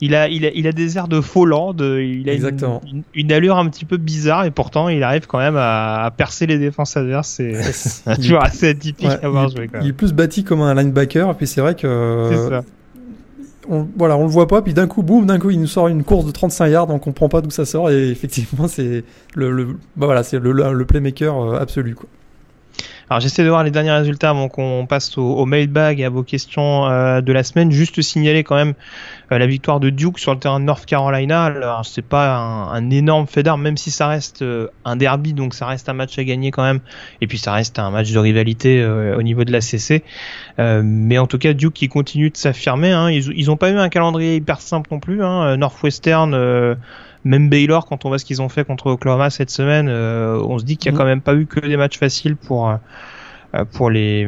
il, 0.02 0.16
a, 0.16 0.28
il, 0.28 0.46
a, 0.46 0.52
il 0.54 0.66
a 0.68 0.72
des 0.72 0.98
airs 0.98 1.08
de 1.08 1.22
faux 1.22 1.46
land, 1.46 1.76
il 1.80 2.28
a 2.30 2.34
Exactement. 2.34 2.82
Une, 2.92 3.04
une, 3.14 3.32
allure 3.32 3.58
un 3.58 3.70
petit 3.70 3.86
peu 3.86 3.98
bizarre 3.98 4.46
et 4.46 4.52
pourtant 4.52 4.90
il 4.90 5.04
arrive 5.04 5.28
quand 5.28 5.38
même 5.38 5.56
à, 5.56 6.04
à 6.04 6.12
percer 6.12 6.48
les 6.48 6.58
défenses 6.58 6.98
adverses. 6.98 7.30
C'est 7.30 8.16
toujours 8.16 8.44
assez 8.44 8.70
atypique 8.70 9.10
à 9.22 9.30
voir 9.30 9.50
jouer. 9.50 9.68
Quand 9.68 9.78
même. 9.78 9.88
Il 9.88 9.90
est 9.90 9.94
plus 9.94 10.14
bâti 10.14 10.44
comme 10.44 10.62
un 10.62 10.74
linebacker 10.74 11.30
et 11.30 11.34
puis 11.36 11.48
c'est 11.48 11.62
vrai 11.62 11.76
que 11.76 12.32
ça 12.50 12.64
on, 13.70 13.88
voilà, 13.96 14.18
on 14.18 14.24
le 14.24 14.30
voit 14.30 14.48
pas, 14.48 14.62
puis 14.62 14.74
d'un 14.74 14.88
coup, 14.88 15.04
boum, 15.04 15.26
d'un 15.26 15.40
coup, 15.40 15.50
il 15.50 15.60
nous 15.60 15.68
sort 15.68 15.88
une 15.88 16.04
course 16.04 16.26
de 16.26 16.32
35 16.32 16.68
yards, 16.68 16.90
on 16.90 17.00
comprend 17.00 17.30
pas 17.30 17.42
d'où 17.42 17.50
ça 17.50 17.66
sort, 17.66 17.90
et 17.90 18.10
effectivement, 18.10 18.68
c'est 18.68 19.04
le, 19.36 19.52
le 19.52 19.66
bah 19.96 20.06
voilà, 20.06 20.24
c'est 20.24 20.40
le, 20.40 20.52
le, 20.52 20.86
playmaker 20.86 21.38
euh, 21.38 21.60
absolu, 21.60 21.96
quoi. 21.96 22.08
Alors 23.10 23.20
j'essaie 23.20 23.44
de 23.44 23.50
voir 23.50 23.64
les 23.64 23.70
derniers 23.70 23.92
résultats 23.92 24.32
avant 24.32 24.50
qu'on 24.50 24.88
passe 24.88 25.16
au, 25.20 25.46
mailbag 25.46 26.00
et 26.00 26.06
à 26.06 26.10
vos 26.10 26.24
questions 26.24 26.88
euh, 26.88 27.22
de 27.22 27.32
la 27.34 27.44
semaine. 27.44 27.72
Juste 27.72 28.02
signaler 28.02 28.44
quand 28.44 28.56
même 28.56 28.74
euh, 29.32 29.38
la 29.38 29.46
victoire 29.46 29.80
de 29.80 29.92
Duke 29.92 30.18
sur 30.18 30.34
le 30.34 30.40
terrain 30.40 30.60
de 30.60 30.66
North 30.66 30.88
Carolina. 30.88 31.44
Alors 31.44 31.86
c'est 31.86 32.02
pas 32.02 32.36
un, 32.36 32.90
énorme 32.90 33.28
fait 33.28 33.44
d'armes, 33.44 33.62
même 33.62 33.78
si 33.78 33.92
ça 33.92 34.08
reste 34.08 34.42
euh, 34.42 34.70
un 34.86 34.96
derby, 34.96 35.34
donc 35.34 35.54
ça 35.54 35.68
reste 35.68 35.88
un 35.88 35.94
match 35.94 36.18
à 36.18 36.24
gagner 36.24 36.50
quand 36.50 36.64
même. 36.64 36.80
Et 37.22 37.28
puis 37.28 37.38
ça 37.38 37.54
reste 37.54 37.78
un 37.78 37.92
match 37.92 38.12
de 38.12 38.18
rivalité 38.18 38.84
au 38.86 39.22
niveau 39.22 39.44
de 39.44 39.52
la 39.52 39.62
CC. 39.62 40.04
mais 40.58 41.18
en 41.20 41.28
tout 41.28 41.38
cas 41.38 41.54
Duke 41.54 41.74
qui 41.74 41.88
continue 41.88 42.32
de 42.32 42.38
s'affirmer. 42.38 42.92
Hein. 42.92 43.12
Ils, 43.12 43.32
ils 43.36 43.52
ont 43.52 43.58
pas 43.58 43.70
eu 43.70 43.78
un 43.78 43.90
calendrier 43.90 44.38
hyper 44.38 44.62
simple 44.62 44.90
non 44.92 45.00
plus. 45.00 45.24
Hein. 45.24 45.58
Northwestern 45.58 46.76
même 47.26 47.50
Baylor, 47.50 47.88
quand 47.88 48.06
on 48.06 48.10
voit 48.10 48.20
ce 48.20 48.24
qu'ils 48.24 48.42
ont 48.42 48.50
fait 48.50 48.64
contre 48.64 48.86
Oklahoma 48.88 49.32
cette 49.32 49.50
semaine, 49.50 49.88
euh, 49.90 50.40
on 50.48 50.60
se 50.60 50.64
dit 50.64 50.78
qu'il 50.78 50.92
n'y 50.92 50.96
a 50.96 50.98
mm. 50.98 51.02
quand 51.02 51.06
même 51.06 51.22
pas 51.22 51.34
eu 51.34 51.48
que 51.48 51.60
des 51.60 51.76
matchs 51.76 51.98
faciles 51.98 52.36
pour 52.36 52.70
euh, 52.70 53.66
pour 53.74 53.90
les 53.90 54.28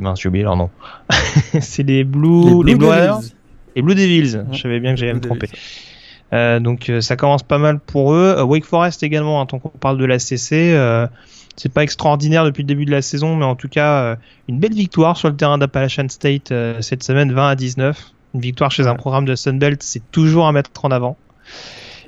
mince 0.00 0.20
j'ai 0.22 0.28
oublié 0.28 0.42
leur 0.42 0.56
nom. 0.56 0.70
c'est 1.60 1.82
les 1.82 2.02
Blue 2.02 2.64
les 2.64 2.74
Blue, 2.74 2.88
les 3.76 3.82
Blue 3.82 3.94
Devils. 3.94 4.44
Je 4.52 4.58
savais 4.58 4.80
bien 4.80 4.94
que 4.94 5.00
j'allais 5.00 5.12
me 5.14 5.20
tromper. 5.20 5.48
Euh, 6.32 6.60
donc 6.60 6.90
ça 7.00 7.16
commence 7.16 7.42
pas 7.42 7.58
mal 7.58 7.78
pour 7.78 8.14
eux. 8.14 8.42
Wake 8.42 8.64
Forest 8.64 9.02
également, 9.02 9.40
hein, 9.40 9.46
tant 9.46 9.58
qu'on 9.58 9.68
parle 9.68 9.98
de 9.98 10.06
la 10.06 10.18
CC. 10.18 10.74
c'est 11.56 11.72
pas 11.72 11.82
extraordinaire 11.82 12.46
depuis 12.46 12.62
le 12.62 12.68
début 12.68 12.86
de 12.86 12.90
la 12.90 13.02
saison, 13.02 13.36
mais 13.36 13.44
en 13.44 13.54
tout 13.56 13.68
cas 13.68 14.16
une 14.48 14.58
belle 14.58 14.72
victoire 14.72 15.18
sur 15.18 15.28
le 15.28 15.36
terrain 15.36 15.58
d'Appalachian 15.58 16.08
State 16.08 16.54
cette 16.80 17.02
semaine, 17.02 17.32
20 17.32 17.48
à 17.48 17.54
19. 17.54 18.12
Une 18.32 18.40
victoire 18.40 18.70
chez 18.70 18.86
un 18.86 18.94
programme 18.94 19.26
de 19.26 19.34
Sunbelt, 19.34 19.82
c'est 19.82 20.10
toujours 20.10 20.46
à 20.46 20.52
mettre 20.52 20.70
en 20.84 20.90
avant. 20.90 21.18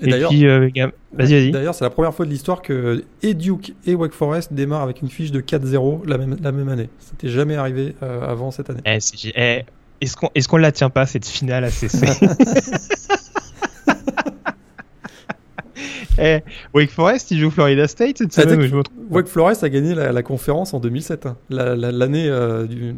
Et, 0.02 0.10
d'ailleurs, 0.10 0.32
euh, 0.32 0.68
vas-y. 1.12 1.50
D'ailleurs, 1.50 1.74
c'est 1.74 1.84
la 1.84 1.90
première 1.90 2.14
fois 2.14 2.26
de 2.26 2.30
l'histoire 2.30 2.60
que 2.60 3.04
et 3.22 3.34
Duke 3.34 3.74
et 3.86 3.94
Wake 3.94 4.12
Forest 4.12 4.52
démarrent 4.52 4.82
avec 4.82 5.00
une 5.00 5.08
fiche 5.08 5.30
de 5.30 5.40
4-0 5.40 6.06
la 6.06 6.18
même, 6.18 6.36
la 6.42 6.52
même 6.52 6.68
année. 6.68 6.88
C'était 6.98 7.28
jamais 7.28 7.56
arrivé 7.56 7.94
euh, 8.02 8.28
avant 8.28 8.50
cette 8.50 8.68
année. 8.70 8.80
Eh, 8.84 8.98
eh, 9.36 9.64
est-ce 10.00 10.48
qu'on 10.48 10.58
est 10.58 10.62
la 10.62 10.72
tient 10.72 10.90
pas 10.90 11.06
cette 11.06 11.26
finale 11.26 11.64
à 11.64 11.70
CC 11.70 12.06
Eh, 16.18 16.40
Wake 16.74 16.90
Forest, 16.90 17.30
il 17.30 17.38
joue 17.38 17.50
Florida 17.50 17.88
State 17.88 18.18
cette 18.18 18.32
semaine 18.32 18.60
je 18.60 18.76
me 18.76 18.82
Wake 19.10 19.28
Forest 19.28 19.64
a 19.64 19.68
gagné 19.68 19.94
la, 19.94 20.22
conférence 20.22 20.74
en 20.74 20.80
2007. 20.80 21.26
Hein. 21.26 21.36
L'année 21.50 22.28
euh, 22.28 22.66
du, 22.66 22.94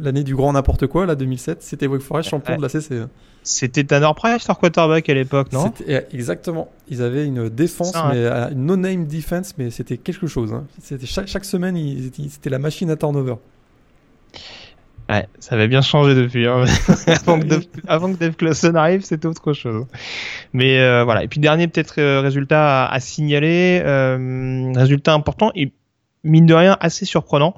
l'année 0.00 0.22
du 0.22 0.36
grand 0.36 0.52
n'importe 0.52 0.86
quoi, 0.86 1.06
là, 1.06 1.14
2007, 1.14 1.62
c'était 1.62 1.86
Wake 1.86 2.02
Forest 2.02 2.28
champion 2.30 2.56
de 2.56 2.62
la 2.62 2.68
CC. 2.68 3.02
Hein. 3.48 3.52
C'était 3.60 3.84
Tanner 3.84 4.10
Price, 4.16 4.46
leur 4.46 4.58
quarterback 4.58 5.08
à 5.08 5.14
l'époque, 5.14 5.52
non? 5.52 5.72
Eh, 5.86 6.00
Exactement. 6.12 6.70
Ils 6.88 7.02
avaient 7.02 7.26
une 7.26 7.48
défense, 7.48 7.94
mais, 7.94 8.16
euh, 8.16 8.50
une 8.50 8.66
no-name 8.66 9.06
defense, 9.06 9.54
mais 9.58 9.70
c'était 9.70 9.96
quelque 9.96 10.26
chose. 10.26 10.52
Hein. 10.52 10.64
C'était 10.82 11.06
chaque, 11.06 11.28
chaque, 11.28 11.44
semaine, 11.44 11.76
c'était 12.28 12.50
la 12.50 12.58
machine 12.58 12.90
à 12.90 12.96
turnover. 12.96 13.34
Ouais, 15.08 15.26
ça 15.38 15.54
avait 15.54 15.68
bien 15.68 15.80
changé 15.80 16.14
depuis. 16.14 16.46
Hein. 16.46 16.64
avant, 17.06 17.40
que 17.40 17.46
Dave, 17.46 17.62
avant, 17.86 18.12
que 18.12 18.18
Dave, 18.18 18.36
Clawson 18.36 18.74
arrive, 18.74 19.02
c'était 19.02 19.26
autre 19.26 19.54
chose. 19.54 19.86
Mais 20.52 20.80
euh, 20.80 21.04
voilà. 21.04 21.24
Et 21.24 21.28
puis 21.28 21.40
dernier 21.40 21.66
peut-être 21.66 21.94
euh, 21.98 22.20
résultat 22.20 22.86
à, 22.86 23.00
signaler, 23.00 23.80
euh, 23.84 24.70
résultat 24.76 25.14
important 25.14 25.50
et 25.54 25.72
mine 26.24 26.46
de 26.46 26.54
rien 26.54 26.76
assez 26.80 27.04
surprenant. 27.04 27.54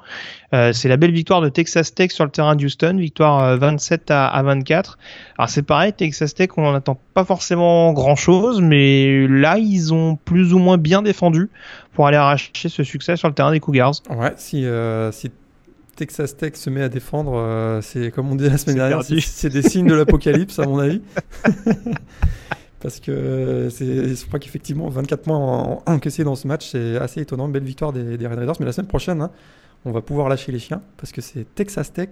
Euh, 0.53 0.73
c'est 0.73 0.89
la 0.89 0.97
belle 0.97 1.13
victoire 1.13 1.41
de 1.41 1.49
Texas 1.49 1.95
Tech 1.95 2.11
sur 2.11 2.25
le 2.25 2.31
terrain 2.31 2.57
d'Houston, 2.57 2.97
victoire 2.99 3.57
27 3.57 4.11
à, 4.11 4.27
à 4.27 4.43
24. 4.43 4.99
Alors 5.39 5.49
c'est 5.49 5.63
pareil, 5.63 5.93
Texas 5.93 6.35
Tech, 6.35 6.51
on 6.57 6.63
n'en 6.63 6.75
attend 6.75 6.99
pas 7.15 7.25
forcément 7.25 7.93
grand-chose, 7.93 8.61
mais 8.61 9.27
là 9.29 9.59
ils 9.59 9.95
ont 9.95 10.17
plus 10.17 10.53
ou 10.53 10.59
moins 10.59 10.79
bien 10.79 11.03
défendu 11.03 11.51
pour 11.93 12.07
aller 12.07 12.17
arracher 12.17 12.69
ce 12.69 12.83
succès 12.83 13.17
sur 13.17 13.29
le 13.29 13.35
terrain 13.35 13.53
des 13.53 13.61
Cougars. 13.61 13.95
Ouais, 14.11 14.33
si, 14.37 14.67
si 15.13 15.31
Texas 16.01 16.35
Tech 16.35 16.57
se 16.57 16.71
met 16.71 16.81
à 16.81 16.89
défendre, 16.89 17.35
euh, 17.37 17.83
c'est 17.83 18.11
comme 18.11 18.33
on 18.33 18.35
dit 18.35 18.49
la 18.49 18.57
semaine 18.57 18.77
dernière, 18.77 19.03
c'est 19.05 19.51
des 19.51 19.61
signes 19.61 19.87
de 19.87 19.95
l'apocalypse 19.95 20.59
à 20.59 20.65
mon 20.65 20.79
avis. 20.79 21.03
Parce 22.81 22.99
que 22.99 23.11
euh, 23.11 23.71
je 23.71 24.27
crois 24.27 24.39
qu'effectivement 24.39 24.89
24 24.89 25.23
points 25.23 25.83
encaissés 25.87 26.25
dans 26.25 26.35
ce 26.35 26.49
match, 26.49 26.71
c'est 26.71 26.97
assez 26.97 27.21
étonnant. 27.21 27.49
Belle 27.49 27.63
victoire 27.63 27.93
des, 27.93 28.27
Red 28.27 28.39
Raiders. 28.39 28.57
Mais 28.59 28.67
la 28.67 28.73
semaine 28.73 28.89
prochaine, 28.89 29.21
hein, 29.21 29.31
on 29.85 29.93
va 29.93 30.01
pouvoir 30.01 30.29
lâcher 30.29 30.51
les 30.51 30.59
chiens 30.59 30.81
parce 30.97 31.13
que 31.13 31.21
c'est 31.21 31.47
Texas 31.55 31.93
Tech 31.93 32.09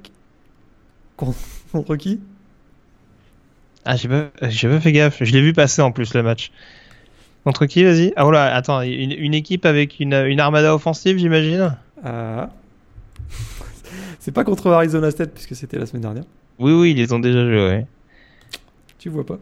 contre 1.16 1.97
qui 1.99 2.21
Ah, 3.87 3.97
j'ai 3.97 4.09
pas, 4.09 4.31
pas 4.41 4.81
fait 4.81 4.93
gaffe. 4.93 5.25
Je 5.25 5.33
l'ai 5.33 5.41
vu 5.41 5.55
passer 5.55 5.81
en 5.81 5.91
plus 5.91 6.12
le 6.12 6.23
match. 6.23 6.53
Contre 7.45 7.64
qui, 7.64 7.83
vas-y? 7.83 8.12
Ah, 8.16 8.25
voilà, 8.25 8.55
attends, 8.55 8.83
une, 8.83 9.33
équipe 9.33 9.64
avec 9.64 10.01
une, 10.01 10.12
une 10.12 10.41
armada 10.41 10.75
offensive, 10.75 11.16
j'imagine? 11.16 11.77
Ah. 12.05 12.51
C'est 14.19 14.33
pas 14.33 14.45
contre 14.45 14.71
Arizona 14.71 15.11
State 15.11 15.33
puisque 15.33 15.57
c'était 15.57 15.79
la 15.79 15.87
semaine 15.87 16.03
dernière. 16.03 16.25
Oui, 16.59 16.73
oui, 16.73 16.91
ils 16.91 16.97
les 16.99 17.11
ont 17.14 17.21
déjà 17.21 17.43
joués. 17.45 17.87
Tu 18.99 19.09
vois 19.09 19.25
pas 19.25 19.39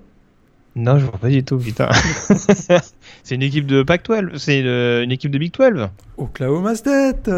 Non, 0.77 0.99
je 0.99 1.07
vois 1.07 1.18
pas 1.18 1.29
du 1.29 1.43
tout, 1.43 1.59
putain. 1.59 1.89
c'est 3.24 3.35
une 3.35 3.43
équipe 3.43 3.66
de 3.66 3.83
Pac-12, 3.83 4.37
c'est 4.37 4.61
une, 4.61 5.11
équipe 5.11 5.31
de 5.31 5.39
Big 5.39 5.53
12. 5.53 5.89
Oklahoma 6.18 6.74
State 6.74 7.29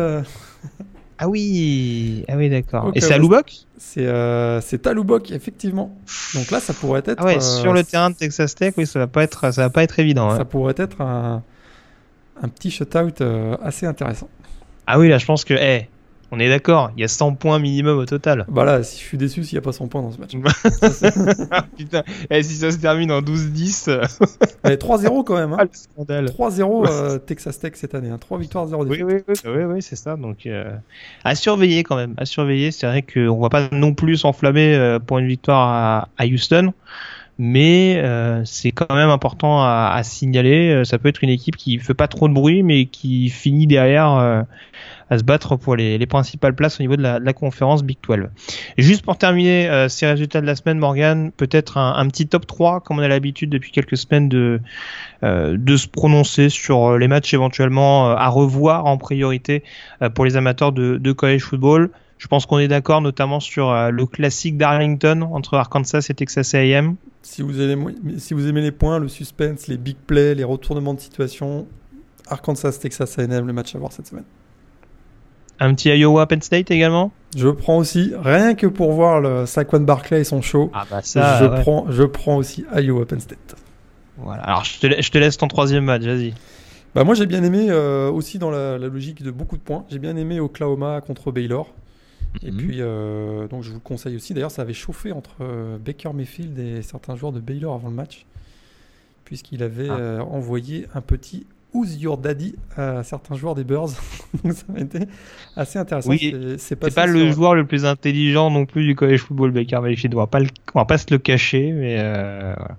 Ah 1.18 1.28
oui, 1.28 2.24
ah 2.28 2.36
oui, 2.36 2.51
d'accord. 2.51 2.91
Et 2.95 3.01
c'est 3.01 3.14
à 3.14 3.18
Lubbock? 3.18 3.53
C'est 3.76 4.07
euh, 4.07 4.61
c'est 4.61 4.86
à 4.86 4.93
Lubbock, 4.93 5.30
effectivement. 5.30 5.97
Donc 6.34 6.51
là, 6.51 6.61
ça 6.61 6.72
pourrait 6.74 7.03
être. 7.05 7.18
Ah 7.18 7.24
ouais, 7.24 7.41
sur 7.41 7.72
le 7.72 7.80
euh, 7.80 7.84
terrain 7.84 8.11
de 8.11 8.16
Texas 8.16 8.55
Tech, 8.55 8.74
oui, 8.76 8.86
ça 8.86 8.99
va 8.99 9.07
pas 9.07 9.22
être, 9.22 9.53
ça 9.53 9.62
va 9.62 9.70
pas 9.70 9.82
être 9.84 9.99
évident. 9.99 10.36
Ça 10.36 10.45
pourrait 10.45 10.74
être 10.76 11.01
un, 11.01 11.43
un 12.43 12.49
petit 12.49 12.70
shutout 12.70 13.20
euh, 13.20 13.57
assez 13.62 13.86
intéressant. 13.86 14.28
Ah 14.86 14.99
oui, 14.99 15.09
là, 15.09 15.18
je 15.18 15.26
pense 15.26 15.45
que, 15.45 15.55
hey, 15.55 15.89
on 16.31 16.39
est 16.39 16.49
d'accord, 16.49 16.91
il 16.95 17.01
y 17.01 17.05
a 17.05 17.09
100 17.09 17.35
points 17.35 17.59
minimum 17.59 17.99
au 17.99 18.05
total. 18.05 18.45
Bah 18.49 18.64
là, 18.64 18.83
si 18.83 19.01
je 19.01 19.05
suis 19.05 19.16
déçu 19.16 19.45
s'il 19.45 19.55
n'y 19.55 19.59
a 19.59 19.62
pas 19.62 19.72
100 19.72 19.89
points 19.89 20.03
dans 20.03 20.12
ce 20.12 20.18
match. 20.18 20.33
Putain, 21.76 22.03
et 22.31 22.39
eh, 22.39 22.43
si 22.43 22.57
ça 22.57 22.70
se 22.70 22.76
termine 22.76 23.11
en 23.11 23.22
12-10. 23.22 23.89
3-0 24.64 25.24
quand 25.26 25.37
même. 25.37 25.55
Hein. 25.55 25.64
3-0 25.99 26.85
ah, 26.87 26.91
euh, 26.91 27.18
Texas 27.18 27.59
Tech 27.59 27.72
cette 27.76 27.95
année. 27.95 28.11
Hein. 28.11 28.18
3 28.18 28.39
victoires, 28.39 28.66
0 28.66 28.85
défaites. 28.85 29.07
Oui, 29.07 29.14
oui, 29.26 29.35
oui, 29.47 29.64
oui, 29.64 29.83
c'est 29.83 29.97
ça. 29.97 30.16
Donc, 30.16 30.45
euh, 30.45 30.70
à 31.24 31.35
surveiller 31.35 31.83
quand 31.83 31.97
même. 31.97 32.12
À 32.18 32.26
surveiller. 32.26 32.72
C'est 32.72 32.87
vrai 32.87 33.01
qu'on 33.01 33.37
ne 33.37 33.43
va 33.43 33.49
pas 33.49 33.68
non 33.72 33.95
plus 33.95 34.18
s'enflammer 34.18 34.74
euh, 34.74 34.99
pour 34.99 35.18
une 35.18 35.29
victoire 35.29 36.09
à, 36.18 36.26
Houston. 36.26 36.74
Mais 37.39 38.03
c'est 38.45 38.72
quand 38.72 38.93
même 38.93 39.11
important 39.11 39.62
à, 39.62 40.01
signaler. 40.03 40.83
Ça 40.85 40.99
peut 40.99 41.09
être 41.09 41.22
une 41.22 41.31
équipe 41.31 41.57
qui 41.57 41.79
fait 41.79 41.95
pas 41.95 42.09
trop 42.09 42.29
de 42.29 42.35
bruit, 42.35 42.64
mais 42.64 42.87
qui 42.87 43.31
finit 43.31 43.68
derrière 43.68 44.45
à 45.11 45.18
se 45.18 45.24
battre 45.24 45.56
pour 45.56 45.76
les, 45.76 45.98
les, 45.98 46.06
principales 46.06 46.54
places 46.54 46.80
au 46.80 46.82
niveau 46.82 46.96
de 46.96 47.02
la, 47.02 47.32
conférence 47.32 47.82
Big 47.82 47.98
12. 48.06 48.28
Et 48.76 48.82
juste 48.82 49.04
pour 49.04 49.16
terminer 49.18 49.68
euh, 49.68 49.88
ces 49.88 50.06
résultats 50.06 50.40
de 50.40 50.46
la 50.46 50.56
semaine, 50.56 50.78
Morgan, 50.78 51.30
peut-être 51.32 51.76
un, 51.78 52.06
petit 52.09 52.26
top 52.26 52.46
3, 52.46 52.80
comme 52.80 52.98
on 52.98 53.02
a 53.02 53.09
l'habitude 53.09 53.50
depuis 53.50 53.70
quelques 53.70 53.96
semaines 53.96 54.28
de, 54.28 54.61
euh, 55.22 55.56
de 55.59 55.76
se 55.76 55.88
prononcer 55.88 56.48
sur 56.48 56.98
les 56.98 57.09
matchs 57.09 57.34
éventuellement 57.34 58.11
à 58.11 58.28
revoir 58.28 58.86
en 58.86 58.96
priorité 58.98 59.62
pour 60.14 60.24
les 60.24 60.36
amateurs 60.36 60.72
de, 60.72 61.12
college 61.12 61.42
football. 61.42 61.90
Je 62.18 62.26
pense 62.26 62.46
qu'on 62.46 62.59
est 62.59 62.68
d'accord 62.68 63.00
notamment 63.00 63.40
sur 63.40 63.70
euh, 63.70 63.90
le 63.90 64.04
classique 64.04 64.56
d'Arlington 64.56 65.22
entre 65.32 65.54
Arkansas 65.54 66.06
et 66.11 66.14
Texas 66.14 66.54
A&M. 66.54 66.96
Si 67.22 67.42
vous, 67.42 67.61
aimez, 67.61 67.94
si 68.18 68.34
vous 68.34 68.48
aimez 68.48 68.61
les 68.61 68.72
points, 68.72 68.98
le 68.98 69.09
suspense, 69.09 69.68
les 69.68 69.76
big 69.76 69.96
plays, 69.96 70.34
les 70.34 70.44
retournements 70.44 70.94
de 70.94 71.00
situation, 71.00 71.66
Arkansas, 72.26 72.78
Texas 72.80 73.18
A&M, 73.18 73.46
le 73.46 73.52
match 73.52 73.74
à 73.74 73.78
voir 73.78 73.92
cette 73.92 74.09
semaine. 74.09 74.24
Un 75.61 75.74
petit 75.74 75.88
Iowa 75.88 76.26
Penn 76.26 76.40
State 76.40 76.70
également 76.70 77.11
Je 77.36 77.48
prends 77.48 77.78
aussi, 77.78 78.12
rien 78.16 78.54
que 78.54 78.66
pour 78.66 78.92
voir 78.92 79.20
le 79.20 79.46
Saquon 79.46 79.80
Barclay 79.80 80.20
et 80.20 80.24
son 80.24 80.40
show, 80.40 80.70
ah 80.72 80.84
bah 80.90 81.00
ça, 81.02 81.38
je, 81.40 81.44
ouais. 81.46 81.61
prends, 81.62 81.86
je 81.90 82.04
prends 82.04 82.36
aussi 82.36 82.64
Iowa 82.74 83.06
Penn 83.06 83.20
State. 83.20 83.56
Voilà, 84.18 84.42
alors 84.42 84.64
je 84.64 84.78
te, 84.80 85.02
je 85.02 85.11
te 85.11 85.18
laisse 85.18 85.36
ton 85.36 85.48
troisième 85.48 85.84
match, 85.84 86.02
vas-y. 86.02 86.34
Bah 86.94 87.04
moi 87.04 87.14
j'ai 87.14 87.26
bien 87.26 87.44
aimé 87.44 87.66
euh, 87.68 88.11
aussi 88.11 88.38
dans 88.38 88.50
la, 88.50 88.78
la, 88.78 88.88
logique 88.88 89.22
de 89.22 89.30
beaucoup 89.30 89.56
de 89.56 89.62
points. 89.62 89.84
J'ai 89.90 89.98
bien 89.98 90.16
aimé 90.16 90.40
Oklahoma 90.40 91.00
contre 91.00 91.30
Baylor. 91.30 91.72
Et 92.42 92.50
mm 92.50 92.54
-hmm. 92.54 92.56
puis 92.56 92.76
euh, 92.80 93.46
donc 93.48 93.62
je 93.62 93.68
vous 93.68 93.76
le 93.76 93.80
conseille 93.80 94.16
aussi. 94.16 94.34
D'ailleurs 94.34 94.50
ça 94.50 94.62
avait 94.62 94.74
chauffé 94.74 95.12
entre 95.12 95.36
euh, 95.40 95.78
Baker 95.78 96.12
Mayfield 96.14 96.59
et 96.59 96.82
certains 96.82 97.14
joueurs 97.14 97.32
de 97.32 97.40
Baylor 97.40 97.74
avant 97.74 97.88
le 97.88 97.94
match, 97.94 98.26
puisqu'il 99.24 99.62
avait 99.62 99.90
ah. 99.90 100.24
envoyé 100.24 100.86
un 100.94 101.00
petit 101.00 101.46
Who's 101.75 102.01
Your 102.01 102.19
Daddy 102.19 102.57
à 102.77 103.03
certains 103.03 103.37
joueurs 103.37 103.55
des 103.55 103.64
Bears. 103.64 103.89
donc 104.45 104.53
ça 104.53 104.64
a 104.75 104.81
été 104.81 105.01
assez 105.57 105.79
intéressant. 105.79 106.11
Oui, 106.11 106.35
c'est 106.59 106.77
pas, 106.77 106.91
pas 106.91 107.07
le 107.07 107.31
joueur 107.31 107.55
le 107.55 107.66
plus 107.66 107.85
intelligent 107.85 108.51
non 108.51 108.66
plus 108.66 108.85
du 108.85 108.95
college 108.95 109.21
football 109.21 109.51
Baker 109.51 109.81
Mayfield. 109.81 110.14
On 110.14 110.19
va 110.19 110.27
pas, 110.27 110.41
le, 110.41 110.49
on 110.75 110.81
va 110.81 110.85
pas 110.85 110.99
se 110.99 111.07
le 111.11 111.19
cacher, 111.19 111.73
mais 111.73 111.97
voilà. 111.97 112.77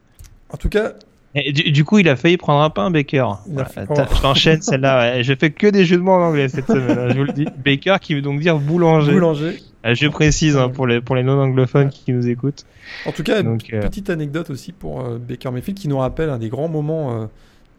En 0.52 0.58
tout 0.58 0.70
cas, 0.70 0.94
et 1.36 1.52
du, 1.52 1.72
du, 1.72 1.86
coup, 1.86 2.00
il 2.00 2.10
a 2.10 2.16
failli 2.16 2.38
prendre 2.38 2.62
un 2.62 2.70
pain, 2.72 2.90
Baker. 2.90 3.26
Voilà, 3.48 3.70
oh. 3.90 3.94
Je 4.16 4.22
t'enchaîne 4.22 4.62
celle-là. 4.62 5.18
Ouais. 5.18 5.24
Je 5.24 5.34
fais 5.36 5.52
que 5.52 5.68
des 5.68 5.86
jeux 5.86 5.98
de 5.98 6.02
mots 6.02 6.14
en 6.14 6.22
anglais 6.22 6.50
cette 6.50 6.66
semaine. 6.66 6.98
Hein, 6.98 7.10
je 7.10 7.18
vous 7.18 7.26
le 7.26 7.34
dis. 7.34 7.46
Baker, 7.64 7.98
qui 8.02 8.16
veut 8.16 8.22
donc 8.22 8.40
dire 8.40 8.58
boulanger. 8.58 9.14
Boulanger. 9.14 9.60
Je 9.84 10.08
précise 10.08 10.58
hein, 10.58 10.70
pour 10.70 10.88
les 10.88 11.02
pour 11.02 11.16
les 11.16 11.24
non-anglophones 11.24 11.88
ouais. 11.88 11.94
qui 11.94 12.12
nous 12.12 12.28
écoutent. 12.28 12.66
En 13.06 13.12
tout 13.12 13.24
cas, 13.24 13.44
donc, 13.44 13.72
euh... 13.72 13.82
petite 13.82 14.10
anecdote 14.10 14.50
aussi 14.50 14.72
pour 14.72 15.02
euh, 15.02 15.18
Baker 15.18 15.52
Mayfield 15.52 15.78
qui 15.78 15.88
nous 15.88 16.00
rappelle 16.00 16.30
un 16.30 16.40
des 16.40 16.50
grands 16.50 16.68
moments 16.68 17.14
euh, 17.14 17.26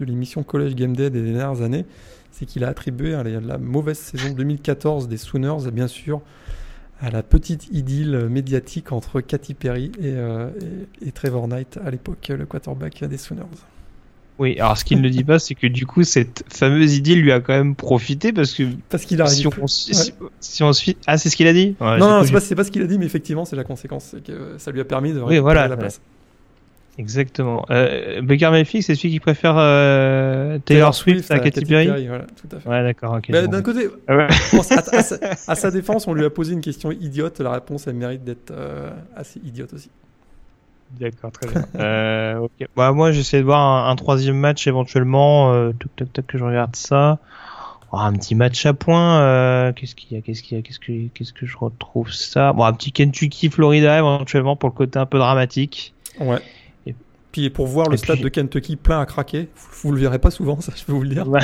de 0.05 0.11
l'émission 0.11 0.43
College 0.43 0.75
Game 0.75 0.97
Day 0.97 1.11
des 1.11 1.23
dernières 1.23 1.63
années, 1.63 1.87
c'est 2.31 2.47
qu'il 2.47 2.65
a 2.65 2.69
attribué 2.69 3.15
hein, 3.15 3.23
la 3.25 3.59
mauvaise 3.59 3.99
saison 3.99 4.33
2014 4.35 5.09
des 5.09 5.17
Sooners, 5.17 5.71
bien 5.73 5.89
sûr, 5.89 6.21
à 7.01 7.11
la 7.11 7.23
petite 7.23 7.69
idylle 7.73 8.29
médiatique 8.29 8.93
entre 8.93 9.21
Katy 9.21 9.55
Perry 9.55 9.93
et, 9.99 10.13
euh, 10.15 10.51
et, 11.03 11.09
et 11.09 11.13
Trevor 11.13 11.49
Knight 11.49 11.79
à 11.85 11.91
l'époque, 11.91 12.29
le 12.29 12.47
quarterback 12.47 13.05
des 13.05 13.17
Sooners. 13.17 13.45
Oui, 14.41 14.59
alors 14.59 14.79
ce 14.79 14.87
qu'il 14.87 15.03
ne 15.03 15.09
dit 15.11 15.23
pas, 15.23 15.39
c'est 15.39 15.55
que 15.55 15.67
du 15.67 15.85
coup, 15.85 16.03
cette 16.03 16.45
fameuse 16.49 16.97
idylle 16.97 17.21
lui 17.21 17.31
a 17.31 17.41
quand 17.41 17.53
même 17.53 17.75
profité 17.75 18.33
parce 18.33 18.55
que. 18.55 18.63
Parce 18.89 19.05
qu'il 19.05 19.21
a 19.21 19.27
si 19.27 19.47
on, 19.47 19.67
si, 19.67 19.93
ouais. 19.93 20.29
si 20.41 20.63
on 20.63 20.73
suit. 20.73 20.97
Ah, 21.07 21.19
c'est 21.19 21.29
ce 21.29 21.37
qu'il 21.37 21.47
a 21.47 21.53
dit? 21.53 21.77
Ouais, 21.79 21.99
Non, 21.99 22.09
non, 22.09 22.25
c'est 22.25 22.33
pas, 22.33 22.41
pas, 22.41 22.65
ce 22.65 22.71
qu'il 22.71 22.81
a 22.81 22.87
dit, 22.87 22.99
mais 22.99 23.05
effectivement, 23.05 23.45
c'est 23.45 23.55
la 23.55 23.65
conséquence. 23.65 24.13
C'est 24.13 24.25
que 24.25 24.55
ça 24.57 24.71
lui 24.71 24.81
a 24.81 24.87
permis 24.87 25.13
de 25.13 25.21
oui, 25.21 25.39
voilà, 25.41 25.69
la 25.69 25.77
place. 25.77 26.01
Exactement. 27.01 27.65
Euh, 27.71 28.21
Baker 28.21 28.51
Mayfield, 28.51 28.85
c'est 28.85 28.95
celui 28.95 29.11
qui 29.11 29.21
préfère 29.21 29.55
euh, 29.57 30.59
Taylor, 30.59 30.65
Taylor, 30.65 30.95
Swift, 30.95 31.19
Swift 31.21 31.31
à, 31.31 31.35
à 31.37 31.39
Katy 31.39 31.65
Perry? 31.65 31.87
Perry 31.87 32.09
voilà, 32.09 32.25
tout 32.25 32.55
à 32.55 32.61
fait. 32.61 32.69
Ouais, 32.69 32.83
d'accord. 32.83 33.15
Okay, 33.15 33.33
bon. 33.33 33.51
D'un 33.51 33.63
côté, 33.63 33.89
ah 34.07 34.17
ouais. 34.17 34.25
à, 34.25 34.97
à, 34.99 35.03
sa, 35.03 35.17
à, 35.49 35.55
sa, 35.55 35.71
défense, 35.71 36.07
on 36.07 36.13
lui 36.13 36.27
a 36.27 36.31
posé 36.31 36.53
une 36.53 36.61
question 36.61 36.93
idiote. 36.93 37.41
La 37.41 37.53
réponse, 37.53 37.87
elle 37.87 37.95
mérite 37.95 38.23
d'être 38.23 38.51
euh, 38.51 38.91
assez 39.17 39.41
idiote 39.43 39.73
aussi. 39.73 39.89
D'accord, 41.01 41.33
très 41.33 41.51
bien. 41.51 41.65
euh, 41.77 42.37
okay. 42.41 42.67
bah, 42.77 42.93
moi, 42.93 43.13
j'essaie 43.13 43.39
de 43.39 43.45
voir 43.45 43.61
un, 43.61 43.91
un, 43.91 43.97
troisième 43.97 44.37
match 44.37 44.67
éventuellement. 44.67 45.55
Euh, 45.55 45.73
toc, 45.73 45.91
toc, 45.97 46.13
toc, 46.13 46.27
que 46.27 46.37
je 46.37 46.45
regarde 46.45 46.77
ça. 46.77 47.19
Oh, 47.93 47.97
un 47.97 48.13
petit 48.13 48.35
match 48.35 48.67
à 48.67 48.75
points. 48.75 49.21
Euh, 49.21 49.73
qu'est-ce 49.73 49.95
qu'il 49.95 50.15
y 50.15 50.21
a 50.21 50.23
Qu'est-ce 50.23 50.43
qu'il 50.43 50.59
y 50.59 50.61
a 50.61 50.63
Qu'est-ce 50.63 50.79
que 50.79 51.09
qu'est-ce 51.15 51.33
que 51.33 51.47
je 51.47 51.57
retrouve 51.57 52.13
ça? 52.13 52.53
Bon, 52.53 52.65
un 52.65 52.75
petit 52.75 52.93
Kentucky 52.93 53.49
Florida 53.49 53.99
éventuellement 53.99 54.55
pour 54.55 54.69
le 54.69 54.75
côté 54.75 54.99
un 54.99 55.07
peu 55.07 55.19
dramatique. 55.19 55.95
Ouais. 56.21 56.41
Et 57.31 57.33
puis 57.33 57.51
pour 57.51 57.69
voir 57.69 57.89
le 57.89 57.97
stade 57.97 58.19
de 58.21 58.29
Kentucky 58.29 58.75
plein 58.75 59.01
à 59.01 59.07
craquer, 59.07 59.49
vous, 59.55 59.89
vous 59.89 59.93
le 59.93 60.01
verrez 60.01 60.19
pas 60.19 60.33
souvent, 60.33 60.61
ça 60.61 60.73
je 60.77 60.85
peux 60.85 60.93
vous 60.93 61.03
le 61.03 61.11
dire. 61.11 61.27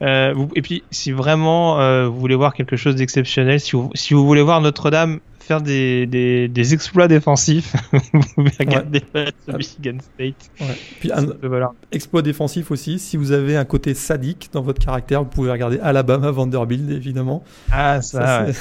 Euh, 0.00 0.32
vous, 0.32 0.48
et 0.54 0.62
puis, 0.62 0.84
si 0.92 1.10
vraiment 1.10 1.80
euh, 1.80 2.06
vous 2.06 2.20
voulez 2.20 2.36
voir 2.36 2.54
quelque 2.54 2.76
chose 2.76 2.94
d'exceptionnel, 2.94 3.58
si 3.58 3.72
vous, 3.72 3.90
si 3.94 4.14
vous 4.14 4.24
voulez 4.24 4.42
voir 4.42 4.60
Notre-Dame 4.60 5.18
faire 5.48 5.62
des, 5.62 6.06
des, 6.06 6.46
des, 6.46 6.74
exploits 6.74 7.08
défensifs, 7.08 7.74
vous 8.12 8.20
pouvez 8.34 8.50
regarder 8.60 9.02
ouais. 9.14 9.32
Michigan 9.56 9.96
State. 9.98 10.50
Ouais. 10.60 10.76
Puis 11.00 11.10
un 11.10 11.24
voilà. 11.42 11.72
exploit 11.90 12.20
défensif 12.20 12.70
aussi, 12.70 12.98
si 12.98 13.16
vous 13.16 13.32
avez 13.32 13.56
un 13.56 13.64
côté 13.64 13.94
sadique 13.94 14.50
dans 14.52 14.60
votre 14.60 14.84
caractère, 14.84 15.22
vous 15.22 15.30
pouvez 15.30 15.50
regarder 15.50 15.80
Alabama 15.80 16.30
Vanderbilt 16.30 16.90
évidemment. 16.90 17.42
Ah 17.72 18.02
ça, 18.02 18.26
ça 18.26 18.44
ouais. 18.44 18.52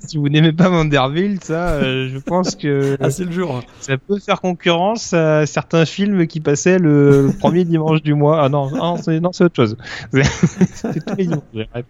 si 0.00 0.18
vous 0.18 0.28
n'aimez 0.28 0.52
pas 0.52 0.68
Vanderbilt, 0.68 1.44
ça, 1.44 1.74
euh, 1.74 2.08
je 2.12 2.18
pense 2.18 2.56
que 2.56 2.96
ah, 3.00 3.10
c'est 3.10 3.24
le 3.24 3.32
jour. 3.32 3.62
Ça 3.78 3.96
peut 3.96 4.18
faire 4.18 4.40
concurrence 4.40 5.12
à 5.12 5.46
certains 5.46 5.86
films 5.86 6.26
qui 6.26 6.40
passaient 6.40 6.80
le, 6.80 7.28
le 7.28 7.32
premier 7.32 7.64
dimanche 7.64 8.02
du 8.02 8.14
mois. 8.14 8.42
Ah 8.42 8.48
non, 8.48 8.68
non 8.70 8.96
c'est 8.96 9.44
autre 9.44 9.54
chose. 9.54 9.76
c'est 10.12 11.04
tous 11.04 11.14
les 11.16 11.26
dimanches. 11.26 11.86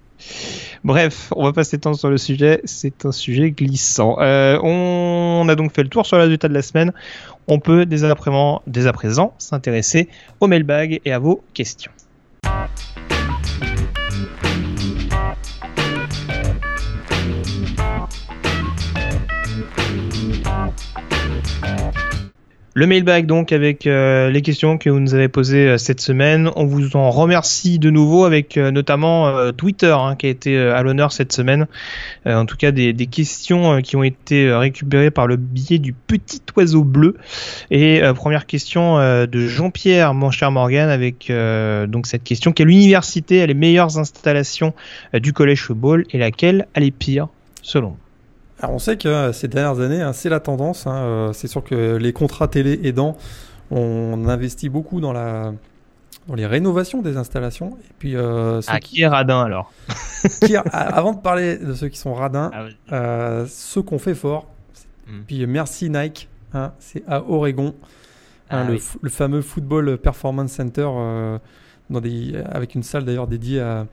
Bref, 0.84 1.32
on 1.34 1.44
va 1.44 1.52
pas 1.52 1.64
s'étendre 1.64 1.98
sur 1.98 2.10
le 2.10 2.18
sujet, 2.18 2.60
c'est 2.64 3.04
un 3.04 3.12
sujet 3.12 3.50
glissant. 3.50 4.16
Euh, 4.20 4.58
on 4.62 5.46
a 5.48 5.54
donc 5.54 5.72
fait 5.72 5.82
le 5.82 5.88
tour 5.88 6.06
sur 6.06 6.16
la 6.16 6.24
résultat 6.24 6.48
de 6.48 6.54
la 6.54 6.62
semaine. 6.62 6.92
On 7.48 7.60
peut 7.60 7.86
dès 7.86 8.04
à 8.04 8.14
présent, 8.14 9.34
s'intéresser 9.38 10.08
au 10.40 10.46
mailbag 10.46 11.00
et 11.04 11.12
à 11.12 11.18
vos 11.18 11.42
questions. 11.54 11.92
Le 22.78 22.86
mailbag 22.86 23.24
donc 23.24 23.52
avec 23.52 23.86
euh, 23.86 24.28
les 24.28 24.42
questions 24.42 24.76
que 24.76 24.90
vous 24.90 25.00
nous 25.00 25.14
avez 25.14 25.28
posées 25.28 25.66
euh, 25.66 25.78
cette 25.78 26.02
semaine. 26.02 26.50
On 26.56 26.66
vous 26.66 26.94
en 26.94 27.10
remercie 27.10 27.78
de 27.78 27.88
nouveau 27.88 28.26
avec 28.26 28.58
euh, 28.58 28.70
notamment 28.70 29.50
Twitter 29.52 29.96
hein, 29.98 30.14
qui 30.14 30.26
a 30.26 30.28
été 30.28 30.58
à 30.58 30.82
l'honneur 30.82 31.10
cette 31.10 31.32
semaine. 31.32 31.68
en 32.26 32.44
tout 32.44 32.58
cas 32.58 32.72
des, 32.72 32.92
des 32.92 33.06
questions 33.06 33.80
qui 33.80 33.96
ont 33.96 34.02
été 34.02 34.52
récupérées 34.52 35.10
par 35.10 35.26
le 35.26 35.36
biais 35.36 35.78
du 35.78 35.94
petit 35.94 36.42
oiseau 36.54 36.84
bleu. 36.84 37.16
Et 37.70 38.02
première 38.14 38.44
question 38.44 38.98
de 38.98 39.46
Jean-Pierre, 39.46 40.12
mon 40.12 40.30
cher 40.30 40.50
Morgan, 40.50 40.90
avec 40.90 41.32
donc 41.88 42.06
cette 42.06 42.24
question 42.24 42.52
quelle 42.52 42.68
université 42.68 43.40
a 43.40 43.46
les 43.46 43.54
meilleures 43.54 43.98
installations 43.98 44.74
du 45.14 45.32
collège 45.32 45.62
football 45.62 46.04
et 46.10 46.18
laquelle 46.18 46.66
a 46.74 46.80
les 46.80 46.90
pires 46.90 47.28
selon 47.62 47.90
vous? 47.90 48.05
Alors 48.60 48.74
on 48.74 48.78
sait 48.78 48.96
que 48.96 49.08
euh, 49.08 49.32
ces 49.32 49.48
dernières 49.48 49.80
années, 49.80 50.00
hein, 50.00 50.12
c'est 50.12 50.28
la 50.28 50.40
tendance. 50.40 50.86
Hein, 50.86 50.96
euh, 50.96 51.32
c'est 51.32 51.48
sûr 51.48 51.62
que 51.62 51.96
les 51.96 52.12
contrats 52.12 52.48
télé 52.48 52.80
aidant, 52.84 53.16
on 53.70 54.28
investit 54.28 54.68
beaucoup 54.68 55.00
dans 55.00 55.12
la 55.12 55.52
dans 56.26 56.34
les 56.34 56.46
rénovations 56.46 57.02
des 57.02 57.16
installations. 57.16 57.78
Et 57.88 57.92
puis, 57.98 58.16
euh, 58.16 58.60
ah, 58.66 58.80
qui... 58.80 58.96
qui 58.96 59.02
est 59.02 59.06
radin 59.06 59.42
alors 59.42 59.72
qui, 60.44 60.56
Avant 60.56 61.12
de 61.12 61.20
parler 61.20 61.56
de 61.56 61.74
ceux 61.74 61.88
qui 61.88 61.98
sont 61.98 62.14
radins, 62.14 62.50
ah, 62.52 62.64
oui. 62.64 62.76
euh, 62.92 63.46
ceux 63.48 63.82
qu'on 63.82 63.98
fait 63.98 64.14
fort. 64.14 64.46
Mm. 65.06 65.20
Puis 65.26 65.46
merci 65.46 65.88
Nike, 65.90 66.28
hein, 66.52 66.72
c'est 66.78 67.04
à 67.06 67.22
Oregon, 67.22 67.74
ah, 68.50 68.64
le, 68.64 68.74
oui. 68.74 68.82
le, 69.02 69.10
fameux 69.10 69.42
Football 69.42 69.98
Performance 69.98 70.52
Center, 70.52 70.88
euh, 70.88 71.38
dans 71.90 72.00
des, 72.00 72.36
avec 72.50 72.74
une 72.74 72.82
salle 72.82 73.04
d'ailleurs 73.04 73.28
dédiée 73.28 73.60
à, 73.60 73.86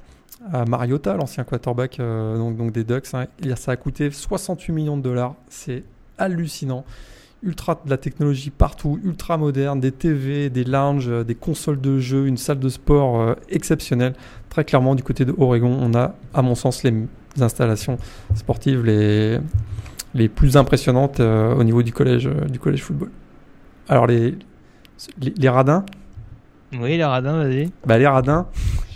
à 0.52 0.66
Mariota, 0.66 1.16
l'ancien 1.16 1.44
quarterback 1.44 2.00
euh, 2.00 2.38
donc, 2.38 2.58
donc, 2.58 2.72
des 2.72 2.84
Ducks. 2.84 3.14
Hein. 3.14 3.28
Ça 3.56 3.72
a 3.72 3.76
coûté 3.76 4.12
68 4.12 4.74
millions 4.74 4.98
de 4.98 5.02
dollars. 5.02 5.36
C'est 5.50 5.84
hallucinant. 6.18 6.86
Ultra 7.44 7.82
de 7.84 7.90
la 7.90 7.98
technologie 7.98 8.52
partout, 8.52 9.00
ultra 9.04 9.38
moderne, 9.38 9.82
des 9.82 9.92
TV, 9.92 10.50
des 10.50 10.64
lounges, 10.64 11.10
euh, 11.10 11.24
des 11.24 11.36
consoles 11.36 11.82
de 11.82 12.00
jeux, 12.00 12.26
une 12.26 12.38
salle 12.38 12.60
de 12.60 12.70
sport 12.70 13.20
euh, 13.20 13.36
exceptionnelle. 13.50 14.14
Très 14.50 14.64
clairement, 14.64 14.96
du 14.96 15.04
côté 15.04 15.26
de 15.26 15.34
Oregon, 15.38 15.78
on 15.82 15.94
a, 15.94 16.16
à 16.34 16.42
mon 16.42 16.56
sens, 16.56 16.84
les 16.84 16.94
installations 17.42 17.98
sportives 18.36 18.86
les, 18.86 19.40
les 20.14 20.30
plus 20.30 20.56
impressionnantes 20.56 21.20
euh, 21.20 21.54
au 21.54 21.64
niveau 21.66 21.84
du 21.84 21.92
collège, 21.92 22.30
du 22.50 22.60
collège 22.60 22.84
football. 22.84 23.12
Alors, 23.90 24.08
les, 24.08 24.38
les, 25.20 25.34
les 25.36 25.50
radins? 25.50 25.86
Oui, 26.80 26.96
les 26.96 27.04
radins, 27.04 27.44
vas-y. 27.44 27.72
Bah, 27.86 27.98
les 27.98 28.08
radins, 28.08 28.48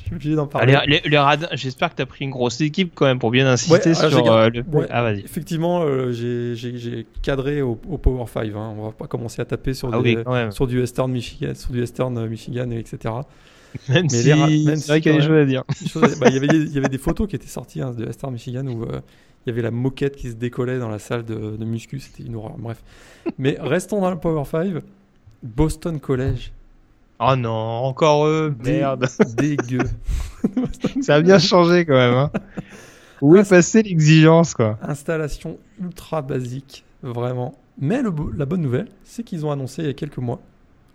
suis 0.07 0.15
obligé 0.15 0.35
d'en 0.35 0.47
parler. 0.47 0.73
Ah, 0.75 0.85
les, 0.85 1.01
les, 1.03 1.09
les 1.09 1.17
radins, 1.17 1.47
j'espère 1.53 1.91
que 1.91 1.95
tu 1.95 2.01
as 2.01 2.05
pris 2.05 2.25
une 2.25 2.31
grosse 2.31 2.59
équipe 2.61 2.91
quand 2.95 3.05
même 3.05 3.19
pour 3.19 3.31
bien 3.31 3.47
inciter 3.47 3.89
ouais, 3.89 3.93
sur 3.95 4.31
euh, 4.31 4.49
le. 4.49 4.63
Ouais, 4.71 4.87
ah, 4.89 5.03
vas-y. 5.03 5.19
Effectivement, 5.19 5.83
euh, 5.83 6.11
j'ai 6.11 7.05
cadré 7.21 7.61
au, 7.61 7.79
au, 7.89 7.97
Power 7.97 8.25
5. 8.27 8.47
Hein. 8.55 8.73
On 8.77 8.85
va 8.85 8.91
pas 8.91 9.07
commencer 9.07 9.41
à 9.41 9.45
taper 9.45 9.73
sur, 9.73 9.93
ah, 9.93 10.01
des, 10.01 10.17
oui, 10.17 10.51
sur 10.51 10.67
du 10.67 10.79
Western 10.79 11.11
Michigan, 11.11 11.53
sur 11.55 11.71
du 11.71 11.79
Western 11.79 12.27
Michigan, 12.27 12.71
etc. 12.71 13.13
Même 13.89 14.03
Mais 14.03 14.09
si 14.09 14.65
c'est 14.77 14.87
vrai 14.87 15.01
qu'il 15.01 15.11
y 15.11 15.15
a 15.15 15.17
des 15.19 15.25
choses 15.25 15.37
à 15.37 15.45
dire. 15.45 15.63
Bah, 16.19 16.27
il, 16.29 16.33
y 16.33 16.37
avait 16.37 16.47
des, 16.47 16.57
il 16.57 16.73
y 16.73 16.77
avait 16.77 16.89
des 16.89 16.97
photos 16.97 17.27
qui 17.27 17.35
étaient 17.35 17.47
sorties 17.47 17.81
hein, 17.81 17.91
de 17.91 18.11
Star 18.11 18.31
Michigan 18.31 18.65
où 18.67 18.83
euh, 18.83 19.01
il 19.45 19.49
y 19.49 19.51
avait 19.51 19.61
la 19.61 19.71
moquette 19.71 20.15
qui 20.15 20.29
se 20.29 20.35
décollait 20.35 20.79
dans 20.79 20.89
la 20.89 20.99
salle 20.99 21.25
de, 21.25 21.57
de 21.57 21.65
muscu. 21.65 21.99
C'était 21.99 22.23
une 22.23 22.35
horreur. 22.35 22.55
Bref. 22.57 22.81
Mais 23.37 23.57
restons 23.59 24.01
dans 24.01 24.09
le 24.09 24.17
Power 24.17 24.45
5. 24.45 24.81
Boston 25.43 25.99
College. 25.99 26.51
Oh 27.19 27.35
non, 27.35 27.51
encore 27.51 28.27
eux, 28.27 28.55
merde. 28.63 29.07
Dégueu. 29.37 29.79
Ça 31.01 31.15
a 31.15 31.21
bien 31.21 31.39
changé 31.39 31.85
quand 31.85 31.95
même. 31.95 32.13
Hein. 32.13 32.31
Où 33.21 33.35
est 33.35 33.47
passée 33.47 33.81
l'exigence, 33.81 34.53
quoi? 34.53 34.77
Installation 34.81 35.57
ultra 35.81 36.21
basique, 36.21 36.83
vraiment. 37.01 37.55
Mais 37.79 38.01
le 38.01 38.11
la 38.35 38.45
bonne 38.45 38.61
nouvelle, 38.61 38.89
c'est 39.03 39.23
qu'ils 39.23 39.45
ont 39.45 39.51
annoncé 39.51 39.81
il 39.81 39.87
y 39.87 39.89
a 39.89 39.93
quelques 39.93 40.17
mois 40.17 40.39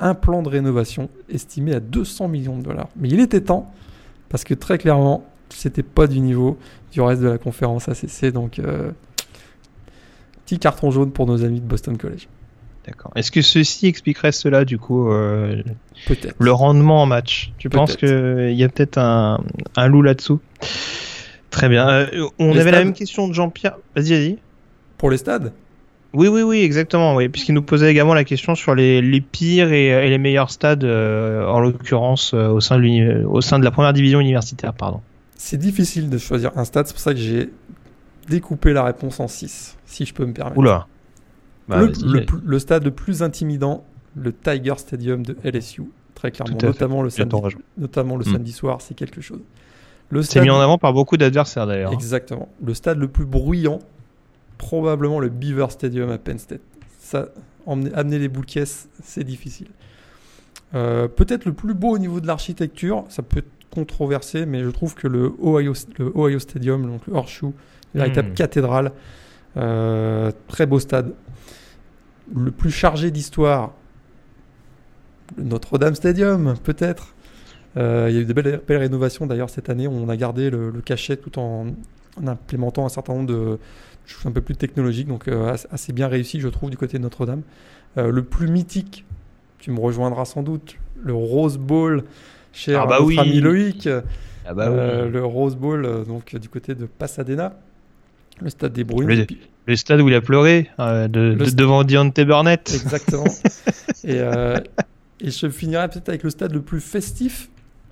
un 0.03 0.14
plan 0.14 0.43
de 0.43 0.49
rénovation 0.49 1.09
estimé 1.29 1.75
à 1.75 1.81
200 1.81 2.29
millions 2.29 2.59
de 2.59 2.62
dollars. 2.62 2.89
Mais 2.97 3.09
il 3.09 3.20
était 3.20 3.41
temps, 3.41 3.73
parce 4.29 4.43
que 4.43 4.55
très 4.55 4.77
clairement, 4.77 5.25
c'était 5.49 5.85
pas 5.85 6.09
du 6.09 6.20
niveau 6.20 6.59
du 6.91 7.01
reste 7.01 7.23
de 7.23 7.29
la 7.29 7.39
conférence 7.39 7.89
ACC. 7.89 8.33
Donc, 8.33 8.59
euh, 8.59 8.91
petit 10.45 10.59
carton 10.59 10.91
jaune 10.91 11.12
pour 11.12 11.27
nos 11.27 11.45
amis 11.45 11.61
de 11.61 11.66
Boston 11.66 11.97
College. 11.97 12.29
D'accord. 12.87 13.12
Est-ce 13.14 13.30
que 13.30 13.43
ceci 13.43 13.87
expliquerait 13.87 14.33
cela, 14.33 14.64
du 14.64 14.78
coup, 14.78 15.11
euh, 15.12 15.62
Peut-être. 16.07 16.35
le 16.39 16.53
rendement 16.53 17.03
en 17.03 17.07
match? 17.07 17.53
Tu 17.59 17.68
penses 17.68 17.97
qu'il 17.97 18.53
y 18.55 18.64
a 18.64 18.68
peut-être 18.68 18.99
un, 18.99 19.41
un 19.76 19.87
loup 19.87 20.03
là-dessous? 20.03 20.41
Très 21.51 21.68
bien. 21.68 21.89
Euh, 21.89 22.26
on 22.39 22.55
Les 22.55 22.61
avait 22.61 22.72
la 22.72 22.78
même 22.78 22.93
question 22.95 23.28
de 23.28 23.33
Jean-Pierre. 23.35 23.76
Vas-y, 23.95 24.11
vas-y. 24.11 24.39
Pour 24.99 25.11
les 25.11 25.16
stades? 25.18 25.53
Oui, 26.14 26.28
oui, 26.28 26.43
oui, 26.43 26.62
exactement. 26.62 27.14
Oui, 27.14 27.28
puisqu'il 27.28 27.55
nous 27.55 27.62
posait 27.62 27.91
également 27.91 28.14
la 28.14 28.24
question 28.24 28.55
sur 28.55 28.74
les, 28.74 29.01
les 29.01 29.20
pires 29.20 29.72
et, 29.72 29.87
et 29.87 30.09
les 30.11 30.18
meilleurs 30.18 30.51
stades, 30.51 30.85
euh, 30.85 31.47
en 31.47 31.61
l'occurrence 31.61 32.35
au 32.35 32.61
sein 32.61 32.78
de 32.78 33.24
au 33.24 33.41
sein 33.41 33.59
de 33.59 33.64
la 33.64 33.70
première 33.70 33.93
division 33.93 34.20
universitaire, 34.20 34.74
pardon. 34.74 35.01
C'est 35.37 35.57
difficile 35.57 36.11
de 36.11 36.18
choisir 36.18 36.53
un 36.57 36.64
stade, 36.64 36.87
c'est 36.87 36.93
pour 36.93 37.01
ça 37.01 37.14
que 37.14 37.20
j'ai 37.20 37.51
découpé 38.28 38.72
la 38.72 38.85
réponse 38.85 39.20
en 39.20 39.28
6, 39.28 39.76
si 39.87 40.05
je 40.05 40.12
peux 40.14 40.26
me 40.26 40.33
permettre. 40.33 40.59
Oula. 40.59 40.87
Bah, 41.73 41.81
le, 41.81 41.87
le 41.87 41.93
vas-y. 42.18 42.25
plus- 42.27 42.41
le 42.45 42.59
stade 42.59 42.85
le 42.85 42.91
plus 42.91 43.23
intimidant, 43.23 43.85
le 44.16 44.33
Tiger 44.33 44.75
Stadium 44.77 45.25
de 45.25 45.37
LSU, 45.45 45.83
très 46.14 46.31
clairement, 46.31 46.59
notamment 46.62 47.03
le 47.03 47.11
samedi, 47.11 47.37
notamment 47.79 48.16
Hmm. 48.16 48.23
samedi 48.25 48.53
soir, 48.53 48.81
c'est 48.81 48.95
quelque 48.95 49.20
chose. 49.20 49.41
C'est 50.23 50.33
stade, 50.33 50.43
mis 50.45 50.51
en 50.51 50.61
avant 50.61 50.77
par 50.79 50.93
beaucoup 50.93 51.16
d'adversaires 51.16 51.66
d'ailleurs. 51.66 51.93
exactement, 51.93 52.49
le 52.62 52.75
stade 52.75 52.99
le 52.99 53.09
plus 53.09 53.25
bruyant, 53.25 53.79
probablement 54.59 55.18
le 55.20 55.29
Beaver 55.31 55.66
Stadium 55.70 56.11
à 56.11 56.18
Penn 56.18 56.39
State. 56.39 56.61
Ça, 57.01 57.29
emmener, 57.66 57.93
amener 57.95 58.18
les 58.18 58.29
boules 58.29 58.45
caisses, 58.47 58.89
c'est 59.03 59.25
difficile. 59.25 59.68
Euh, 60.75 61.09
Peut-être 61.09 61.45
le 61.45 61.53
plus 61.53 61.75
beau 61.75 61.91
au 61.91 61.99
niveau 61.99 62.20
de 62.20 62.27
l'architecture, 62.27 63.05
ça 63.09 63.23
peut 63.23 63.39
être 63.39 63.51
controversé, 63.70 64.45
mais 64.47 64.62
je 64.62 64.68
trouve 64.68 64.95
que 64.95 65.09
le 65.09 65.35
Ohio, 65.43 65.73
le 65.99 66.12
Ohio 66.14 66.39
Stadium, 66.39 66.87
donc 66.87 67.07
le 67.07 67.14
Horseshoe, 67.14 67.53
véritable 67.95 68.31
Hmm. 68.31 68.35
cathédrale, 68.35 68.93
euh, 69.57 70.31
très 70.49 70.66
beau 70.66 70.79
stade. 70.79 71.12
Le 72.35 72.51
plus 72.51 72.70
chargé 72.70 73.11
d'histoire, 73.11 73.73
le 75.37 75.45
Notre-Dame 75.45 75.95
Stadium, 75.95 76.55
peut-être. 76.62 77.14
Euh, 77.77 78.07
il 78.11 78.14
y 78.14 78.18
a 78.18 78.20
eu 78.23 78.25
de 78.27 78.33
belles, 78.33 78.61
belles 78.66 78.77
rénovations 78.79 79.27
d'ailleurs 79.27 79.51
cette 79.51 79.70
année. 79.70 79.89
On 79.89 80.09
a 80.09 80.16
gardé 80.16 80.51
le, 80.51 80.70
le 80.70 80.81
cachet 80.83 81.16
tout 81.16 81.39
en, 81.39 81.66
en 82.23 82.27
implémentant 82.27 82.85
un 82.85 82.91
certain 82.91 83.14
nombre 83.14 83.29
de 83.29 83.59
choses 84.05 84.27
un 84.27 84.33
peu 84.33 84.41
plus 84.43 84.57
technologiques, 84.57 85.09
donc 85.09 85.29
euh, 85.29 85.57
assez- 85.70 85.93
bien 85.93 86.09
réussi, 86.09 86.41
je 86.41 86.49
trouve, 86.49 86.70
du 86.70 86.77
côté 86.77 86.99
de 86.99 87.03
Notre-Dame. 87.03 87.43
Euh, 87.99 88.11
le 88.11 88.23
plus 88.25 88.49
mythique, 88.49 89.05
tu 89.59 89.70
me 89.70 89.81
rejoindras 89.81 90.25
sans 90.25 90.43
doute, 90.43 90.77
le 91.03 91.14
Rose 91.14 91.57
Bowl, 91.57 92.05
cher 92.53 92.83
Ah 92.83 92.87
bah 92.87 92.97
notre 92.99 93.07
oui. 93.07 93.18
ami 93.18 93.41
Loïc. 93.41 93.89
Ah 94.45 94.55
bah 94.55 94.70
oui. 94.70 95.11
le 95.11 95.25
Rose 95.25 95.57
Bowl, 95.57 96.05
donc 96.07 96.35
du 96.37 96.49
côté 96.49 96.75
de 96.75 96.85
Pasadena, 96.87 97.55
le 98.41 98.51
stade 98.51 98.73
des 98.73 98.85
Bruins. 98.85 99.07
Le- 99.07 99.27
Le 99.66 99.76
stade 99.76 100.00
où 100.00 100.08
il 100.08 100.14
a 100.14 100.20
pleuré 100.20 100.70
euh, 100.80 101.06
de, 101.08 101.34
de- 101.34 101.50
devant 101.50 101.84
Deontay 101.84 102.24
Burnett. 102.24 102.70
Exactement. 102.74 103.24
et, 104.04 104.18
euh, 104.18 104.58
et 105.20 105.30
je 105.30 105.48
finirai 105.48 105.88
peut-être 105.88 106.08
avec 106.08 106.22
le 106.24 106.30
stade 106.30 106.52
le 106.52 106.62
plus 106.62 106.80
festif, 106.80 107.48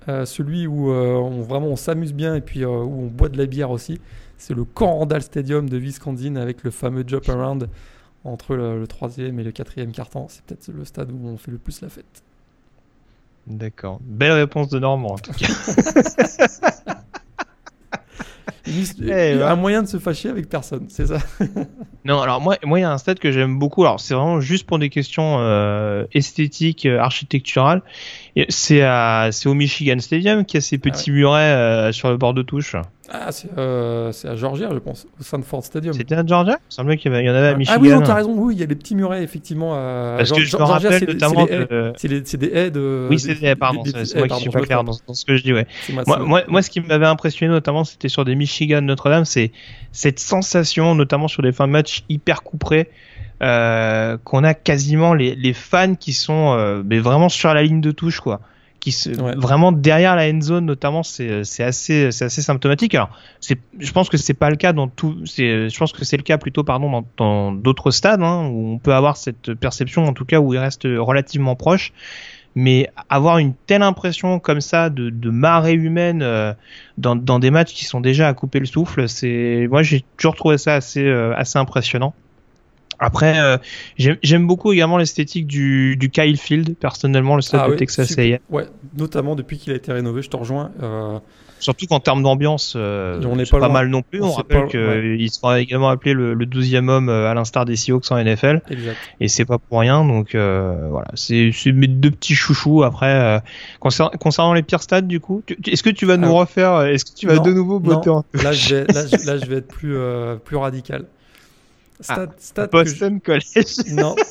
euh, 0.09 0.25
celui 0.25 0.67
où 0.67 0.89
on, 0.91 1.41
vraiment 1.41 1.67
on 1.67 1.75
s'amuse 1.77 2.13
bien 2.13 2.35
et 2.35 2.41
puis 2.41 2.65
où 2.65 2.69
on 2.69 3.07
boit 3.07 3.29
de 3.29 3.37
la 3.37 3.45
bière 3.45 3.71
aussi. 3.71 3.99
C'est 4.37 4.53
le 4.53 4.63
Corandal 4.65 5.21
Stadium 5.21 5.69
de 5.69 5.77
Wisconsin 5.77 6.35
avec 6.35 6.63
le 6.63 6.71
fameux 6.71 7.03
jump 7.07 7.29
around 7.29 7.69
entre 8.23 8.55
le, 8.55 8.79
le 8.79 8.87
troisième 8.87 9.39
et 9.39 9.43
le 9.43 9.51
quatrième 9.51 9.91
quart-temps. 9.91 10.27
C'est 10.29 10.43
peut-être 10.43 10.67
le 10.75 10.83
stade 10.83 11.11
où 11.11 11.19
on 11.27 11.37
fait 11.37 11.51
le 11.51 11.57
plus 11.57 11.81
la 11.81 11.89
fête. 11.89 12.23
D'accord. 13.47 13.99
Belle 14.03 14.33
réponse 14.33 14.69
de 14.69 14.77
Normand 14.79 15.13
en 15.13 15.17
tout 15.17 15.31
cas. 15.31 15.47
His- 18.67 18.93
Eh 19.01 19.05
ben. 19.05 19.41
un 19.43 19.55
moyen 19.55 19.81
de 19.83 19.87
se 19.87 19.97
fâcher 19.97 20.29
avec 20.29 20.47
personne, 20.49 20.85
c'est 20.89 21.07
ça. 21.07 21.17
Non, 22.03 22.19
alors 22.19 22.41
moi, 22.41 22.57
moi, 22.63 22.79
il 22.79 22.81
y 22.81 22.85
a 22.85 22.91
un 22.91 22.97
stade 22.97 23.19
que 23.19 23.31
j'aime 23.31 23.59
beaucoup. 23.59 23.83
Alors, 23.83 23.99
c'est 23.99 24.15
vraiment 24.15 24.41
juste 24.41 24.65
pour 24.65 24.79
des 24.79 24.89
questions 24.89 25.37
euh, 25.39 26.05
esthétiques, 26.13 26.87
euh, 26.87 26.97
architecturales. 26.99 27.83
C'est 28.49 28.81
à, 28.81 29.29
c'est 29.31 29.49
au 29.49 29.53
Michigan 29.53 29.99
Stadium 29.99 30.45
qui 30.45 30.57
a 30.57 30.61
ces 30.61 30.77
petits 30.77 31.11
murets 31.11 31.41
euh, 31.41 31.91
sur 31.91 32.09
le 32.09 32.17
bord 32.17 32.33
de 32.33 32.41
touche. 32.41 32.75
Ah, 33.13 33.29
c'est 33.33 33.49
euh, 33.57 34.13
c'est 34.13 34.29
à 34.29 34.37
Georgia, 34.37 34.69
je 34.71 34.77
pense, 34.79 35.05
au 35.19 35.23
Sanford 35.23 35.65
Stadium. 35.65 35.93
C'était 35.93 36.15
à 36.15 36.25
Georgia? 36.25 36.57
Il 36.69 36.73
semblait 36.73 36.95
qu'il 36.95 37.11
y, 37.13 37.15
y 37.25 37.29
en 37.29 37.33
avait 37.35 37.49
à 37.49 37.55
Michigan. 37.57 37.77
Ah 37.77 37.81
oui, 37.81 37.89
non, 37.89 38.01
t'as 38.01 38.13
raison, 38.13 38.33
oui, 38.37 38.55
il 38.55 38.61
y 38.61 38.63
a 38.63 38.67
les 38.67 38.75
petits 38.75 38.95
murets, 38.95 39.21
effectivement. 39.21 39.73
à 39.73 40.15
Parce 40.19 40.31
que 40.31 40.39
je 40.39 40.55
me 40.55 40.63
rappelle 40.63 40.99
c'est 40.99 41.07
notamment 41.13 41.45
haies. 41.45 41.67
de- 41.69 41.93
C'est 41.97 42.37
des 42.37 42.47
haies 42.53 42.71
de. 42.71 43.07
Oui, 43.09 43.19
c'est 43.19 43.35
des, 43.35 43.53
pardon, 43.55 43.83
des- 43.83 44.05
c'est 44.05 44.17
moi 44.17 44.29
qui 44.29 44.35
suis 44.39 44.49
pardon, 44.49 44.59
pas 44.59 44.65
clair 44.65 44.83
dans, 44.85 44.93
dans 45.05 45.13
ce 45.13 45.25
que 45.25 45.35
je 45.35 45.43
dis, 45.43 45.51
ouais. 45.51 45.67
Moi, 46.07 46.19
moi, 46.19 46.43
moi, 46.47 46.61
ce 46.61 46.69
qui 46.69 46.79
m'avait 46.79 47.05
impressionné 47.05 47.51
notamment, 47.51 47.83
c'était 47.83 48.07
sur 48.07 48.23
des 48.23 48.35
Michigan 48.35 48.81
Notre-Dame, 48.81 49.25
c'est 49.25 49.51
cette 49.91 50.19
sensation, 50.19 50.95
notamment 50.95 51.27
sur 51.27 51.43
des 51.43 51.51
fins 51.51 51.67
de 51.67 51.73
match 51.73 52.03
hyper 52.07 52.43
couperées, 52.43 52.89
euh, 53.41 54.17
qu'on 54.23 54.43
a 54.43 54.53
quasiment 54.53 55.13
les, 55.13 55.35
les 55.35 55.53
fans 55.53 55.95
qui 55.95 56.13
sont 56.13 56.53
euh, 56.57 56.83
mais 56.85 56.99
vraiment 56.99 57.29
sur 57.29 57.53
la 57.53 57.63
ligne 57.63 57.81
de 57.81 57.91
touche, 57.91 58.19
quoi. 58.19 58.41
Qui 58.79 58.91
se, 58.91 59.09
Ouais. 59.11 59.33
vraiment 59.35 59.71
derrière 59.71 60.15
la 60.15 60.27
end 60.27 60.41
zone, 60.41 60.65
notamment, 60.65 61.03
c'est 61.03 61.43
c'est 61.43 61.63
assez, 61.63 62.11
c'est 62.11 62.25
assez 62.25 62.41
symptomatique. 62.41 62.95
Alors, 62.95 63.09
c'est, 63.39 63.59
je 63.79 63.91
pense 63.91 64.09
que 64.09 64.17
c'est 64.17 64.33
pas 64.33 64.49
le 64.49 64.55
cas 64.55 64.73
dans 64.73 64.87
tout, 64.87 65.17
c'est, 65.25 65.69
je 65.69 65.77
pense 65.77 65.91
que 65.91 66.03
c'est 66.03 66.17
le 66.17 66.23
cas 66.23 66.39
plutôt, 66.39 66.63
pardon, 66.63 66.89
dans- 66.89 67.05
dans 67.17 67.51
d'autres 67.51 67.91
stades 67.91 68.23
hein, 68.23 68.47
où 68.51 68.73
on 68.73 68.79
peut 68.79 68.93
avoir 68.95 69.17
cette 69.17 69.53
perception, 69.53 70.05
en 70.05 70.13
tout 70.13 70.25
cas 70.25 70.39
où 70.39 70.53
il 70.55 70.57
reste 70.57 70.83
relativement 70.85 71.55
proche. 71.55 71.93
Mais 72.55 72.89
avoir 73.07 73.37
une 73.37 73.53
telle 73.67 73.81
impression 73.83 74.39
comme 74.39 74.61
ça 74.61 74.89
de, 74.89 75.09
de 75.09 75.29
marée 75.29 75.73
humaine 75.73 76.21
euh, 76.21 76.53
dans, 76.97 77.15
dans 77.15 77.39
des 77.39 77.49
matchs 77.51 77.73
qui 77.73 77.85
sont 77.85 78.01
déjà 78.01 78.27
à 78.27 78.33
couper 78.33 78.59
le 78.59 78.65
souffle, 78.65 79.07
c'est 79.07 79.67
moi 79.69 79.83
j'ai 79.83 80.03
toujours 80.17 80.35
trouvé 80.35 80.57
ça 80.57 80.73
assez 80.75 81.05
euh, 81.05 81.33
assez 81.37 81.57
impressionnant. 81.59 82.13
Après, 83.01 83.39
euh, 83.39 83.57
j'aime 83.97 84.45
beaucoup 84.47 84.71
également 84.71 84.97
l'esthétique 84.97 85.47
du, 85.47 85.97
du 85.97 86.09
Kyle 86.11 86.37
Field, 86.37 86.75
personnellement, 86.79 87.35
le 87.35 87.41
stade 87.41 87.61
Ah 87.63 87.67
de 87.67 87.71
oui, 87.73 87.77
Texas. 87.77 88.17
A&M. 88.17 88.37
Ouais, 88.51 88.65
notamment 88.97 89.35
depuis 89.35 89.57
qu'il 89.57 89.73
a 89.73 89.75
été 89.75 89.91
rénové, 89.91 90.21
je 90.21 90.29
te 90.29 90.37
rejoins. 90.37 90.71
euh, 90.83 91.17
Surtout 91.59 91.85
qu'en 91.85 91.99
termes 91.99 92.23
d'ambiance, 92.23 92.73
euh, 92.75 93.21
On 93.23 93.35
n'est 93.35 93.45
c'est 93.45 93.51
pas 93.59 93.69
mal 93.69 93.87
non 93.87 94.01
plus. 94.01 94.19
On 94.21 94.31
rappelle 94.31 94.65
qu'il 94.67 95.29
sera 95.31 95.59
également 95.59 95.89
appelé 95.89 96.13
le, 96.13 96.33
le 96.33 96.45
12e 96.47 96.89
homme 96.89 97.09
euh, 97.09 97.29
à 97.29 97.35
l'instar 97.35 97.65
des 97.65 97.75
Seahawks 97.75 98.11
en 98.11 98.17
NFL. 98.23 98.61
exact. 98.71 98.97
et 99.19 99.27
c'est 99.27 99.45
pas 99.45 99.59
pour 99.59 99.79
rien 99.79 100.03
donc 100.05 100.31
voilà 100.35 101.07
c'est 101.13 101.51
mes 101.67 101.85
deux 101.87 102.09
petits 102.11 102.33
chouchous 102.33 102.83
après 102.83 103.41
concernant, 103.79 104.09
concernant 104.19 104.53
les 104.53 104.63
pires 104.63 104.81
stades 104.81 105.07
du 105.07 105.19
coup 105.19 105.43
est-ce 105.67 105.83
que 105.83 105.89
tu 105.91 106.05
vas 106.07 106.17
nous 106.17 106.35
Ah. 106.35 106.39
refaire 106.41 106.81
est-ce 106.81 107.05
que 107.05 107.11
tu 107.15 107.27
vas 107.27 107.35
Non, 107.35 107.43
de 107.43 107.53
nouveau 107.53 107.79
botter 107.79 108.11
Là, 108.43 108.51
je 108.53 108.75
vais, 108.75 108.85
là, 108.93 109.03
je, 109.05 109.27
là, 109.27 109.37
je 109.37 109.45
vais 109.45 109.57
être 109.57 109.67
plus, 109.79 109.95
plus 110.43 110.57
radical. 110.57 111.05
Stade, 112.01 112.31
stade 112.37 112.69
que 112.71 112.77
je- 112.79 112.83
Boston 112.83 113.21
College 113.21 113.75
Non, 113.93 114.15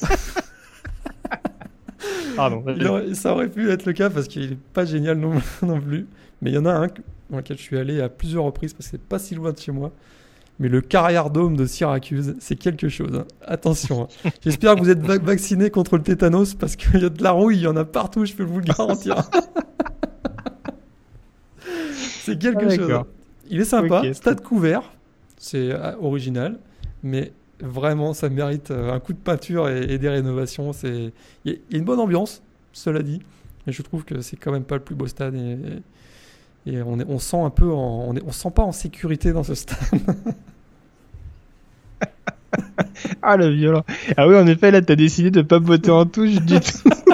pardon 2.37 2.65
aurait- 2.89 3.15
ça 3.15 3.33
aurait 3.33 3.49
pu 3.49 3.71
être 3.71 3.87
le 3.87 3.93
cas 3.93 4.11
parce 4.11 4.29
qu'il 4.29 4.53
est 4.53 4.59
pas 4.73 4.85
génial 4.85 5.19
non, 5.19 5.35
non 5.63 5.81
plus. 5.81 6.07
Mais 6.43 6.51
il 6.51 6.55
y 6.55 6.59
en 6.59 6.67
a 6.67 6.73
un 6.73 6.87
dans 7.31 7.37
lequel 7.39 7.57
je 7.59 7.63
suis 7.63 7.79
allé 7.79 8.01
à 8.01 8.09
plusieurs 8.09 8.45
reprises 8.45 8.73
parce 8.73 8.87
que 8.87 8.91
c'est 8.93 9.03
pas 9.03 9.19
si 9.19 9.35
loin 9.35 9.53
de 9.53 9.59
chez 9.59 9.73
moi. 9.73 9.93
Mais 10.59 10.69
le 10.69 10.83
Carrière 10.83 11.31
Dome 11.31 11.57
de 11.57 11.65
Syracuse, 11.65 12.35
c'est 12.39 12.57
quelque 12.57 12.91
chose. 12.91 13.15
hein. 13.15 13.25
Attention. 13.47 14.09
hein. 14.25 14.31
J'espère 14.45 14.75
que 14.75 14.81
vous 14.81 14.91
êtes 14.91 15.01
vac- 15.01 15.23
vaccinés 15.23 15.71
contre 15.71 15.97
le 15.97 16.03
tétanos 16.03 16.53
parce 16.55 16.77
qu'il 16.77 17.01
y 17.01 17.05
a 17.05 17.09
de 17.09 17.23
la 17.23 17.31
rouille, 17.31 17.57
il 17.57 17.63
y 17.63 17.67
en 17.67 17.77
a 17.77 17.85
partout, 17.87 18.27
je 18.27 18.35
peux 18.35 18.43
vous 18.43 18.59
le 18.59 18.65
garantir. 18.65 19.23
c'est 22.25 22.39
quelque 22.39 22.67
Ah, 22.67 22.77
chose. 22.77 22.89
d'accord. 22.89 23.07
Il 23.49 23.61
est 23.61 23.65
sympa, 23.65 24.03
stade 24.13 24.43
couvert, 24.43 24.83
c'est 25.39 25.73
euh, 25.73 25.93
original, 26.01 26.59
mais 27.03 27.33
vraiment 27.63 28.13
ça 28.15 28.29
mérite 28.29 28.71
euh, 28.71 28.93
un 28.93 29.01
coup 29.01 29.13
de 29.13 29.19
peinture 29.19 29.69
et, 29.69 29.99
des 29.99 30.09
rénovations. 30.09 30.73
Il 30.85 31.13
y, 31.45 31.51
a- 31.51 31.55
une 31.71 31.85
bonne 31.85 32.01
ambiance, 32.01 32.43
cela 32.73 33.03
dit, 33.03 33.21
mais 33.67 33.73
je 33.73 33.83
trouve 33.83 34.05
que 34.05 34.21
c'est 34.21 34.37
quand 34.37 34.53
même 34.53 34.65
pas 34.65 34.77
le 34.77 34.83
plus 34.83 34.95
beau 34.95 35.07
stade 35.07 35.35
et, 36.67 36.83
on, 36.83 37.01
est, 37.01 37.07
on 37.09 37.19
sent 37.19 37.41
un 37.41 37.51
peu, 37.51 37.67
on, 37.67 38.15
est, 38.17 38.23
on 38.25 38.33
sent 38.33 38.51
pas 38.55 38.63
en 38.63 38.73
sécurité 38.73 39.33
dans 39.33 39.43
ce 39.43 39.55
stade. 39.55 39.79
ah 43.23 43.37
le 43.37 43.49
violent 43.49 43.85
ah 44.17 44.27
oui 44.27 44.37
en 44.37 44.47
effet 44.47 44.73
là 44.73 44.83
t'as 44.83 44.97
décidé 44.97 45.31
de 45.31 45.43
pas 45.43 45.61
botter 45.61 45.93
en 45.93 46.05
touche 46.05 46.35
du 46.41 46.59
tout 46.59 46.91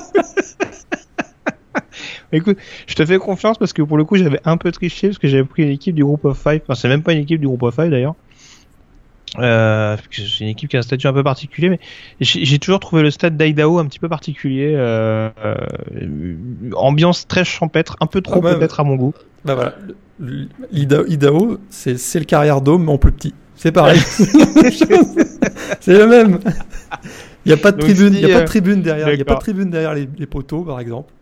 Écoute, 2.32 2.58
je 2.86 2.94
te 2.94 3.06
fais 3.06 3.18
confiance 3.18 3.56
parce 3.56 3.72
que 3.72 3.82
pour 3.82 3.96
le 3.96 4.04
coup, 4.04 4.16
j'avais 4.16 4.40
un 4.44 4.56
peu 4.56 4.72
triché 4.72 5.08
parce 5.08 5.18
que 5.18 5.28
j'avais 5.28 5.44
pris 5.44 5.64
l'équipe 5.64 5.94
du 5.94 6.04
groupe 6.04 6.24
of 6.24 6.36
five. 6.36 6.60
Enfin, 6.64 6.74
c'est 6.74 6.88
même 6.88 7.02
pas 7.02 7.12
une 7.12 7.20
équipe 7.20 7.40
du 7.40 7.46
groupe 7.46 7.62
of 7.62 7.74
five 7.74 7.88
d'ailleurs. 7.88 8.14
Euh, 9.38 9.96
c'est 10.10 10.40
une 10.40 10.48
équipe 10.48 10.70
qui 10.70 10.76
a 10.76 10.78
un 10.78 10.82
statut 10.82 11.06
un 11.06 11.12
peu 11.12 11.22
particulier, 11.22 11.68
mais 11.68 11.80
j'ai 12.20 12.58
toujours 12.58 12.80
trouvé 12.80 13.02
le 13.02 13.10
stade 13.10 13.36
d'Idaho 13.36 13.78
un 13.78 13.86
petit 13.86 13.98
peu 13.98 14.08
particulier. 14.08 14.72
Euh, 14.74 15.28
euh, 15.44 16.36
ambiance 16.74 17.26
très 17.26 17.44
champêtre, 17.44 17.96
un 18.00 18.06
peu 18.06 18.20
trop 18.20 18.40
ah, 18.46 18.54
peut-être 18.54 18.80
à 18.80 18.84
mon 18.84 18.96
goût. 18.96 19.14
Bah 19.44 19.54
voilà, 19.54 19.74
Idaho, 20.72 21.58
c'est 21.70 22.18
le 22.18 22.24
carrière 22.24 22.60
dôme 22.60 22.84
mais 22.84 22.92
en 22.92 22.98
plus 22.98 23.12
petit. 23.12 23.34
C'est 23.56 23.72
pareil. 23.72 24.00
c'est 25.80 25.98
le 25.98 26.06
même. 26.06 26.40
Il 27.44 27.48
n'y 27.48 27.54
a 27.54 27.56
pas 27.56 27.72
de 27.72 27.80
tribune, 27.80 28.14
il 28.14 28.20
y 28.20 28.30
a 28.30 28.34
pas 28.34 28.42
de 28.42 28.46
tribune 28.46 28.82
derrière, 28.82 29.12
il 29.12 29.18
y 29.18 29.22
a 29.22 29.24
pas 29.24 29.34
de 29.34 29.40
tribune 29.40 29.70
derrière 29.70 29.94
les, 29.94 30.08
les 30.18 30.26
poteaux 30.26 30.62
par 30.62 30.80
exemple. 30.80 31.12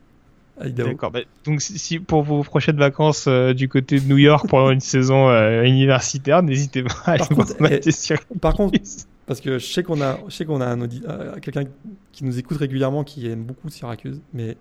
D'accord. 0.61 1.11
Bah, 1.11 1.21
donc 1.45 1.61
si, 1.61 1.99
pour 1.99 2.23
vos 2.23 2.43
prochaines 2.43 2.77
vacances 2.77 3.27
euh, 3.27 3.55
du 3.55 3.69
côté 3.69 3.99
de 3.99 4.07
New 4.07 4.19
York 4.19 4.47
pendant 4.49 4.71
une 4.71 4.81
saison 4.81 5.29
euh, 5.29 5.65
universitaire, 5.65 6.43
n'hésitez 6.43 6.83
pas 6.83 6.95
à 7.07 7.11
aller 7.13 7.25
contre, 7.27 7.57
eh, 7.71 7.91
sur. 7.91 8.19
Par 8.41 8.55
contre, 8.55 8.79
parce 9.27 9.41
que 9.41 9.59
je 9.59 9.67
sais 9.67 9.83
qu'on 9.83 10.01
a, 10.01 10.19
je 10.29 10.35
sais 10.35 10.45
qu'on 10.45 10.61
a 10.61 10.67
un 10.67 10.81
euh, 10.83 11.39
quelqu'un 11.41 11.65
qui 12.13 12.25
nous 12.25 12.39
écoute 12.39 12.59
régulièrement 12.59 13.03
qui 13.03 13.29
aime 13.29 13.43
beaucoup 13.43 13.69
Syracuse, 13.69 14.21
mais 14.33 14.57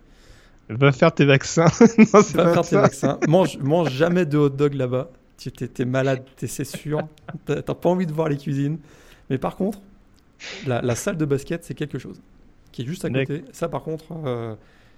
va 0.68 0.92
faire 0.92 1.14
tes 1.14 1.26
vaccins. 1.26 1.68
non, 1.98 2.22
va 2.34 2.54
faire 2.54 2.68
tes 2.68 2.76
vaccins. 2.76 3.20
Mange, 3.28 3.60
mange 3.60 3.92
jamais 3.92 4.26
de 4.26 4.38
hot 4.38 4.50
dog 4.50 4.74
là-bas. 4.74 5.10
Tu 5.38 5.52
es, 5.78 5.86
malade, 5.86 6.24
c'est 6.38 6.64
sûr. 6.64 7.02
T'as 7.46 7.62
pas 7.62 7.90
envie 7.90 8.08
de 8.08 8.14
voir 8.14 8.30
les 8.30 8.38
cuisines. 8.38 8.80
Mais 9.30 9.38
par 9.38 9.58
contre, 9.58 9.80
la, 10.66 10.82
la 10.82 10.96
salle 10.96 11.18
de 11.18 11.26
basket, 11.26 11.64
c'est 11.64 11.74
quelque 11.74 12.00
chose 12.00 12.22
qui 12.72 12.82
est 12.82 12.86
juste 12.86 13.06
à 13.06 13.10
côté. 13.10 13.44
Ça, 13.52 13.70
par 13.70 13.84
contre. 13.84 14.06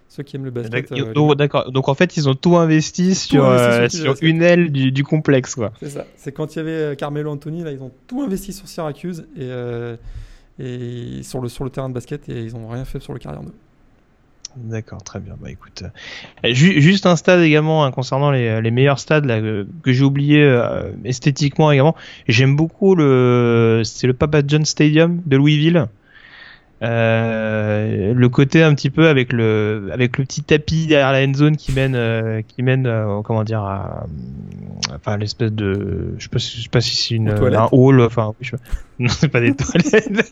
Ceux 0.07 0.23
qui 0.23 0.35
aiment 0.35 0.45
le 0.45 0.51
basket. 0.51 0.91
Euh, 0.91 1.35
d'accord. 1.35 1.71
Donc 1.71 1.89
en 1.89 1.93
fait, 1.93 2.15
ils 2.15 2.29
ont 2.29 2.35
tout 2.35 2.55
investi 2.57 3.15
sur, 3.15 3.45
euh, 3.45 3.89
sur 3.89 4.15
une 4.21 4.41
aile 4.41 4.71
du, 4.71 4.91
du 4.91 5.03
complexe, 5.03 5.55
quoi. 5.55 5.73
C'est 5.79 5.89
ça. 5.89 6.05
C'est 6.15 6.31
quand 6.31 6.55
il 6.55 6.59
y 6.59 6.61
avait 6.61 6.71
euh, 6.71 6.95
Carmelo 6.95 7.31
Anthony, 7.31 7.63
là, 7.63 7.71
ils 7.71 7.83
ont 7.83 7.91
tout 8.07 8.21
investi 8.21 8.53
sur 8.53 8.67
Syracuse 8.67 9.25
et, 9.37 9.49
et 10.59 11.23
sur, 11.23 11.41
le, 11.41 11.49
sur 11.49 11.63
le 11.63 11.69
terrain 11.69 11.89
de 11.89 11.93
basket 11.93 12.29
et 12.29 12.43
ils 12.43 12.55
ont 12.55 12.67
rien 12.69 12.85
fait 12.85 13.01
sur 13.01 13.13
le 13.13 13.19
carrière 13.19 13.43
2. 13.43 13.51
D'accord, 14.57 15.03
très 15.03 15.19
bien. 15.19 15.35
Bah 15.37 15.51
écoute, 15.51 15.83
juste 16.45 17.05
un 17.05 17.17
stade 17.17 17.41
également 17.41 17.83
hein, 17.83 17.91
concernant 17.91 18.31
les, 18.31 18.61
les, 18.61 18.71
meilleurs 18.71 18.99
stades 18.99 19.25
là, 19.25 19.41
que, 19.41 19.91
j'ai 19.91 20.03
oublié 20.05 20.61
esthétiquement 21.03 21.71
également. 21.71 21.95
J'aime 22.29 22.55
beaucoup 22.55 22.95
le, 22.95 23.81
c'est 23.83 24.07
le 24.07 24.13
Papa 24.13 24.43
John 24.47 24.63
Stadium 24.63 25.21
de 25.25 25.35
Louisville. 25.35 25.87
Euh, 26.85 28.13
le 28.13 28.29
côté 28.29 28.61
un 28.61 28.75
petit 28.75 28.89
peu 28.89 29.07
avec 29.07 29.33
le 29.33 29.89
avec 29.91 30.17
le 30.17 30.25
petit 30.25 30.43
tapis 30.43 30.85
derrière 30.85 31.11
la 31.11 31.25
end 31.25 31.33
zone 31.33 31.57
qui 31.57 31.71
mène 31.71 31.95
euh, 31.95 32.41
qui 32.47 32.61
mène 32.61 32.85
euh, 32.85 33.21
comment 33.23 33.43
dire 33.43 33.61
à, 33.61 34.05
enfin 34.93 35.17
l'espèce 35.17 35.51
de 35.51 36.13
je 36.17 36.23
sais 36.23 36.29
pas, 36.29 36.37
je 36.37 36.61
sais 36.61 36.69
pas 36.69 36.81
si 36.81 36.95
c'est 36.95 37.15
une 37.15 37.29
un 37.29 37.69
hall 37.71 38.01
enfin 38.01 38.33
non 38.99 39.09
c'est 39.09 39.29
pas 39.29 39.41
des 39.41 39.55
toilettes 39.55 40.31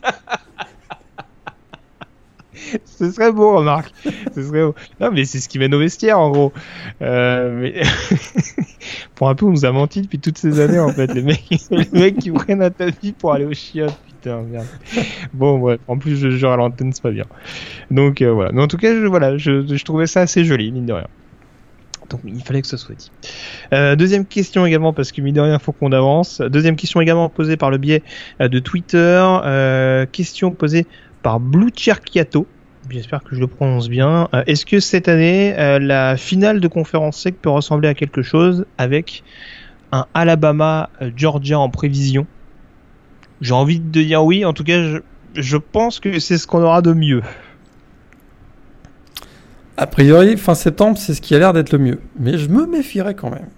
ce 2.84 3.10
serait 3.10 3.32
beau 3.32 3.56
remarque 3.56 3.92
ce 4.34 4.42
serait 4.42 4.62
beau. 4.62 4.74
non 5.00 5.10
mais 5.12 5.24
c'est 5.24 5.40
ce 5.40 5.48
qui 5.48 5.58
mène 5.58 5.74
au 5.74 5.78
vestiaire 5.78 6.18
en 6.18 6.30
gros 6.30 6.52
mais 7.00 7.82
pour 9.14 9.28
un 9.28 9.34
peu 9.34 9.46
on 9.46 9.50
nous 9.50 9.64
a 9.64 9.72
menti 9.72 10.02
depuis 10.02 10.18
toutes 10.18 10.38
ces 10.38 10.60
années 10.60 10.78
en 10.78 10.90
fait 10.90 11.12
les 11.14 11.22
mecs 11.22 12.18
qui 12.18 12.30
prennent 12.30 12.62
un 12.62 12.70
tapis 12.70 13.12
pour 13.12 13.32
aller 13.32 13.44
au 13.44 13.52
chiottes 13.52 13.98
bon, 15.32 15.58
ouais, 15.58 15.78
en 15.88 15.98
plus, 15.98 16.16
je 16.16 16.30
jure 16.30 16.52
à 16.52 16.56
l'antenne, 16.56 16.92
c'est 16.92 17.02
pas 17.02 17.10
bien. 17.10 17.26
Donc, 17.90 18.22
euh, 18.22 18.32
voilà. 18.32 18.52
Mais 18.52 18.62
en 18.62 18.68
tout 18.68 18.76
cas, 18.76 18.94
je, 18.94 19.06
voilà, 19.06 19.36
je, 19.36 19.82
trouvais 19.84 20.06
ça 20.06 20.22
assez 20.22 20.44
joli, 20.44 20.72
mine 20.72 20.86
de 20.86 20.92
rien. 20.92 21.08
Donc 22.10 22.20
il 22.26 22.42
fallait 22.42 22.60
que 22.60 22.68
ce 22.68 22.76
soit 22.76 22.94
dit. 22.94 23.10
Euh, 23.72 23.96
deuxième 23.96 24.26
question 24.26 24.66
également, 24.66 24.92
parce 24.92 25.10
que 25.10 25.22
mine 25.22 25.34
de 25.34 25.40
rien, 25.40 25.58
faut 25.58 25.72
qu'on 25.72 25.90
avance. 25.90 26.42
Deuxième 26.42 26.76
question 26.76 27.00
également 27.00 27.30
posée 27.30 27.56
par 27.56 27.70
le 27.70 27.78
biais 27.78 28.02
euh, 28.42 28.48
de 28.48 28.58
Twitter. 28.58 30.06
question 30.12 30.50
posée 30.50 30.86
par 31.22 31.40
Blue 31.40 31.70
Cherkiato. 31.74 32.46
J'espère 32.90 33.22
que 33.24 33.34
je 33.34 33.40
le 33.40 33.46
prononce 33.46 33.88
bien. 33.88 34.28
Est-ce 34.46 34.66
que 34.66 34.78
cette 34.78 35.08
année, 35.08 35.54
la 35.80 36.16
finale 36.16 36.60
de 36.60 36.68
conférence 36.68 37.18
sec 37.18 37.40
peut 37.40 37.50
ressembler 37.50 37.88
à 37.88 37.94
quelque 37.94 38.22
chose 38.22 38.66
avec 38.78 39.22
un 39.92 40.06
Alabama-Georgia 40.14 41.58
en 41.58 41.70
prévision? 41.70 42.26
J'ai 43.40 43.54
envie 43.54 43.80
de 43.80 44.02
dire 44.02 44.24
oui. 44.24 44.44
En 44.44 44.52
tout 44.52 44.64
cas, 44.64 45.00
je, 45.34 45.56
pense 45.56 46.00
que 46.00 46.18
c'est 46.18 46.38
ce 46.38 46.46
qu'on 46.46 46.62
aura 46.62 46.82
de 46.82 46.92
mieux. 46.92 47.22
A 49.76 49.86
priori, 49.86 50.36
fin 50.36 50.54
septembre, 50.54 50.98
c'est 50.98 51.14
ce 51.14 51.20
qui 51.20 51.34
a 51.34 51.38
l'air 51.38 51.52
d'être 51.52 51.72
le 51.72 51.78
mieux. 51.78 52.00
Mais 52.18 52.38
je 52.38 52.48
me 52.48 52.66
méfierais 52.66 53.14
quand 53.14 53.30
même. 53.30 53.48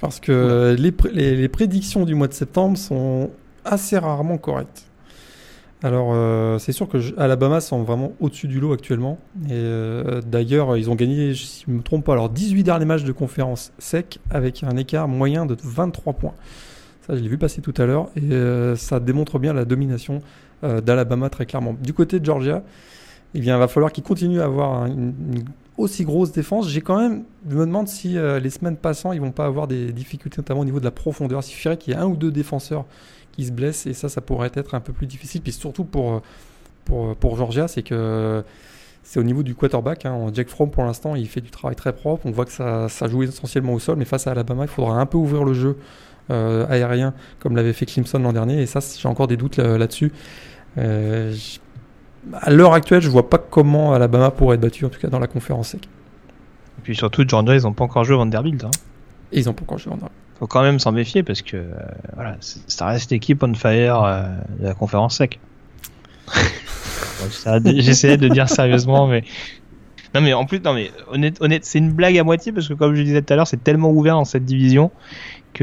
Parce 0.00 0.20
que 0.20 0.76
les, 0.78 1.48
prédictions 1.48 2.04
du 2.04 2.14
mois 2.14 2.28
de 2.28 2.34
septembre 2.34 2.76
sont 2.76 3.30
assez 3.64 3.98
rarement 3.98 4.38
correctes. 4.38 4.86
Alors, 5.82 6.12
euh, 6.12 6.58
c'est 6.58 6.72
sûr 6.72 6.88
que 6.88 6.98
Alabama 7.18 7.60
sont 7.60 7.82
vraiment 7.82 8.12
au-dessus 8.20 8.48
du 8.48 8.60
lot 8.60 8.72
actuellement. 8.72 9.18
Et 9.46 9.52
euh, 9.52 10.22
d'ailleurs, 10.22 10.76
ils 10.76 10.90
ont 10.90 10.94
gagné, 10.94 11.34
si 11.34 11.64
je 11.66 11.70
ne 11.70 11.76
me 11.78 11.82
trompe 11.82 12.04
pas, 12.04 12.14
alors 12.14 12.30
18 12.30 12.62
derniers 12.62 12.86
matchs 12.86 13.04
de 13.04 13.12
conférence 13.12 13.72
sec 13.78 14.18
avec 14.30 14.64
un 14.64 14.76
écart 14.76 15.06
moyen 15.06 15.44
de 15.44 15.56
23 15.62 16.14
points. 16.14 16.34
Ça, 17.06 17.14
je 17.14 17.20
l'ai 17.20 17.28
vu 17.28 17.36
passer 17.36 17.60
tout 17.60 17.74
à 17.76 17.84
l'heure. 17.84 18.08
Et 18.16 18.32
euh, 18.32 18.74
ça 18.74 19.00
démontre 19.00 19.38
bien 19.38 19.52
la 19.52 19.64
domination 19.64 20.22
d'Alabama 20.62 21.28
très 21.28 21.44
clairement. 21.44 21.76
Du 21.80 21.92
côté 21.92 22.18
de 22.18 22.24
Georgia, 22.24 22.62
il 23.34 23.44
va 23.44 23.68
falloir 23.68 23.92
qu'ils 23.92 24.02
continuent 24.02 24.40
à 24.40 24.46
avoir 24.46 24.86
une, 24.86 25.12
aussi 25.76 26.04
grosse 26.04 26.32
défense. 26.32 26.70
J'ai 26.70 26.80
quand 26.80 26.98
même, 26.98 27.24
je 27.48 27.54
me 27.56 27.66
demande 27.66 27.88
si 27.88 28.16
les 28.42 28.50
semaines 28.50 28.78
passant, 28.78 29.12
ils 29.12 29.20
vont 29.20 29.32
pas 29.32 29.44
avoir 29.44 29.68
des 29.68 29.92
difficultés, 29.92 30.38
notamment 30.38 30.60
au 30.60 30.64
niveau 30.64 30.80
de 30.80 30.84
la 30.84 30.90
profondeur. 30.90 31.40
Il 31.40 31.42
suffirait 31.42 31.76
qu'il 31.76 31.92
y 31.92 31.96
ait 31.96 32.00
un 32.00 32.06
ou 32.06 32.16
deux 32.16 32.32
défenseurs 32.32 32.86
qui 33.36 33.44
se 33.44 33.52
blessent 33.52 33.86
et 33.86 33.92
ça, 33.92 34.08
ça 34.08 34.20
pourrait 34.20 34.50
être 34.54 34.74
un 34.74 34.80
peu 34.80 34.92
plus 34.92 35.06
difficile. 35.06 35.42
Puis 35.42 35.52
surtout 35.52 35.84
pour, 35.84 36.22
pour, 36.84 37.14
pour 37.16 37.36
Georgia, 37.36 37.68
c'est 37.68 37.82
que 37.82 38.42
c'est 39.02 39.20
au 39.20 39.22
niveau 39.22 39.42
du 39.42 39.54
quarterback. 39.54 40.06
Hein. 40.06 40.30
Jack 40.32 40.48
Fromm, 40.48 40.70
pour 40.70 40.82
l'instant, 40.82 41.14
il 41.14 41.28
fait 41.28 41.40
du 41.40 41.50
travail 41.50 41.76
très 41.76 41.92
propre. 41.92 42.26
On 42.26 42.32
voit 42.32 42.44
que 42.44 42.50
ça, 42.50 42.88
ça 42.88 43.06
joue 43.06 43.22
essentiellement 43.22 43.74
au 43.74 43.78
sol, 43.78 43.96
mais 43.96 44.04
face 44.04 44.26
à 44.26 44.32
Alabama, 44.32 44.64
il 44.64 44.68
faudra 44.68 44.98
un 44.98 45.06
peu 45.06 45.18
ouvrir 45.18 45.44
le 45.44 45.54
jeu 45.54 45.76
euh, 46.30 46.66
aérien 46.68 47.14
comme 47.38 47.54
l'avait 47.54 47.72
fait 47.72 47.86
Clemson 47.86 48.18
l'an 48.18 48.32
dernier. 48.32 48.60
Et 48.62 48.66
ça, 48.66 48.80
j'ai 48.80 49.06
encore 49.06 49.28
des 49.28 49.36
doutes 49.36 49.58
là-dessus. 49.58 50.12
Euh, 50.78 51.34
à 52.32 52.50
l'heure 52.50 52.72
actuelle, 52.72 53.00
je 53.00 53.08
vois 53.08 53.30
pas 53.30 53.38
comment 53.38 53.92
Alabama 53.92 54.30
pourrait 54.30 54.56
être 54.56 54.62
battu, 54.62 54.84
en 54.84 54.88
tout 54.88 54.98
cas 54.98 55.08
dans 55.08 55.20
la 55.20 55.28
conférence 55.28 55.68
sec. 55.68 55.84
Et 56.78 56.82
puis 56.82 56.96
surtout, 56.96 57.24
Georgia, 57.26 57.54
ils 57.54 57.62
n'ont 57.62 57.72
pas 57.72 57.84
encore 57.84 58.04
joué 58.04 58.16
Vanderbilt. 58.16 58.64
Hein. 58.64 58.70
Et 59.30 59.40
ils 59.40 59.46
n'ont 59.46 59.52
pas 59.52 59.62
encore 59.62 59.78
joué 59.78 59.90
Vanderbilt. 59.90 60.25
Faut 60.38 60.46
quand 60.46 60.62
même 60.62 60.78
s'en 60.78 60.92
méfier 60.92 61.22
parce 61.22 61.42
que 61.42 61.56
euh, 61.56 61.72
voilà, 62.14 62.36
ça 62.40 62.86
reste 62.86 63.10
l'équipe 63.10 63.42
on 63.42 63.54
fire 63.54 64.02
de 64.58 64.64
la 64.66 64.74
conférence 64.74 65.16
sec. 65.16 65.40
J'essayais 67.64 68.18
de 68.18 68.28
dire 68.28 68.48
sérieusement, 68.48 69.06
mais 69.06 69.24
non 70.14 70.20
mais 70.20 70.34
en 70.34 70.44
plus, 70.44 70.60
non 70.60 70.74
mais 70.74 70.90
honnête, 71.08 71.38
honnête 71.40 71.64
c'est 71.64 71.78
une 71.78 71.92
blague 71.92 72.18
à 72.18 72.24
moitié 72.24 72.52
parce 72.52 72.68
que 72.68 72.74
comme 72.74 72.94
je 72.94 73.02
disais 73.02 73.22
tout 73.22 73.32
à 73.32 73.36
l'heure, 73.36 73.46
c'est 73.46 73.62
tellement 73.62 73.90
ouvert 73.90 74.14
dans 74.14 74.24
cette 74.24 74.44
division 74.44 74.90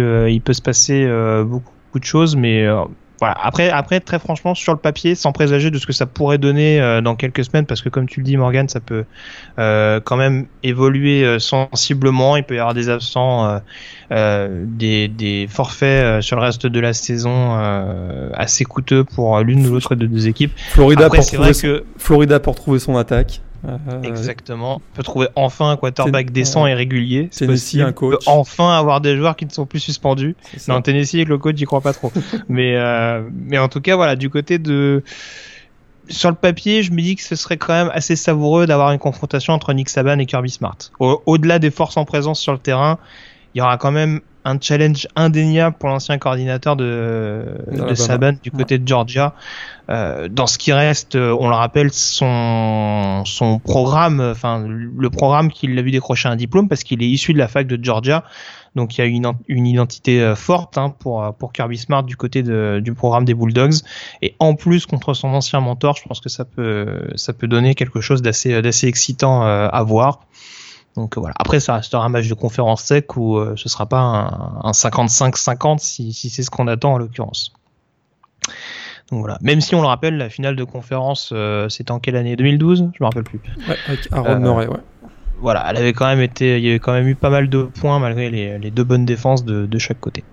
euh, 0.02 0.30
il 0.30 0.42
peut 0.42 0.54
se 0.54 0.62
passer 0.62 1.04
euh, 1.06 1.44
beaucoup, 1.44 2.00
de 2.00 2.04
choses, 2.04 2.36
mais 2.36 2.64
euh, 2.64 2.86
voilà. 3.24 3.38
Après, 3.42 3.70
après, 3.70 4.02
très 4.02 4.20
franchement, 4.20 4.54
sur 4.54 4.74
le 4.74 4.80
papier, 4.80 5.16
sans 5.16 5.32
présager 5.32 5.72
de 5.72 5.78
ce 5.78 5.88
que 5.88 5.94
ça 5.94 6.06
pourrait 6.06 6.38
donner 6.38 7.00
dans 7.02 7.16
quelques 7.16 7.46
semaines, 7.46 7.66
parce 7.66 7.82
que 7.82 7.88
comme 7.88 8.06
tu 8.06 8.20
le 8.20 8.26
dis, 8.26 8.36
Morgan, 8.36 8.68
ça 8.68 8.82
peut 8.82 9.06
quand 9.58 10.18
même 10.18 10.48
évoluer 10.62 11.40
sensiblement. 11.40 12.36
Il 12.36 12.44
peut 12.44 12.56
y 12.56 12.60
avoir 12.60 12.74
des 12.74 12.90
absents, 12.90 13.62
des, 14.12 15.08
des, 15.08 15.48
forfaits 15.50 16.22
sur 16.22 16.36
le 16.36 16.42
reste 16.42 16.68
de 16.68 16.80
la 16.82 16.92
saison 16.92 17.56
assez 18.34 18.66
coûteux 18.66 19.06
pour 19.06 19.40
l'une 19.40 19.66
ou 19.68 19.74
l'autre 19.76 19.96
des 19.96 20.08
deux 20.08 20.28
équipes. 20.28 20.52
Florida, 20.72 21.10
pour 21.10 21.26
trouver 21.26 21.54
que... 21.54 21.86
Florida 21.98 22.42
pour 22.42 22.56
trouver 22.56 22.80
son 22.80 22.98
attaque. 22.98 23.40
Euh, 23.66 24.02
Exactement. 24.04 24.76
On 24.76 24.96
peut 24.96 25.04
trouver 25.04 25.28
enfin 25.36 25.70
un 25.70 25.78
quarterback 25.78 26.32
décent 26.32 26.68
et 26.68 26.74
régulier. 26.74 27.30
Tennessee, 27.30 27.80
un 27.80 27.92
coach. 27.92 28.12
peut 28.12 28.20
enfin 28.26 28.78
avoir 28.78 29.02
des 29.02 29.16
joueurs 29.16 29.36
qui 29.36 29.46
ne 29.46 29.52
sont 29.52 29.66
plus 29.66 29.80
suspendus. 29.80 30.36
Non, 30.68 30.82
Tennessee 30.82 31.16
avec 31.16 31.30
le 31.30 31.38
coach, 31.38 31.56
j'y 31.56 31.66
crois 31.66 31.82
pas 31.82 31.94
trop. 31.94 32.12
mais, 32.50 32.76
euh, 32.76 33.22
mais 33.34 33.58
en 33.58 33.70
tout 33.70 33.82
cas, 33.82 33.96
voilà, 33.96 34.16
du 34.16 34.30
côté 34.30 34.60
de 34.60 35.04
sur 36.10 36.30
le 36.30 36.36
papier, 36.36 36.84
je 36.84 36.92
me 36.92 37.02
dis 37.02 37.16
que 37.16 37.24
ce 37.24 37.38
serait 37.38 37.56
quand 37.56 37.74
même 37.74 37.92
assez 37.94 38.18
savoureux 38.18 38.66
d'avoir 38.66 38.92
une 38.92 39.00
confrontation 39.00 39.54
entre 39.54 39.74
Nick 39.74 39.88
Saban 39.88 40.20
et 40.20 40.26
Kirby 40.26 40.50
Smart. 40.50 40.78
Au-delà 41.00 41.60
des 41.60 41.72
forces 41.72 41.96
en 41.96 42.04
présence 42.04 42.42
sur 42.42 42.52
le 42.52 42.58
terrain, 42.58 43.00
il 43.54 43.60
y 43.60 43.62
aura 43.62 43.78
quand 43.78 43.92
même 43.92 44.20
un 44.46 44.60
challenge 44.60 45.08
indéniable 45.16 45.76
pour 45.80 45.90
l'ancien 45.90 46.18
coordinateur 46.18 46.76
de, 46.76 47.46
de 47.72 47.96
Saban 47.96 48.34
du 48.42 48.52
côté 48.52 48.78
de 48.78 48.88
Georgia. 48.88 49.34
Euh, 49.90 50.30
dans 50.30 50.48
ce 50.48 50.58
qui 50.58 50.72
reste, 50.72 51.16
euh, 51.16 51.36
on 51.40 51.50
le 51.50 51.56
rappelle, 51.56 51.92
son, 51.92 53.24
son 53.26 53.60
programme, 53.60 54.22
enfin 54.22 54.66
le 54.66 55.10
programme 55.10 55.52
qui 55.52 55.68
l'a 55.68 55.82
vu 55.82 55.92
décrocher 55.92 56.30
un 56.30 56.38
diplôme 56.38 56.70
parce 56.70 56.84
qu'il 56.84 57.04
est 57.04 57.10
issu 57.10 57.34
de 57.34 57.38
la 57.38 57.48
fac 57.48 57.68
de 57.68 57.84
Georgia. 57.84 58.24
Donc 58.76 58.98
il 58.98 59.02
y 59.02 59.04
a 59.04 59.08
une, 59.08 59.32
une 59.48 59.68
identité 59.68 60.22
euh, 60.22 60.36
forte 60.36 60.78
hein, 60.78 60.94
pour, 60.98 61.34
pour 61.38 61.52
Kirby 61.52 61.78
Smart 61.78 62.04
du 62.04 62.16
côté 62.16 62.44
de, 62.44 62.82
du 62.84 62.94
programme 62.94 63.26
des 63.26 63.34
Bulldogs. 63.34 63.76
Et 64.22 64.36
en 64.40 64.56
plus 64.56 64.86
contre 64.86 65.14
son 65.14 65.30
ancien 65.30 65.60
mentor, 65.60 65.98
je 65.98 66.04
pense 66.08 66.22
que 66.22 66.30
ça 66.30 66.46
peut, 66.46 67.02
ça 67.16 67.34
peut 67.34 67.48
donner 67.48 67.76
quelque 67.76 68.02
chose 68.02 68.22
d'assez, 68.22 68.62
d'assez 68.62 68.88
excitant 68.88 69.44
à 69.44 69.84
voir. 69.84 70.22
Donc 70.96 71.18
voilà. 71.18 71.34
Après, 71.40 71.60
ça 71.60 71.76
restera 71.76 72.06
un 72.06 72.10
match 72.10 72.28
de 72.28 72.34
conférence 72.34 72.84
sec 72.84 73.16
où 73.18 73.40
ce 73.40 73.56
ce 73.56 73.70
sera 73.70 73.86
pas 73.86 74.00
un 74.64 74.72
55-50 74.72 75.80
si, 75.80 76.14
si 76.14 76.30
c'est 76.30 76.44
ce 76.44 76.52
qu'on 76.52 76.68
attend 76.68 76.94
en 76.94 76.98
l'occurrence. 76.98 77.52
Donc 79.12 79.22
voilà. 79.22 79.38
Même 79.42 79.62
si 79.62 79.74
on 79.76 79.82
le 79.82 79.88
rappelle, 79.88 80.18
la 80.18 80.30
finale 80.30 80.56
de 80.56 80.64
conférence, 80.64 81.34
c'était 81.70 81.92
en 81.92 82.00
quelle 82.00 82.16
année? 82.16 82.36
2012 82.36 82.92
Je 82.94 83.04
me 83.04 83.06
rappelle 83.06 83.24
plus. 83.24 83.42
Ouais, 83.68 83.78
avec 83.88 84.08
Aaron 84.12 84.40
Murray, 84.40 84.68
ouais 84.68 84.80
voilà, 85.44 85.66
elle 85.70 85.76
avait 85.76 85.92
quand 85.92 86.06
même 86.06 86.22
été, 86.22 86.58
il 86.58 86.64
y 86.64 86.70
avait 86.70 86.80
quand 86.80 86.94
même 86.94 87.06
eu 87.06 87.16
pas 87.16 87.30
mal 87.30 87.50
de 87.50 87.64
points 87.64 88.00
malgré 88.00 88.30
les, 88.30 88.72
deux 88.72 88.86
bonnes 88.86 89.04
défenses 89.04 89.44
de, 89.44 89.78
chaque 89.78 90.00
côté. 90.00 90.24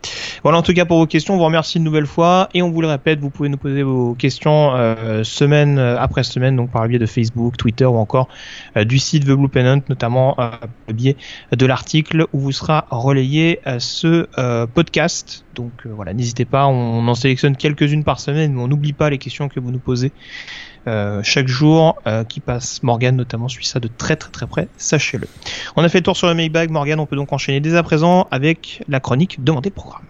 Voilà, 0.45 0.59
en 0.59 0.63
tout 0.63 0.73
cas 0.73 0.85
pour 0.85 0.99
vos 0.99 1.07
questions, 1.07 1.35
on 1.35 1.37
vous 1.37 1.45
remercie 1.45 1.79
une 1.79 1.85
nouvelle 1.85 2.07
fois 2.07 2.49
et 2.55 2.63
on 2.63 2.71
vous 2.71 2.81
le 2.81 2.87
répète, 2.87 3.19
vous 3.19 3.29
pouvez 3.29 3.49
nous 3.49 3.57
poser 3.57 3.83
vos 3.83 4.15
questions 4.15 4.73
euh, 4.73 5.25
semaine 5.25 5.81
après 5.81 6.23
semaine, 6.23 6.55
donc 6.55 6.71
par 6.71 6.85
le 6.85 6.91
biais 6.91 7.01
de 7.01 7.07
Facebook, 7.07 7.57
Twitter 7.57 7.87
ou 7.87 7.97
encore 7.97 8.29
euh, 8.77 8.85
du 8.85 9.01
site 9.01 9.25
The 9.25 9.33
Blue 9.33 9.49
Pennant, 9.49 9.83
notamment 9.89 10.37
euh, 10.39 10.51
par 10.51 10.61
le 10.87 10.95
biais 10.95 11.17
de 11.51 11.67
l'article 11.67 12.27
où 12.33 12.39
vous 12.39 12.53
sera 12.53 12.87
relayé 12.91 13.61
ce 13.79 14.27
podcast. 14.67 15.45
Donc 15.57 15.73
voilà, 15.85 16.15
n'hésitez 16.15 16.45
pas, 16.45 16.69
on, 16.69 17.07
en 17.09 17.15
sélectionne 17.17 17.57
quelques-unes 17.57 18.05
par 18.05 18.21
semaine, 18.21 18.55
mais 18.55 18.63
on 18.63 18.69
n'oublie 18.69 18.93
pas 18.93 19.11
les 19.11 19.19
questions 19.19 19.49
que 19.49 19.59
vous 19.59 19.73
nous 19.73 19.81
posez. 19.81 20.13
Euh, 20.87 21.21
chaque 21.23 21.47
jour 21.47 21.97
euh, 22.07 22.25
qui 22.25 22.41
passe. 22.41 22.83
Morgan 22.83 23.15
notamment 23.15 23.49
suit 23.49 23.67
ça 23.67 23.81
de 23.81 23.89
très 23.89 24.17
très 24.17 24.31
très 24.31 24.47
près, 24.47 24.69
sachez-le. 24.79 25.29
On 25.77 25.85
a 25.85 25.89
fait 25.91 25.99
le 25.99 26.05
tour 26.05 26.17
sur 26.17 26.27
le 26.27 26.35
Mailbag, 26.35 26.71
Morgan, 26.71 26.99
on 27.01 27.07
peut 27.07 27.17
donc 27.17 27.33
enchaîner 27.35 27.61
dès 27.61 27.75
à 27.75 27.83
présent 27.83 28.29
avec 28.31 28.83
la 28.89 28.99
chronique 28.99 29.45
Demandez 29.45 29.69
le 29.69 29.75
programme. 29.75 30.07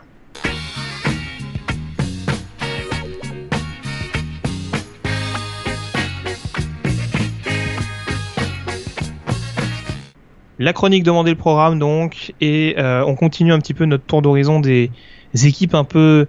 La 10.60 10.72
chronique 10.72 11.02
Demandez 11.02 11.30
le 11.30 11.36
programme 11.36 11.80
donc, 11.80 12.32
et 12.40 12.76
euh, 12.78 13.02
on 13.04 13.16
continue 13.16 13.52
un 13.52 13.58
petit 13.58 13.74
peu 13.74 13.86
notre 13.86 14.04
tour 14.04 14.22
d'horizon 14.22 14.60
des, 14.60 14.92
équipes 15.34 15.74
un 15.74 15.84
peu, 15.84 16.28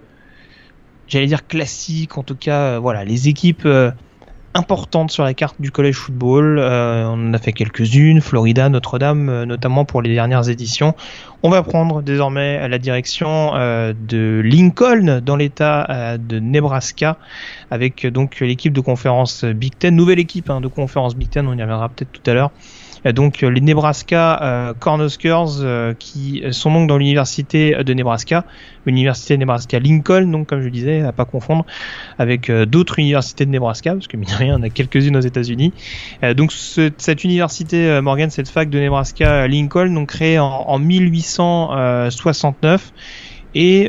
j'allais 1.06 1.26
dire 1.26 1.46
classiques, 1.46 2.18
en 2.18 2.24
tout 2.24 2.34
cas, 2.34 2.80
voilà, 2.80 3.04
les 3.04 3.28
équipes 3.28 3.68
importante 4.54 5.10
sur 5.10 5.24
la 5.24 5.34
carte 5.34 5.56
du 5.60 5.70
college 5.70 5.94
football. 5.94 6.58
Euh, 6.58 7.04
on 7.06 7.30
en 7.30 7.34
a 7.34 7.38
fait 7.38 7.52
quelques-unes, 7.52 8.20
Florida, 8.20 8.68
Notre-Dame, 8.68 9.28
euh, 9.28 9.46
notamment 9.46 9.84
pour 9.84 10.02
les 10.02 10.12
dernières 10.12 10.48
éditions. 10.48 10.94
On 11.42 11.50
va 11.50 11.62
prendre 11.62 12.02
désormais 12.02 12.68
la 12.68 12.78
direction 12.78 13.54
euh, 13.54 13.92
de 13.98 14.40
Lincoln 14.44 15.20
dans 15.24 15.36
l'État 15.36 16.16
de 16.18 16.38
Nebraska 16.38 17.16
avec 17.70 18.06
donc 18.06 18.40
l'équipe 18.40 18.72
de 18.72 18.80
conférence 18.80 19.44
Big 19.44 19.76
Ten, 19.76 19.96
nouvelle 19.96 20.20
équipe 20.20 20.50
hein, 20.50 20.60
de 20.60 20.68
conférence 20.68 21.16
Big 21.16 21.30
Ten, 21.30 21.48
on 21.48 21.56
y 21.56 21.62
reviendra 21.62 21.88
peut-être 21.88 22.12
tout 22.12 22.30
à 22.30 22.34
l'heure, 22.34 22.50
donc 23.10 23.40
les 23.40 23.60
Nebraska 23.60 24.40
euh, 24.42 24.74
Cornhuskers 24.78 25.60
euh, 25.60 25.92
qui 25.98 26.44
sont 26.52 26.72
donc 26.72 26.88
dans 26.88 26.98
l'université 26.98 27.74
de 27.82 27.94
Nebraska, 27.94 28.44
l'université 28.86 29.34
de 29.34 29.40
Nebraska 29.40 29.80
Lincoln, 29.80 30.30
donc 30.30 30.46
comme 30.46 30.62
je 30.62 30.68
disais, 30.68 31.00
à 31.00 31.10
pas 31.10 31.24
confondre 31.24 31.66
avec 32.18 32.48
euh, 32.48 32.64
d'autres 32.66 33.00
universités 33.00 33.44
de 33.44 33.50
Nebraska, 33.50 33.94
parce 33.94 34.06
que 34.06 34.16
mine 34.16 34.30
rien, 34.32 34.60
on 34.60 34.62
a 34.62 34.68
quelques-unes 34.68 35.16
aux 35.16 35.20
États-Unis. 35.20 35.72
Euh, 36.22 36.34
donc 36.34 36.52
cette 36.52 37.24
université 37.24 38.00
Morgan, 38.00 38.30
cette 38.30 38.48
fac 38.48 38.70
de 38.70 38.78
Nebraska 38.78 39.48
Lincoln, 39.48 39.92
donc 39.92 40.10
créée 40.10 40.38
en, 40.38 40.46
en 40.46 40.78
1869 40.78 42.92
et 43.54 43.88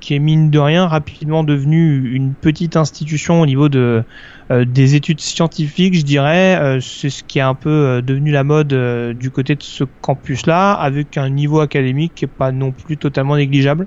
qui 0.00 0.14
est 0.14 0.18
mine 0.18 0.50
de 0.50 0.58
rien 0.58 0.86
rapidement 0.86 1.42
devenue 1.44 2.12
une 2.14 2.34
petite 2.34 2.76
institution 2.76 3.40
au 3.40 3.46
niveau 3.46 3.68
de 3.68 4.04
euh, 4.52 4.64
des 4.66 4.96
études 4.96 5.20
scientifiques, 5.20 5.94
je 5.94 6.02
dirais, 6.02 6.58
euh, 6.60 6.80
c'est 6.80 7.08
ce 7.08 7.24
qui 7.24 7.38
est 7.38 7.42
un 7.42 7.54
peu 7.54 7.70
euh, 7.70 8.02
devenu 8.02 8.32
la 8.32 8.44
mode 8.44 8.74
du 9.14 9.30
côté 9.30 9.54
de 9.54 9.62
ce 9.62 9.84
campus-là, 10.02 10.72
avec 10.72 11.16
un 11.16 11.30
niveau 11.30 11.60
académique 11.60 12.12
qui 12.14 12.24
n'est 12.24 12.30
pas 12.30 12.52
non 12.52 12.70
plus 12.72 12.98
totalement 12.98 13.36
négligeable. 13.36 13.86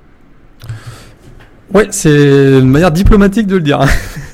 Ouais, 1.73 1.87
c'est 1.91 2.59
une 2.59 2.69
manière 2.69 2.91
diplomatique 2.91 3.47
de 3.47 3.57
le 3.57 3.61
dire. 3.61 3.81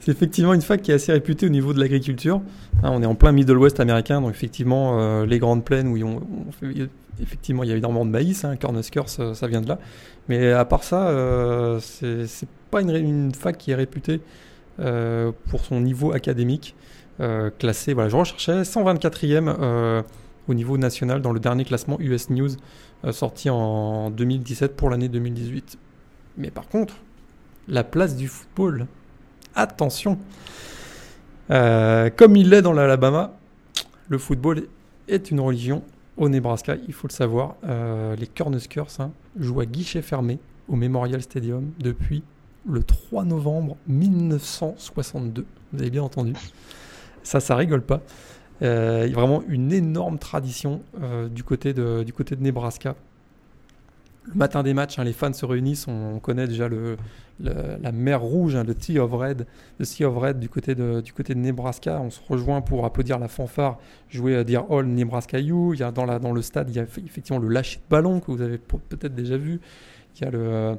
c'est 0.00 0.10
effectivement 0.10 0.52
une 0.52 0.62
fac 0.62 0.82
qui 0.82 0.90
est 0.90 0.94
assez 0.94 1.12
réputée 1.12 1.46
au 1.46 1.50
niveau 1.50 1.72
de 1.72 1.80
l'agriculture. 1.80 2.42
Hein, 2.82 2.90
on 2.92 3.02
est 3.02 3.06
en 3.06 3.14
plein 3.14 3.32
Middle 3.32 3.56
West 3.56 3.80
américain, 3.80 4.20
donc 4.20 4.30
effectivement, 4.30 5.24
les 5.24 5.38
grandes 5.38 5.64
plaines 5.64 5.88
où 5.88 5.98
on, 6.04 6.20
effectivement, 7.20 7.62
il 7.62 7.70
y 7.70 7.72
a 7.72 7.76
énormément 7.76 8.04
de 8.04 8.10
maïs, 8.10 8.44
hein, 8.44 8.56
Cornhuskers, 8.56 9.08
ça, 9.08 9.46
vient 9.46 9.60
de 9.60 9.68
là. 9.68 9.78
Mais 10.28 10.52
à 10.52 10.64
part 10.64 10.82
ça, 10.84 11.78
c'est 11.80 12.48
pas 12.70 12.80
une, 12.80 13.34
fac 13.34 13.56
qui 13.56 13.70
est 13.70 13.74
réputée 13.74 14.20
euh, 14.78 15.32
pour 15.48 15.64
son 15.64 15.80
niveau 15.80 16.12
académique, 16.12 16.74
euh, 17.20 17.50
classé, 17.58 17.94
voilà, 17.94 18.10
je 18.10 18.16
recherchais 18.16 18.62
124e 18.62 19.56
euh, 19.58 20.02
au 20.48 20.54
niveau 20.54 20.76
national 20.76 21.22
dans 21.22 21.32
le 21.32 21.40
dernier 21.40 21.64
classement 21.64 21.96
US 22.00 22.30
News 22.30 22.50
sorti 23.12 23.50
en 23.50 24.10
2017 24.10 24.74
pour 24.74 24.90
l'année 24.90 25.08
2018. 25.08 25.78
Mais 26.38 26.50
par 26.50 26.68
contre, 26.68 26.96
la 27.68 27.84
place 27.84 28.16
du 28.16 28.26
football, 28.26 28.86
attention, 29.54 30.18
comme 31.48 32.36
il 32.36 32.50
l'est 32.50 32.62
dans 32.62 32.72
l'Alabama, 32.72 33.34
le 34.08 34.18
football 34.18 34.66
est 35.08 35.30
une 35.30 35.40
religion 35.40 35.82
au 36.16 36.28
Nebraska, 36.28 36.76
il 36.86 36.94
faut 36.94 37.08
le 37.08 37.12
savoir. 37.12 37.56
les 38.18 38.26
Cornhuskers 38.26 39.00
hein, 39.00 39.10
jouent 39.38 39.60
à 39.60 39.66
guichet 39.66 40.02
fermé 40.02 40.38
au 40.68 40.76
Memorial 40.76 41.22
Stadium 41.22 41.70
depuis 41.78 42.22
le 42.68 42.82
3 42.82 43.24
novembre 43.24 43.76
1962. 43.86 45.46
Vous 45.72 45.80
avez 45.80 45.90
bien 45.90 46.02
entendu. 46.02 46.32
Ça, 47.22 47.40
ça 47.40 47.56
rigole 47.56 47.82
pas. 47.82 48.00
Euh, 48.62 49.02
il 49.06 49.10
y 49.10 49.12
a 49.12 49.16
vraiment 49.16 49.42
une 49.48 49.72
énorme 49.72 50.18
tradition 50.18 50.82
euh, 51.02 51.28
du, 51.28 51.44
côté 51.44 51.74
de, 51.74 52.02
du 52.04 52.12
côté 52.12 52.36
de 52.36 52.42
Nebraska. 52.42 52.94
Le 54.28 54.34
matin 54.34 54.62
des 54.62 54.74
matchs, 54.74 54.98
hein, 54.98 55.04
les 55.04 55.12
fans 55.12 55.32
se 55.32 55.46
réunissent. 55.46 55.86
On, 55.88 56.18
connaît 56.18 56.46
déjà 56.46 56.68
le, 56.68 56.96
la 57.40 57.92
mer 57.92 58.20
rouge, 58.20 58.56
hein, 58.56 58.64
le 58.64 58.74
Sea 58.78 58.98
of 58.98 59.12
Red, 59.12 59.46
le 59.78 59.84
Sea 59.84 60.04
of 60.04 60.16
Red 60.16 60.38
du 60.40 60.48
côté 60.48 60.74
de, 60.74 61.00
du 61.00 61.12
côté 61.12 61.34
de 61.34 61.38
Nebraska. 61.38 62.00
On 62.00 62.10
se 62.10 62.20
rejoint 62.28 62.60
pour 62.60 62.84
applaudir 62.84 63.18
la 63.18 63.28
fanfare, 63.28 63.78
jouer 64.08 64.36
à 64.36 64.44
dire 64.44 64.64
All 64.70 64.86
Nebraska 64.86 65.38
You. 65.38 65.74
Il 65.74 65.80
y 65.80 65.82
a 65.82 65.92
dans, 65.92 66.04
la, 66.04 66.18
dans 66.18 66.32
le 66.32 66.42
stade, 66.42 66.70
il 66.70 66.76
y 66.76 66.80
a 66.80 66.82
effectivement 66.82 67.38
le 67.38 67.48
lâcher 67.48 67.78
de 67.78 67.88
ballon 67.88 68.20
que 68.20 68.30
vous 68.30 68.42
avez 68.42 68.58
peut-être 68.58 69.14
déjà 69.14 69.36
vu. 69.36 69.60
Il 70.16 70.24
y 70.24 70.26
a 70.26 70.30
le 70.30 70.76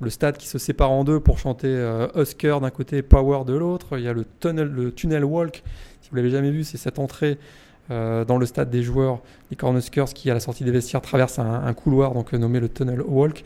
le 0.00 0.10
stade 0.10 0.36
qui 0.36 0.46
se 0.46 0.58
sépare 0.58 0.90
en 0.90 1.04
deux 1.04 1.20
pour 1.20 1.38
chanter 1.38 1.68
euh, 1.68 2.08
Husker 2.14 2.58
d'un 2.60 2.70
côté 2.70 3.02
Power 3.02 3.44
de 3.44 3.54
l'autre. 3.54 3.98
Il 3.98 4.04
y 4.04 4.08
a 4.08 4.12
le 4.12 4.24
tunnel, 4.40 4.68
le 4.68 4.92
tunnel 4.92 5.24
walk. 5.24 5.62
Si 6.02 6.10
vous 6.10 6.16
l'avez 6.16 6.30
jamais 6.30 6.50
vu, 6.50 6.64
c'est 6.64 6.76
cette 6.76 6.98
entrée 6.98 7.38
euh, 7.90 8.24
dans 8.24 8.38
le 8.38 8.46
stade 8.46 8.70
des 8.70 8.82
joueurs, 8.82 9.20
les 9.50 9.56
Cornhuskers, 9.56 10.06
qui 10.06 10.30
à 10.30 10.34
la 10.34 10.40
sortie 10.40 10.64
des 10.64 10.70
vestiaires 10.70 11.00
traverse 11.00 11.38
un, 11.38 11.72
couloir 11.74 12.12
donc 12.12 12.34
euh, 12.34 12.38
nommé 12.38 12.60
le 12.60 12.68
tunnel 12.68 13.00
walk. 13.02 13.44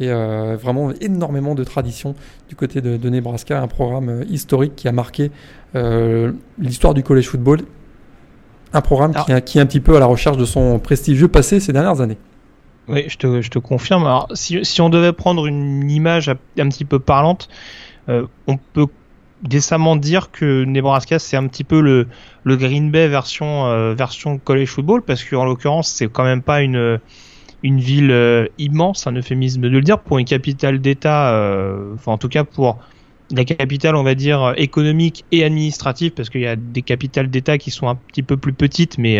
Et 0.00 0.08
vraiment 0.08 0.90
énormément 1.00 1.54
de 1.54 1.62
traditions 1.62 2.16
du 2.48 2.56
côté 2.56 2.80
de, 2.80 3.08
Nebraska, 3.08 3.60
un 3.60 3.68
programme 3.68 4.24
historique 4.28 4.74
qui 4.74 4.88
a 4.88 4.92
marqué 4.92 5.30
l'histoire 6.58 6.92
du 6.94 7.04
college 7.04 7.28
football. 7.28 7.60
Un 8.72 8.80
programme 8.80 9.14
qui, 9.14 9.42
qui 9.42 9.58
est 9.58 9.60
un 9.60 9.66
petit 9.66 9.80
peu 9.80 9.94
à 9.94 10.00
la 10.00 10.06
recherche 10.06 10.38
de 10.38 10.44
son 10.44 10.80
prestigieux 10.80 11.28
passé 11.28 11.60
ces 11.60 11.72
dernières 11.72 12.00
années. 12.00 12.18
Oui, 12.88 13.04
je 13.06 13.16
te, 13.16 13.40
je 13.42 13.50
te 13.50 13.58
confirme. 13.58 14.04
Alors, 14.04 14.28
si, 14.34 14.64
si, 14.64 14.80
on 14.80 14.88
devait 14.88 15.12
prendre 15.12 15.46
une 15.46 15.88
image 15.90 16.28
un 16.28 16.68
petit 16.68 16.84
peu 16.84 16.98
parlante, 16.98 17.48
euh, 18.08 18.26
on 18.46 18.56
peut 18.56 18.86
décemment 19.42 19.96
dire 19.96 20.30
que 20.30 20.64
Nebraska 20.64 21.18
c'est 21.18 21.36
un 21.36 21.46
petit 21.46 21.64
peu 21.64 21.80
le, 21.80 22.06
Green 22.56 22.90
Bay 22.90 23.08
version 23.08 23.66
euh, 23.66 23.94
version 23.94 24.38
college 24.38 24.68
football 24.68 25.02
parce 25.02 25.24
qu'en 25.24 25.44
l'occurrence 25.44 25.88
c'est 25.88 26.08
quand 26.08 26.24
même 26.24 26.42
pas 26.42 26.62
une 26.62 27.00
ville 27.62 28.10
euh, 28.10 28.46
immense, 28.58 29.06
un 29.06 29.12
euphémisme 29.12 29.62
de 29.62 29.68
le 29.68 29.80
dire 29.80 29.98
pour 30.00 30.18
une 30.18 30.24
capitale 30.24 30.80
d'État, 30.80 31.30
enfin 31.94 32.12
en 32.12 32.18
tout 32.18 32.28
cas 32.28 32.44
pour 32.44 32.78
la 33.34 33.44
capitale 33.44 33.96
on 33.96 34.02
va 34.02 34.14
dire 34.14 34.54
économique 34.56 35.24
et 35.32 35.44
administrative 35.44 36.12
parce 36.12 36.28
qu'il 36.30 36.42
y 36.42 36.46
a 36.46 36.56
des 36.56 36.82
capitales 36.82 37.30
d'État 37.30 37.58
qui 37.58 37.70
sont 37.70 37.88
un 37.88 37.94
petit 37.94 38.22
peu 38.22 38.36
plus 38.36 38.52
petites 38.52 38.98
mais 38.98 39.18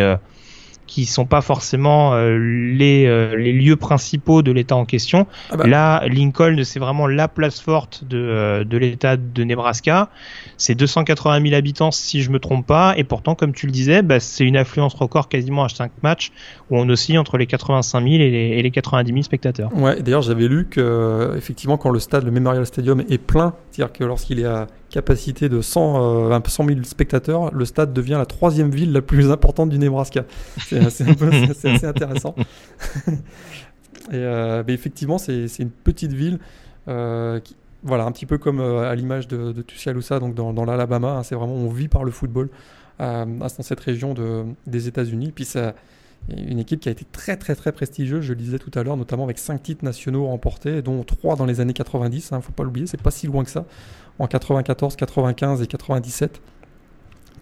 qui 0.93 1.07
sont 1.07 1.25
pas 1.25 1.41
forcément 1.41 2.13
euh, 2.13 2.37
les, 2.37 3.07
euh, 3.07 3.35
les 3.35 3.55
lieux 3.55 3.77
principaux 3.77 4.43
de 4.43 4.53
l'État 4.53 4.77
en 4.77 4.85
question. 4.85 5.27
Ah 5.51 5.57
bah. 5.57 5.67
Là, 5.67 6.07
Lincoln, 6.07 6.63
c'est 6.65 6.81
vraiment 6.81 7.07
la 7.07 7.29
place 7.29 7.61
forte 7.61 8.05
de, 8.05 8.19
euh, 8.19 8.63
de 8.63 8.77
l'État 8.77 9.17
de 9.17 9.43
Nebraska. 9.43 10.11
C'est 10.59 10.75
280 10.75 11.45
000 11.45 11.55
habitants 11.55 11.93
si 11.93 12.21
je 12.21 12.29
me 12.29 12.39
trompe 12.39 12.67
pas, 12.67 12.93
et 12.99 13.05
pourtant, 13.05 13.35
comme 13.35 13.55
tu 13.55 13.65
le 13.65 13.73
disais, 13.73 14.03
bah, 14.03 14.21
c'est 14.21 14.45
une 14.45 14.59
affluence 14.59 14.93
record 14.93 15.31
quasiment 15.31 15.65
à 15.65 15.71
5 15.71 15.93
matchs 16.03 16.31
où 16.71 16.77
on 16.77 16.87
oscille 16.91 17.19
entre 17.19 17.39
les 17.39 17.47
85 17.47 18.03
000 18.03 18.15
et 18.17 18.19
les, 18.19 18.49
et 18.59 18.63
les 18.63 18.71
90 18.71 19.11
000 19.11 19.23
spectateurs. 19.23 19.75
Ouais, 19.75 20.03
d'ailleurs, 20.03 20.21
j'avais 20.21 20.47
lu 20.47 20.67
que 20.69 21.33
effectivement, 21.39 21.79
quand 21.79 21.89
le 21.89 22.01
stade, 22.01 22.25
le 22.25 22.31
Memorial 22.31 22.67
Stadium 22.67 23.03
est 23.09 23.17
plein, 23.17 23.55
c'est-à-dire 23.73 23.93
que 23.93 24.05
lorsqu'il 24.05 24.39
est 24.39 24.45
à 24.45 24.67
capacité 24.91 25.49
de 25.49 25.63
100, 25.63 26.31
euh, 26.31 26.39
100 26.47 26.67
000 26.67 26.83
spectateurs, 26.83 27.53
le 27.55 27.65
stade 27.65 27.95
devient 27.95 28.17
la 28.19 28.27
troisième 28.27 28.71
ville 28.71 28.93
la 28.93 29.01
plus 29.01 29.31
importante 29.31 29.71
du 29.71 29.79
Nebraska. 29.79 30.25
C'est 30.59 30.79
assez 30.79 31.87
intéressant. 31.87 32.35
Euh, 34.13 34.65
effectivement, 34.67 35.17
c'est 35.17 35.47
une 35.61 35.71
petite 35.71 36.13
ville 36.13 36.41
euh, 36.89 37.39
voilà, 37.85 38.05
un 38.05 38.11
petit 38.11 38.27
peu 38.27 38.37
comme 38.37 38.61
euh, 38.61 38.91
à 38.91 38.97
l'image 38.97 39.29
de, 39.29 39.53
de 39.53 39.63
Tuscaloosa, 39.63 40.19
donc 40.19 40.35
dans, 40.35 40.65
l'Alabama. 40.65 41.19
Hein, 41.19 41.23
c'est 41.23 41.37
vraiment, 41.37 41.55
on 41.55 41.69
vit 41.69 41.87
par 41.87 42.03
le 42.03 42.11
football. 42.11 42.51
dans 42.99 43.49
cette 43.49 43.79
région 43.79 44.13
de, 44.13 44.45
des 44.67 44.89
États-Unis. 44.89 45.31
Puis 45.33 45.45
ça, 45.45 45.75
une 46.29 46.59
équipe 46.59 46.81
qui 46.81 46.89
a 46.89 46.93
été 46.93 47.05
très 47.11 47.37
très 47.37 47.55
très 47.55 47.73
prestigieuse, 47.73 48.25
je 48.25 48.33
le 48.33 48.39
disais 48.39 48.59
tout 48.59 48.71
à 48.79 48.83
l'heure, 48.83 48.97
notamment 48.97 49.25
avec 49.25 49.39
5 49.39 49.63
titres 49.63 49.85
nationaux 49.85 50.27
remportés, 50.27 50.83
dont 50.83 51.03
3 51.03 51.37
dans 51.37 51.47
les 51.47 51.61
années 51.61 51.73
90, 51.73 52.29
il 52.31 52.37
ne 52.37 52.41
faut 52.41 52.53
pas 52.53 52.63
l'oublier, 52.63 52.87
c'est 52.87 53.01
pas 53.01 53.11
si 53.11 53.27
loin 53.27 53.45
que 53.45 53.51
ça, 53.51 53.65
en 54.19 54.27
94, 54.27 54.97
95 54.97 55.63
et 55.63 55.67
97. 55.67 56.41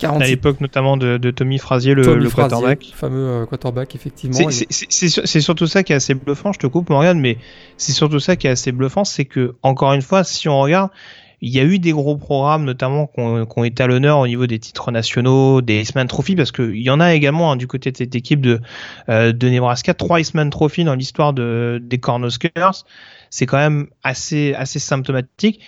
À 0.03 0.19
l'époque 0.27 0.61
notamment 0.63 0.97
de, 0.97 1.31
Tommy 1.31 1.59
Frazier, 1.59 1.95
le, 1.95 2.03
Tommy 2.03 2.31
quarterback. 2.31 2.93
fameux 2.95 3.29
euh, 3.29 3.47
quarterback, 3.47 3.95
effectivement. 3.95 4.49
C'est 4.51 5.41
surtout 5.41 5.67
ça 5.67 5.83
qui 5.83 5.93
est 5.93 5.97
assez 5.97 6.15
bluffant, 6.15 6.53
je 6.53 6.59
te 6.59 6.67
coupe 6.67 6.89
Morgan, 6.91 7.19
mais 7.21 7.37
c'est 7.77 7.93
surtout 7.93 8.19
ça 8.21 8.37
qui 8.37 8.47
est 8.47 8.51
assez 8.51 8.73
bluffant, 8.73 9.05
c'est 9.05 9.27
que, 9.27 9.55
encore 9.63 9.93
une 9.93 10.03
fois, 10.03 10.25
si 10.25 10.49
on 10.49 10.59
regarde, 10.61 10.91
il 11.43 11.51
y 11.51 11.61
a 11.61 11.65
eu 11.65 11.79
des 11.79 11.93
gros 11.93 12.17
programmes, 12.17 12.65
notamment, 12.65 13.07
qui 13.07 13.21
ont, 13.21 13.65
été 13.65 13.83
à 13.83 13.87
l'honneur 13.87 14.19
au 14.19 14.27
niveau 14.27 14.47
des 14.47 14.59
titres 14.59 14.91
nationaux, 14.91 15.63
des 15.63 15.81
Iceman 15.81 16.07
Trophy, 16.07 16.37
parce 16.37 16.53
qu'il 16.53 16.83
y 16.83 16.91
en 16.91 17.01
a 17.01 17.15
également 17.15 17.53
hein, 17.53 17.57
du 17.57 17.67
côté 17.67 17.91
de 17.91 17.97
cette 17.97 18.15
équipe 18.15 18.41
de, 18.41 18.61
euh, 19.09 19.33
de 19.33 19.49
Nebraska, 19.49 19.95
trois 19.95 20.21
Iceman 20.21 20.51
Trophy 20.51 20.85
dans 20.85 20.95
l'histoire 20.95 21.33
de, 21.33 21.81
des 21.83 21.99
Cornhuskers. 21.99 22.85
C'est 23.31 23.47
quand 23.47 23.59
même 23.59 23.87
assez, 24.03 24.55
assez 24.55 24.79
symptomatique. 24.79 25.61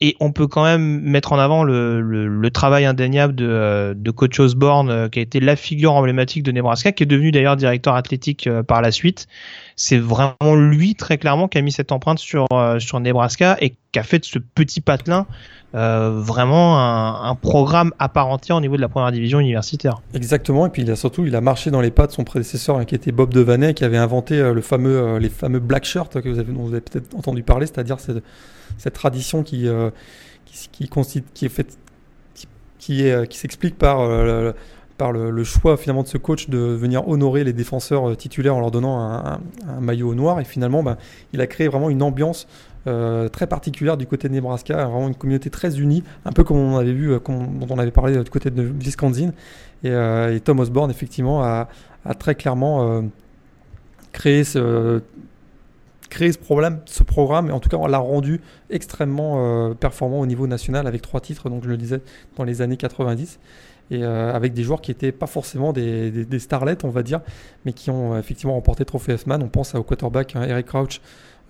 Et 0.00 0.14
on 0.20 0.30
peut 0.30 0.46
quand 0.46 0.62
même 0.62 1.00
mettre 1.00 1.32
en 1.32 1.40
avant 1.40 1.64
le, 1.64 2.00
le, 2.00 2.50
travail 2.50 2.84
indéniable 2.84 3.34
de, 3.34 3.48
euh, 3.48 3.94
de 3.96 4.10
coach 4.12 4.38
Osborne, 4.38 4.90
euh, 4.90 5.08
qui 5.08 5.18
a 5.18 5.22
été 5.22 5.40
la 5.40 5.56
figure 5.56 5.94
emblématique 5.94 6.44
de 6.44 6.52
Nebraska, 6.52 6.92
qui 6.92 7.02
est 7.02 7.06
devenu 7.06 7.32
d'ailleurs 7.32 7.56
directeur 7.56 7.96
athlétique 7.96 8.48
par 8.68 8.80
la 8.80 8.92
suite 8.92 9.26
c'est 9.78 9.98
vraiment 9.98 10.56
lui 10.56 10.96
très 10.96 11.18
clairement 11.18 11.46
qui 11.46 11.56
a 11.56 11.62
mis 11.62 11.70
cette 11.70 11.92
empreinte 11.92 12.18
sur 12.18 12.46
euh, 12.52 12.80
sur 12.80 12.98
Nebraska 12.98 13.56
et 13.60 13.76
qui 13.92 13.98
a 13.98 14.02
fait 14.02 14.18
de 14.18 14.24
ce 14.24 14.40
petit 14.40 14.80
patelin 14.80 15.26
euh, 15.74 16.10
vraiment 16.20 16.78
un, 17.24 17.34
programme 17.36 17.92
à 17.98 18.08
part 18.08 18.26
entière 18.28 18.56
au 18.56 18.60
niveau 18.60 18.76
de 18.76 18.80
la 18.80 18.88
première 18.88 19.12
division 19.12 19.38
universitaire. 19.38 20.02
Exactement, 20.14 20.66
et 20.66 20.70
puis 20.70 20.82
il 20.82 20.90
a 20.90 20.96
surtout 20.96 21.26
il 21.26 21.36
a 21.36 21.40
marché 21.40 21.70
dans 21.70 21.80
les 21.80 21.92
pas 21.92 22.08
de 22.08 22.12
son 22.12 22.24
prédécesseur 22.24 22.76
hein, 22.76 22.84
qui 22.84 22.96
était 22.96 23.12
Bob 23.12 23.32
Devaney, 23.32 23.72
qui 23.72 23.84
avait 23.84 23.98
inventé 23.98 24.40
euh, 24.40 24.52
le 24.52 24.62
fameux 24.62 25.18
les 25.18 25.28
fameux 25.28 25.60
black 25.60 25.84
shirts 25.84 26.20
que 26.20 26.28
vous 26.28 26.40
avez 26.40 26.52
dont 26.52 26.64
vous 26.64 26.72
avez 26.72 26.80
peut-être 26.80 27.14
entendu 27.14 27.44
parler, 27.44 27.66
c'est-à-dire 27.66 28.00
cette, 28.00 28.24
cette 28.78 28.94
tradition 28.94 29.44
qui 29.44 29.68
qui, 30.44 30.88
qui, 30.88 30.88
qui, 32.78 33.02
est 33.04 33.28
qui 33.28 33.38
s'explique 33.38 33.78
par 33.78 34.00
par 34.98 35.12
le, 35.12 35.44
choix 35.44 35.76
finalement 35.76 36.02
de 36.02 36.08
ce 36.08 36.18
coach 36.18 36.50
de 36.50 36.58
venir 36.58 37.08
honorer 37.08 37.44
les 37.44 37.52
défenseurs 37.52 38.10
euh, 38.10 38.16
titulaires 38.16 38.56
en 38.56 38.60
leur 38.60 38.72
donnant 38.72 39.00
un, 39.00 39.40
maillot 39.80 40.14
noir. 40.14 40.40
Et 40.40 40.44
finalement, 40.44 40.82
ben, 40.82 40.98
il 41.32 41.40
a 41.40 41.46
créé 41.46 41.68
vraiment 41.68 41.88
une 41.88 42.02
ambiance 42.02 42.48
euh, 42.86 43.28
très 43.28 43.46
particulière 43.46 43.96
du 43.96 44.06
côté 44.06 44.28
de 44.28 44.34
Nebraska, 44.34 44.84
vraiment 44.86 45.08
une 45.08 45.14
communauté 45.14 45.50
très 45.50 45.78
unie, 45.78 46.02
un 46.24 46.32
peu 46.32 46.42
comme 46.42 46.56
on 46.58 46.76
avait 46.76 46.92
vu, 46.92 47.12
euh, 47.12 47.20
dont 47.26 47.66
on 47.70 47.78
avait 47.78 47.92
parlé 47.92 48.22
du 48.22 48.30
côté 48.30 48.50
de 48.50 48.62
Wisconsin. 48.62 49.30
Et, 49.84 50.40
Tom 50.40 50.58
Osborne, 50.58 50.90
effectivement, 50.90 51.42
a, 51.44 51.68
très 52.18 52.34
clairement 52.34 53.04
créé 54.12 54.42
ce 54.42 55.00
créé 56.10 56.32
ce 56.32 56.38
problème, 56.38 56.80
ce 56.86 57.02
programme, 57.02 57.50
et 57.50 57.52
en 57.52 57.60
tout 57.60 57.68
cas 57.68 57.76
on 57.76 57.86
l'a 57.86 57.98
rendu 57.98 58.40
extrêmement 58.70 59.74
performant 59.74 60.20
au 60.20 60.26
niveau 60.26 60.46
national 60.46 60.86
avec 60.86 61.02
trois 61.02 61.20
titres, 61.20 61.50
donc 61.50 61.64
je 61.64 61.68
le 61.68 61.76
disais, 61.76 62.00
dans 62.36 62.44
les 62.44 62.62
années 62.62 62.78
90 62.78 63.38
et 63.90 64.02
euh, 64.02 64.32
avec 64.34 64.52
des 64.52 64.62
joueurs 64.62 64.80
qui 64.80 64.90
n'étaient 64.90 65.12
pas 65.12 65.26
forcément 65.26 65.72
des, 65.72 66.10
des, 66.10 66.38
starlets, 66.38 66.84
on 66.84 66.90
va 66.90 67.02
dire, 67.02 67.20
mais 67.64 67.72
qui 67.72 67.90
ont 67.90 68.14
euh, 68.14 68.18
effectivement 68.18 68.54
remporté 68.54 68.84
Trophée 68.84 69.12
S-Man. 69.12 69.42
On 69.42 69.48
pense 69.48 69.74
au 69.74 69.82
quarterback 69.82 70.36
hein, 70.36 70.42
Eric 70.42 70.66
Crouch 70.66 71.00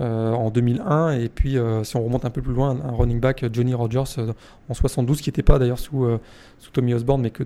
euh, 0.00 0.32
en 0.32 0.50
2001, 0.50 1.12
et 1.18 1.28
puis 1.28 1.56
si 1.82 1.96
on 1.96 2.04
remonte 2.04 2.24
un 2.24 2.30
peu 2.30 2.42
plus 2.42 2.54
loin, 2.54 2.78
un 2.84 2.92
running 2.92 3.20
back 3.20 3.44
Johnny 3.52 3.74
Rogers 3.74 4.20
en 4.68 4.74
72, 4.74 5.20
qui 5.20 5.28
n'était 5.28 5.42
pas 5.42 5.58
d'ailleurs 5.58 5.80
sous, 5.80 6.06
sous 6.58 6.70
Tommy 6.70 6.94
Osborne, 6.94 7.22
mais 7.22 7.30
qui 7.30 7.42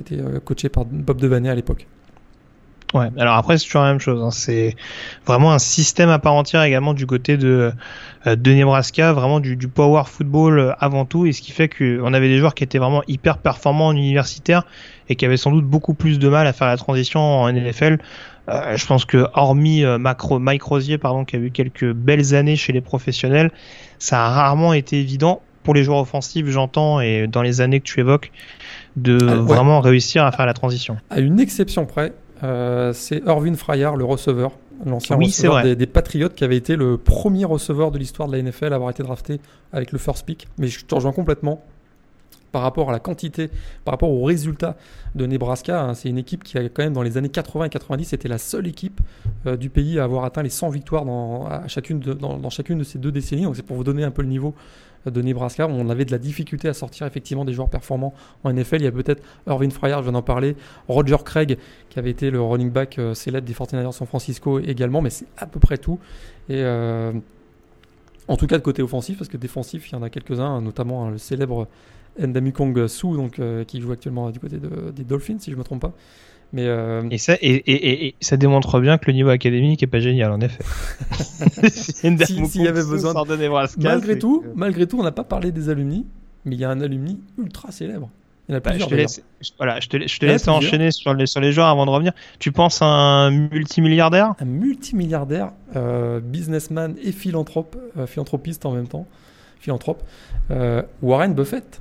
était 0.00 0.18
coaché 0.44 0.68
par 0.68 0.84
Bob 0.84 1.18
Devaney 1.18 1.48
à 1.48 1.54
l'époque. 1.54 1.86
Ouais, 2.92 3.08
alors 3.18 3.34
après 3.34 3.58
c'est 3.58 3.64
toujours 3.64 3.82
la 3.82 3.88
même 3.88 4.00
chose. 4.00 4.22
Hein. 4.22 4.30
C'est 4.30 4.76
vraiment 5.26 5.52
un 5.52 5.58
système 5.58 6.10
à 6.10 6.18
part 6.18 6.34
entière 6.34 6.62
également 6.62 6.94
du 6.94 7.06
côté 7.06 7.36
de, 7.36 7.72
euh, 8.26 8.36
de 8.36 8.52
Nebraska, 8.52 9.12
vraiment 9.12 9.40
du, 9.40 9.56
du 9.56 9.66
power 9.66 10.02
football 10.06 10.58
euh, 10.58 10.72
avant 10.78 11.04
tout, 11.04 11.26
et 11.26 11.32
ce 11.32 11.42
qui 11.42 11.50
fait 11.50 11.68
qu'on 11.68 12.14
avait 12.14 12.28
des 12.28 12.38
joueurs 12.38 12.54
qui 12.54 12.62
étaient 12.62 12.78
vraiment 12.78 13.02
hyper 13.08 13.38
performants 13.38 13.88
en 13.88 13.96
universitaire 13.96 14.64
et 15.08 15.16
qui 15.16 15.24
avaient 15.24 15.36
sans 15.36 15.50
doute 15.50 15.64
beaucoup 15.64 15.94
plus 15.94 16.18
de 16.18 16.28
mal 16.28 16.46
à 16.46 16.52
faire 16.52 16.68
la 16.68 16.76
transition 16.76 17.20
en 17.20 17.52
NFL. 17.52 17.98
Euh, 18.48 18.76
je 18.76 18.86
pense 18.86 19.04
que 19.04 19.26
hormis 19.34 19.84
euh, 19.84 19.98
Macro, 19.98 20.38
Mike 20.38 20.62
Rosier, 20.62 20.98
pardon, 20.98 21.24
qui 21.24 21.36
a 21.36 21.38
eu 21.38 21.50
quelques 21.50 21.92
belles 21.92 22.34
années 22.34 22.56
chez 22.56 22.72
les 22.72 22.82
professionnels, 22.82 23.50
ça 23.98 24.26
a 24.26 24.28
rarement 24.28 24.72
été 24.74 25.00
évident 25.00 25.40
pour 25.62 25.74
les 25.74 25.82
joueurs 25.82 26.00
offensifs, 26.00 26.46
j'entends, 26.48 27.00
et 27.00 27.26
dans 27.26 27.40
les 27.40 27.62
années 27.62 27.80
que 27.80 27.86
tu 27.86 28.00
évoques, 28.00 28.32
de 28.96 29.18
ah, 29.22 29.36
vraiment 29.36 29.80
réussir 29.80 30.24
à 30.26 30.32
faire 30.32 30.44
la 30.44 30.52
transition. 30.52 30.98
À 31.08 31.20
une 31.20 31.40
exception 31.40 31.86
près, 31.86 32.12
euh, 32.42 32.92
c'est 32.92 33.22
Irvin 33.26 33.54
Fryer, 33.54 33.90
le 33.96 34.04
receveur, 34.04 34.52
l'ancien 34.84 35.16
receveur 35.16 35.62
des, 35.62 35.76
des, 35.76 35.86
Patriots, 35.86 36.28
qui 36.28 36.44
avait 36.44 36.56
été 36.56 36.76
le 36.76 36.98
premier 36.98 37.44
receveur 37.44 37.90
de 37.90 37.98
l'histoire 37.98 38.28
de 38.28 38.36
la 38.36 38.42
NFL 38.42 38.72
à 38.72 38.76
avoir 38.76 38.90
été 38.90 39.02
drafté 39.02 39.40
avec 39.72 39.92
le 39.92 39.98
first 39.98 40.26
pick. 40.26 40.48
Mais 40.58 40.68
je 40.68 40.84
te 40.84 40.94
rejoins 40.94 41.12
complètement 41.12 41.62
par 42.54 42.62
rapport 42.62 42.88
à 42.88 42.92
la 42.92 43.00
quantité, 43.00 43.50
par 43.84 43.94
rapport 43.94 44.10
aux 44.10 44.22
résultats 44.22 44.76
de 45.16 45.26
Nebraska. 45.26 45.82
Hein, 45.82 45.94
c'est 45.94 46.08
une 46.08 46.18
équipe 46.18 46.44
qui 46.44 46.56
a 46.56 46.62
quand 46.68 46.84
même 46.84 46.92
dans 46.92 47.02
les 47.02 47.16
années 47.16 47.28
80 47.28 47.64
et 47.64 47.68
90 47.68 48.04
c'était 48.04 48.28
la 48.28 48.38
seule 48.38 48.68
équipe 48.68 49.00
euh, 49.46 49.56
du 49.56 49.70
pays 49.70 49.98
à 49.98 50.04
avoir 50.04 50.24
atteint 50.24 50.44
les 50.44 50.50
100 50.50 50.68
victoires 50.68 51.04
dans, 51.04 51.66
chacune 51.66 51.98
de, 51.98 52.12
dans, 52.12 52.50
chacune 52.50 52.78
de 52.78 52.84
ces 52.84 53.00
deux 53.00 53.10
décennies. 53.10 53.42
Donc 53.42 53.56
c'est 53.56 53.64
pour 53.64 53.76
vous 53.76 53.82
donner 53.82 54.04
un 54.04 54.12
peu 54.12 54.22
le 54.22 54.28
niveau 54.28 54.54
de 55.06 55.22
Nebraska. 55.22 55.66
On 55.68 55.88
avait 55.88 56.04
de 56.04 56.12
la 56.12 56.18
difficulté 56.18 56.68
à 56.68 56.74
sortir 56.74 57.06
effectivement 57.06 57.44
des 57.44 57.52
joueurs 57.52 57.68
performants 57.68 58.14
en 58.42 58.52
NFL. 58.52 58.76
Il 58.76 58.84
y 58.84 58.86
a 58.86 58.92
peut-être 58.92 59.22
Irvin 59.46 59.70
Fryer, 59.70 59.96
je 59.98 60.02
viens 60.02 60.12
d'en 60.12 60.22
parler, 60.22 60.56
Roger 60.88 61.16
Craig, 61.24 61.58
qui 61.90 61.98
avait 61.98 62.10
été 62.10 62.30
le 62.30 62.40
running 62.40 62.70
back 62.70 62.98
euh, 62.98 63.14
célèbre 63.14 63.46
des 63.46 63.54
49ers 63.54 63.92
San 63.92 64.06
Francisco 64.06 64.58
également, 64.60 65.02
mais 65.02 65.10
c'est 65.10 65.26
à 65.36 65.46
peu 65.46 65.60
près 65.60 65.78
tout. 65.78 65.98
Et 66.48 66.62
euh, 66.62 67.12
en 68.28 68.36
tout 68.36 68.46
cas 68.46 68.58
de 68.58 68.62
côté 68.62 68.82
offensif, 68.82 69.18
parce 69.18 69.28
que 69.28 69.36
défensif, 69.36 69.90
il 69.90 69.92
y 69.92 69.96
en 69.96 70.02
a 70.02 70.10
quelques-uns, 70.10 70.60
notamment 70.60 71.06
hein, 71.06 71.10
le 71.12 71.18
célèbre 71.18 71.68
Ndamukong 72.18 72.86
Su, 72.86 73.12
donc, 73.14 73.38
euh, 73.38 73.64
qui 73.64 73.80
joue 73.80 73.92
actuellement 73.92 74.30
du 74.30 74.38
côté 74.38 74.58
des 74.58 75.04
Dolphins, 75.04 75.38
si 75.38 75.50
je 75.50 75.56
ne 75.56 75.60
me 75.60 75.64
trompe 75.64 75.82
pas. 75.82 75.92
Mais 76.54 76.68
euh, 76.68 77.02
et, 77.10 77.18
ça, 77.18 77.34
et, 77.40 78.06
et, 78.06 78.14
ça 78.20 78.36
démontre 78.36 78.78
bien 78.78 78.96
que 78.96 79.06
le 79.08 79.14
niveau 79.14 79.30
académique 79.30 79.82
est 79.82 79.88
pas 79.88 79.98
génial, 79.98 80.30
en 80.30 80.40
effet. 80.40 80.62
S'il 81.68 82.62
y 82.62 82.68
avait 82.68 82.84
besoin 82.84 83.12
de... 83.12 83.82
malgré 83.82 84.16
tout, 84.20 84.44
malgré 84.54 84.86
tout, 84.86 85.00
on 85.00 85.02
n'a 85.02 85.10
pas 85.10 85.24
parlé 85.24 85.50
des 85.50 85.68
alumni, 85.68 86.06
mais 86.44 86.54
il 86.54 86.60
y 86.60 86.64
a 86.64 86.70
un 86.70 86.80
alumni 86.80 87.18
ultra 87.38 87.72
célèbre. 87.72 88.08
Il 88.48 88.52
y 88.52 88.54
en 88.54 88.58
a 88.58 88.60
bah, 88.60 88.78
je 88.78 88.86
te 88.86 88.94
laisse, 88.94 89.20
voilà, 89.58 89.80
je 89.80 89.88
te, 89.88 90.06
je 90.06 90.18
te 90.20 90.26
laisse 90.26 90.46
enchaîner 90.46 90.92
sur 90.92 91.12
les, 91.12 91.26
sur 91.26 91.40
les 91.40 91.50
joueurs 91.50 91.66
avant 91.66 91.86
de 91.86 91.90
revenir. 91.90 92.12
Tu 92.38 92.52
penses 92.52 92.82
à 92.82 92.86
un 92.86 93.32
multimilliardaire? 93.32 94.34
Un 94.38 94.44
multimilliardaire, 94.44 95.50
euh, 95.74 96.20
businessman 96.20 96.94
et 97.02 97.10
philanthrope, 97.10 97.76
euh, 97.98 98.06
philanthropiste 98.06 98.64
en 98.64 98.70
même 98.70 98.86
temps, 98.86 99.08
philanthrope, 99.58 100.04
Warren 101.02 101.34
Buffett. 101.34 101.80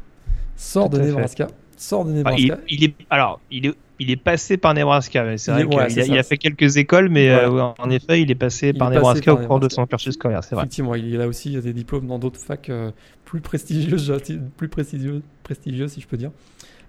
Sort 0.56 0.90
de 0.90 0.98
Nebraska. 0.98 1.48
Sort 1.78 2.06
de 2.06 2.24
ah, 2.26 2.32
il, 2.36 2.84
est, 2.84 2.96
alors, 3.12 3.40
il 3.52 3.68
est 3.68 3.76
il 4.04 4.12
est 4.12 4.18
passé 4.18 4.58
par 4.58 4.74
Nebraska. 4.74 5.38
C'est 5.38 5.52
vrai 5.52 5.88
qu'il 5.88 6.18
a, 6.18 6.24
fait 6.24 6.38
quelques 6.38 6.78
écoles, 6.78 7.10
mais 7.10 7.30
euh, 7.30 7.50
en 7.78 7.90
effet, 7.90 8.22
il 8.22 8.30
est 8.30 8.36
passé 8.36 8.74
par 8.74 8.90
Nebraska 8.90 9.34
au 9.34 9.38
cours 9.38 9.60
de 9.60 9.70
son 9.70 9.86
cursus 9.86 10.14
scolaire. 10.14 10.44
C'est 10.44 10.56
vrai. 10.56 10.64
Effectivement, 10.64 10.96
il 10.96 11.20
a 11.22 11.28
aussi 11.28 11.60
des 11.60 11.74
diplômes 11.74 12.08
dans 12.08 12.20
d'autres 12.20 12.40
facs 12.40 12.70
euh, 12.70 12.92
plus 13.26 13.42
prestigieuses, 13.42 14.14
plus 14.58 14.68
prestigieuses, 14.68 15.22
prestigieuses, 15.44 15.92
si 15.92 16.02
je 16.02 16.08
peux 16.08 16.18
dire. 16.18 16.32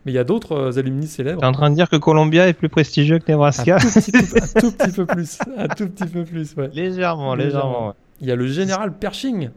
Mais 0.04 0.12
il 0.12 0.14
y 0.14 0.18
a 0.18 0.24
d'autres 0.24 0.52
euh, 0.52 0.78
alumni 0.78 1.06
célèbres. 1.06 1.40
Tu 1.40 1.46
es 1.46 1.48
en 1.48 1.52
train 1.52 1.70
de 1.70 1.74
dire 1.74 1.88
que 1.88 1.96
Columbia 1.96 2.46
est 2.46 2.52
plus 2.52 2.68
prestigieux 2.68 3.18
que 3.18 3.30
Nebraska 3.30 3.76
un 3.76 3.78
tout, 3.78 3.88
petit 3.88 4.12
peu, 4.12 4.18
un 4.18 4.60
tout 4.60 4.72
petit 4.72 4.92
peu 4.92 5.06
plus. 5.06 5.38
Un 5.56 5.68
tout 5.68 5.88
petit 5.88 6.06
peu 6.06 6.24
plus, 6.24 6.54
ouais. 6.56 6.70
Légèrement, 6.74 7.34
légèrement. 7.34 7.94
Il 8.20 8.28
y 8.28 8.32
a 8.32 8.36
le 8.36 8.46
général 8.46 8.92
Pershing, 8.92 9.50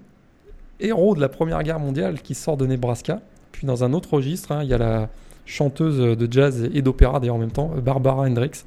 héros 0.79 1.15
de 1.15 1.21
la 1.21 1.29
Première 1.29 1.61
Guerre 1.63 1.79
mondiale, 1.79 2.21
qui 2.21 2.33
sort 2.33 2.55
de 2.55 2.65
Nebraska. 2.65 3.19
Puis 3.51 3.67
dans 3.67 3.83
un 3.83 3.93
autre 3.93 4.13
registre, 4.13 4.51
hein, 4.51 4.63
il 4.63 4.69
y 4.69 4.73
a 4.73 4.77
la 4.77 5.09
chanteuse 5.47 5.97
de 5.97 6.31
jazz 6.31 6.69
et 6.73 6.81
d'opéra 6.81 7.19
d'ailleurs 7.19 7.35
en 7.35 7.39
même 7.39 7.51
temps, 7.51 7.71
Barbara 7.83 8.23
Hendricks, 8.23 8.65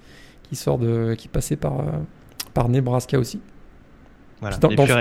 qui 0.50 0.56
sort 0.56 0.78
de, 0.78 1.14
qui 1.14 1.28
passait 1.28 1.56
par, 1.56 1.80
euh, 1.80 1.84
par 2.54 2.68
Nebraska 2.68 3.18
aussi. 3.18 3.40
Voilà. 4.40 4.56
et, 4.56 4.74
puis, 4.74 4.92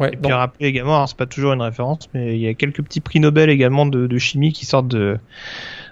ouais, 0.00 0.32
rappeler 0.32 0.66
également, 0.66 1.06
c'est 1.06 1.16
pas 1.16 1.26
toujours 1.26 1.52
une 1.52 1.62
référence, 1.62 2.08
mais 2.12 2.34
il 2.34 2.40
y 2.40 2.48
a 2.48 2.54
quelques 2.54 2.82
petits 2.82 3.00
prix 3.00 3.20
Nobel 3.20 3.48
également 3.48 3.86
de, 3.86 4.18
chimie 4.18 4.52
qui 4.52 4.66
sortent 4.66 4.88
de, 4.88 5.16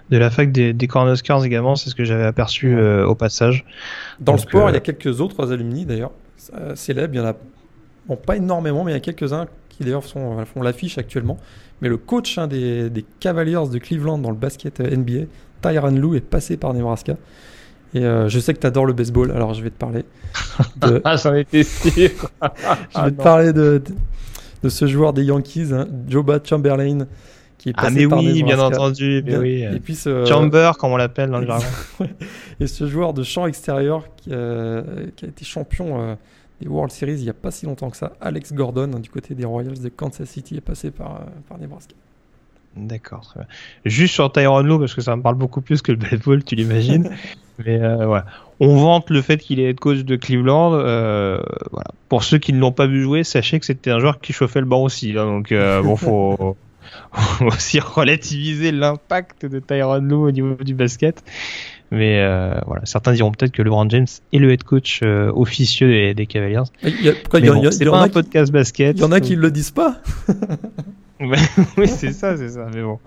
de 0.09 0.17
la 0.17 0.29
fac 0.29 0.51
des, 0.51 0.73
des 0.73 0.87
Cornhuskers 0.87 1.45
également, 1.45 1.77
c'est 1.77 1.89
ce 1.89 1.95
que 1.95 2.03
j'avais 2.03 2.25
aperçu 2.25 2.75
euh, 2.75 3.07
au 3.07 3.15
passage. 3.15 3.65
Dans 4.19 4.33
le 4.33 4.37
sport, 4.37 4.69
il 4.69 4.73
y 4.73 4.75
a 4.75 4.79
euh, 4.79 4.81
quelques 4.81 5.21
autres 5.21 5.53
alumni 5.53 5.85
d'ailleurs, 5.85 6.11
célèbres, 6.75 7.13
il 7.13 7.17
y 7.17 7.21
en 7.21 7.27
a 7.27 7.35
bon, 8.05 8.17
pas 8.17 8.35
énormément, 8.35 8.83
mais 8.83 8.91
il 8.91 8.95
y 8.95 8.97
a 8.97 9.01
quelques-uns 9.01 9.47
qui 9.79 9.85
d'ailleurs 9.85 10.03
font 10.03 10.61
l'affiche 10.61 10.97
actuellement. 10.97 11.37
Mais 11.81 11.87
le 11.87 11.95
coach 11.97 12.37
hein, 12.37 12.47
des, 12.47 13.05
Cavaliers 13.21 13.69
de 13.71 13.77
Cleveland 13.77 14.17
dans 14.17 14.31
le 14.31 14.35
basket 14.35 14.81
euh, 14.81 14.95
NBA, 14.95 15.27
Tyron 15.61 15.91
Lou, 15.91 16.15
est 16.15 16.19
passé 16.19 16.57
par 16.57 16.73
Nebraska. 16.73 17.15
Et 17.93 18.03
euh, 18.03 18.27
je 18.27 18.39
sais 18.39 18.53
que 18.53 18.59
tu 18.59 18.67
adores 18.67 18.85
le 18.85 18.93
baseball, 18.93 19.31
alors 19.31 19.53
je 19.53 19.63
vais 19.63 19.69
te 19.69 19.77
parler. 19.77 20.03
De... 20.81 21.01
ah, 21.05 21.15
j'en 21.15 21.33
étais 21.33 21.63
sûr 21.63 21.89
Je 22.95 23.01
vais 23.01 23.11
te 23.11 23.21
parler 23.21 23.53
de, 23.53 23.81
de, 24.61 24.69
ce 24.69 24.85
joueur 24.85 25.13
des 25.13 25.23
Yankees, 25.23 25.69
hein, 25.71 25.87
Joba 26.07 26.39
Chamberlain, 26.43 27.07
qui 27.57 27.69
est 27.69 27.73
Ah, 27.77 27.83
passé 27.83 27.95
mais 27.95 28.07
par 28.07 28.19
oui, 28.19 28.43
bien 28.43 28.57
Nebraska. 28.57 28.81
entendu. 28.83 29.23
mais 29.25 29.31
Bien. 29.31 29.39
oui. 29.39 29.63
Et 29.63 29.79
puis 29.79 29.95
ce, 29.95 30.25
Chamber, 30.25 30.73
comme 30.77 30.91
on 30.91 30.97
l'appelle 30.97 31.29
dans 31.29 31.39
le 31.39 31.47
jargon. 31.47 31.65
et 32.59 32.67
ce 32.67 32.87
joueur 32.87 33.13
de 33.13 33.23
champ 33.23 33.47
extérieur 33.47 34.03
qui, 34.17 34.29
euh, 34.33 35.07
qui 35.15 35.25
a 35.25 35.29
été 35.29 35.45
champion 35.45 36.01
euh, 36.01 36.15
des 36.61 36.67
World 36.67 36.91
Series 36.91 37.15
il 37.17 37.23
n'y 37.23 37.29
a 37.29 37.33
pas 37.33 37.51
si 37.51 37.65
longtemps 37.65 37.89
que 37.89 37.97
ça, 37.97 38.13
Alex 38.21 38.53
Gordon, 38.53 38.91
hein, 38.93 38.99
du 38.99 39.09
côté 39.09 39.35
des 39.35 39.45
Royals 39.45 39.79
de 39.79 39.89
Kansas 39.89 40.29
City, 40.29 40.55
est 40.57 40.61
passé 40.61 40.91
par, 40.91 41.15
euh, 41.15 41.25
par 41.47 41.57
Nebraska. 41.57 41.95
D'accord, 42.75 43.21
très 43.21 43.41
bien. 43.41 43.47
Juste 43.85 44.13
sur 44.13 44.31
Tyron 44.31 44.61
Lowe, 44.61 44.79
parce 44.79 44.93
que 44.93 45.01
ça 45.01 45.15
me 45.15 45.21
parle 45.21 45.35
beaucoup 45.35 45.61
plus 45.61 45.81
que 45.81 45.91
le 45.91 45.97
baseball, 45.97 46.43
tu 46.43 46.55
l'imagines. 46.55 47.09
Mais 47.65 47.81
euh, 47.81 48.05
voilà. 48.05 48.25
On 48.59 48.75
vante 48.77 49.09
le 49.09 49.21
fait 49.21 49.37
qu'il 49.37 49.59
est 49.59 49.69
head 49.69 49.79
coach 49.79 49.99
de 49.99 50.15
Cleveland. 50.15 50.73
euh, 50.75 51.39
voilà. 51.71 51.87
Pour 52.07 52.23
ceux 52.23 52.37
qui 52.37 52.53
ne 52.53 52.59
l'ont 52.59 52.71
pas 52.71 52.87
vu 52.87 53.01
jouer, 53.01 53.23
sachez 53.23 53.59
que 53.59 53.65
c'était 53.65 53.91
un 53.91 53.99
joueur 53.99 54.19
qui 54.19 54.33
chauffait 54.33 54.59
le 54.59 54.65
banc 54.65 54.83
aussi. 54.83 55.11
là. 55.11 55.23
donc 55.25 55.51
euh, 55.51 55.81
bon, 55.81 55.95
faut, 55.97 56.55
faut 57.11 57.45
aussi 57.45 57.79
relativiser 57.79 58.71
l'impact 58.71 59.45
de 59.45 59.59
Tyron 59.59 60.01
Lowe 60.01 60.27
au 60.27 60.31
niveau 60.31 60.55
du 60.55 60.73
basket. 60.73 61.23
Mais 61.91 62.19
euh, 62.19 62.53
voilà, 62.67 62.83
certains 62.85 63.13
diront 63.13 63.31
peut-être 63.31 63.51
que 63.51 63.61
LeBron 63.63 63.89
James 63.89 64.05
est 64.31 64.37
le 64.37 64.51
head 64.51 64.63
coach 64.63 64.99
euh, 65.03 65.31
officieux 65.33 65.87
des, 65.89 66.13
des 66.13 66.25
Cavaliers. 66.27 66.57
Bon, 66.57 67.71
c'est 67.71 67.85
pas 67.85 67.99
a 67.99 68.03
un 68.03 68.07
qui- 68.07 68.13
podcast 68.13 68.51
basket. 68.51 68.97
il 68.97 69.01
y 69.01 69.03
en 69.05 69.11
a 69.11 69.19
qui 69.19 69.35
ne 69.35 69.41
le 69.41 69.51
disent 69.51 69.71
pas. 69.71 69.95
Oui, 71.77 71.87
c'est 71.87 72.13
ça, 72.13 72.37
c'est 72.37 72.47
ça. 72.49 72.67
Mais 72.73 72.81
bon, 72.81 72.97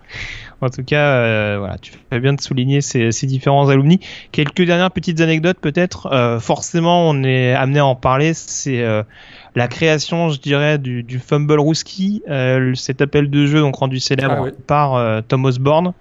en 0.60 0.68
tout 0.68 0.84
cas, 0.84 1.14
euh, 1.14 1.56
voilà, 1.58 1.78
tu 1.78 1.92
fais 2.10 2.20
bien 2.20 2.34
de 2.34 2.40
souligner 2.42 2.82
ces, 2.82 3.10
ces 3.10 3.26
différents 3.26 3.70
alumni. 3.70 4.00
Quelques 4.32 4.62
dernières 4.66 4.90
petites 4.90 5.22
anecdotes, 5.22 5.56
peut-être. 5.58 6.12
Euh, 6.12 6.38
forcément, 6.38 7.08
on 7.08 7.22
est 7.24 7.54
amené 7.54 7.78
à 7.78 7.86
en 7.86 7.94
parler. 7.94 8.34
C'est 8.34 8.82
euh, 8.82 9.02
la 9.54 9.66
création, 9.66 10.28
je 10.28 10.38
dirais, 10.40 10.76
du, 10.76 11.02
du 11.02 11.20
fumble 11.20 11.58
Rouski, 11.58 12.22
euh, 12.28 12.74
cet 12.74 13.00
appel 13.00 13.30
de 13.30 13.46
jeu 13.46 13.60
donc 13.60 13.76
rendu 13.76 13.98
célèbre 13.98 14.34
Ah 14.36 14.42
oui. 14.42 14.50
par 14.66 15.22
Tom 15.24 15.46
Osborne. 15.46 15.94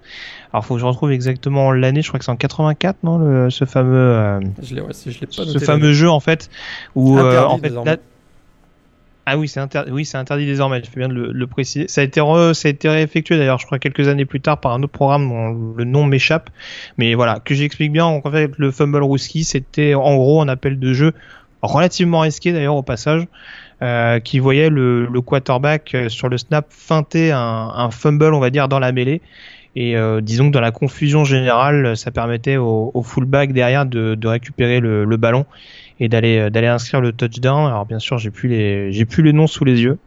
Alors, 0.52 0.64
faut 0.66 0.74
que 0.74 0.80
je 0.80 0.84
retrouve 0.86 1.12
exactement 1.12 1.72
l'année. 1.72 2.02
Je 2.02 2.08
crois 2.08 2.18
que 2.18 2.24
c'est 2.24 2.30
en 2.30 2.36
84, 2.36 2.96
non, 3.04 3.18
le- 3.18 3.48
ce 3.50 3.64
fameux. 3.64 3.94
euh, 3.96 4.40
Je 4.62 4.74
l'ai 4.74 4.80
ouais, 4.82 4.92
si 4.92 5.10
je 5.10 5.20
l'ai 5.20 5.26
pas 5.26 5.44
noté. 5.44 5.52
ce 5.52 5.58
là. 5.58 5.64
fameux 5.66 5.92
jeu 5.92 6.10
en 6.10 6.20
fait 6.20 6.50
où 6.94 7.18
euh, 7.18 7.42
en 7.44 7.58
fait 7.58 7.72
ah 9.24 9.38
oui 9.38 9.46
c'est 9.46 9.60
interdit 9.60 9.92
oui 9.92 10.04
c'est 10.04 10.18
interdit 10.18 10.46
désormais 10.46 10.82
je 10.84 10.90
fais 10.90 10.98
bien 10.98 11.08
de 11.08 11.14
le, 11.14 11.30
le 11.30 11.46
préciser 11.46 11.86
ça 11.86 12.00
a 12.00 12.04
été 12.04 12.20
re- 12.20 12.54
ça 12.54 12.66
a 12.66 12.70
été 12.72 12.88
réeffectué 12.88 13.36
d'ailleurs 13.38 13.60
je 13.60 13.66
crois 13.66 13.78
quelques 13.78 14.08
années 14.08 14.24
plus 14.24 14.40
tard 14.40 14.58
par 14.58 14.72
un 14.72 14.82
autre 14.82 14.92
programme 14.92 15.28
dont 15.28 15.74
le 15.76 15.84
nom 15.84 16.04
m'échappe 16.04 16.50
mais 16.98 17.14
voilà 17.14 17.38
que 17.44 17.54
j'explique 17.54 17.92
bien 17.92 18.04
en 18.04 18.20
fait 18.20 18.50
le 18.58 18.70
fumble 18.72 19.00
Rouski 19.00 19.44
c'était 19.44 19.94
en 19.94 20.16
gros 20.16 20.42
un 20.42 20.48
appel 20.48 20.80
de 20.80 20.92
jeu 20.92 21.12
relativement 21.62 22.20
risqué 22.20 22.52
d'ailleurs 22.52 22.74
au 22.74 22.82
passage 22.82 23.24
euh, 23.80 24.18
qui 24.18 24.40
voyait 24.40 24.70
le, 24.70 25.06
le 25.06 25.20
quarterback 25.20 25.94
euh, 25.94 26.08
sur 26.08 26.28
le 26.28 26.36
snap 26.36 26.66
feinter 26.70 27.30
un, 27.30 27.38
un 27.76 27.90
fumble 27.92 28.34
on 28.34 28.40
va 28.40 28.50
dire 28.50 28.66
dans 28.66 28.80
la 28.80 28.90
mêlée 28.90 29.22
et 29.74 29.96
euh, 29.96 30.20
disons 30.20 30.48
que 30.48 30.52
dans 30.52 30.60
la 30.60 30.70
confusion 30.70 31.24
générale, 31.24 31.96
ça 31.96 32.10
permettait 32.10 32.56
au, 32.58 32.90
au 32.92 33.02
fullback 33.02 33.52
derrière 33.52 33.86
de, 33.86 34.14
de 34.14 34.28
récupérer 34.28 34.80
le, 34.80 35.04
le 35.04 35.16
ballon 35.16 35.46
et 35.98 36.08
d'aller 36.08 36.38
euh, 36.38 36.50
d'aller 36.50 36.66
inscrire 36.66 37.00
le 37.00 37.12
touchdown. 37.12 37.66
Alors 37.66 37.86
bien 37.86 37.98
sûr, 37.98 38.18
j'ai 38.18 38.30
plus 38.30 38.48
les 38.48 38.92
j'ai 38.92 39.04
plus 39.06 39.22
les 39.22 39.32
noms 39.32 39.46
sous 39.46 39.64
les 39.64 39.80
yeux, 39.80 39.98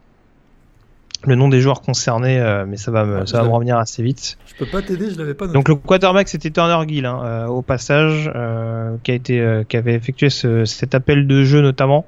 le 1.24 1.34
nom 1.34 1.48
des 1.48 1.60
joueurs 1.60 1.80
concernés, 1.80 2.38
euh, 2.38 2.64
mais 2.66 2.76
ça 2.76 2.92
va 2.92 3.04
me 3.04 3.20
Ah, 3.22 3.26
ça 3.26 3.38
va 3.38 3.48
me 3.48 3.52
revenir 3.52 3.76
assez 3.76 4.02
vite. 4.02 4.38
Je 4.46 4.54
peux 4.54 4.70
pas 4.70 4.82
t'aider, 4.82 5.10
je 5.10 5.18
l'avais 5.18 5.34
pas 5.34 5.46
noté. 5.46 5.54
Donc 5.54 5.68
le 5.68 5.74
quarterback 5.74 6.28
c'était 6.28 6.50
Turner 6.50 6.78
Gill 6.86 7.04
hein, 7.06 7.20
euh, 7.24 7.46
au 7.46 7.62
passage 7.62 8.30
euh, 8.34 8.96
qui 9.02 9.10
a 9.10 9.14
été 9.14 9.40
euh, 9.40 9.64
qui 9.68 9.76
avait 9.76 9.94
effectué 9.94 10.30
ce, 10.30 10.64
cet 10.64 10.94
appel 10.94 11.26
de 11.26 11.42
jeu 11.42 11.60
notamment. 11.60 12.06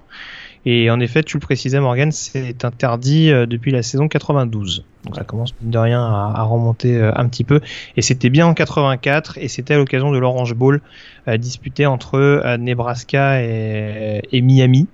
Et 0.66 0.90
en 0.90 1.00
effet, 1.00 1.22
tu 1.22 1.36
le 1.36 1.40
précisais 1.40 1.80
Morgan, 1.80 2.10
c'est 2.12 2.64
interdit 2.64 3.30
euh, 3.30 3.46
depuis 3.46 3.70
la 3.70 3.82
saison 3.82 4.08
92. 4.08 4.84
Donc 5.04 5.16
ça 5.16 5.24
commence 5.24 5.54
mine 5.60 5.70
de 5.70 5.78
rien 5.78 6.02
à, 6.02 6.32
à 6.36 6.42
remonter 6.42 6.96
euh, 6.96 7.12
un 7.14 7.26
petit 7.28 7.44
peu. 7.44 7.60
Et 7.96 8.02
c'était 8.02 8.28
bien 8.28 8.46
en 8.46 8.54
84 8.54 9.38
et 9.38 9.48
c'était 9.48 9.74
à 9.74 9.76
l'occasion 9.78 10.10
de 10.10 10.18
l'Orange 10.18 10.54
Bowl 10.54 10.80
euh, 11.28 11.36
disputé 11.38 11.86
entre 11.86 12.16
euh, 12.18 12.56
Nebraska 12.58 13.42
et, 13.42 14.20
et 14.32 14.40
Miami. 14.42 14.86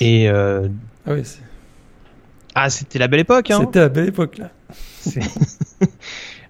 Et 0.00 0.28
euh, 0.28 0.68
Ah 1.06 1.12
oui, 1.12 1.20
c'est- 1.24 1.40
ah 2.54 2.68
c'était 2.70 2.98
la 2.98 3.08
belle 3.08 3.20
époque 3.20 3.50
hein. 3.50 3.60
c'était 3.60 3.80
à 3.80 3.88
belle 3.88 4.08
époque 4.08 4.38
là. 4.38 4.50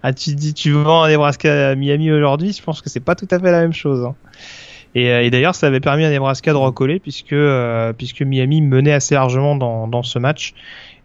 Ah, 0.05 0.11
tu 0.11 0.35
dis, 0.35 0.53
tu 0.53 0.71
vends 0.71 1.03
un 1.03 1.07
Nebraska 1.09 1.69
à 1.69 1.75
Miami 1.75 2.11
aujourd'hui, 2.11 2.51
je 2.51 2.61
pense 2.61 2.81
que 2.81 2.89
c'est 2.89 2.99
pas 2.99 3.15
tout 3.15 3.27
à 3.31 3.39
fait 3.39 3.51
la 3.53 3.61
même 3.61 3.71
chose. 3.71 4.03
hein. 4.05 4.15
Et, 4.95 5.09
euh, 5.09 5.23
et 5.23 5.29
d'ailleurs, 5.29 5.55
ça 5.55 5.67
avait 5.67 5.79
permis 5.79 6.05
à 6.05 6.09
Nebraska 6.09 6.51
de 6.51 6.57
recoller 6.57 6.99
puisque 6.99 7.33
euh, 7.33 7.93
puisque 7.93 8.21
Miami 8.21 8.61
menait 8.61 8.93
assez 8.93 9.15
largement 9.15 9.55
dans, 9.55 9.87
dans 9.87 10.03
ce 10.03 10.19
match. 10.19 10.53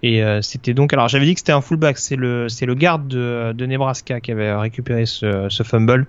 Et 0.02 0.22
euh, 0.22 0.42
c'était 0.42 0.74
donc, 0.74 0.92
alors 0.92 1.08
j'avais 1.08 1.24
dit 1.24 1.34
que 1.34 1.40
c'était 1.40 1.52
un 1.52 1.60
fullback, 1.60 1.98
c'est 1.98 2.14
le 2.14 2.48
c'est 2.48 2.66
le 2.66 2.74
garde 2.74 3.08
de, 3.08 3.52
de 3.52 3.66
Nebraska 3.66 4.20
qui 4.20 4.30
avait 4.30 4.54
récupéré 4.54 5.06
ce, 5.06 5.48
ce 5.48 5.62
fumble, 5.64 6.06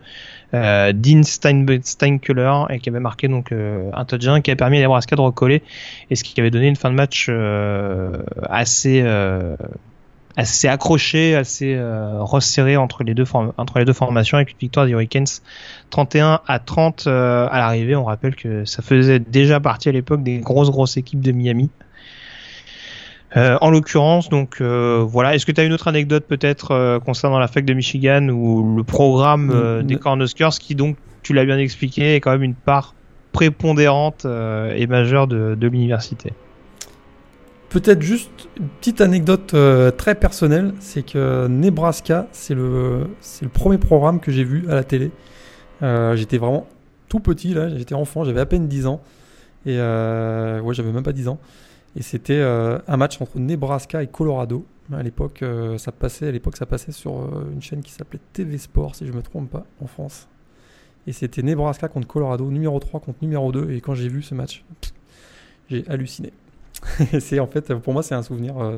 euh, 0.53 0.93
Dean 0.93 1.23
Stein, 1.23 1.65
Steinkeller, 1.81 2.65
et 2.69 2.79
qui 2.79 2.89
avait 2.89 2.99
marqué 2.99 3.27
donc 3.27 3.51
euh, 3.51 3.89
un 3.93 4.05
touchdown 4.05 4.43
qui 4.43 4.51
a 4.51 4.55
permis 4.55 4.77
à 4.77 4.81
Nebraska 4.81 5.15
de 5.15 5.21
recoller, 5.21 5.63
et 6.11 6.15
ce 6.15 6.23
qui 6.23 6.39
avait 6.39 6.51
donné 6.51 6.67
une 6.67 6.75
fin 6.75 6.91
de 6.91 6.95
match 6.95 7.27
euh, 7.29 8.11
assez 8.47 9.03
assez 10.39 10.69
accroché, 10.69 11.35
assez 11.35 11.75
euh, 11.75 12.23
resserré 12.23 12.77
entre 12.77 13.03
les 13.03 13.13
deux 13.13 13.25
entre 13.57 13.77
les 13.77 13.83
deux 13.83 13.93
formations 13.93 14.37
avec 14.37 14.51
une 14.51 14.57
victoire 14.57 14.85
des 14.85 14.93
Hurricanes 14.93 15.25
31 15.89 16.39
à 16.47 16.59
30 16.59 17.07
euh, 17.07 17.47
à 17.51 17.59
l'arrivée. 17.59 17.95
On 17.97 18.05
rappelle 18.05 18.35
que 18.35 18.63
ça 18.63 18.81
faisait 18.81 19.19
déjà 19.19 19.59
partie 19.59 19.89
à 19.89 19.91
l'époque 19.91 20.23
des 20.23 20.37
grosses 20.37 20.71
grosses 20.71 20.95
équipes 20.95 21.19
de 21.19 21.33
Miami. 21.33 21.69
Euh, 23.35 23.57
en 23.59 23.69
l'occurrence, 23.69 24.29
donc 24.29 24.61
euh, 24.61 25.05
voilà. 25.05 25.35
Est-ce 25.35 25.45
que 25.45 25.51
tu 25.51 25.59
as 25.59 25.65
une 25.65 25.73
autre 25.73 25.89
anecdote 25.89 26.23
peut-être 26.25 26.99
concernant 27.05 27.37
la 27.37 27.49
fac 27.49 27.65
de 27.65 27.73
Michigan 27.73 28.29
ou 28.29 28.77
le 28.77 28.83
programme 28.83 29.47
Mm, 29.47 29.83
des 29.83 29.95
mm. 29.95 29.99
Cornhuskers 29.99 30.57
qui 30.57 30.73
donc, 30.73 30.95
tu 31.21 31.33
l'as 31.33 31.43
bien 31.43 31.59
expliqué, 31.59 32.15
est 32.15 32.21
quand 32.21 32.31
même 32.31 32.43
une 32.43 32.55
part 32.55 32.95
prépondérante 33.33 34.25
et 34.25 34.87
majeure 34.87 35.27
de, 35.27 35.55
de 35.59 35.67
l'université? 35.67 36.31
Peut-être 37.69 38.01
juste 38.01 38.49
une 38.57 38.67
petite 38.67 38.99
anecdote 38.99 39.53
euh, 39.53 39.91
très 39.91 40.15
personnelle, 40.15 40.73
c'est 40.79 41.03
que 41.03 41.47
Nebraska, 41.47 42.27
c'est 42.31 42.55
le, 42.55 43.07
c'est 43.21 43.45
le 43.45 43.51
premier 43.51 43.77
programme 43.77 44.19
que 44.19 44.31
j'ai 44.31 44.43
vu 44.43 44.67
à 44.69 44.75
la 44.75 44.83
télé. 44.83 45.11
Euh, 45.83 46.15
j'étais 46.15 46.37
vraiment 46.37 46.67
tout 47.09 47.19
petit 47.19 47.53
là, 47.53 47.69
j'étais 47.75 47.95
enfant, 47.95 48.23
j'avais 48.23 48.41
à 48.41 48.45
peine 48.45 48.67
10 48.67 48.87
ans. 48.87 49.01
Et 49.65 49.77
euh, 49.77 50.61
ouais, 50.61 50.73
j'avais 50.73 50.91
même 50.91 51.03
pas 51.03 51.13
10 51.13 51.27
ans. 51.27 51.39
Et 51.95 52.01
c'était 52.01 52.39
euh, 52.39 52.79
un 52.87 52.97
match 52.97 53.19
entre 53.21 53.39
Nebraska 53.39 54.01
et 54.03 54.07
Colorado. 54.07 54.65
À 54.93 55.03
l'époque, 55.03 55.43
euh, 55.43 55.77
ça 55.77 55.91
passait, 55.91 56.27
à 56.27 56.31
l'époque, 56.31 56.57
ça 56.57 56.65
passait 56.65 56.91
sur 56.91 57.19
euh, 57.19 57.49
une 57.53 57.61
chaîne 57.61 57.81
qui 57.81 57.91
s'appelait 57.91 58.19
TV 58.33 58.57
Sport, 58.57 58.95
si 58.95 59.05
je 59.05 59.11
me 59.11 59.21
trompe 59.21 59.49
pas, 59.49 59.65
en 59.81 59.87
France. 59.87 60.27
Et 61.07 61.11
c'était 61.11 61.43
Nebraska 61.43 61.87
contre 61.87 62.07
Colorado, 62.07 62.49
numéro 62.49 62.79
3 62.79 62.99
contre 62.99 63.19
numéro 63.21 63.51
2. 63.51 63.71
Et 63.71 63.81
quand 63.81 63.95
j'ai 63.95 64.07
vu 64.09 64.21
ce 64.21 64.33
match, 64.33 64.63
j'ai 65.69 65.83
halluciné. 65.87 66.31
C'est 67.19 67.39
en 67.39 67.47
fait, 67.47 67.73
pour 67.75 67.93
moi, 67.93 68.03
c'est 68.03 68.15
un 68.15 68.23
souvenir 68.23 68.57
euh, 68.57 68.77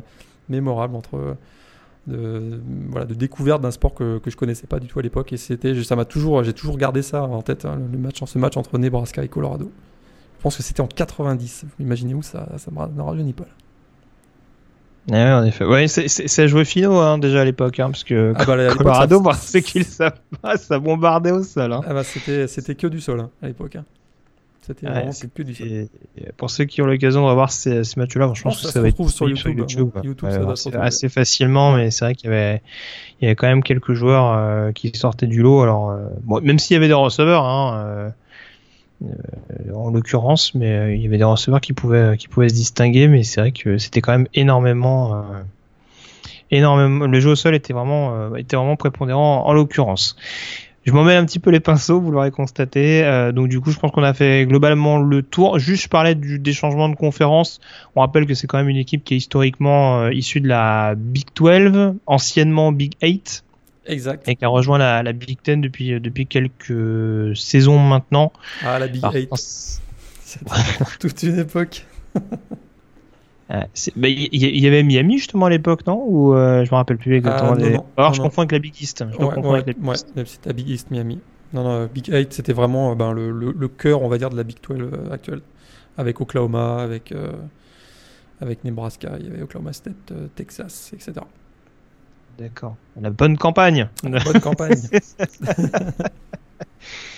mémorable 0.50 0.96
entre 0.96 1.18
euh, 1.18 1.34
de, 2.08 2.60
voilà, 2.90 3.06
de 3.06 3.14
découverte 3.14 3.62
d'un 3.62 3.72
sport 3.72 3.94
que, 3.94 4.18
que 4.20 4.30
je 4.32 4.38
connaissais 4.38 4.68
pas 4.68 4.80
du 4.80 4.88
tout 4.88 5.00
à 5.00 5.02
l'époque. 5.02 5.32
Et 5.34 5.38
c'était, 5.38 5.82
ça 5.84 5.96
m'a 5.96 6.06
toujours, 6.06 6.44
j'ai 6.44 6.54
toujours 6.54 6.78
gardé 6.78 7.02
ça 7.02 7.24
en 7.24 7.42
tête, 7.42 7.66
hein, 7.66 7.80
le 7.92 7.98
match, 7.98 8.24
ce 8.26 8.38
match 8.40 8.58
entre 8.58 8.78
Nebraska 8.78 9.24
et 9.24 9.28
Colorado. 9.28 9.72
Je 10.40 10.44
pense 10.44 10.58
que 10.58 10.64
c'était 10.64 10.82
en 10.82 10.88
90. 10.88 11.66
Vous 11.66 11.86
imaginez 11.86 12.16
où 12.16 12.24
ça, 12.24 12.48
ça 12.58 12.72
me 12.72 13.02
rajeunit 13.02 13.34
pas. 13.34 13.44
là. 13.44 13.50
Ouais, 15.10 15.32
en 15.34 15.44
effet. 15.44 15.66
Ouais, 15.66 15.88
c'est- 15.88 16.48
jouait 16.48 16.66
finaux 16.66 16.98
hein, 16.98 17.18
déjà 17.18 17.42
à 17.42 17.46
l'époque, 17.46 17.80
hein, 17.80 17.90
parce 17.90 18.04
que 18.04 18.34
Ah 18.36 18.46
bah, 18.46 18.54
à 18.54 18.76
Colorado, 18.76 19.18
ça- 19.18 19.24
pour 19.24 19.36
ceux 19.36 19.60
qui 19.60 19.80
le 19.80 19.86
savent 19.86 20.20
pas, 20.42 20.58
ça 20.58 20.80
bombardait 20.80 21.32
au 21.32 21.44
sol. 21.44 21.74
Hein. 21.74 21.82
Ah 21.88 21.94
bah, 21.94 22.04
c'était, 22.04 22.48
que 22.76 22.88
du 22.88 23.00
sol 23.00 23.20
hein, 23.20 23.30
à 23.42 23.48
l'époque. 23.48 23.78
C'était 24.62 24.88
Ouais, 24.88 25.10
que 25.34 25.42
du 25.44 25.56
sol. 25.56 25.68
Et, 25.68 25.90
et 26.18 26.32
pour 26.38 26.50
ceux 26.52 26.66
qui 26.66 26.82
ont 26.84 26.86
l'occasion 26.86 27.22
de 27.22 27.26
revoir 27.26 27.52
ces, 27.52 27.84
ces 27.84 28.00
matchs-là, 28.00 28.28
bon, 28.28 28.36
je 28.36 28.44
pense 28.44 28.58
que 28.58 28.62
ça 28.62 28.68
ça, 28.68 28.74
se 28.74 28.80
va 28.80 28.90
être 28.90 29.10
sur 29.10 29.28
disponible 29.28 29.62
YouTube, 29.62 29.90
hein. 29.96 30.02
YouTube, 30.04 30.24
Ouais, 30.30 30.32
ça 30.36 30.40
retrouver. 30.46 30.78
assez 30.78 31.10
facilement, 31.10 31.74
mais 31.76 31.90
c'est 31.90 32.06
vrai 32.06 32.14
qu'il 32.16 32.30
y 32.30 32.34
avait, 32.34 32.62
il 33.20 33.24
y 33.24 33.28
avait 33.28 33.36
quand 33.36 33.48
même 33.48 33.64
quelques 33.64 33.94
joueurs 33.94 34.32
euh, 34.38 34.72
qui 34.72 34.92
sortaient 34.96 35.26
du 35.28 35.42
lot. 35.42 35.62
Alors, 35.64 35.90
euh, 35.90 36.08
bon, 36.24 36.42
même 36.42 36.60
s'il 36.60 36.76
y 36.76 36.78
avait 36.78 36.88
des 36.88 36.94
receveurs, 36.94 37.44
hein, 37.46 37.84
euh, 37.86 38.10
euh, 39.04 39.74
en 39.74 39.90
l'occurrence, 39.90 40.54
mais 40.54 40.72
euh, 40.72 40.94
il 40.96 41.02
y 41.02 41.08
avait 41.08 41.18
des 41.18 41.24
receveurs 41.24 41.60
qui 41.62 41.74
pouvaient, 41.74 42.16
qui 42.18 42.28
pouvaient 42.28 42.50
se 42.50 42.54
distinguer, 42.54 43.08
mais 43.08 43.24
c'est 43.24 43.42
vrai 43.42 43.52
que 43.52 43.80
c'était 43.80 44.02
quand 44.02 44.12
même 44.12 44.28
énormément. 44.36 45.16
euh, 45.16 45.22
énormément 46.52 47.08
le 47.08 47.20
jeu 47.20 47.32
au 47.32 47.36
sol 47.36 47.56
était 47.56 47.74
vraiment 47.74 48.14
euh, 48.14 48.36
était 48.36 48.58
vraiment 48.58 48.76
prépondérant 48.76 49.46
en 49.46 49.54
l'occurrence 49.54 50.18
je 50.86 50.92
m'en 50.92 51.04
mets 51.04 51.16
un 51.16 51.26
petit 51.26 51.40
peu 51.40 51.50
les 51.52 51.60
pinceaux, 51.60 52.00
vous 52.02 52.12
l'aurez 52.12 52.32
constaté. 52.32 53.04
Euh, 53.04 53.32
donc 53.32 53.50
du 53.50 53.60
coup, 53.60 53.72
je 53.72 53.78
pense 53.80 53.92
qu'on 53.92 54.04
a 54.04 54.14
fait 54.14 54.46
globalement 54.46 54.98
le 55.00 55.22
tour. 55.22 55.60
Juste, 55.60 55.84
je 55.84 55.90
parlais 55.90 56.16
du, 56.16 56.40
des 56.40 56.54
changements 56.54 56.90
de 56.90 56.96
conférence. 56.96 57.60
On 57.96 58.02
rappelle 58.02 58.26
que 58.26 58.34
c'est 58.34 58.48
quand 58.48 58.58
même 58.58 58.70
une 58.70 58.78
équipe 58.78 59.04
qui 59.04 59.14
est 59.14 59.18
historiquement 59.18 60.00
euh, 60.02 60.14
issue 60.14 60.42
de 60.42 60.48
la 60.48 60.96
Big 60.98 61.26
12, 61.36 61.94
anciennement 62.08 62.72
Big 62.72 62.94
8, 63.02 63.44
Exact. 63.88 64.28
et 64.28 64.36
qui 64.36 64.44
a 64.46 64.48
rejoint 64.48 64.78
la, 64.78 65.04
la 65.04 65.14
Big 65.14 65.38
10 65.44 65.58
depuis, 65.58 66.00
depuis 66.00 66.26
quelques 66.26 67.36
saisons 67.36 67.78
maintenant. 67.80 68.32
Ah, 68.66 68.80
la 68.80 68.88
Big 68.88 69.02
Alors, 69.04 69.14
8. 69.14 69.22
je 69.22 69.28
pense- 69.28 69.82
C'était 70.24 70.46
toute 71.00 71.24
une 71.24 71.40
époque. 71.40 71.86
Euh, 73.52 73.62
bah, 73.98 74.08
il 74.08 74.30
y, 74.34 74.68
avait 74.68 74.84
Miami 74.84 75.18
justement 75.18 75.48
à 75.48 75.50
l'époque, 75.50 75.86
non? 75.86 76.06
Ou 76.08 76.34
euh, 76.34 76.64
je 76.64 76.72
me 76.72 76.76
rappelle 76.76 76.98
plus 76.98 77.18
exactement. 77.18 77.54
Ah, 77.54 77.60
non, 77.60 77.86
Alors 77.98 78.12
non, 78.12 78.14
je 78.14 78.22
confonds 78.22 78.42
avec 78.42 78.54
la 78.54 78.60
Big 78.60 78.82
East. 78.82 79.04
Je 79.12 79.18
Ouais, 79.18 79.34
confonds 79.34 79.52
ouais, 79.52 79.60
avec 79.60 79.68
la 79.68 79.74
Big 79.74 79.86
ouais, 79.86 80.24
East. 80.24 80.54
Big 80.54 80.92
Miami. 80.92 81.20
Non, 81.54 81.64
non, 81.64 81.86
Big 81.88 82.08
8, 82.08 82.32
c'était 82.32 82.54
vraiment 82.54 82.92
euh, 82.92 82.96
ben, 82.96 83.12
le, 83.12 83.32
le, 83.32 83.52
le 83.52 83.68
cœur, 83.68 84.02
on 84.02 84.08
va 84.08 84.18
dire, 84.18 84.30
de 84.30 84.38
la 84.38 84.44
Big 84.44 84.58
12 84.62 84.80
euh, 84.80 85.12
actuelle. 85.12 85.42
Avec 85.98 86.22
Oklahoma, 86.22 86.82
avec, 86.82 87.12
euh, 87.12 87.34
avec 88.40 88.64
Nebraska, 88.64 89.18
il 89.20 89.26
y 89.26 89.30
avait 89.30 89.42
Oklahoma 89.42 89.74
State, 89.74 90.14
Texas, 90.36 90.92
etc. 90.94 91.14
D'accord. 92.38 92.78
La 93.00 93.10
bonne 93.10 93.38
campagne. 93.38 93.90
Bonne 94.04 94.40
campagne. 94.40 94.82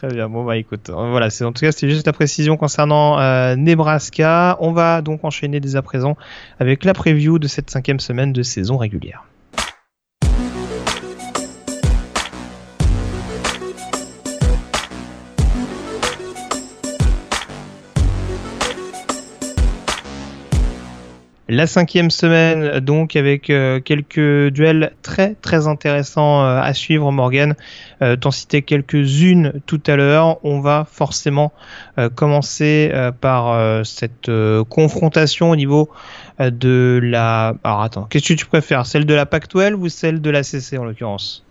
Très 0.00 0.14
bien. 0.14 0.30
Bon 0.30 0.46
bah 0.46 0.56
écoute, 0.56 0.88
euh, 0.88 1.10
voilà. 1.10 1.28
C'est 1.28 1.44
en 1.44 1.52
tout 1.52 1.60
cas 1.60 1.72
c'est 1.72 1.90
juste 1.90 2.06
la 2.06 2.14
précision 2.14 2.56
concernant 2.56 3.20
euh, 3.20 3.54
Nebraska. 3.54 4.56
On 4.58 4.72
va 4.72 5.02
donc 5.02 5.26
enchaîner 5.26 5.60
dès 5.60 5.76
à 5.76 5.82
présent 5.82 6.16
avec 6.58 6.84
la 6.84 6.94
preview 6.94 7.38
de 7.38 7.46
cette 7.46 7.68
cinquième 7.68 8.00
semaine 8.00 8.32
de 8.32 8.42
saison 8.42 8.78
régulière. 8.78 9.29
La 21.52 21.66
cinquième 21.66 22.12
semaine, 22.12 22.78
donc 22.78 23.16
avec 23.16 23.50
euh, 23.50 23.80
quelques 23.80 24.52
duels 24.52 24.92
très 25.02 25.34
très 25.34 25.66
intéressants 25.66 26.44
euh, 26.44 26.60
à 26.60 26.72
suivre, 26.74 27.10
Morgan. 27.10 27.56
Euh, 28.02 28.14
T'en 28.14 28.30
citais 28.30 28.62
quelques-unes 28.62 29.54
tout 29.66 29.82
à 29.88 29.96
l'heure. 29.96 30.38
On 30.44 30.60
va 30.60 30.86
forcément 30.88 31.52
commencer 32.14 32.92
par 33.20 33.84
cette 33.84 34.30
confrontation 34.68 35.50
au 35.50 35.56
niveau 35.56 35.90
de 36.38 37.00
la. 37.02 37.54
Alors 37.64 37.82
attends, 37.82 38.04
qu'est-ce 38.04 38.28
que 38.28 38.34
tu 38.34 38.46
préfères, 38.46 38.86
celle 38.86 39.04
de 39.04 39.14
la 39.14 39.26
Pac-12 39.26 39.74
ou 39.74 39.88
celle 39.88 40.20
de 40.20 40.30
la 40.30 40.44
CC 40.44 40.78
en 40.78 40.84
l'occurrence? 40.84 41.44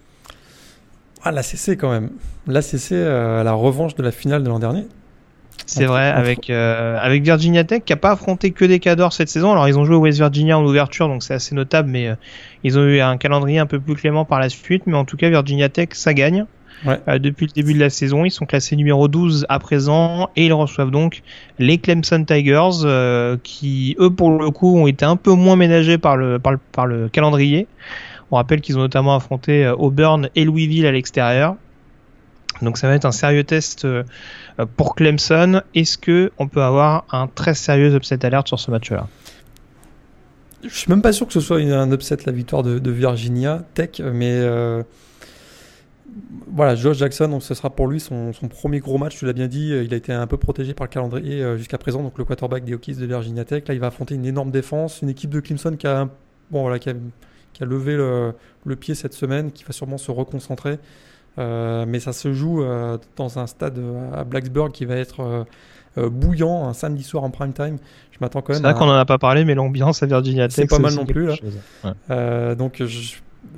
Ah, 1.23 1.33
la 1.33 1.43
CC 1.43 1.75
quand 1.75 1.91
même. 1.91 2.11
La 2.47 2.61
CC, 2.61 2.95
la 2.95 3.51
revanche 3.51 3.95
de 3.95 4.03
la 4.03 4.11
finale 4.11 4.43
de 4.43 4.49
l'an 4.49 4.59
dernier. 4.59 4.85
C'est 5.65 5.85
vrai, 5.85 6.07
avec, 6.07 6.49
euh, 6.49 6.97
avec 6.99 7.23
Virginia 7.23 7.63
Tech 7.63 7.83
qui 7.85 7.93
a 7.93 7.97
pas 7.97 8.11
affronté 8.11 8.51
que 8.51 8.65
des 8.65 8.79
cadors 8.79 9.13
cette 9.13 9.29
saison. 9.29 9.51
Alors 9.51 9.67
ils 9.67 9.77
ont 9.77 9.85
joué 9.85 9.95
au 9.95 9.99
West 9.99 10.17
Virginia 10.17 10.57
en 10.57 10.65
ouverture, 10.65 11.07
donc 11.07 11.21
c'est 11.21 11.33
assez 11.33 11.53
notable, 11.53 11.89
mais 11.89 12.07
euh, 12.07 12.15
ils 12.63 12.77
ont 12.79 12.83
eu 12.83 12.99
un 12.99 13.17
calendrier 13.17 13.59
un 13.59 13.65
peu 13.65 13.79
plus 13.79 13.95
clément 13.95 14.25
par 14.25 14.39
la 14.39 14.49
suite. 14.49 14.83
Mais 14.87 14.95
en 14.95 15.05
tout 15.05 15.17
cas, 15.17 15.29
Virginia 15.29 15.69
Tech, 15.69 15.89
ça 15.93 16.13
gagne. 16.13 16.45
Ouais. 16.85 16.99
Euh, 17.07 17.19
depuis 17.19 17.45
le 17.45 17.51
début 17.51 17.73
de 17.73 17.79
la 17.79 17.89
saison, 17.89 18.25
ils 18.25 18.31
sont 18.31 18.45
classés 18.45 18.75
numéro 18.75 19.07
12 19.07 19.45
à 19.49 19.59
présent 19.59 20.29
et 20.35 20.45
ils 20.45 20.53
reçoivent 20.53 20.91
donc 20.91 21.23
les 21.57 21.77
Clemson 21.77 22.23
Tigers 22.23 22.83
euh, 22.83 23.37
qui, 23.43 23.95
eux, 23.99 24.09
pour 24.09 24.31
le 24.31 24.49
coup, 24.49 24.77
ont 24.77 24.87
été 24.87 25.05
un 25.05 25.17
peu 25.17 25.33
moins 25.33 25.55
ménagés 25.55 25.97
par 25.97 26.15
le, 26.15 26.39
par 26.39 26.53
le, 26.53 26.59
par 26.71 26.85
le 26.85 27.09
calendrier. 27.09 27.67
On 28.31 28.35
rappelle 28.35 28.61
qu'ils 28.61 28.77
ont 28.77 28.81
notamment 28.81 29.15
affronté 29.15 29.65
euh, 29.65 29.75
Auburn 29.75 30.29
et 30.35 30.45
Louisville 30.45 30.85
à 30.85 30.91
l'extérieur. 30.91 31.55
Donc 32.61 32.77
ça 32.77 32.87
va 32.87 32.95
être 32.95 33.05
un 33.05 33.11
sérieux 33.11 33.43
test 33.43 33.85
euh, 33.85 34.03
pour 34.65 34.95
Clemson. 34.95 35.61
Est-ce 35.75 35.97
que 35.97 36.31
on 36.37 36.47
peut 36.47 36.63
avoir 36.63 37.05
un 37.11 37.27
très 37.27 37.53
sérieux 37.53 37.95
upset 37.95 38.25
alert 38.25 38.47
sur 38.47 38.59
ce 38.59 38.71
match-là? 38.71 39.07
Je 40.63 40.75
suis 40.75 40.89
même 40.89 41.01
pas 41.01 41.13
sûr 41.13 41.25
que 41.25 41.33
ce 41.33 41.39
soit 41.39 41.59
un 41.59 41.91
upset 41.91 42.17
la 42.25 42.33
victoire 42.33 42.63
de, 42.63 42.91
Virginia 42.91 43.63
Tech, 43.75 44.01
mais 44.01 44.33
euh, 44.33 44.83
voilà, 46.47 46.75
Josh 46.75 46.97
Jackson, 46.97 47.29
donc 47.29 47.43
ce 47.43 47.53
sera 47.53 47.69
pour 47.69 47.87
lui 47.87 48.01
son, 48.01 48.31
premier 48.49 48.79
gros 48.79 48.97
match. 48.97 49.17
Tu 49.17 49.25
l'as 49.25 49.33
bien 49.33 49.47
dit, 49.47 49.71
euh, 49.71 49.83
il 49.83 49.93
a 49.93 49.97
été 49.97 50.11
un 50.11 50.27
peu 50.27 50.35
protégé 50.35 50.73
par 50.73 50.85
le 50.85 50.91
calendrier 50.91 51.41
euh, 51.41 51.57
jusqu'à 51.57 51.77
présent, 51.77 52.03
donc 52.03 52.17
le 52.17 52.25
quarterback 52.25 52.65
des 52.65 52.73
Hokies 52.73 52.95
de 52.95 53.05
Virginia 53.05 53.45
Tech. 53.45 53.63
Là, 53.67 53.73
il 53.73 53.79
va 53.79 53.87
affronter 53.87 54.15
une 54.15 54.25
énorme 54.25 54.51
défense, 54.51 55.01
une 55.01 55.09
équipe 55.09 55.29
de 55.29 55.39
Clemson 55.39 55.75
qui 55.77 55.87
a, 55.87 56.09
bon, 56.51 56.63
voilà, 56.63 56.77
qui 56.77 56.89
a, 56.89 56.95
levé 57.61 57.95
le, 57.95 58.33
le 58.65 58.75
pied 58.75 58.95
cette 58.95 59.13
semaine, 59.13 59.51
qui 59.51 59.63
va 59.63 59.71
sûrement 59.71 59.97
se 59.97 60.11
reconcentrer. 60.11 60.77
Euh, 61.39 61.85
mais 61.87 61.99
ça 61.99 62.11
se 62.13 62.33
joue 62.33 62.61
euh, 62.63 62.97
dans 63.15 63.39
un 63.39 63.47
stade 63.47 63.77
euh, 63.79 64.11
à 64.13 64.23
Blacksburg 64.25 64.71
qui 64.71 64.85
va 64.85 64.95
être 64.97 65.45
bouillant 65.97 66.67
un 66.67 66.73
samedi 66.73 67.03
soir 67.03 67.23
en 67.23 67.29
prime 67.31 67.51
time. 67.53 67.77
Je 68.11 68.17
m'attends 68.21 68.41
quand 68.41 68.53
C'est 68.53 68.61
même 68.61 68.71
vrai 68.71 68.81
à- 68.81 68.85
qu'on 68.85 68.89
en 68.91 68.97
a 68.97 69.05
pas 69.05 69.17
parlé, 69.17 69.43
mais 69.43 69.55
l'ambiance 69.55 70.01
à 70.03 70.05
Virginia 70.05 70.47
Tech, 70.47 70.55
C'est 70.55 70.67
pas 70.67 70.79
mal 70.79 70.93
non 70.93 71.05
plus, 71.05 71.25
là. 71.25 71.35
chose. 71.35 71.57
Ouais. 71.83 71.91
Euh, 72.11 72.55
donc 72.55 72.81
je, 72.85 73.15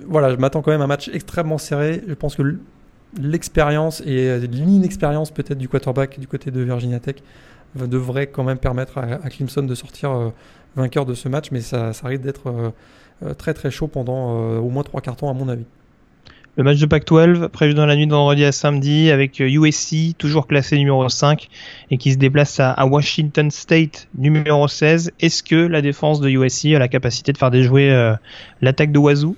voilà, 0.07 0.31
je 0.31 0.37
m'attends 0.37 0.61
quand 0.61 0.71
même 0.71 0.81
à 0.81 0.85
un 0.85 0.87
match 0.87 1.09
extrêmement 1.13 1.57
serré. 1.57 2.01
Je 2.07 2.13
pense 2.13 2.35
que 2.35 2.57
l'expérience 3.19 4.01
et 4.05 4.39
l'inexpérience 4.47 5.31
peut-être 5.31 5.57
du 5.57 5.67
quarterback 5.67 6.19
du 6.19 6.27
côté 6.27 6.51
de 6.51 6.61
Virginia 6.61 6.99
Tech 6.99 7.15
devrait 7.75 8.27
quand 8.27 8.43
même 8.43 8.57
permettre 8.57 8.97
à, 8.97 9.03
à 9.23 9.29
Clemson 9.29 9.63
de 9.63 9.75
sortir 9.75 10.11
euh, 10.11 10.29
vainqueur 10.75 11.05
de 11.05 11.13
ce 11.13 11.27
match, 11.29 11.51
mais 11.51 11.61
ça, 11.61 11.93
ça 11.93 12.07
risque 12.07 12.21
d'être 12.23 12.47
euh, 13.23 13.33
très 13.33 13.53
très 13.53 13.69
chaud 13.71 13.87
pendant 13.87 14.57
au 14.57 14.69
moins 14.69 14.83
trois 14.83 15.01
quarts 15.01 15.15
temps 15.17 15.29
à 15.29 15.33
mon 15.33 15.47
avis. 15.49 15.65
Le 16.57 16.65
match 16.65 16.79
de 16.79 16.85
Pac-12 16.85 17.47
prévu 17.47 17.73
dans 17.73 17.85
la 17.85 17.95
nuit 17.95 18.07
de 18.07 18.11
vendredi 18.11 18.43
à 18.43 18.51
samedi 18.51 19.09
avec 19.09 19.39
euh, 19.39 19.47
USC 19.47 20.17
toujours 20.17 20.47
classé 20.47 20.77
numéro 20.77 21.07
5 21.07 21.47
et 21.91 21.97
qui 21.97 22.11
se 22.11 22.17
déplace 22.17 22.59
à, 22.59 22.85
Washington 22.85 23.49
State 23.49 24.09
numéro 24.17 24.67
16. 24.67 25.13
Est-ce 25.21 25.43
que 25.43 25.55
la 25.55 25.81
défense 25.81 26.19
de 26.19 26.27
USC 26.27 26.65
a 26.75 26.79
la 26.79 26.89
capacité 26.89 27.31
de 27.31 27.37
faire 27.37 27.51
déjouer 27.51 27.89
euh, 27.89 28.13
l'attaque 28.59 28.91
de 28.91 28.99
Wazoo 28.99 29.37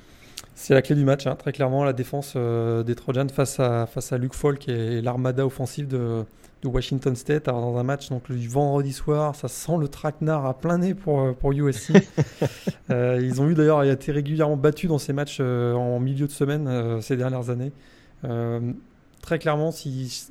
C'est 0.56 0.74
la 0.74 0.82
clé 0.82 0.96
du 0.96 1.04
match, 1.04 1.28
hein, 1.28 1.36
très 1.36 1.52
clairement, 1.52 1.84
la 1.84 1.94
défense 1.94 2.34
euh, 2.36 2.82
des 2.82 2.96
Trojans 2.96 3.30
face 3.30 3.60
à, 3.60 3.86
face 3.86 4.12
à 4.12 4.18
Luke 4.18 4.34
Falk 4.34 4.68
et 4.68 5.00
l'armada 5.00 5.46
offensive 5.46 5.88
de, 5.88 6.24
de 6.64 6.68
Washington 6.68 7.16
State. 7.16 7.48
Alors, 7.48 7.62
dans 7.62 7.78
un 7.78 7.84
match 7.84 8.10
donc, 8.10 8.32
du 8.32 8.48
vendredi 8.48 8.94
soir, 8.94 9.36
ça 9.36 9.48
sent 9.48 9.78
le 9.80 9.88
traquenard 9.88 10.46
à 10.46 10.54
plein 10.58 10.78
nez 10.80 10.94
pour, 10.94 11.22
euh, 11.22 11.34
pour 11.34 11.52
USC. 11.52 11.92
Euh, 12.90 13.20
ils 13.24 13.42
ont 13.42 13.48
eu 13.50 13.54
d'ailleurs 13.54 13.82
été 13.84 14.12
régulièrement 14.12 14.58
battus 14.58 14.90
dans 14.90 14.98
ces 14.98 15.14
matchs 15.14 15.38
euh, 15.40 15.74
en 15.74 16.00
milieu 16.02 16.28
de 16.28 16.32
semaine 16.32 16.68
euh, 16.68 17.00
ces 17.00 17.16
dernières 17.16 17.50
années. 17.50 17.72
Très 19.22 19.40
clairement, 19.40 19.72
si- 19.72 20.28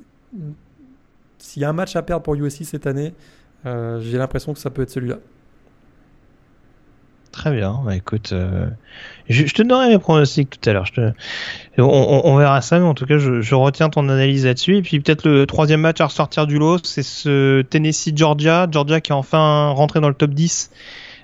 s'il 1.39 1.61
y 1.61 1.65
a 1.65 1.69
un 1.69 1.73
match 1.73 1.95
à 1.95 2.03
perdre 2.03 2.21
pour 2.23 2.35
USC 2.35 2.63
cette 2.63 2.85
année, 2.87 3.13
j'ai 3.65 4.17
l'impression 4.17 4.53
que 4.53 4.59
ça 4.59 4.69
peut 4.69 4.83
être 4.83 4.91
celui-là. 4.91 5.17
Très 7.33 7.51
bien, 7.51 7.81
bah 7.83 7.95
écoute, 7.95 8.29
euh, 8.31 8.67
je, 9.27 9.47
je 9.47 9.53
te 9.55 9.63
donnerai 9.63 9.89
mes 9.89 9.97
pronostics 9.97 10.61
tout 10.61 10.69
à 10.69 10.73
l'heure. 10.73 10.89
te- 10.91 11.11
On, 11.79 11.83
on- 11.83 12.21
on 12.25 12.37
verra 12.37 12.61
ça, 12.61 12.77
mais 12.77 12.85
en 12.85 12.93
tout 12.93 13.07
cas, 13.07 13.17
je, 13.17 13.41
je 13.41 13.55
retiens 13.55 13.89
ton 13.89 14.07
analyse 14.07 14.45
là-dessus. 14.45 14.77
Et 14.77 14.81
puis 14.83 14.99
peut-être 14.99 15.27
le 15.27 15.47
troisième 15.47 15.81
match 15.81 15.99
à 15.99 16.05
ressortir 16.05 16.45
du 16.45 16.59
lot, 16.59 16.85
c'est 16.85 17.01
ce 17.01 17.63
Tennessee-Georgia. 17.63 18.67
Georgia 18.71 19.01
qui 19.01 19.11
est 19.13 19.15
enfin 19.15 19.69
rentré 19.69 19.99
dans 19.99 20.09
le 20.09 20.13
top 20.13 20.29
10 20.29 20.69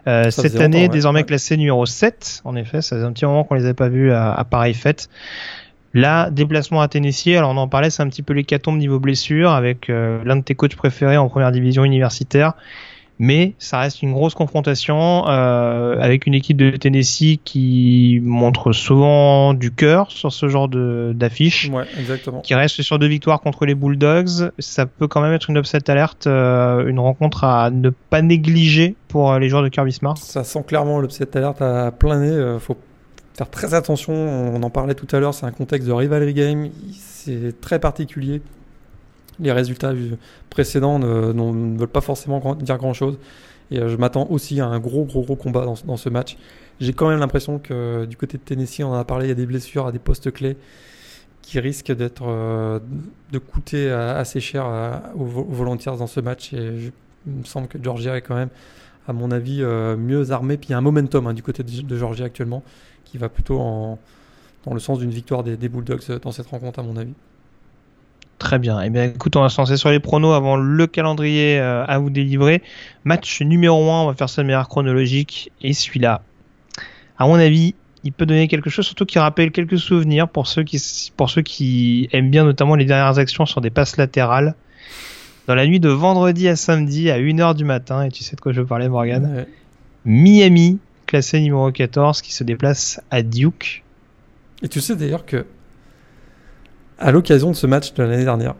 euh, 0.07 0.23
cette 0.31 0.53
année, 0.65 0.77
ouais. 0.83 0.89
désormais 0.89 1.19
classé 1.27 1.57
numéro 1.57 1.85
7. 1.85 2.41
En 2.43 2.55
effet, 2.55 2.81
ça 2.81 2.95
faisait 2.95 3.05
un 3.07 3.13
petit 3.13 3.25
moment 3.25 3.43
qu'on 3.43 3.53
les 3.53 3.65
avait 3.65 3.75
pas 3.75 3.89
vus 3.89 4.11
à, 4.11 4.33
à 4.33 4.43
pareille 4.45 4.73
fête. 4.73 5.09
Là, 5.93 6.31
déplacement 6.31 6.81
à 6.81 6.87
Tennessee, 6.87 7.35
alors 7.35 7.51
on 7.51 7.57
en 7.57 7.67
parlait, 7.67 7.89
c'est 7.91 8.01
un 8.03 8.09
petit 8.09 8.21
peu 8.23 8.33
l'hécatombe 8.33 8.77
niveau 8.77 8.99
blessure 8.99 9.51
avec 9.51 9.89
euh, 9.89 10.21
l'un 10.23 10.37
de 10.37 10.43
tes 10.43 10.55
coachs 10.55 10.75
préférés 10.75 11.17
en 11.17 11.29
première 11.29 11.51
division 11.51 11.83
universitaire. 11.83 12.53
Mais 13.21 13.53
ça 13.59 13.79
reste 13.79 14.01
une 14.01 14.13
grosse 14.13 14.33
confrontation 14.33 15.27
euh, 15.27 15.99
avec 15.99 16.25
une 16.25 16.33
équipe 16.33 16.55
de 16.55 16.71
Tennessee 16.77 17.37
qui 17.43 18.21
montre 18.23 18.71
souvent 18.71 19.53
du 19.53 19.71
cœur 19.71 20.09
sur 20.09 20.31
ce 20.31 20.47
genre 20.47 20.69
de 20.69 21.11
d'affiche, 21.13 21.69
Ouais, 21.69 21.83
exactement. 21.99 22.39
qui 22.39 22.55
reste 22.55 22.81
sur 22.81 22.97
deux 22.97 23.07
victoires 23.07 23.41
contre 23.41 23.65
les 23.65 23.75
Bulldogs. 23.75 24.51
Ça 24.59 24.85
peut 24.85 25.07
quand 25.07 25.19
même 25.21 25.33
être 25.33 25.49
une 25.49 25.57
upset 25.57 25.89
alerte, 25.89 26.27
euh, 26.27 26.87
une 26.87 26.99
rencontre 26.99 27.43
à 27.43 27.69
ne 27.71 27.89
pas 27.89 28.21
négliger 28.21 28.95
pour 29.09 29.31
euh, 29.33 29.39
les 29.39 29.49
joueurs 29.49 29.63
de 29.63 29.69
Kirby 29.69 29.91
Smart. 29.91 30.17
Ça 30.17 30.45
sent 30.45 30.63
clairement 30.65 31.01
l'upset 31.01 31.35
alert 31.35 31.61
à 31.61 31.91
plein 31.91 32.19
nez. 32.19 32.57
faut 32.59 32.77
faire 33.33 33.49
très 33.49 33.73
attention. 33.73 34.13
On 34.13 34.63
en 34.63 34.69
parlait 34.69 34.95
tout 34.95 35.13
à 35.13 35.19
l'heure. 35.19 35.33
C'est 35.33 35.45
un 35.45 35.51
contexte 35.51 35.87
de 35.89 35.93
rivalry 35.93 36.33
game. 36.33 36.69
C'est 36.93 37.59
très 37.59 37.79
particulier. 37.79 38.41
Les 39.39 39.51
résultats 39.51 39.93
précédents 40.49 40.99
ne, 40.99 41.77
veulent 41.77 41.87
pas 41.87 42.01
forcément 42.01 42.55
dire 42.55 42.77
grand 42.77 42.93
chose. 42.93 43.17
Et 43.71 43.79
euh, 43.79 43.89
je 43.89 43.97
m'attends 43.97 44.27
aussi 44.29 44.59
à 44.61 44.65
un 44.67 44.79
gros, 44.79 45.05
gros, 45.05 45.21
gros 45.21 45.35
combat 45.35 45.65
dans, 45.65 45.97
ce- 45.97 46.09
match. 46.09 46.37
J'ai 46.79 46.93
quand 46.93 47.09
même 47.09 47.19
l'impression 47.19 47.59
que 47.59 48.05
du 48.05 48.17
côté 48.17 48.37
de 48.37 48.43
Tennessee, 48.43 48.81
on 48.83 48.89
en 48.89 48.93
a 48.93 49.03
parlé, 49.05 49.25
il 49.27 49.29
y 49.29 49.31
a 49.31 49.35
des 49.35 49.45
blessures 49.45 49.85
à 49.87 49.91
des 49.91 49.99
postes 49.99 50.31
clés 50.31 50.57
qui 51.41 51.59
risquent 51.59 51.91
d'être 51.95 52.23
euh, 52.27 52.79
de 53.31 53.37
coûter 53.39 53.89
euh, 53.89 54.19
assez 54.19 54.39
cher 54.39 54.65
à- 54.65 55.11
aux, 55.15 55.25
vo- 55.25 55.41
aux 55.41 55.53
Volunteers 55.53 55.97
dans 55.97 56.07
ce 56.07 56.19
match. 56.19 56.53
Et 56.53 56.91
il 57.27 57.33
me 57.33 57.43
semble 57.43 57.67
que 57.67 57.77
Georgia 57.81 58.17
est 58.17 58.21
quand 58.21 58.35
même 58.35 58.49
à 59.07 59.13
mon 59.13 59.31
avis, 59.31 59.63
mieux 59.63 60.31
armé. 60.31 60.57
Puis 60.57 60.69
il 60.69 60.71
y 60.71 60.75
a 60.75 60.77
un 60.77 60.81
momentum 60.81 61.25
hein, 61.27 61.33
du 61.33 61.41
côté 61.41 61.63
de, 61.63 61.97
Georgia 61.97 62.25
actuellement 62.25 62.63
qui 63.05 63.17
va 63.17 63.27
plutôt 63.27 63.59
en, 63.59 63.97
dans 64.65 64.73
le 64.73 64.79
sens 64.79 64.99
d'une 64.99 65.09
victoire 65.09 65.43
des, 65.43 65.57
Bulldogs 65.69 66.19
dans 66.21 66.31
cette 66.31 66.45
rencontre, 66.47 66.79
à 66.79 66.83
mon 66.83 66.95
avis. 66.95 67.13
Très 68.39 68.57
bien. 68.57 68.81
Eh 68.81 68.89
bien, 68.89 69.03
écoute, 69.03 69.35
on 69.35 69.41
va 69.41 69.49
se 69.49 69.59
lancer 69.59 69.75
sur 69.75 69.89
les 69.89 69.99
pronos 69.99 70.33
avant 70.33 70.55
le 70.55 70.87
calendrier 70.87 71.59
euh, 71.59 71.85
à 71.85 71.99
vous 71.99 72.09
délivrer. 72.09 72.63
Match 73.03 73.41
numéro 73.41 73.91
1, 73.91 74.03
on 74.03 74.07
va 74.07 74.13
faire 74.13 74.29
ça 74.29 74.41
de 74.41 74.47
manière 74.47 74.67
chronologique. 74.69 75.51
Et 75.61 75.73
celui-là, 75.73 76.21
à 77.17 77.27
mon 77.27 77.35
avis, 77.35 77.75
il 78.05 78.13
peut 78.13 78.25
donner 78.25 78.47
quelque 78.47 78.69
chose, 78.69 78.85
surtout 78.85 79.05
qui 79.05 79.19
rappelle 79.19 79.51
quelques 79.51 79.77
souvenirs 79.77 80.29
pour 80.29 80.47
ceux 80.47 80.63
qui, 80.63 81.11
pour 81.17 81.29
ceux 81.29 81.41
qui 81.41 82.07
aiment 82.13 82.31
bien 82.31 82.45
notamment 82.45 82.75
les 82.75 82.85
dernières 82.85 83.19
actions 83.19 83.45
sur 83.45 83.59
des 83.59 83.69
passes 83.69 83.97
latérales. 83.97 84.55
Dans 85.47 85.55
la 85.55 85.67
nuit 85.67 85.81
de 85.81 85.89
vendredi 85.89 86.47
à 86.47 86.55
samedi 86.55 87.11
à 87.11 87.19
1h 87.19 87.55
du 87.55 87.65
matin, 87.65 88.03
et 88.03 88.09
tu 88.09 88.23
sais 88.23 88.37
de 88.37 88.41
quoi 88.41 88.53
je 88.53 88.61
veux 88.61 88.67
parler, 88.67 88.87
Morgane 88.87 89.35
Ouais. 89.35 89.47
Miami, 90.05 90.79
classé 91.07 91.41
numéro 91.41 91.69
14, 91.71 92.21
qui 92.21 92.31
se 92.31 92.45
déplace 92.45 93.01
à 93.11 93.21
Duke. 93.21 93.83
Et 94.61 94.69
tu 94.69 94.79
sais 94.79 94.95
d'ailleurs 94.95 95.25
que, 95.25 95.45
à 96.99 97.11
l'occasion 97.11 97.49
de 97.51 97.55
ce 97.55 97.65
match 97.67 97.93
de 97.93 98.03
l'année 98.03 98.23
dernière, 98.23 98.55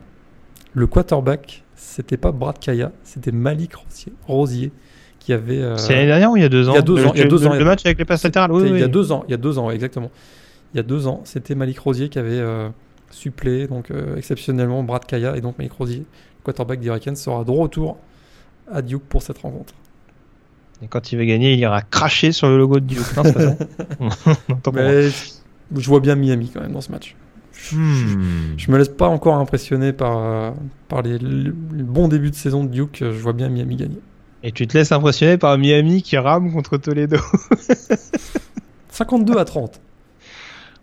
le 0.73 0.87
quarterback, 0.87 1.63
c'était 1.75 2.17
pas 2.17 2.31
Brad 2.31 2.57
Kaya, 2.59 2.91
c'était 3.03 3.31
Malik 3.31 3.71
Rosier, 4.27 4.71
qui 5.19 5.33
avait. 5.33 5.57
euh, 5.61 5.77
C'est 5.77 5.93
l'année 5.93 6.07
dernière 6.07 6.31
ou 6.31 6.37
il 6.37 6.41
y 6.41 6.45
a 6.45 6.49
deux 6.49 6.69
ans 6.69 6.73
il 6.73 6.75
y 6.75 6.79
a 6.79 6.81
deux 6.81 6.95
Le- 6.95 7.07
ans, 7.07 7.11
il 7.13 7.17
y 7.17 7.21
a 7.21 7.23
le- 7.25 7.29
deux 7.29 7.47
ans. 7.47 7.53
Le 7.53 7.65
match 7.65 7.85
avec 7.85 7.97
les 7.99 8.05
passes 8.05 8.23
latérales, 8.23 8.51
oui, 8.51 8.61
C'était 8.63 8.75
Il 8.75 8.79
y 8.79 8.83
a 8.83 8.87
deux 8.87 9.11
ans, 9.11 9.23
il 9.27 9.31
y 9.31 9.33
a 9.33 9.37
deux 9.37 9.57
ans, 9.59 9.69
exactement. 9.69 10.11
Il 10.73 10.77
y 10.77 10.79
a 10.79 10.83
deux 10.83 11.07
ans, 11.07 11.21
c'était 11.25 11.55
Malik 11.55 11.79
Rosier 11.79 12.09
qui 12.09 12.19
avait 12.19 12.39
euh, 12.39 12.69
supplé, 13.11 13.67
donc 13.67 13.91
euh, 13.91 14.15
exceptionnellement 14.17 14.83
Brad 14.83 15.05
Kaya, 15.05 15.35
et 15.35 15.41
donc 15.41 15.57
Malik 15.57 15.73
Rosier, 15.73 16.05
quarterback 16.43 16.79
des 16.79 16.87
Hurricanes, 16.87 17.15
sera 17.15 17.43
de 17.43 17.51
retour 17.51 17.97
à 18.71 18.81
Duke 18.81 19.03
pour 19.09 19.21
cette 19.23 19.39
rencontre. 19.39 19.73
Et 20.81 20.87
quand 20.87 21.11
il 21.11 21.17
va 21.17 21.25
gagner, 21.25 21.53
il 21.53 21.59
ira 21.59 21.81
cracher 21.81 22.31
sur 22.31 22.47
le 22.47 22.57
logo 22.57 22.79
de 22.79 22.85
Duke. 22.85 22.99
Non, 23.17 24.55
pas 24.63 24.71
moi. 24.71 24.81
Mais 24.83 25.09
je 25.09 25.87
vois 25.89 25.99
bien 25.99 26.15
Miami 26.15 26.49
quand 26.53 26.61
même 26.61 26.71
dans 26.71 26.81
ce 26.81 26.91
match. 26.91 27.15
Hmm. 27.71 28.55
Je 28.57 28.71
me 28.71 28.77
laisse 28.77 28.89
pas 28.89 29.07
encore 29.07 29.35
impressionner 29.35 29.93
par, 29.93 30.17
euh, 30.17 30.51
par 30.87 31.01
les, 31.01 31.17
le 31.17 31.53
le 31.71 31.83
bon 31.83 32.07
début 32.07 32.29
de 32.29 32.35
saison 32.35 32.63
de 32.63 32.69
Duke. 32.69 32.99
Je 33.01 33.21
vois 33.21 33.33
bien 33.33 33.49
Miami 33.49 33.75
gagner. 33.75 33.99
Et 34.43 34.51
tu 34.51 34.67
te 34.67 34.77
laisses 34.77 34.91
impressionner 34.91 35.37
par 35.37 35.57
Miami 35.57 36.01
qui 36.01 36.17
rame 36.17 36.51
contre 36.51 36.77
Toledo. 36.77 37.17
52 38.89 39.37
à 39.37 39.45
30. 39.45 39.79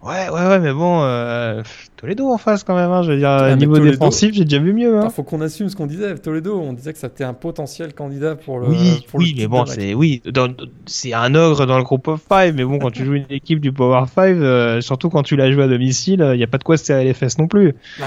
Ouais, 0.02 0.28
ouais, 0.28 0.46
ouais, 0.46 0.58
mais 0.60 0.72
bon, 0.72 1.02
euh, 1.02 1.62
Toledo 1.96 2.28
en 2.30 2.38
face 2.38 2.62
quand 2.62 2.76
même. 2.76 2.90
Hein, 2.90 3.02
je 3.02 3.10
veux 3.12 3.18
dire, 3.18 3.28
Ah, 3.30 3.48
mais 3.48 3.56
niveau 3.56 3.76
Toledo- 3.76 3.90
défensif, 3.92 4.34
j'ai 4.34 4.44
déjà 4.44 4.58
vu 4.62 4.72
mieux. 4.72 4.98
Hein. 4.98 5.06
Il 5.06 5.10
faut 5.10 5.24
qu'on 5.24 5.40
assume 5.40 5.68
ce 5.68 5.74
qu'on 5.74 5.86
disait. 5.86 6.14
Toledo, 6.16 6.60
on 6.60 6.72
disait 6.74 6.92
que 6.92 6.98
c'était 6.98 7.24
un 7.24 7.34
potentiel 7.34 7.92
candidat 7.94 8.36
pour 8.36 8.60
le. 8.60 8.68
Oui, 8.68 9.04
pour 9.08 9.18
le 9.18 9.24
oui, 9.24 9.32
mais 9.34 9.40
titre 9.42 9.50
bon, 9.50 9.66
c'est 9.66 9.94
oui, 9.94 10.22
c'est 10.86 11.12
un 11.12 11.34
ogre 11.34 11.66
dans 11.66 11.78
le 11.78 11.84
groupe 11.84 12.06
of 12.08 12.20
five, 12.30 12.54
mais 12.54 12.64
bon, 12.64 12.78
quand 12.78 12.90
tu 12.92 13.04
joues 13.06 13.14
une 13.14 13.26
équipe 13.30 13.58
du 13.60 13.72
Power 13.72 14.04
Five, 14.06 14.40
euh, 14.42 14.80
surtout 14.80 15.08
quand 15.10 15.22
tu 15.22 15.34
la 15.34 15.50
joues 15.50 15.62
à 15.62 15.66
domicile, 15.68 16.24
il 16.34 16.36
n'y 16.36 16.44
a 16.44 16.48
pas 16.48 16.58
de 16.58 16.64
quoi 16.64 16.76
se 16.76 16.84
serrer 16.84 17.04
les 17.04 17.14
fesses 17.14 17.38
non 17.38 17.48
plus. 17.48 17.74
Bah, 17.98 18.06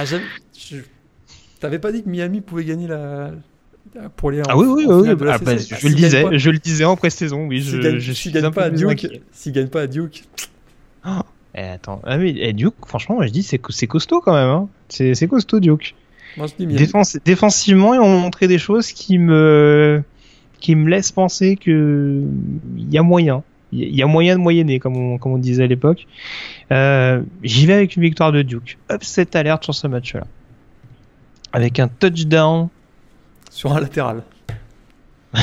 T'avais 1.59 1.79
pas 1.79 1.91
dit 1.91 2.03
que 2.03 2.09
Miami 2.09 2.39
pouvait 2.41 2.63
gagner 2.63 2.87
la. 2.87 3.31
Pour 4.15 4.31
les. 4.31 4.41
Ah 4.47 4.55
oui, 4.55 4.67
oui, 4.67 4.85
oui, 4.87 4.95
oui. 4.95 5.07
Ah, 5.09 5.15
bah, 5.15 5.37
Bah, 5.43 5.55
je 5.57 5.87
le 5.87 5.95
disais, 5.95 6.23
pas- 6.23 6.37
je 6.37 6.49
le 6.51 6.57
disais 6.59 6.85
en 6.85 6.95
pré-saison, 6.95 7.47
oui, 7.47 7.59
je, 7.61 8.13
S'ils 8.13 8.31
gagnent, 8.31 8.45
un 8.45 8.49
peu 8.51 8.55
pas 8.61 8.65
à 8.65 8.69
Duke, 8.69 9.07
s'ils 9.31 9.51
gagnent 9.51 9.67
pas 9.67 9.81
à 9.81 9.87
Duke, 9.87 10.23
Eh, 11.55 11.61
attends, 11.63 12.01
ah 12.05 12.17
oui, 12.17 12.37
eh, 12.39 12.53
Duke, 12.53 12.75
franchement, 12.85 13.15
moi, 13.15 13.25
je 13.27 13.31
dis 13.31 13.43
c'est 13.43 13.59
c'est 13.69 13.87
costaud 13.87 14.21
quand 14.21 14.33
même, 14.33 14.49
hein. 14.49 14.69
C'est 14.89 15.27
costaud 15.27 15.59
Duke. 15.59 15.95
moi 16.37 16.47
je 16.47 16.53
dis. 16.65 16.67
Défense, 16.75 17.17
défensivement, 17.25 17.93
ils 17.95 17.99
ont 17.99 18.19
montré 18.19 18.47
des 18.47 18.59
choses 18.59 18.91
qui 18.91 19.17
me 19.17 20.03
qui 20.59 20.75
me 20.75 20.89
laissent 20.89 21.11
penser 21.11 21.55
que 21.55 22.21
il 22.77 22.93
y 22.93 22.97
a 22.97 23.03
moyen. 23.03 23.43
Il 23.71 23.95
y- 23.95 24.01
a 24.01 24.07
moyen 24.07 24.35
de 24.35 24.41
moyenner, 24.41 24.79
comme 24.79 24.97
on, 24.97 25.17
comme 25.19 25.33
on 25.33 25.37
disait 25.37 25.63
à 25.63 25.67
l'époque. 25.67 26.07
Euh, 26.71 27.21
J'y 27.43 27.67
vais 27.67 27.73
avec 27.75 27.95
une 27.95 28.01
victoire 28.01 28.31
de 28.31 28.41
Duke. 28.41 28.79
Upset 28.91 29.37
alerte 29.37 29.63
sur 29.63 29.75
ce 29.75 29.85
match-là. 29.85 30.25
Avec 31.53 31.79
un 31.79 31.87
touchdown, 31.87 32.69
Sur 33.51 33.73
un 33.75 33.79
latéral. 33.79 34.23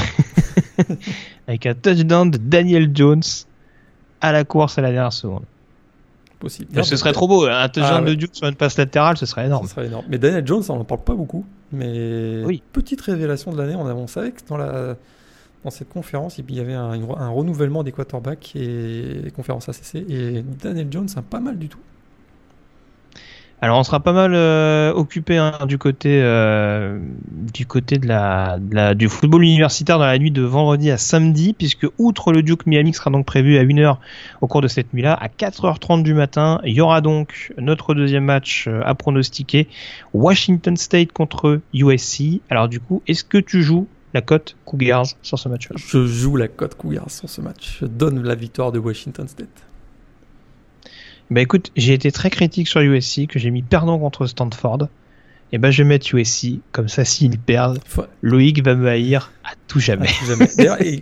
avec 1.47 1.66
un 1.66 1.74
touchdown 1.74 2.31
de 2.31 2.39
Daniel 2.39 2.91
Jones 2.95 3.23
à 4.20 4.33
la 4.33 4.43
course 4.45 4.77
à 4.78 4.83
la 4.83 4.91
dernière 4.91 5.12
seconde. 5.12 5.45
Possible. 6.38 6.84
Ce 6.84 6.96
serait 6.96 7.12
trop 7.12 7.26
beau, 7.26 7.46
un 7.46 7.68
touchdown 7.68 7.92
Ah 7.96 8.02
ouais. 8.02 8.10
de 8.10 8.14
Duke 8.14 8.34
sur 8.34 8.46
une 8.46 8.54
passe 8.56 8.76
latérale, 8.76 9.16
ce 9.16 9.24
serait 9.26 9.46
énorme. 9.46 9.66
Ce 9.66 9.72
serait 9.74 9.86
énorme. 9.86 10.04
Mais 10.08 10.18
Daniel 10.18 10.46
Jones, 10.46 10.62
on 10.68 10.76
n'en 10.76 10.84
parle 10.84 11.02
pas 11.02 11.14
beaucoup. 11.14 11.44
Mais 11.72 12.42
Oui. 12.44 12.62
petite 12.72 13.00
révélation 13.00 13.52
de 13.52 13.58
l'année, 13.58 13.74
on, 13.74 13.86
a- 13.86 13.94
on 13.94 14.06
savait 14.06 14.32
que 14.32 14.40
dans, 14.48 14.56
la, 14.58 14.96
dans 15.64 15.70
cette 15.70 15.88
conférence, 15.88 16.38
il 16.38 16.54
y 16.54 16.60
avait 16.60 16.74
un, 16.74 16.90
un 16.92 17.28
renouvellement 17.30 17.82
des 17.82 17.90
quarterbacks 17.92 18.52
et 18.54 19.32
conférence 19.34 19.68
ACC. 19.70 19.94
Et 20.08 20.42
Daniel 20.62 20.88
Jones, 20.90 21.08
c'est 21.08 21.22
pas 21.22 21.40
mal 21.40 21.58
du 21.58 21.68
tout. 21.68 21.78
Alors 23.62 23.78
on 23.78 23.85
sera 23.85 24.01
pas 24.01 24.12
mal 24.12 24.33
euh, 24.35 24.93
occupé 24.93 25.39
hein, 25.39 25.53
du 25.66 25.78
côté 25.78 26.20
euh, 26.23 26.99
du 27.43 29.09
football 29.09 29.45
universitaire 29.45 29.99
dans 29.99 30.05
la 30.05 30.19
nuit 30.19 30.31
de 30.31 30.43
vendredi 30.43 30.91
à 30.91 30.99
samedi 30.99 31.55
puisque 31.55 31.87
outre 31.97 32.33
le 32.33 32.43
Duke 32.43 32.66
Miami 32.66 32.91
qui 32.91 32.99
sera 32.99 33.11
donc 33.11 33.24
prévu 33.24 33.57
à 33.57 33.65
1h 33.65 33.97
au 34.43 34.47
cours 34.47 34.61
de 34.61 34.69
cette 34.69 34.93
nuit-là 34.93 35.15
à 35.15 35.28
4h30 35.28 36.03
du 36.03 36.12
matin, 36.12 36.61
il 36.65 36.74
y 36.74 36.83
aura 36.83 37.01
donc 37.01 37.55
notre 37.57 37.95
deuxième 37.95 38.24
match 38.24 38.66
euh, 38.69 38.83
à 38.85 38.95
pronostiquer 38.95 39.69
Washington 40.12 40.77
State 40.77 41.12
contre 41.12 41.61
USC. 41.73 42.43
Alors 42.51 42.69
du 42.69 42.78
coup, 42.78 43.03
est-ce 43.07 43.24
que 43.24 43.39
tu 43.39 43.62
joues 43.62 43.89
la 44.12 44.20
cote 44.20 44.57
Cougars 44.66 45.07
sur 45.23 45.39
ce 45.39 45.49
match-là? 45.49 45.77
Je 45.78 46.07
joue 46.07 46.37
la 46.37 46.49
cote 46.49 46.74
Cougars 46.74 47.11
sur 47.11 47.31
ce 47.31 47.41
match. 47.41 47.78
Je 47.81 47.87
donne 47.87 48.23
la 48.23 48.35
victoire 48.35 48.70
de 48.70 48.78
Washington 48.78 49.27
State. 49.27 49.66
Bah 51.31 51.40
écoute, 51.40 51.73
j'ai 51.77 51.93
été 51.94 52.12
très 52.12 52.31
critique 52.31 52.69
sur 52.69 52.81
USC 52.81 53.27
que 53.27 53.39
j'ai 53.39 53.51
mis 53.51 53.62
perdant 53.62 53.98
contre 53.98 54.27
Stanford. 54.27 54.89
Et 55.53 55.59
ben 55.59 55.70
je 55.70 55.82
vais 55.82 55.89
mettre 55.89 56.12
USC 56.15 56.61
comme 56.73 56.89
ça 56.89 57.05
s'ils 57.05 57.39
perdent, 57.39 57.78
faut- 57.86 58.05
Loïc 58.20 58.65
va 58.65 58.74
me 58.74 58.89
haïr 58.89 59.31
à 59.44 59.51
tout 59.69 59.78
jamais. 59.78 60.09
Il, 60.81 61.01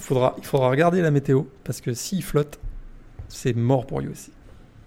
faudra, 0.00 0.34
il 0.38 0.44
faudra 0.44 0.70
regarder 0.70 1.02
la 1.02 1.10
météo 1.10 1.42
parce 1.64 1.80
que 1.82 1.92
s'il 1.92 2.22
flotte, 2.22 2.58
c'est 3.28 3.54
mort 3.54 3.86
pour 3.86 3.98
aussi. 3.98 4.32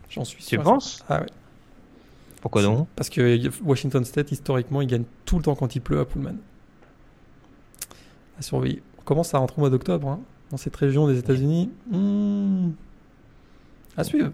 J'en 0.09 0.25
suis 0.25 0.39
Tu 0.43 0.49
sûr. 0.49 0.63
penses? 0.63 1.03
Ah 1.09 1.21
ouais. 1.21 1.27
Pourquoi 2.41 2.63
donc? 2.63 2.87
Parce 2.95 3.09
que 3.09 3.39
Washington 3.63 4.03
State, 4.03 4.31
historiquement, 4.31 4.81
il 4.81 4.87
gagne 4.87 5.03
tout 5.25 5.37
le 5.37 5.43
temps 5.43 5.53
quand 5.55 5.75
il 5.75 5.79
pleut 5.81 5.99
à 5.99 6.05
Pullman. 6.05 6.35
À 8.39 8.41
surveiller. 8.41 8.81
On 8.97 9.03
commence 9.03 9.33
à 9.35 9.37
rentrer 9.37 9.57
au 9.57 9.61
mois 9.61 9.69
d'octobre 9.69 10.07
hein, 10.09 10.19
dans 10.49 10.57
cette 10.57 10.75
région 10.75 11.07
des 11.07 11.19
États-Unis. 11.19 11.69
Hmm. 11.91 12.71
À 13.95 14.03
suivre. 14.03 14.31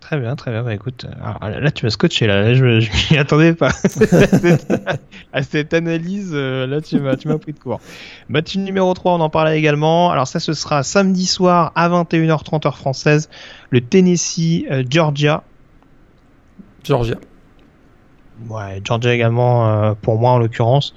Très 0.00 0.18
bien, 0.20 0.36
très 0.36 0.50
bien. 0.50 0.62
Bah 0.62 0.74
écoute, 0.74 1.06
alors, 1.22 1.60
là 1.60 1.70
tu 1.70 1.86
m'as 1.86 1.90
scotché 1.90 2.26
là, 2.26 2.42
Là, 2.42 2.52
je, 2.54 2.80
je 2.80 2.90
m'y 3.10 3.16
attendais 3.18 3.54
pas 3.54 3.70
à 5.32 5.42
cette 5.42 5.72
analyse. 5.72 6.32
euh, 6.34 6.66
Là 6.66 6.80
tu 6.82 6.98
m'as, 7.00 7.16
tu 7.16 7.28
m'as 7.28 7.38
pris 7.38 7.52
de 7.52 7.58
court. 7.58 7.80
Match 8.28 8.56
numéro 8.56 8.92
3, 8.92 9.14
on 9.14 9.20
en 9.20 9.30
parlait 9.30 9.58
également. 9.58 10.10
Alors 10.10 10.26
ça, 10.26 10.38
ce 10.40 10.52
sera 10.52 10.82
samedi 10.82 11.24
soir 11.26 11.72
à 11.76 11.88
21h30 11.88 12.66
heure 12.66 12.76
française, 12.76 13.30
le 13.70 13.80
Tennessee 13.80 14.64
euh, 14.70 14.84
Georgia. 14.88 15.44
Georgia. 16.84 17.16
Ouais, 18.48 18.80
Georgia 18.84 19.14
également 19.14 19.68
euh, 19.68 19.94
pour 20.00 20.18
moi 20.18 20.32
en 20.32 20.38
l'occurrence. 20.38 20.94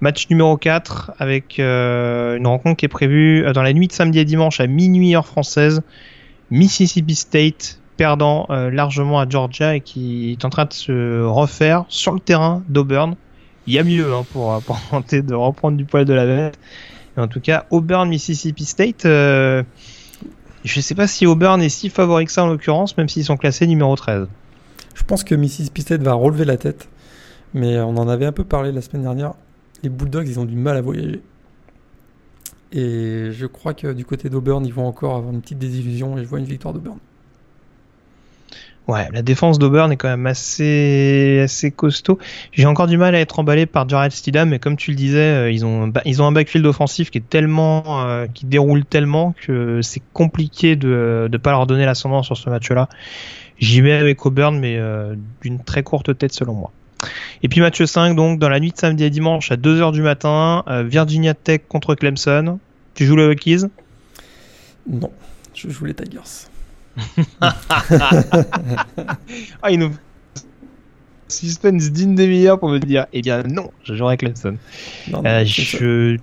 Match 0.00 0.28
numéro 0.28 0.56
4 0.56 1.12
avec 1.18 1.58
euh, 1.58 2.36
une 2.36 2.46
rencontre 2.46 2.76
qui 2.78 2.84
est 2.86 2.88
prévue 2.88 3.44
euh, 3.44 3.52
dans 3.52 3.62
la 3.62 3.72
nuit 3.72 3.88
de 3.88 3.92
samedi 3.92 4.18
à 4.20 4.24
dimanche 4.24 4.60
à 4.60 4.66
minuit 4.66 5.14
heure 5.14 5.26
française. 5.26 5.82
Mississippi 6.50 7.14
State 7.16 7.80
perdant 7.96 8.46
euh, 8.50 8.70
largement 8.70 9.20
à 9.20 9.28
Georgia 9.28 9.76
et 9.76 9.80
qui 9.80 10.32
est 10.32 10.44
en 10.44 10.50
train 10.50 10.64
de 10.64 10.72
se 10.72 11.22
refaire 11.22 11.84
sur 11.88 12.12
le 12.12 12.20
terrain 12.20 12.62
d'Auburn. 12.68 13.14
Il 13.66 13.74
y 13.74 13.78
a 13.78 13.84
mieux 13.84 14.12
hein, 14.12 14.24
pour, 14.32 14.60
pour 14.66 14.80
tenter 14.90 15.22
de 15.22 15.34
reprendre 15.34 15.76
du 15.76 15.84
poil 15.84 16.04
de 16.04 16.12
la 16.12 16.26
bête. 16.26 16.58
En 17.16 17.28
tout 17.28 17.40
cas, 17.40 17.66
Auburn, 17.70 18.08
Mississippi 18.08 18.64
State, 18.64 19.06
euh, 19.06 19.62
je 20.64 20.80
sais 20.80 20.94
pas 20.94 21.06
si 21.06 21.26
Auburn 21.26 21.62
est 21.62 21.68
si 21.68 21.88
favori 21.88 22.24
que 22.24 22.32
ça 22.32 22.42
en 22.42 22.48
l'occurrence, 22.48 22.96
même 22.96 23.08
s'ils 23.08 23.24
sont 23.24 23.36
classés 23.36 23.66
numéro 23.66 23.94
13. 23.94 24.26
Je 24.94 25.02
pense 25.04 25.22
que 25.22 25.34
Mississippi 25.34 25.82
State 25.82 26.02
va 26.02 26.14
relever 26.14 26.44
la 26.44 26.56
tête. 26.56 26.88
Mais 27.52 27.78
on 27.78 27.96
en 27.96 28.08
avait 28.08 28.26
un 28.26 28.32
peu 28.32 28.44
parlé 28.44 28.72
la 28.72 28.80
semaine 28.80 29.02
dernière. 29.02 29.34
Les 29.84 29.88
Bulldogs, 29.88 30.26
ils 30.26 30.40
ont 30.40 30.44
du 30.44 30.56
mal 30.56 30.76
à 30.76 30.80
voyager. 30.80 31.22
Et 32.72 33.28
je 33.30 33.46
crois 33.46 33.74
que 33.74 33.92
du 33.92 34.04
côté 34.04 34.28
d'Auburn, 34.28 34.66
ils 34.66 34.74
vont 34.74 34.86
encore 34.86 35.14
avoir 35.14 35.32
une 35.32 35.40
petite 35.40 35.58
désillusion. 35.58 36.18
Et 36.18 36.24
je 36.24 36.28
vois 36.28 36.40
une 36.40 36.46
victoire 36.46 36.74
d'Auburn. 36.74 36.98
Ouais, 38.86 39.08
la 39.12 39.22
défense 39.22 39.58
d'Auburn 39.58 39.90
est 39.92 39.96
quand 39.96 40.08
même 40.08 40.26
assez, 40.26 41.40
assez 41.42 41.70
costaud. 41.70 42.18
J'ai 42.52 42.66
encore 42.66 42.86
du 42.86 42.98
mal 42.98 43.14
à 43.14 43.20
être 43.20 43.38
emballé 43.38 43.64
par 43.64 43.88
Jared 43.88 44.12
Stidham, 44.12 44.50
mais 44.50 44.58
comme 44.58 44.76
tu 44.76 44.90
le 44.90 44.96
disais, 44.96 45.18
euh, 45.18 45.50
ils 45.50 45.64
ont, 45.64 45.90
ils 46.04 46.20
ont 46.20 46.26
un 46.26 46.32
backfield 46.32 46.66
offensif 46.66 47.10
qui 47.10 47.18
est 47.18 47.28
tellement, 47.28 48.04
euh, 48.04 48.26
qui 48.32 48.44
déroule 48.44 48.84
tellement 48.84 49.34
que 49.40 49.80
c'est 49.80 50.02
compliqué 50.12 50.76
de, 50.76 51.28
de 51.32 51.36
pas 51.38 51.52
leur 51.52 51.66
donner 51.66 51.86
l'ascendant 51.86 52.22
sur 52.22 52.36
ce 52.36 52.50
match-là. 52.50 52.90
J'y 53.58 53.80
vais 53.80 53.92
avec 53.92 54.24
Auburn, 54.26 54.58
mais 54.58 54.76
euh, 54.76 55.14
d'une 55.42 55.62
très 55.62 55.82
courte 55.82 56.16
tête 56.18 56.32
selon 56.32 56.54
moi. 56.54 56.72
Et 57.42 57.48
puis 57.48 57.60
match 57.60 57.82
5, 57.82 58.14
donc 58.14 58.38
dans 58.38 58.48
la 58.48 58.60
nuit 58.60 58.72
de 58.72 58.76
samedi 58.76 59.04
à 59.04 59.10
dimanche 59.10 59.50
à 59.52 59.56
2h 59.56 59.92
du 59.92 60.02
matin, 60.02 60.64
euh, 60.68 60.82
Virginia 60.82 61.34
Tech 61.34 61.62
contre 61.68 61.94
Clemson. 61.94 62.58
Tu 62.94 63.06
joues 63.06 63.16
le 63.16 63.30
Hokies 63.30 63.64
Non, 64.88 65.10
je 65.54 65.68
joue 65.68 65.84
les 65.84 65.94
Tigers. 65.94 66.48
Ah, 69.62 69.70
il 69.70 69.78
nous 69.78 69.90
suspense 71.28 71.90
digne 71.90 72.14
des 72.14 72.26
meilleurs 72.28 72.58
pour 72.58 72.68
me 72.68 72.78
dire, 72.78 73.06
eh 73.12 73.22
bien 73.22 73.42
non, 73.42 73.70
je 73.82 73.94
jouerai 73.94 74.16
Clemson. 74.16 74.56
Non, 75.10 75.22
non, 75.22 75.28
Euh, 75.28 75.44
je... 75.44 76.16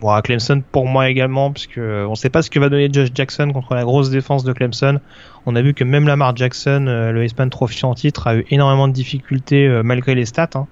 Bon, 0.00 0.20
Clemson 0.20 0.62
pour 0.70 0.86
moi 0.86 1.08
également, 1.08 1.50
parce 1.50 1.66
que 1.66 2.06
on 2.06 2.14
sait 2.14 2.30
pas 2.30 2.42
ce 2.42 2.50
que 2.50 2.60
va 2.60 2.68
donner 2.68 2.88
Josh 2.92 3.08
Jackson 3.12 3.50
contre 3.52 3.74
la 3.74 3.82
grosse 3.82 4.10
défense 4.10 4.44
de 4.44 4.52
Clemson. 4.52 5.00
On 5.46 5.56
a 5.56 5.62
vu 5.62 5.74
que 5.74 5.82
même 5.82 6.06
Lamar 6.06 6.36
Jackson, 6.36 6.86
euh, 6.86 7.10
le 7.10 7.22
Heisman 7.24 7.50
Trophy 7.50 7.84
en 7.84 7.94
titre, 7.94 8.26
a 8.28 8.36
eu 8.36 8.44
énormément 8.50 8.86
de 8.86 8.92
difficultés 8.92 9.66
euh, 9.66 9.82
malgré 9.82 10.14
les 10.14 10.24
stats. 10.24 10.50
hein. 10.54 10.66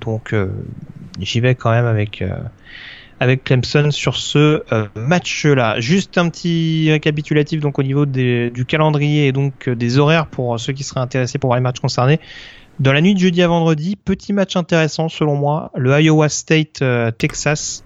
Donc 0.00 0.34
j'y 1.20 1.40
vais 1.40 1.54
quand 1.54 1.70
même 1.70 1.84
avec 1.86 2.24
avec 3.24 3.42
Clemson 3.42 3.90
sur 3.90 4.16
ce 4.18 4.62
match-là. 4.94 5.80
Juste 5.80 6.18
un 6.18 6.28
petit 6.28 6.90
récapitulatif 6.90 7.60
donc 7.60 7.78
au 7.78 7.82
niveau 7.82 8.04
du 8.04 8.64
calendrier 8.68 9.28
et 9.28 9.32
donc 9.32 9.70
des 9.70 9.98
horaires 9.98 10.26
pour 10.26 10.60
ceux 10.60 10.74
qui 10.74 10.84
seraient 10.84 11.00
intéressés 11.00 11.38
pour 11.38 11.48
voir 11.48 11.56
les 11.56 11.62
matchs 11.62 11.80
concernés. 11.80 12.20
Dans 12.80 12.92
la 12.92 13.00
nuit 13.00 13.14
de 13.14 13.18
jeudi 13.18 13.40
à 13.40 13.48
vendredi, 13.48 13.96
petit 13.96 14.34
match 14.34 14.56
intéressant 14.56 15.08
selon 15.08 15.36
moi, 15.36 15.70
le 15.74 15.98
Iowa 15.98 16.28
State 16.28 16.84
Texas 17.16 17.82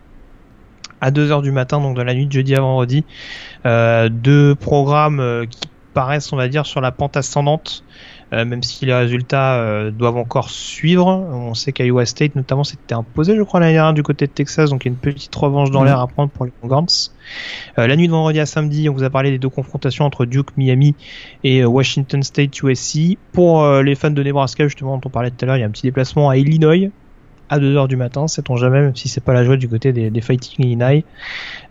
à 1.00 1.12
2h 1.12 1.42
du 1.42 1.52
matin, 1.52 1.80
donc 1.80 1.96
dans 1.96 2.02
la 2.02 2.14
nuit 2.14 2.26
de 2.26 2.32
jeudi 2.32 2.56
à 2.56 2.60
vendredi. 2.60 3.04
Euh, 3.64 4.08
deux 4.08 4.56
programmes 4.56 5.46
qui 5.48 5.68
paraissent, 5.94 6.32
on 6.32 6.36
va 6.36 6.48
dire, 6.48 6.66
sur 6.66 6.80
la 6.80 6.90
pente 6.90 7.16
ascendante. 7.16 7.84
Euh, 8.34 8.44
même 8.44 8.62
si 8.62 8.84
les 8.84 8.94
résultats 8.94 9.56
euh, 9.56 9.90
doivent 9.90 10.18
encore 10.18 10.50
suivre. 10.50 11.06
On 11.06 11.54
sait 11.54 11.72
qu'Iowa 11.72 12.04
State, 12.04 12.36
notamment, 12.36 12.62
s'était 12.62 12.94
imposé, 12.94 13.34
je 13.36 13.42
crois, 13.42 13.60
l'année 13.60 13.72
dernière 13.72 13.94
du 13.94 14.02
côté 14.02 14.26
de 14.26 14.32
Texas, 14.32 14.68
donc 14.70 14.84
il 14.84 14.88
y 14.88 14.90
a 14.90 14.92
une 14.92 14.98
petite 14.98 15.34
revanche 15.34 15.70
dans 15.70 15.80
mhm. 15.80 15.86
l'air 15.86 16.00
à 16.00 16.06
prendre 16.06 16.30
pour 16.30 16.44
les 16.44 16.52
Longhorns. 16.62 17.10
Euh, 17.78 17.86
la 17.86 17.96
nuit 17.96 18.06
de 18.06 18.12
vendredi 18.12 18.38
à 18.38 18.46
samedi, 18.46 18.88
on 18.88 18.92
vous 18.92 19.02
a 19.02 19.10
parlé 19.10 19.30
des 19.30 19.38
deux 19.38 19.48
confrontations 19.48 20.04
entre 20.04 20.26
Duke, 20.26 20.56
Miami 20.58 20.94
et 21.42 21.64
Washington 21.64 22.22
State, 22.22 22.62
USC. 22.62 23.16
Pour 23.32 23.66
les 23.80 23.94
fans 23.94 24.10
de 24.10 24.22
Nebraska, 24.22 24.64
justement, 24.64 24.96
dont 24.96 25.02
on 25.06 25.10
parlait 25.10 25.30
tout 25.30 25.42
à 25.42 25.46
l'heure, 25.46 25.56
il 25.56 25.60
y 25.60 25.62
a 25.62 25.66
un 25.66 25.70
petit 25.70 25.82
déplacement 25.82 26.28
à 26.28 26.36
Illinois 26.36 26.90
à 27.48 27.58
2h 27.58 27.88
du 27.88 27.96
matin, 27.96 28.28
sait-on 28.28 28.56
jamais, 28.56 28.80
même 28.80 28.96
si 28.96 29.08
c'est 29.08 29.22
pas 29.22 29.32
la 29.32 29.44
joie 29.44 29.56
du 29.56 29.68
côté 29.68 29.92
des, 29.92 30.10
des 30.10 30.20
Fighting 30.20 30.66
Illinois. 30.66 31.02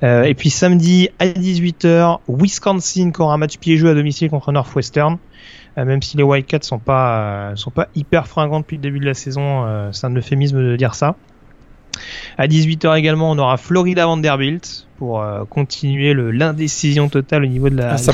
Euh, 0.04 0.24
et 0.24 0.34
puis 0.34 0.50
samedi 0.50 1.10
à 1.20 1.28
18h, 1.28 2.20
Wisconsin 2.28 3.12
qui 3.12 3.22
aura 3.22 3.36
un 3.36 3.38
match 3.38 3.58
piégeux 3.58 3.90
à 3.90 3.94
domicile 3.94 4.30
contre 4.30 4.52
Northwestern. 4.52 5.18
Euh, 5.78 5.86
même 5.86 6.02
si 6.02 6.18
les 6.18 6.24
Wildcats 6.24 6.64
sont 6.64 6.80
pas 6.80 7.52
euh, 7.52 7.56
sont 7.56 7.72
pas 7.72 7.88
hyper 7.96 8.28
fringants 8.28 8.62
depuis 8.62 8.78
le 8.78 8.82
début 8.82 9.00
de 9.00 9.06
la 9.06 9.14
saison, 9.14 9.66
euh, 9.66 9.92
c'est 9.92 10.08
un 10.08 10.16
euphémisme 10.16 10.58
de 10.58 10.76
dire 10.76 10.96
ça. 10.96 11.16
À 12.38 12.48
18h 12.48 12.98
également, 12.98 13.32
on 13.32 13.38
aura 13.38 13.58
Florida 13.58 14.06
Vanderbilt 14.06 14.88
pour 14.98 15.24
continuer 15.50 16.14
l'indécision 16.14 17.10
totale 17.10 17.44
au 17.44 17.48
niveau 17.48 17.70
de 17.70 17.78
la, 17.78 17.94
ah, 17.94 17.98
ça, 17.98 18.14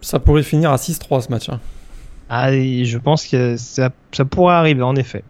ça, 0.00 0.20
pourrait 0.20 0.42
finir 0.44 0.70
à 0.70 0.76
6-3 0.76 1.22
ce 1.22 1.28
match. 1.28 1.48
Hein. 1.48 1.58
Ah, 2.28 2.52
je 2.52 2.98
pense 2.98 3.26
que 3.26 3.56
ça, 3.56 3.90
ça 4.12 4.24
pourrait 4.24 4.54
arriver 4.54 4.82
en 4.82 4.94
effet. 4.94 5.24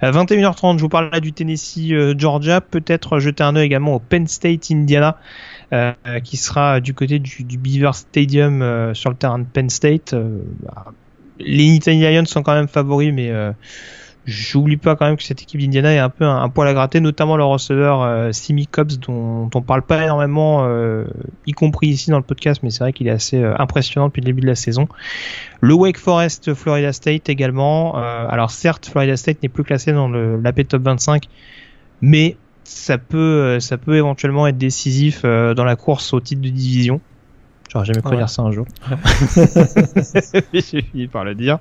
À 0.00 0.10
21h30, 0.10 0.78
je 0.78 0.82
vous 0.82 0.88
parle 0.88 1.10
là 1.12 1.20
du 1.20 1.32
Tennessee 1.32 1.92
Georgia, 2.18 2.60
peut-être 2.60 3.20
jeter 3.20 3.44
un 3.44 3.54
œil 3.54 3.66
également 3.66 3.94
au 3.94 4.00
Penn 4.00 4.26
State 4.26 4.72
Indiana 4.72 5.18
euh, 5.72 5.92
qui 6.22 6.36
sera 6.36 6.80
du 6.80 6.94
côté 6.94 7.18
du, 7.18 7.58
Beaver 7.58 7.92
Stadium 7.94 8.62
euh, 8.62 8.94
sur 8.94 9.10
le 9.10 9.16
terrain 9.16 9.38
de 9.38 9.44
Penn 9.44 9.68
State. 9.70 10.12
Euh, 10.14 10.40
bah, 10.62 10.92
les 11.38 11.64
Italians 11.64 12.26
sont 12.26 12.42
quand 12.42 12.54
même 12.54 12.68
favoris, 12.68 13.12
mais 13.12 13.30
J'oublie 14.26 14.76
pas 14.76 14.96
quand 14.96 15.06
même 15.06 15.16
que 15.16 15.22
cette 15.22 15.40
équipe 15.42 15.60
d'Indiana 15.60 15.94
est 15.94 16.00
un 16.00 16.08
peu 16.08 16.24
un, 16.24 16.48
poil 16.48 16.66
à 16.66 16.74
gratter, 16.74 16.98
notamment 16.98 17.36
le 17.36 17.44
receveur 17.44 18.02
euh, 18.02 18.32
Simi 18.32 18.66
Cobbs 18.66 18.98
dont, 18.98 19.48
on 19.54 19.62
parle 19.62 19.82
pas 19.82 20.02
énormément, 20.02 20.66
euh, 20.66 21.04
y 21.46 21.52
compris 21.52 21.86
ici 21.86 22.10
dans 22.10 22.16
le 22.16 22.24
podcast, 22.24 22.60
mais 22.64 22.70
c'est 22.70 22.80
vrai 22.80 22.92
qu'il 22.92 23.06
est 23.06 23.12
assez 23.12 23.40
impressionnant 23.40 24.08
depuis 24.08 24.22
le 24.22 24.26
début 24.26 24.40
de 24.40 24.48
la 24.48 24.56
saison. 24.56 24.88
Le 25.60 25.74
Wake 25.74 25.98
Forest 25.98 26.54
Florida 26.54 26.92
State 26.92 27.28
également. 27.28 27.94
alors 27.94 28.50
certes, 28.50 28.86
Florida 28.86 29.16
State 29.16 29.44
n'est 29.44 29.48
plus 29.48 29.62
classé 29.62 29.92
dans 29.92 30.08
l'AP 30.08 30.66
Top 30.66 30.82
25, 30.82 31.28
mais 32.00 32.36
ça 32.66 32.98
peut, 32.98 33.16
euh, 33.16 33.60
ça 33.60 33.78
peut 33.78 33.96
éventuellement 33.96 34.46
être 34.46 34.58
décisif 34.58 35.22
euh, 35.24 35.54
dans 35.54 35.64
la 35.64 35.76
course 35.76 36.12
au 36.12 36.20
titre 36.20 36.42
de 36.42 36.48
division. 36.48 37.00
J'aurais 37.84 38.00
jamais 38.02 38.16
dire 38.16 38.28
ça 38.28 38.42
un 38.42 38.52
jour. 38.52 38.66
J'ai 40.52 40.82
fini 40.82 41.06
par 41.08 41.24
le 41.24 41.34
dire. 41.34 41.58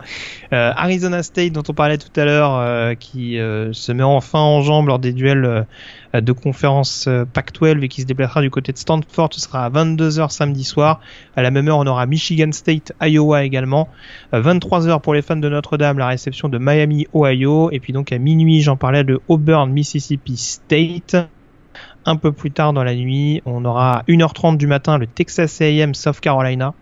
Euh, 0.54 0.72
Arizona 0.76 1.24
State, 1.24 1.52
dont 1.52 1.64
on 1.68 1.74
parlait 1.74 1.98
tout 1.98 2.20
à 2.20 2.26
l'heure, 2.26 2.56
euh, 2.56 2.94
qui 2.96 3.38
euh, 3.38 3.74
se 3.74 3.92
met 3.92 4.04
enfin 4.04 4.40
en 4.40 4.62
jambe 4.62 4.88
lors 4.88 5.00
des 5.00 5.12
duels 5.14 5.66
de 6.14 6.32
conférence 6.32 7.10
Pac-12 7.34 7.84
et 7.84 7.88
qui 7.90 8.02
se 8.02 8.06
déplacera 8.06 8.42
du 8.42 8.50
côté 8.50 8.72
de 8.72 8.78
Stanford. 8.78 9.30
Ce 9.34 9.42
sera 9.42 9.66
à 9.66 9.70
22h 9.70 10.30
samedi 10.30 10.64
soir. 10.64 11.02
À 11.36 11.42
la 11.42 11.52
même 11.52 11.68
heure, 11.68 11.80
on 11.80 11.88
aura 11.88 12.06
Michigan 12.06 12.52
State, 12.54 12.94
Iowa 13.02 13.44
également. 13.44 13.90
23h 14.32 15.02
pour 15.02 15.14
les 15.14 15.22
fans 15.22 15.36
de 15.36 15.50
Notre-Dame, 15.50 15.98
la 15.98 16.08
réception 16.08 16.48
de 16.48 16.58
Miami, 16.58 17.08
Ohio. 17.14 17.70
Et 17.72 17.82
puis 17.82 17.92
donc 17.92 18.14
à 18.14 18.18
minuit, 18.18 18.62
j'en 18.62 18.78
parlais 18.78 19.04
de 19.04 19.20
Auburn, 19.28 19.70
Mississippi 19.70 20.38
State 20.38 21.18
un 22.06 22.16
peu 22.16 22.32
plus 22.32 22.52
tard 22.52 22.74
dans 22.74 22.84
la 22.84 22.96
nuit, 22.96 23.42
on 23.46 23.66
aura 23.66 24.04
1h30 24.08 24.58
du 24.58 24.68
matin 24.68 24.98
le 24.98 25.08
Texas 25.08 25.62
A&M 25.62 25.94
South 25.94 26.20
Carolina. 26.20 26.74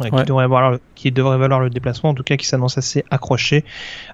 Qui, 0.00 0.08
devrait 0.24 0.48
valoir, 0.48 0.78
qui 0.94 1.12
devrait 1.12 1.36
valoir 1.36 1.60
le 1.60 1.68
déplacement, 1.68 2.10
en 2.10 2.14
tout 2.14 2.22
cas 2.22 2.36
qui 2.36 2.46
s'annonce 2.46 2.78
assez 2.78 3.04
accroché. 3.10 3.62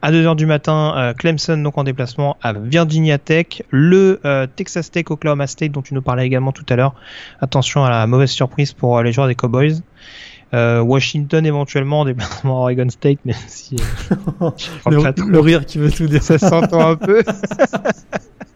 À 0.03 0.11
2h 0.11 0.35
du 0.35 0.45
matin, 0.45 0.93
euh, 0.97 1.15
Clemson 1.15 1.57
donc 1.59 1.79
en 1.79 1.85
déplacement 1.85 2.37
à 2.43 2.53
Virginia 2.53 3.17
Tech. 3.19 3.63
Le 3.71 4.21
euh, 4.25 4.49
Texas 4.49 4.91
Tech 4.91 5.05
Oklahoma 5.09 5.47
State 5.47 5.71
dont 5.71 5.83
tu 5.83 5.95
nous 5.95 6.03
parlais 6.03 6.27
également 6.27 6.51
tout 6.51 6.67
à 6.69 6.75
l'heure. 6.75 6.95
Attention 7.41 7.85
à 7.85 7.91
la 7.91 8.09
mauvaise 8.09 8.31
surprise 8.31 8.73
pour 8.73 8.99
euh, 8.99 9.05
les 9.05 9.13
joueurs 9.13 9.29
des 9.29 9.37
Cowboys. 9.37 9.81
Washington 10.53 11.45
éventuellement 11.45 12.01
en 12.01 12.05
déplacement 12.07 12.57
à 12.57 12.61
Oregon 12.63 12.89
State, 12.89 13.19
mais 13.27 13.35
si 13.47 13.77
le, 14.87 15.31
le, 15.31 15.41
rire 15.41 15.67
qui 15.67 15.77
veut 15.77 15.93
tout 15.93 16.07
dire, 16.07 16.23
ça 16.23 16.39
s'entend 16.39 16.89
un 16.89 16.97
peu. 16.97 17.23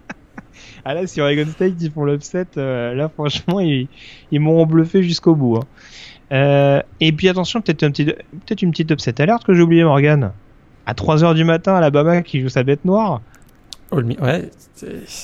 Ah 0.84 0.94
là, 0.94 1.06
si 1.06 1.20
Oregon 1.20 1.46
State 1.46 1.74
ils 1.80 1.90
font 1.90 2.04
l'upset, 2.04 2.46
euh, 2.56 2.94
là 2.94 3.08
franchement 3.08 3.60
ils, 3.60 3.88
ils 4.30 4.40
m'ont 4.40 4.66
bluffé 4.66 5.02
jusqu'au 5.02 5.34
bout. 5.34 5.56
Hein. 5.56 5.64
Euh, 6.32 6.82
et 7.00 7.12
puis 7.12 7.28
attention, 7.28 7.60
peut-être 7.60 7.82
un 7.82 7.90
petit, 7.90 8.06
peut-être 8.06 8.62
une 8.62 8.70
petite 8.70 8.90
upset 8.90 9.20
alerte 9.20 9.44
que 9.44 9.54
j'ai 9.54 9.62
oublié 9.62 9.84
Morgan. 9.84 10.32
À 10.86 10.94
3h 10.94 11.34
du 11.34 11.44
matin, 11.44 11.74
Alabama 11.74 12.22
qui 12.22 12.40
joue 12.40 12.48
sa 12.48 12.62
bête 12.62 12.84
noire. 12.84 13.20
ouais. 13.92 14.50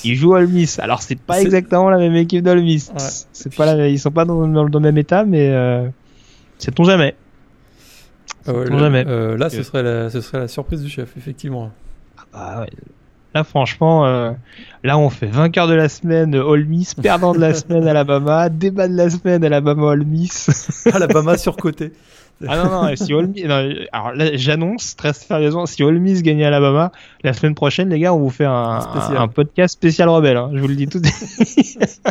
Il 0.03 0.15
joue 0.15 0.33
Ole 0.33 0.47
Miss. 0.47 0.79
Alors 0.79 1.01
c'est 1.01 1.19
pas 1.19 1.41
exactement 1.41 1.89
la 1.89 1.97
même 1.97 2.15
équipe 2.15 2.43
d'Ole 2.43 2.61
Miss. 2.61 2.93
C'est 3.33 3.53
pas 3.53 3.65
la... 3.75 3.87
ils 3.89 3.99
sont 3.99 4.11
pas 4.11 4.25
dans, 4.25 4.45
le 4.45 4.79
même 4.79 4.97
état, 4.97 5.25
mais 5.25 5.49
euh... 5.49 5.87
sait-on 6.57 6.83
jamais. 6.83 7.15
Euh, 8.47 8.79
jamais. 8.79 9.05
Euh, 9.07 9.37
là, 9.37 9.49
ce 9.49 9.63
serait, 9.63 9.83
la, 9.83 10.09
ce 10.09 10.21
serait 10.21 10.39
la 10.39 10.47
surprise 10.47 10.81
du 10.81 10.89
chef, 10.89 11.17
effectivement. 11.17 11.71
Ah 12.17 12.23
bah 12.31 12.61
ouais. 12.61 12.69
Là, 13.35 13.43
franchement, 13.43 14.07
euh, 14.07 14.31
là, 14.83 14.97
on 14.97 15.09
fait 15.09 15.27
vainqueur 15.27 15.67
de 15.67 15.75
la 15.75 15.87
semaine 15.87 16.33
All 16.33 16.65
Miss, 16.65 16.95
perdant 16.95 17.33
de 17.33 17.39
la 17.39 17.53
semaine 17.53 17.87
Alabama, 17.87 18.49
débat 18.49 18.87
de 18.87 18.95
la 18.95 19.09
semaine 19.09 19.43
Alabama 19.43 19.91
All 19.91 20.03
Miss. 20.03 20.87
Alabama 20.93 21.37
surcoté. 21.37 21.91
ah 22.47 22.57
non, 22.57 22.69
non, 22.69 22.95
si 22.95 23.13
All 23.13 23.27
Miss, 23.27 23.45
alors 23.91 24.13
là, 24.13 24.35
j'annonce 24.35 24.95
très 24.95 25.13
sérieusement, 25.13 25.67
si 25.67 25.83
All 25.83 25.99
Miss 25.99 26.23
gagne 26.23 26.43
Alabama, 26.43 26.91
la 27.23 27.33
semaine 27.33 27.53
prochaine, 27.53 27.89
les 27.89 27.99
gars, 27.99 28.15
on 28.15 28.19
vous 28.19 28.31
fait 28.31 28.45
un, 28.45 28.79
un, 29.15 29.27
podcast 29.27 29.73
spécial 29.73 30.09
rebelle, 30.09 30.37
hein, 30.37 30.49
je 30.55 30.59
vous 30.59 30.67
le 30.67 30.75
dis 30.75 30.87
tout 30.87 30.99
de 30.99 31.05
suite. 31.05 32.01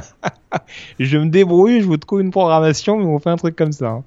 je 1.01 1.19
me 1.19 1.27
débrouille, 1.27 1.81
je 1.81 1.87
vous 1.87 1.97
trouve 1.97 2.21
une 2.21 2.31
programmation, 2.31 2.97
mais 2.97 3.07
on 3.07 3.19
fait 3.19 3.31
un 3.31 3.37
truc 3.37 3.57
comme 3.57 3.73
ça. 3.73 3.89
Hein. 3.89 4.05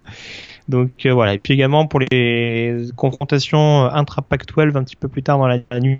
Donc 0.69 0.91
euh, 1.05 1.11
voilà, 1.11 1.33
et 1.33 1.39
puis 1.39 1.55
également 1.55 1.88
pour 1.88 1.99
les 1.99 2.85
confrontations 2.95 3.83
intra-Pac-12 3.91 4.77
un 4.77 4.83
petit 4.85 4.95
peu 4.95 5.09
plus 5.09 5.23
tard 5.23 5.38
dans 5.39 5.47
la 5.47 5.59
nuit 5.81 5.99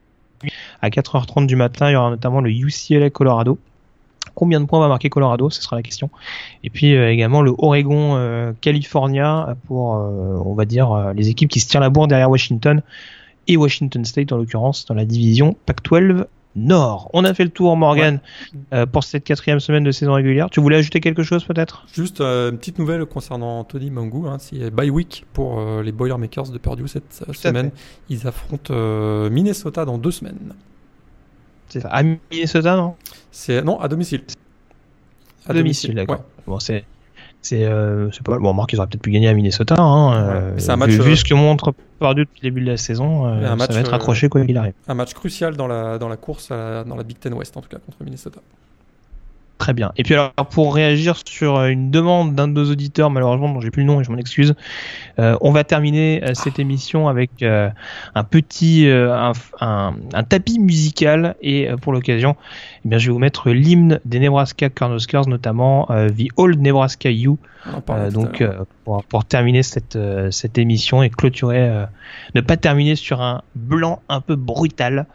à 0.82 0.90
4h30 0.90 1.46
du 1.46 1.56
matin, 1.56 1.90
il 1.90 1.94
y 1.94 1.96
aura 1.96 2.10
notamment 2.10 2.42
le 2.42 2.52
UCLA 2.52 3.10
Colorado. 3.10 3.58
Combien 4.36 4.62
de 4.62 4.66
points 4.66 4.80
va 4.80 4.88
marquer 4.88 5.10
Colorado? 5.10 5.50
Ce 5.50 5.62
sera 5.62 5.76
la 5.76 5.82
question. 5.82 6.10
Et 6.64 6.70
puis 6.70 6.96
euh, 6.96 7.12
également 7.12 7.42
le 7.42 7.54
Oregon 7.58 8.16
euh, 8.16 8.54
California 8.62 9.56
pour, 9.68 9.96
euh, 9.96 10.42
on 10.46 10.54
va 10.54 10.66
dire, 10.66 11.14
les 11.16 11.30
équipes 11.30 11.50
qui 11.50 11.60
se 11.60 11.68
tirent 11.68 11.82
la 11.82 11.90
bourre 11.90 12.08
derrière 12.08 12.30
Washington 12.30 12.82
et 13.48 13.58
Washington 13.58 14.06
State 14.06 14.32
en 14.32 14.38
l'occurrence 14.38 14.86
dans 14.86 14.94
la 14.94 15.06
division 15.06 15.58
Pac-12 15.66 16.26
Nord. 16.56 17.10
On 17.14 17.24
a 17.24 17.34
fait 17.34 17.44
le 17.44 17.50
tour, 17.50 17.76
Morgan, 17.78 18.20
euh, 18.74 18.86
pour 18.86 19.04
cette 19.04 19.24
quatrième 19.24 19.60
semaine 19.60 19.84
de 19.84 19.92
saison 19.92 20.14
régulière. 20.14 20.50
Tu 20.50 20.60
voulais 20.60 20.78
ajouter 20.78 21.00
quelque 21.00 21.24
chose 21.24 21.44
peut-être? 21.46 21.86
Juste 21.94 22.22
euh, 22.22 22.52
une 22.52 22.58
petite 22.58 22.80
nouvelle 22.80 23.06
concernant 23.06 23.64
Tony 23.64 23.90
Mangou. 23.90 24.28
Hein, 24.28 24.38
c'est 24.40 24.70
bye 24.70 24.90
week 24.90 25.26
pour 25.34 25.60
euh, 25.60 25.82
les 25.82 25.92
Boilermakers 25.92 26.50
de 26.50 26.58
Purdue 26.58 26.88
cette 26.88 27.24
semaine. 27.34 27.72
Ils 28.10 28.28
affrontent 28.28 28.74
Minnesota 29.30 29.86
dans 29.86 29.98
deux 29.98 30.12
semaines. 30.12 30.54
C'est 31.70 31.80
ça. 31.80 31.90
À 31.90 32.04
Minnesota, 32.04 32.76
non? 32.76 32.96
C'est 33.32 33.62
non 33.62 33.80
à 33.80 33.88
domicile. 33.88 34.24
À, 35.48 35.54
domicile, 35.54 35.96
d'accord. 35.96 36.24
Bon, 36.46 36.60
c'est 36.60 36.84
c'est 37.42 37.66
euh, 37.66 38.10
pas 38.24 38.34
mal. 38.34 38.42
Bon, 38.42 38.54
Marc, 38.54 38.72
ils 38.74 38.78
auraient 38.78 38.88
peut-être 38.88 39.02
pu 39.02 39.12
gagner 39.12 39.28
à 39.28 39.34
Minnesota. 39.34 39.76
Hein, 39.80 40.14
euh, 40.14 40.54
c'est 40.58 40.72
un 40.72 40.78
match. 40.78 40.92
Vu, 40.92 41.16
ce 41.16 41.26
que 41.26 41.34
montre 41.34 41.74
Purdue 42.00 42.22
depuis 42.22 42.40
le 42.44 42.50
début 42.50 42.62
de 42.62 42.70
la 42.70 42.78
saison, 42.78 43.28
euh, 43.28 43.58
ça 43.58 43.74
va 43.74 43.80
être 43.80 43.94
accroché 43.94 44.30
quoi 44.30 44.46
qu'il 44.46 44.58
arrive. 44.58 44.74
Un 44.88 44.94
match 44.94 45.14
crucial 45.14 45.56
dans 45.56 45.68
la, 45.68 45.98
dans 45.98 46.10
la 46.10 46.18
course 46.18 46.50
dans 46.50 46.96
la 46.96 47.04
Big 47.04 47.20
Ten 47.20 47.34
West, 47.34 47.58
en 47.58 47.62
tout 47.62 47.70
cas, 47.70 47.78
contre 47.78 47.98
Minnesota. 48.04 48.40
Très 49.62 49.74
bien. 49.74 49.92
Et 49.96 50.02
puis 50.02 50.16
alors 50.16 50.32
pour 50.50 50.74
réagir 50.74 51.18
sur 51.24 51.64
une 51.66 51.92
demande 51.92 52.34
d'un 52.34 52.48
de 52.48 52.54
nos 52.54 52.72
auditeurs, 52.72 53.12
malheureusement 53.12 53.48
dont 53.54 53.62
j'ai 53.62 53.70
plus 53.70 53.84
le 53.84 53.88
nom 53.88 54.02
et 54.02 54.04
je 54.04 54.10
m'en 54.10 54.18
excuse, 54.18 54.56
euh, 55.20 55.38
on 55.40 55.52
va 55.52 55.64
terminer 55.64 56.20
euh, 56.24 56.34
cette 56.34 56.58
émission 56.58 57.08
avec 57.08 57.44
euh, 57.44 57.70
un 58.16 58.24
petit 58.24 58.88
un, 58.90 59.34
un, 59.60 59.94
un, 60.14 60.24
tapis 60.24 60.58
musical 60.58 61.36
et 61.44 61.70
pour 61.80 61.94
l'occasion, 61.94 62.36
eh 62.84 62.90
bien 62.90 62.98
je 62.98 63.06
vais 63.06 63.14
vous 63.14 63.20
mettre 63.20 63.52
l'hymne 63.52 64.00
des 64.04 64.20
Nebraska 64.20 64.70
Cornhuskers, 64.70 65.28
notamment 65.28 65.86
The 65.86 66.30
Old 66.38 66.60
Nebraska 66.60 67.12
You. 67.12 67.38
donc 68.12 68.44
pour, 68.84 69.04
pour, 69.04 69.26
terminer 69.26 69.62
cette 69.62 70.00
cette 70.32 70.58
émission 70.58 71.04
et 71.04 71.12
clôturer, 71.12 71.86
ne 72.34 72.42
pas 72.42 72.58
terminer 72.58 72.96
sur 72.96 73.22
un 73.22 73.44
blanc 73.54 74.02
un 74.10 74.22
peu 74.22 74.36
brutal. 74.36 75.06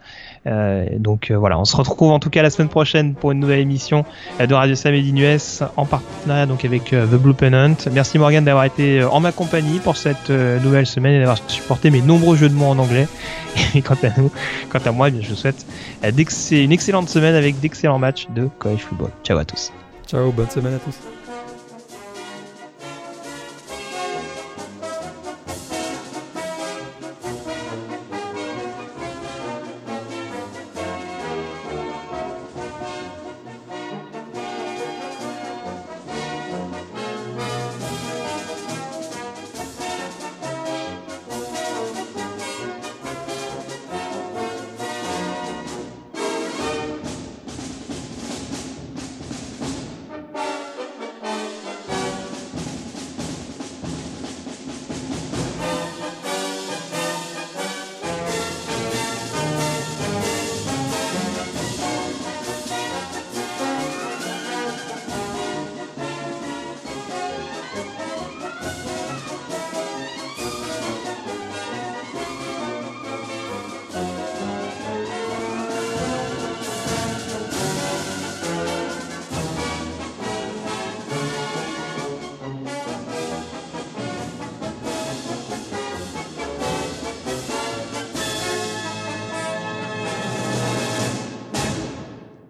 Euh, 0.46 0.86
donc 0.98 1.30
euh, 1.30 1.36
voilà, 1.36 1.58
on 1.58 1.64
se 1.64 1.76
retrouve 1.76 2.10
en 2.12 2.18
tout 2.18 2.30
cas 2.30 2.42
la 2.42 2.50
semaine 2.50 2.68
prochaine 2.68 3.14
pour 3.14 3.32
une 3.32 3.40
nouvelle 3.40 3.60
émission 3.60 4.04
de 4.40 4.54
Radio 4.54 4.74
Samedi 4.74 5.12
US 5.20 5.62
en 5.76 5.86
partenariat 5.86 6.46
donc 6.46 6.64
avec 6.64 6.92
euh, 6.92 7.06
The 7.06 7.20
Blue 7.20 7.34
Pennant. 7.34 7.74
Merci 7.92 8.18
Morgan 8.18 8.44
d'avoir 8.44 8.64
été 8.64 9.02
en 9.02 9.20
ma 9.20 9.32
compagnie 9.32 9.78
pour 9.78 9.96
cette 9.96 10.30
nouvelle 10.30 10.86
semaine 10.86 11.14
et 11.14 11.18
d'avoir 11.18 11.38
supporté 11.48 11.90
mes 11.90 12.00
nombreux 12.00 12.36
jeux 12.36 12.48
de 12.48 12.54
mots 12.54 12.66
en 12.66 12.78
anglais. 12.78 13.08
Et 13.74 13.82
quant 13.82 13.96
à 14.02 14.20
nous, 14.20 14.30
quant 14.68 14.80
à 14.84 14.92
moi, 14.92 15.08
eh 15.08 15.22
je 15.22 15.30
vous 15.30 15.34
souhaite 15.34 15.66
une 16.02 16.72
excellente 16.72 17.08
semaine 17.08 17.34
avec 17.34 17.58
d'excellents 17.60 17.98
matchs 17.98 18.26
de 18.34 18.48
college 18.58 18.80
football. 18.80 19.10
Ciao 19.24 19.38
à 19.38 19.44
tous. 19.44 19.72
Ciao, 20.06 20.30
bonne 20.30 20.50
semaine 20.50 20.74
à 20.74 20.78
tous. 20.78 21.15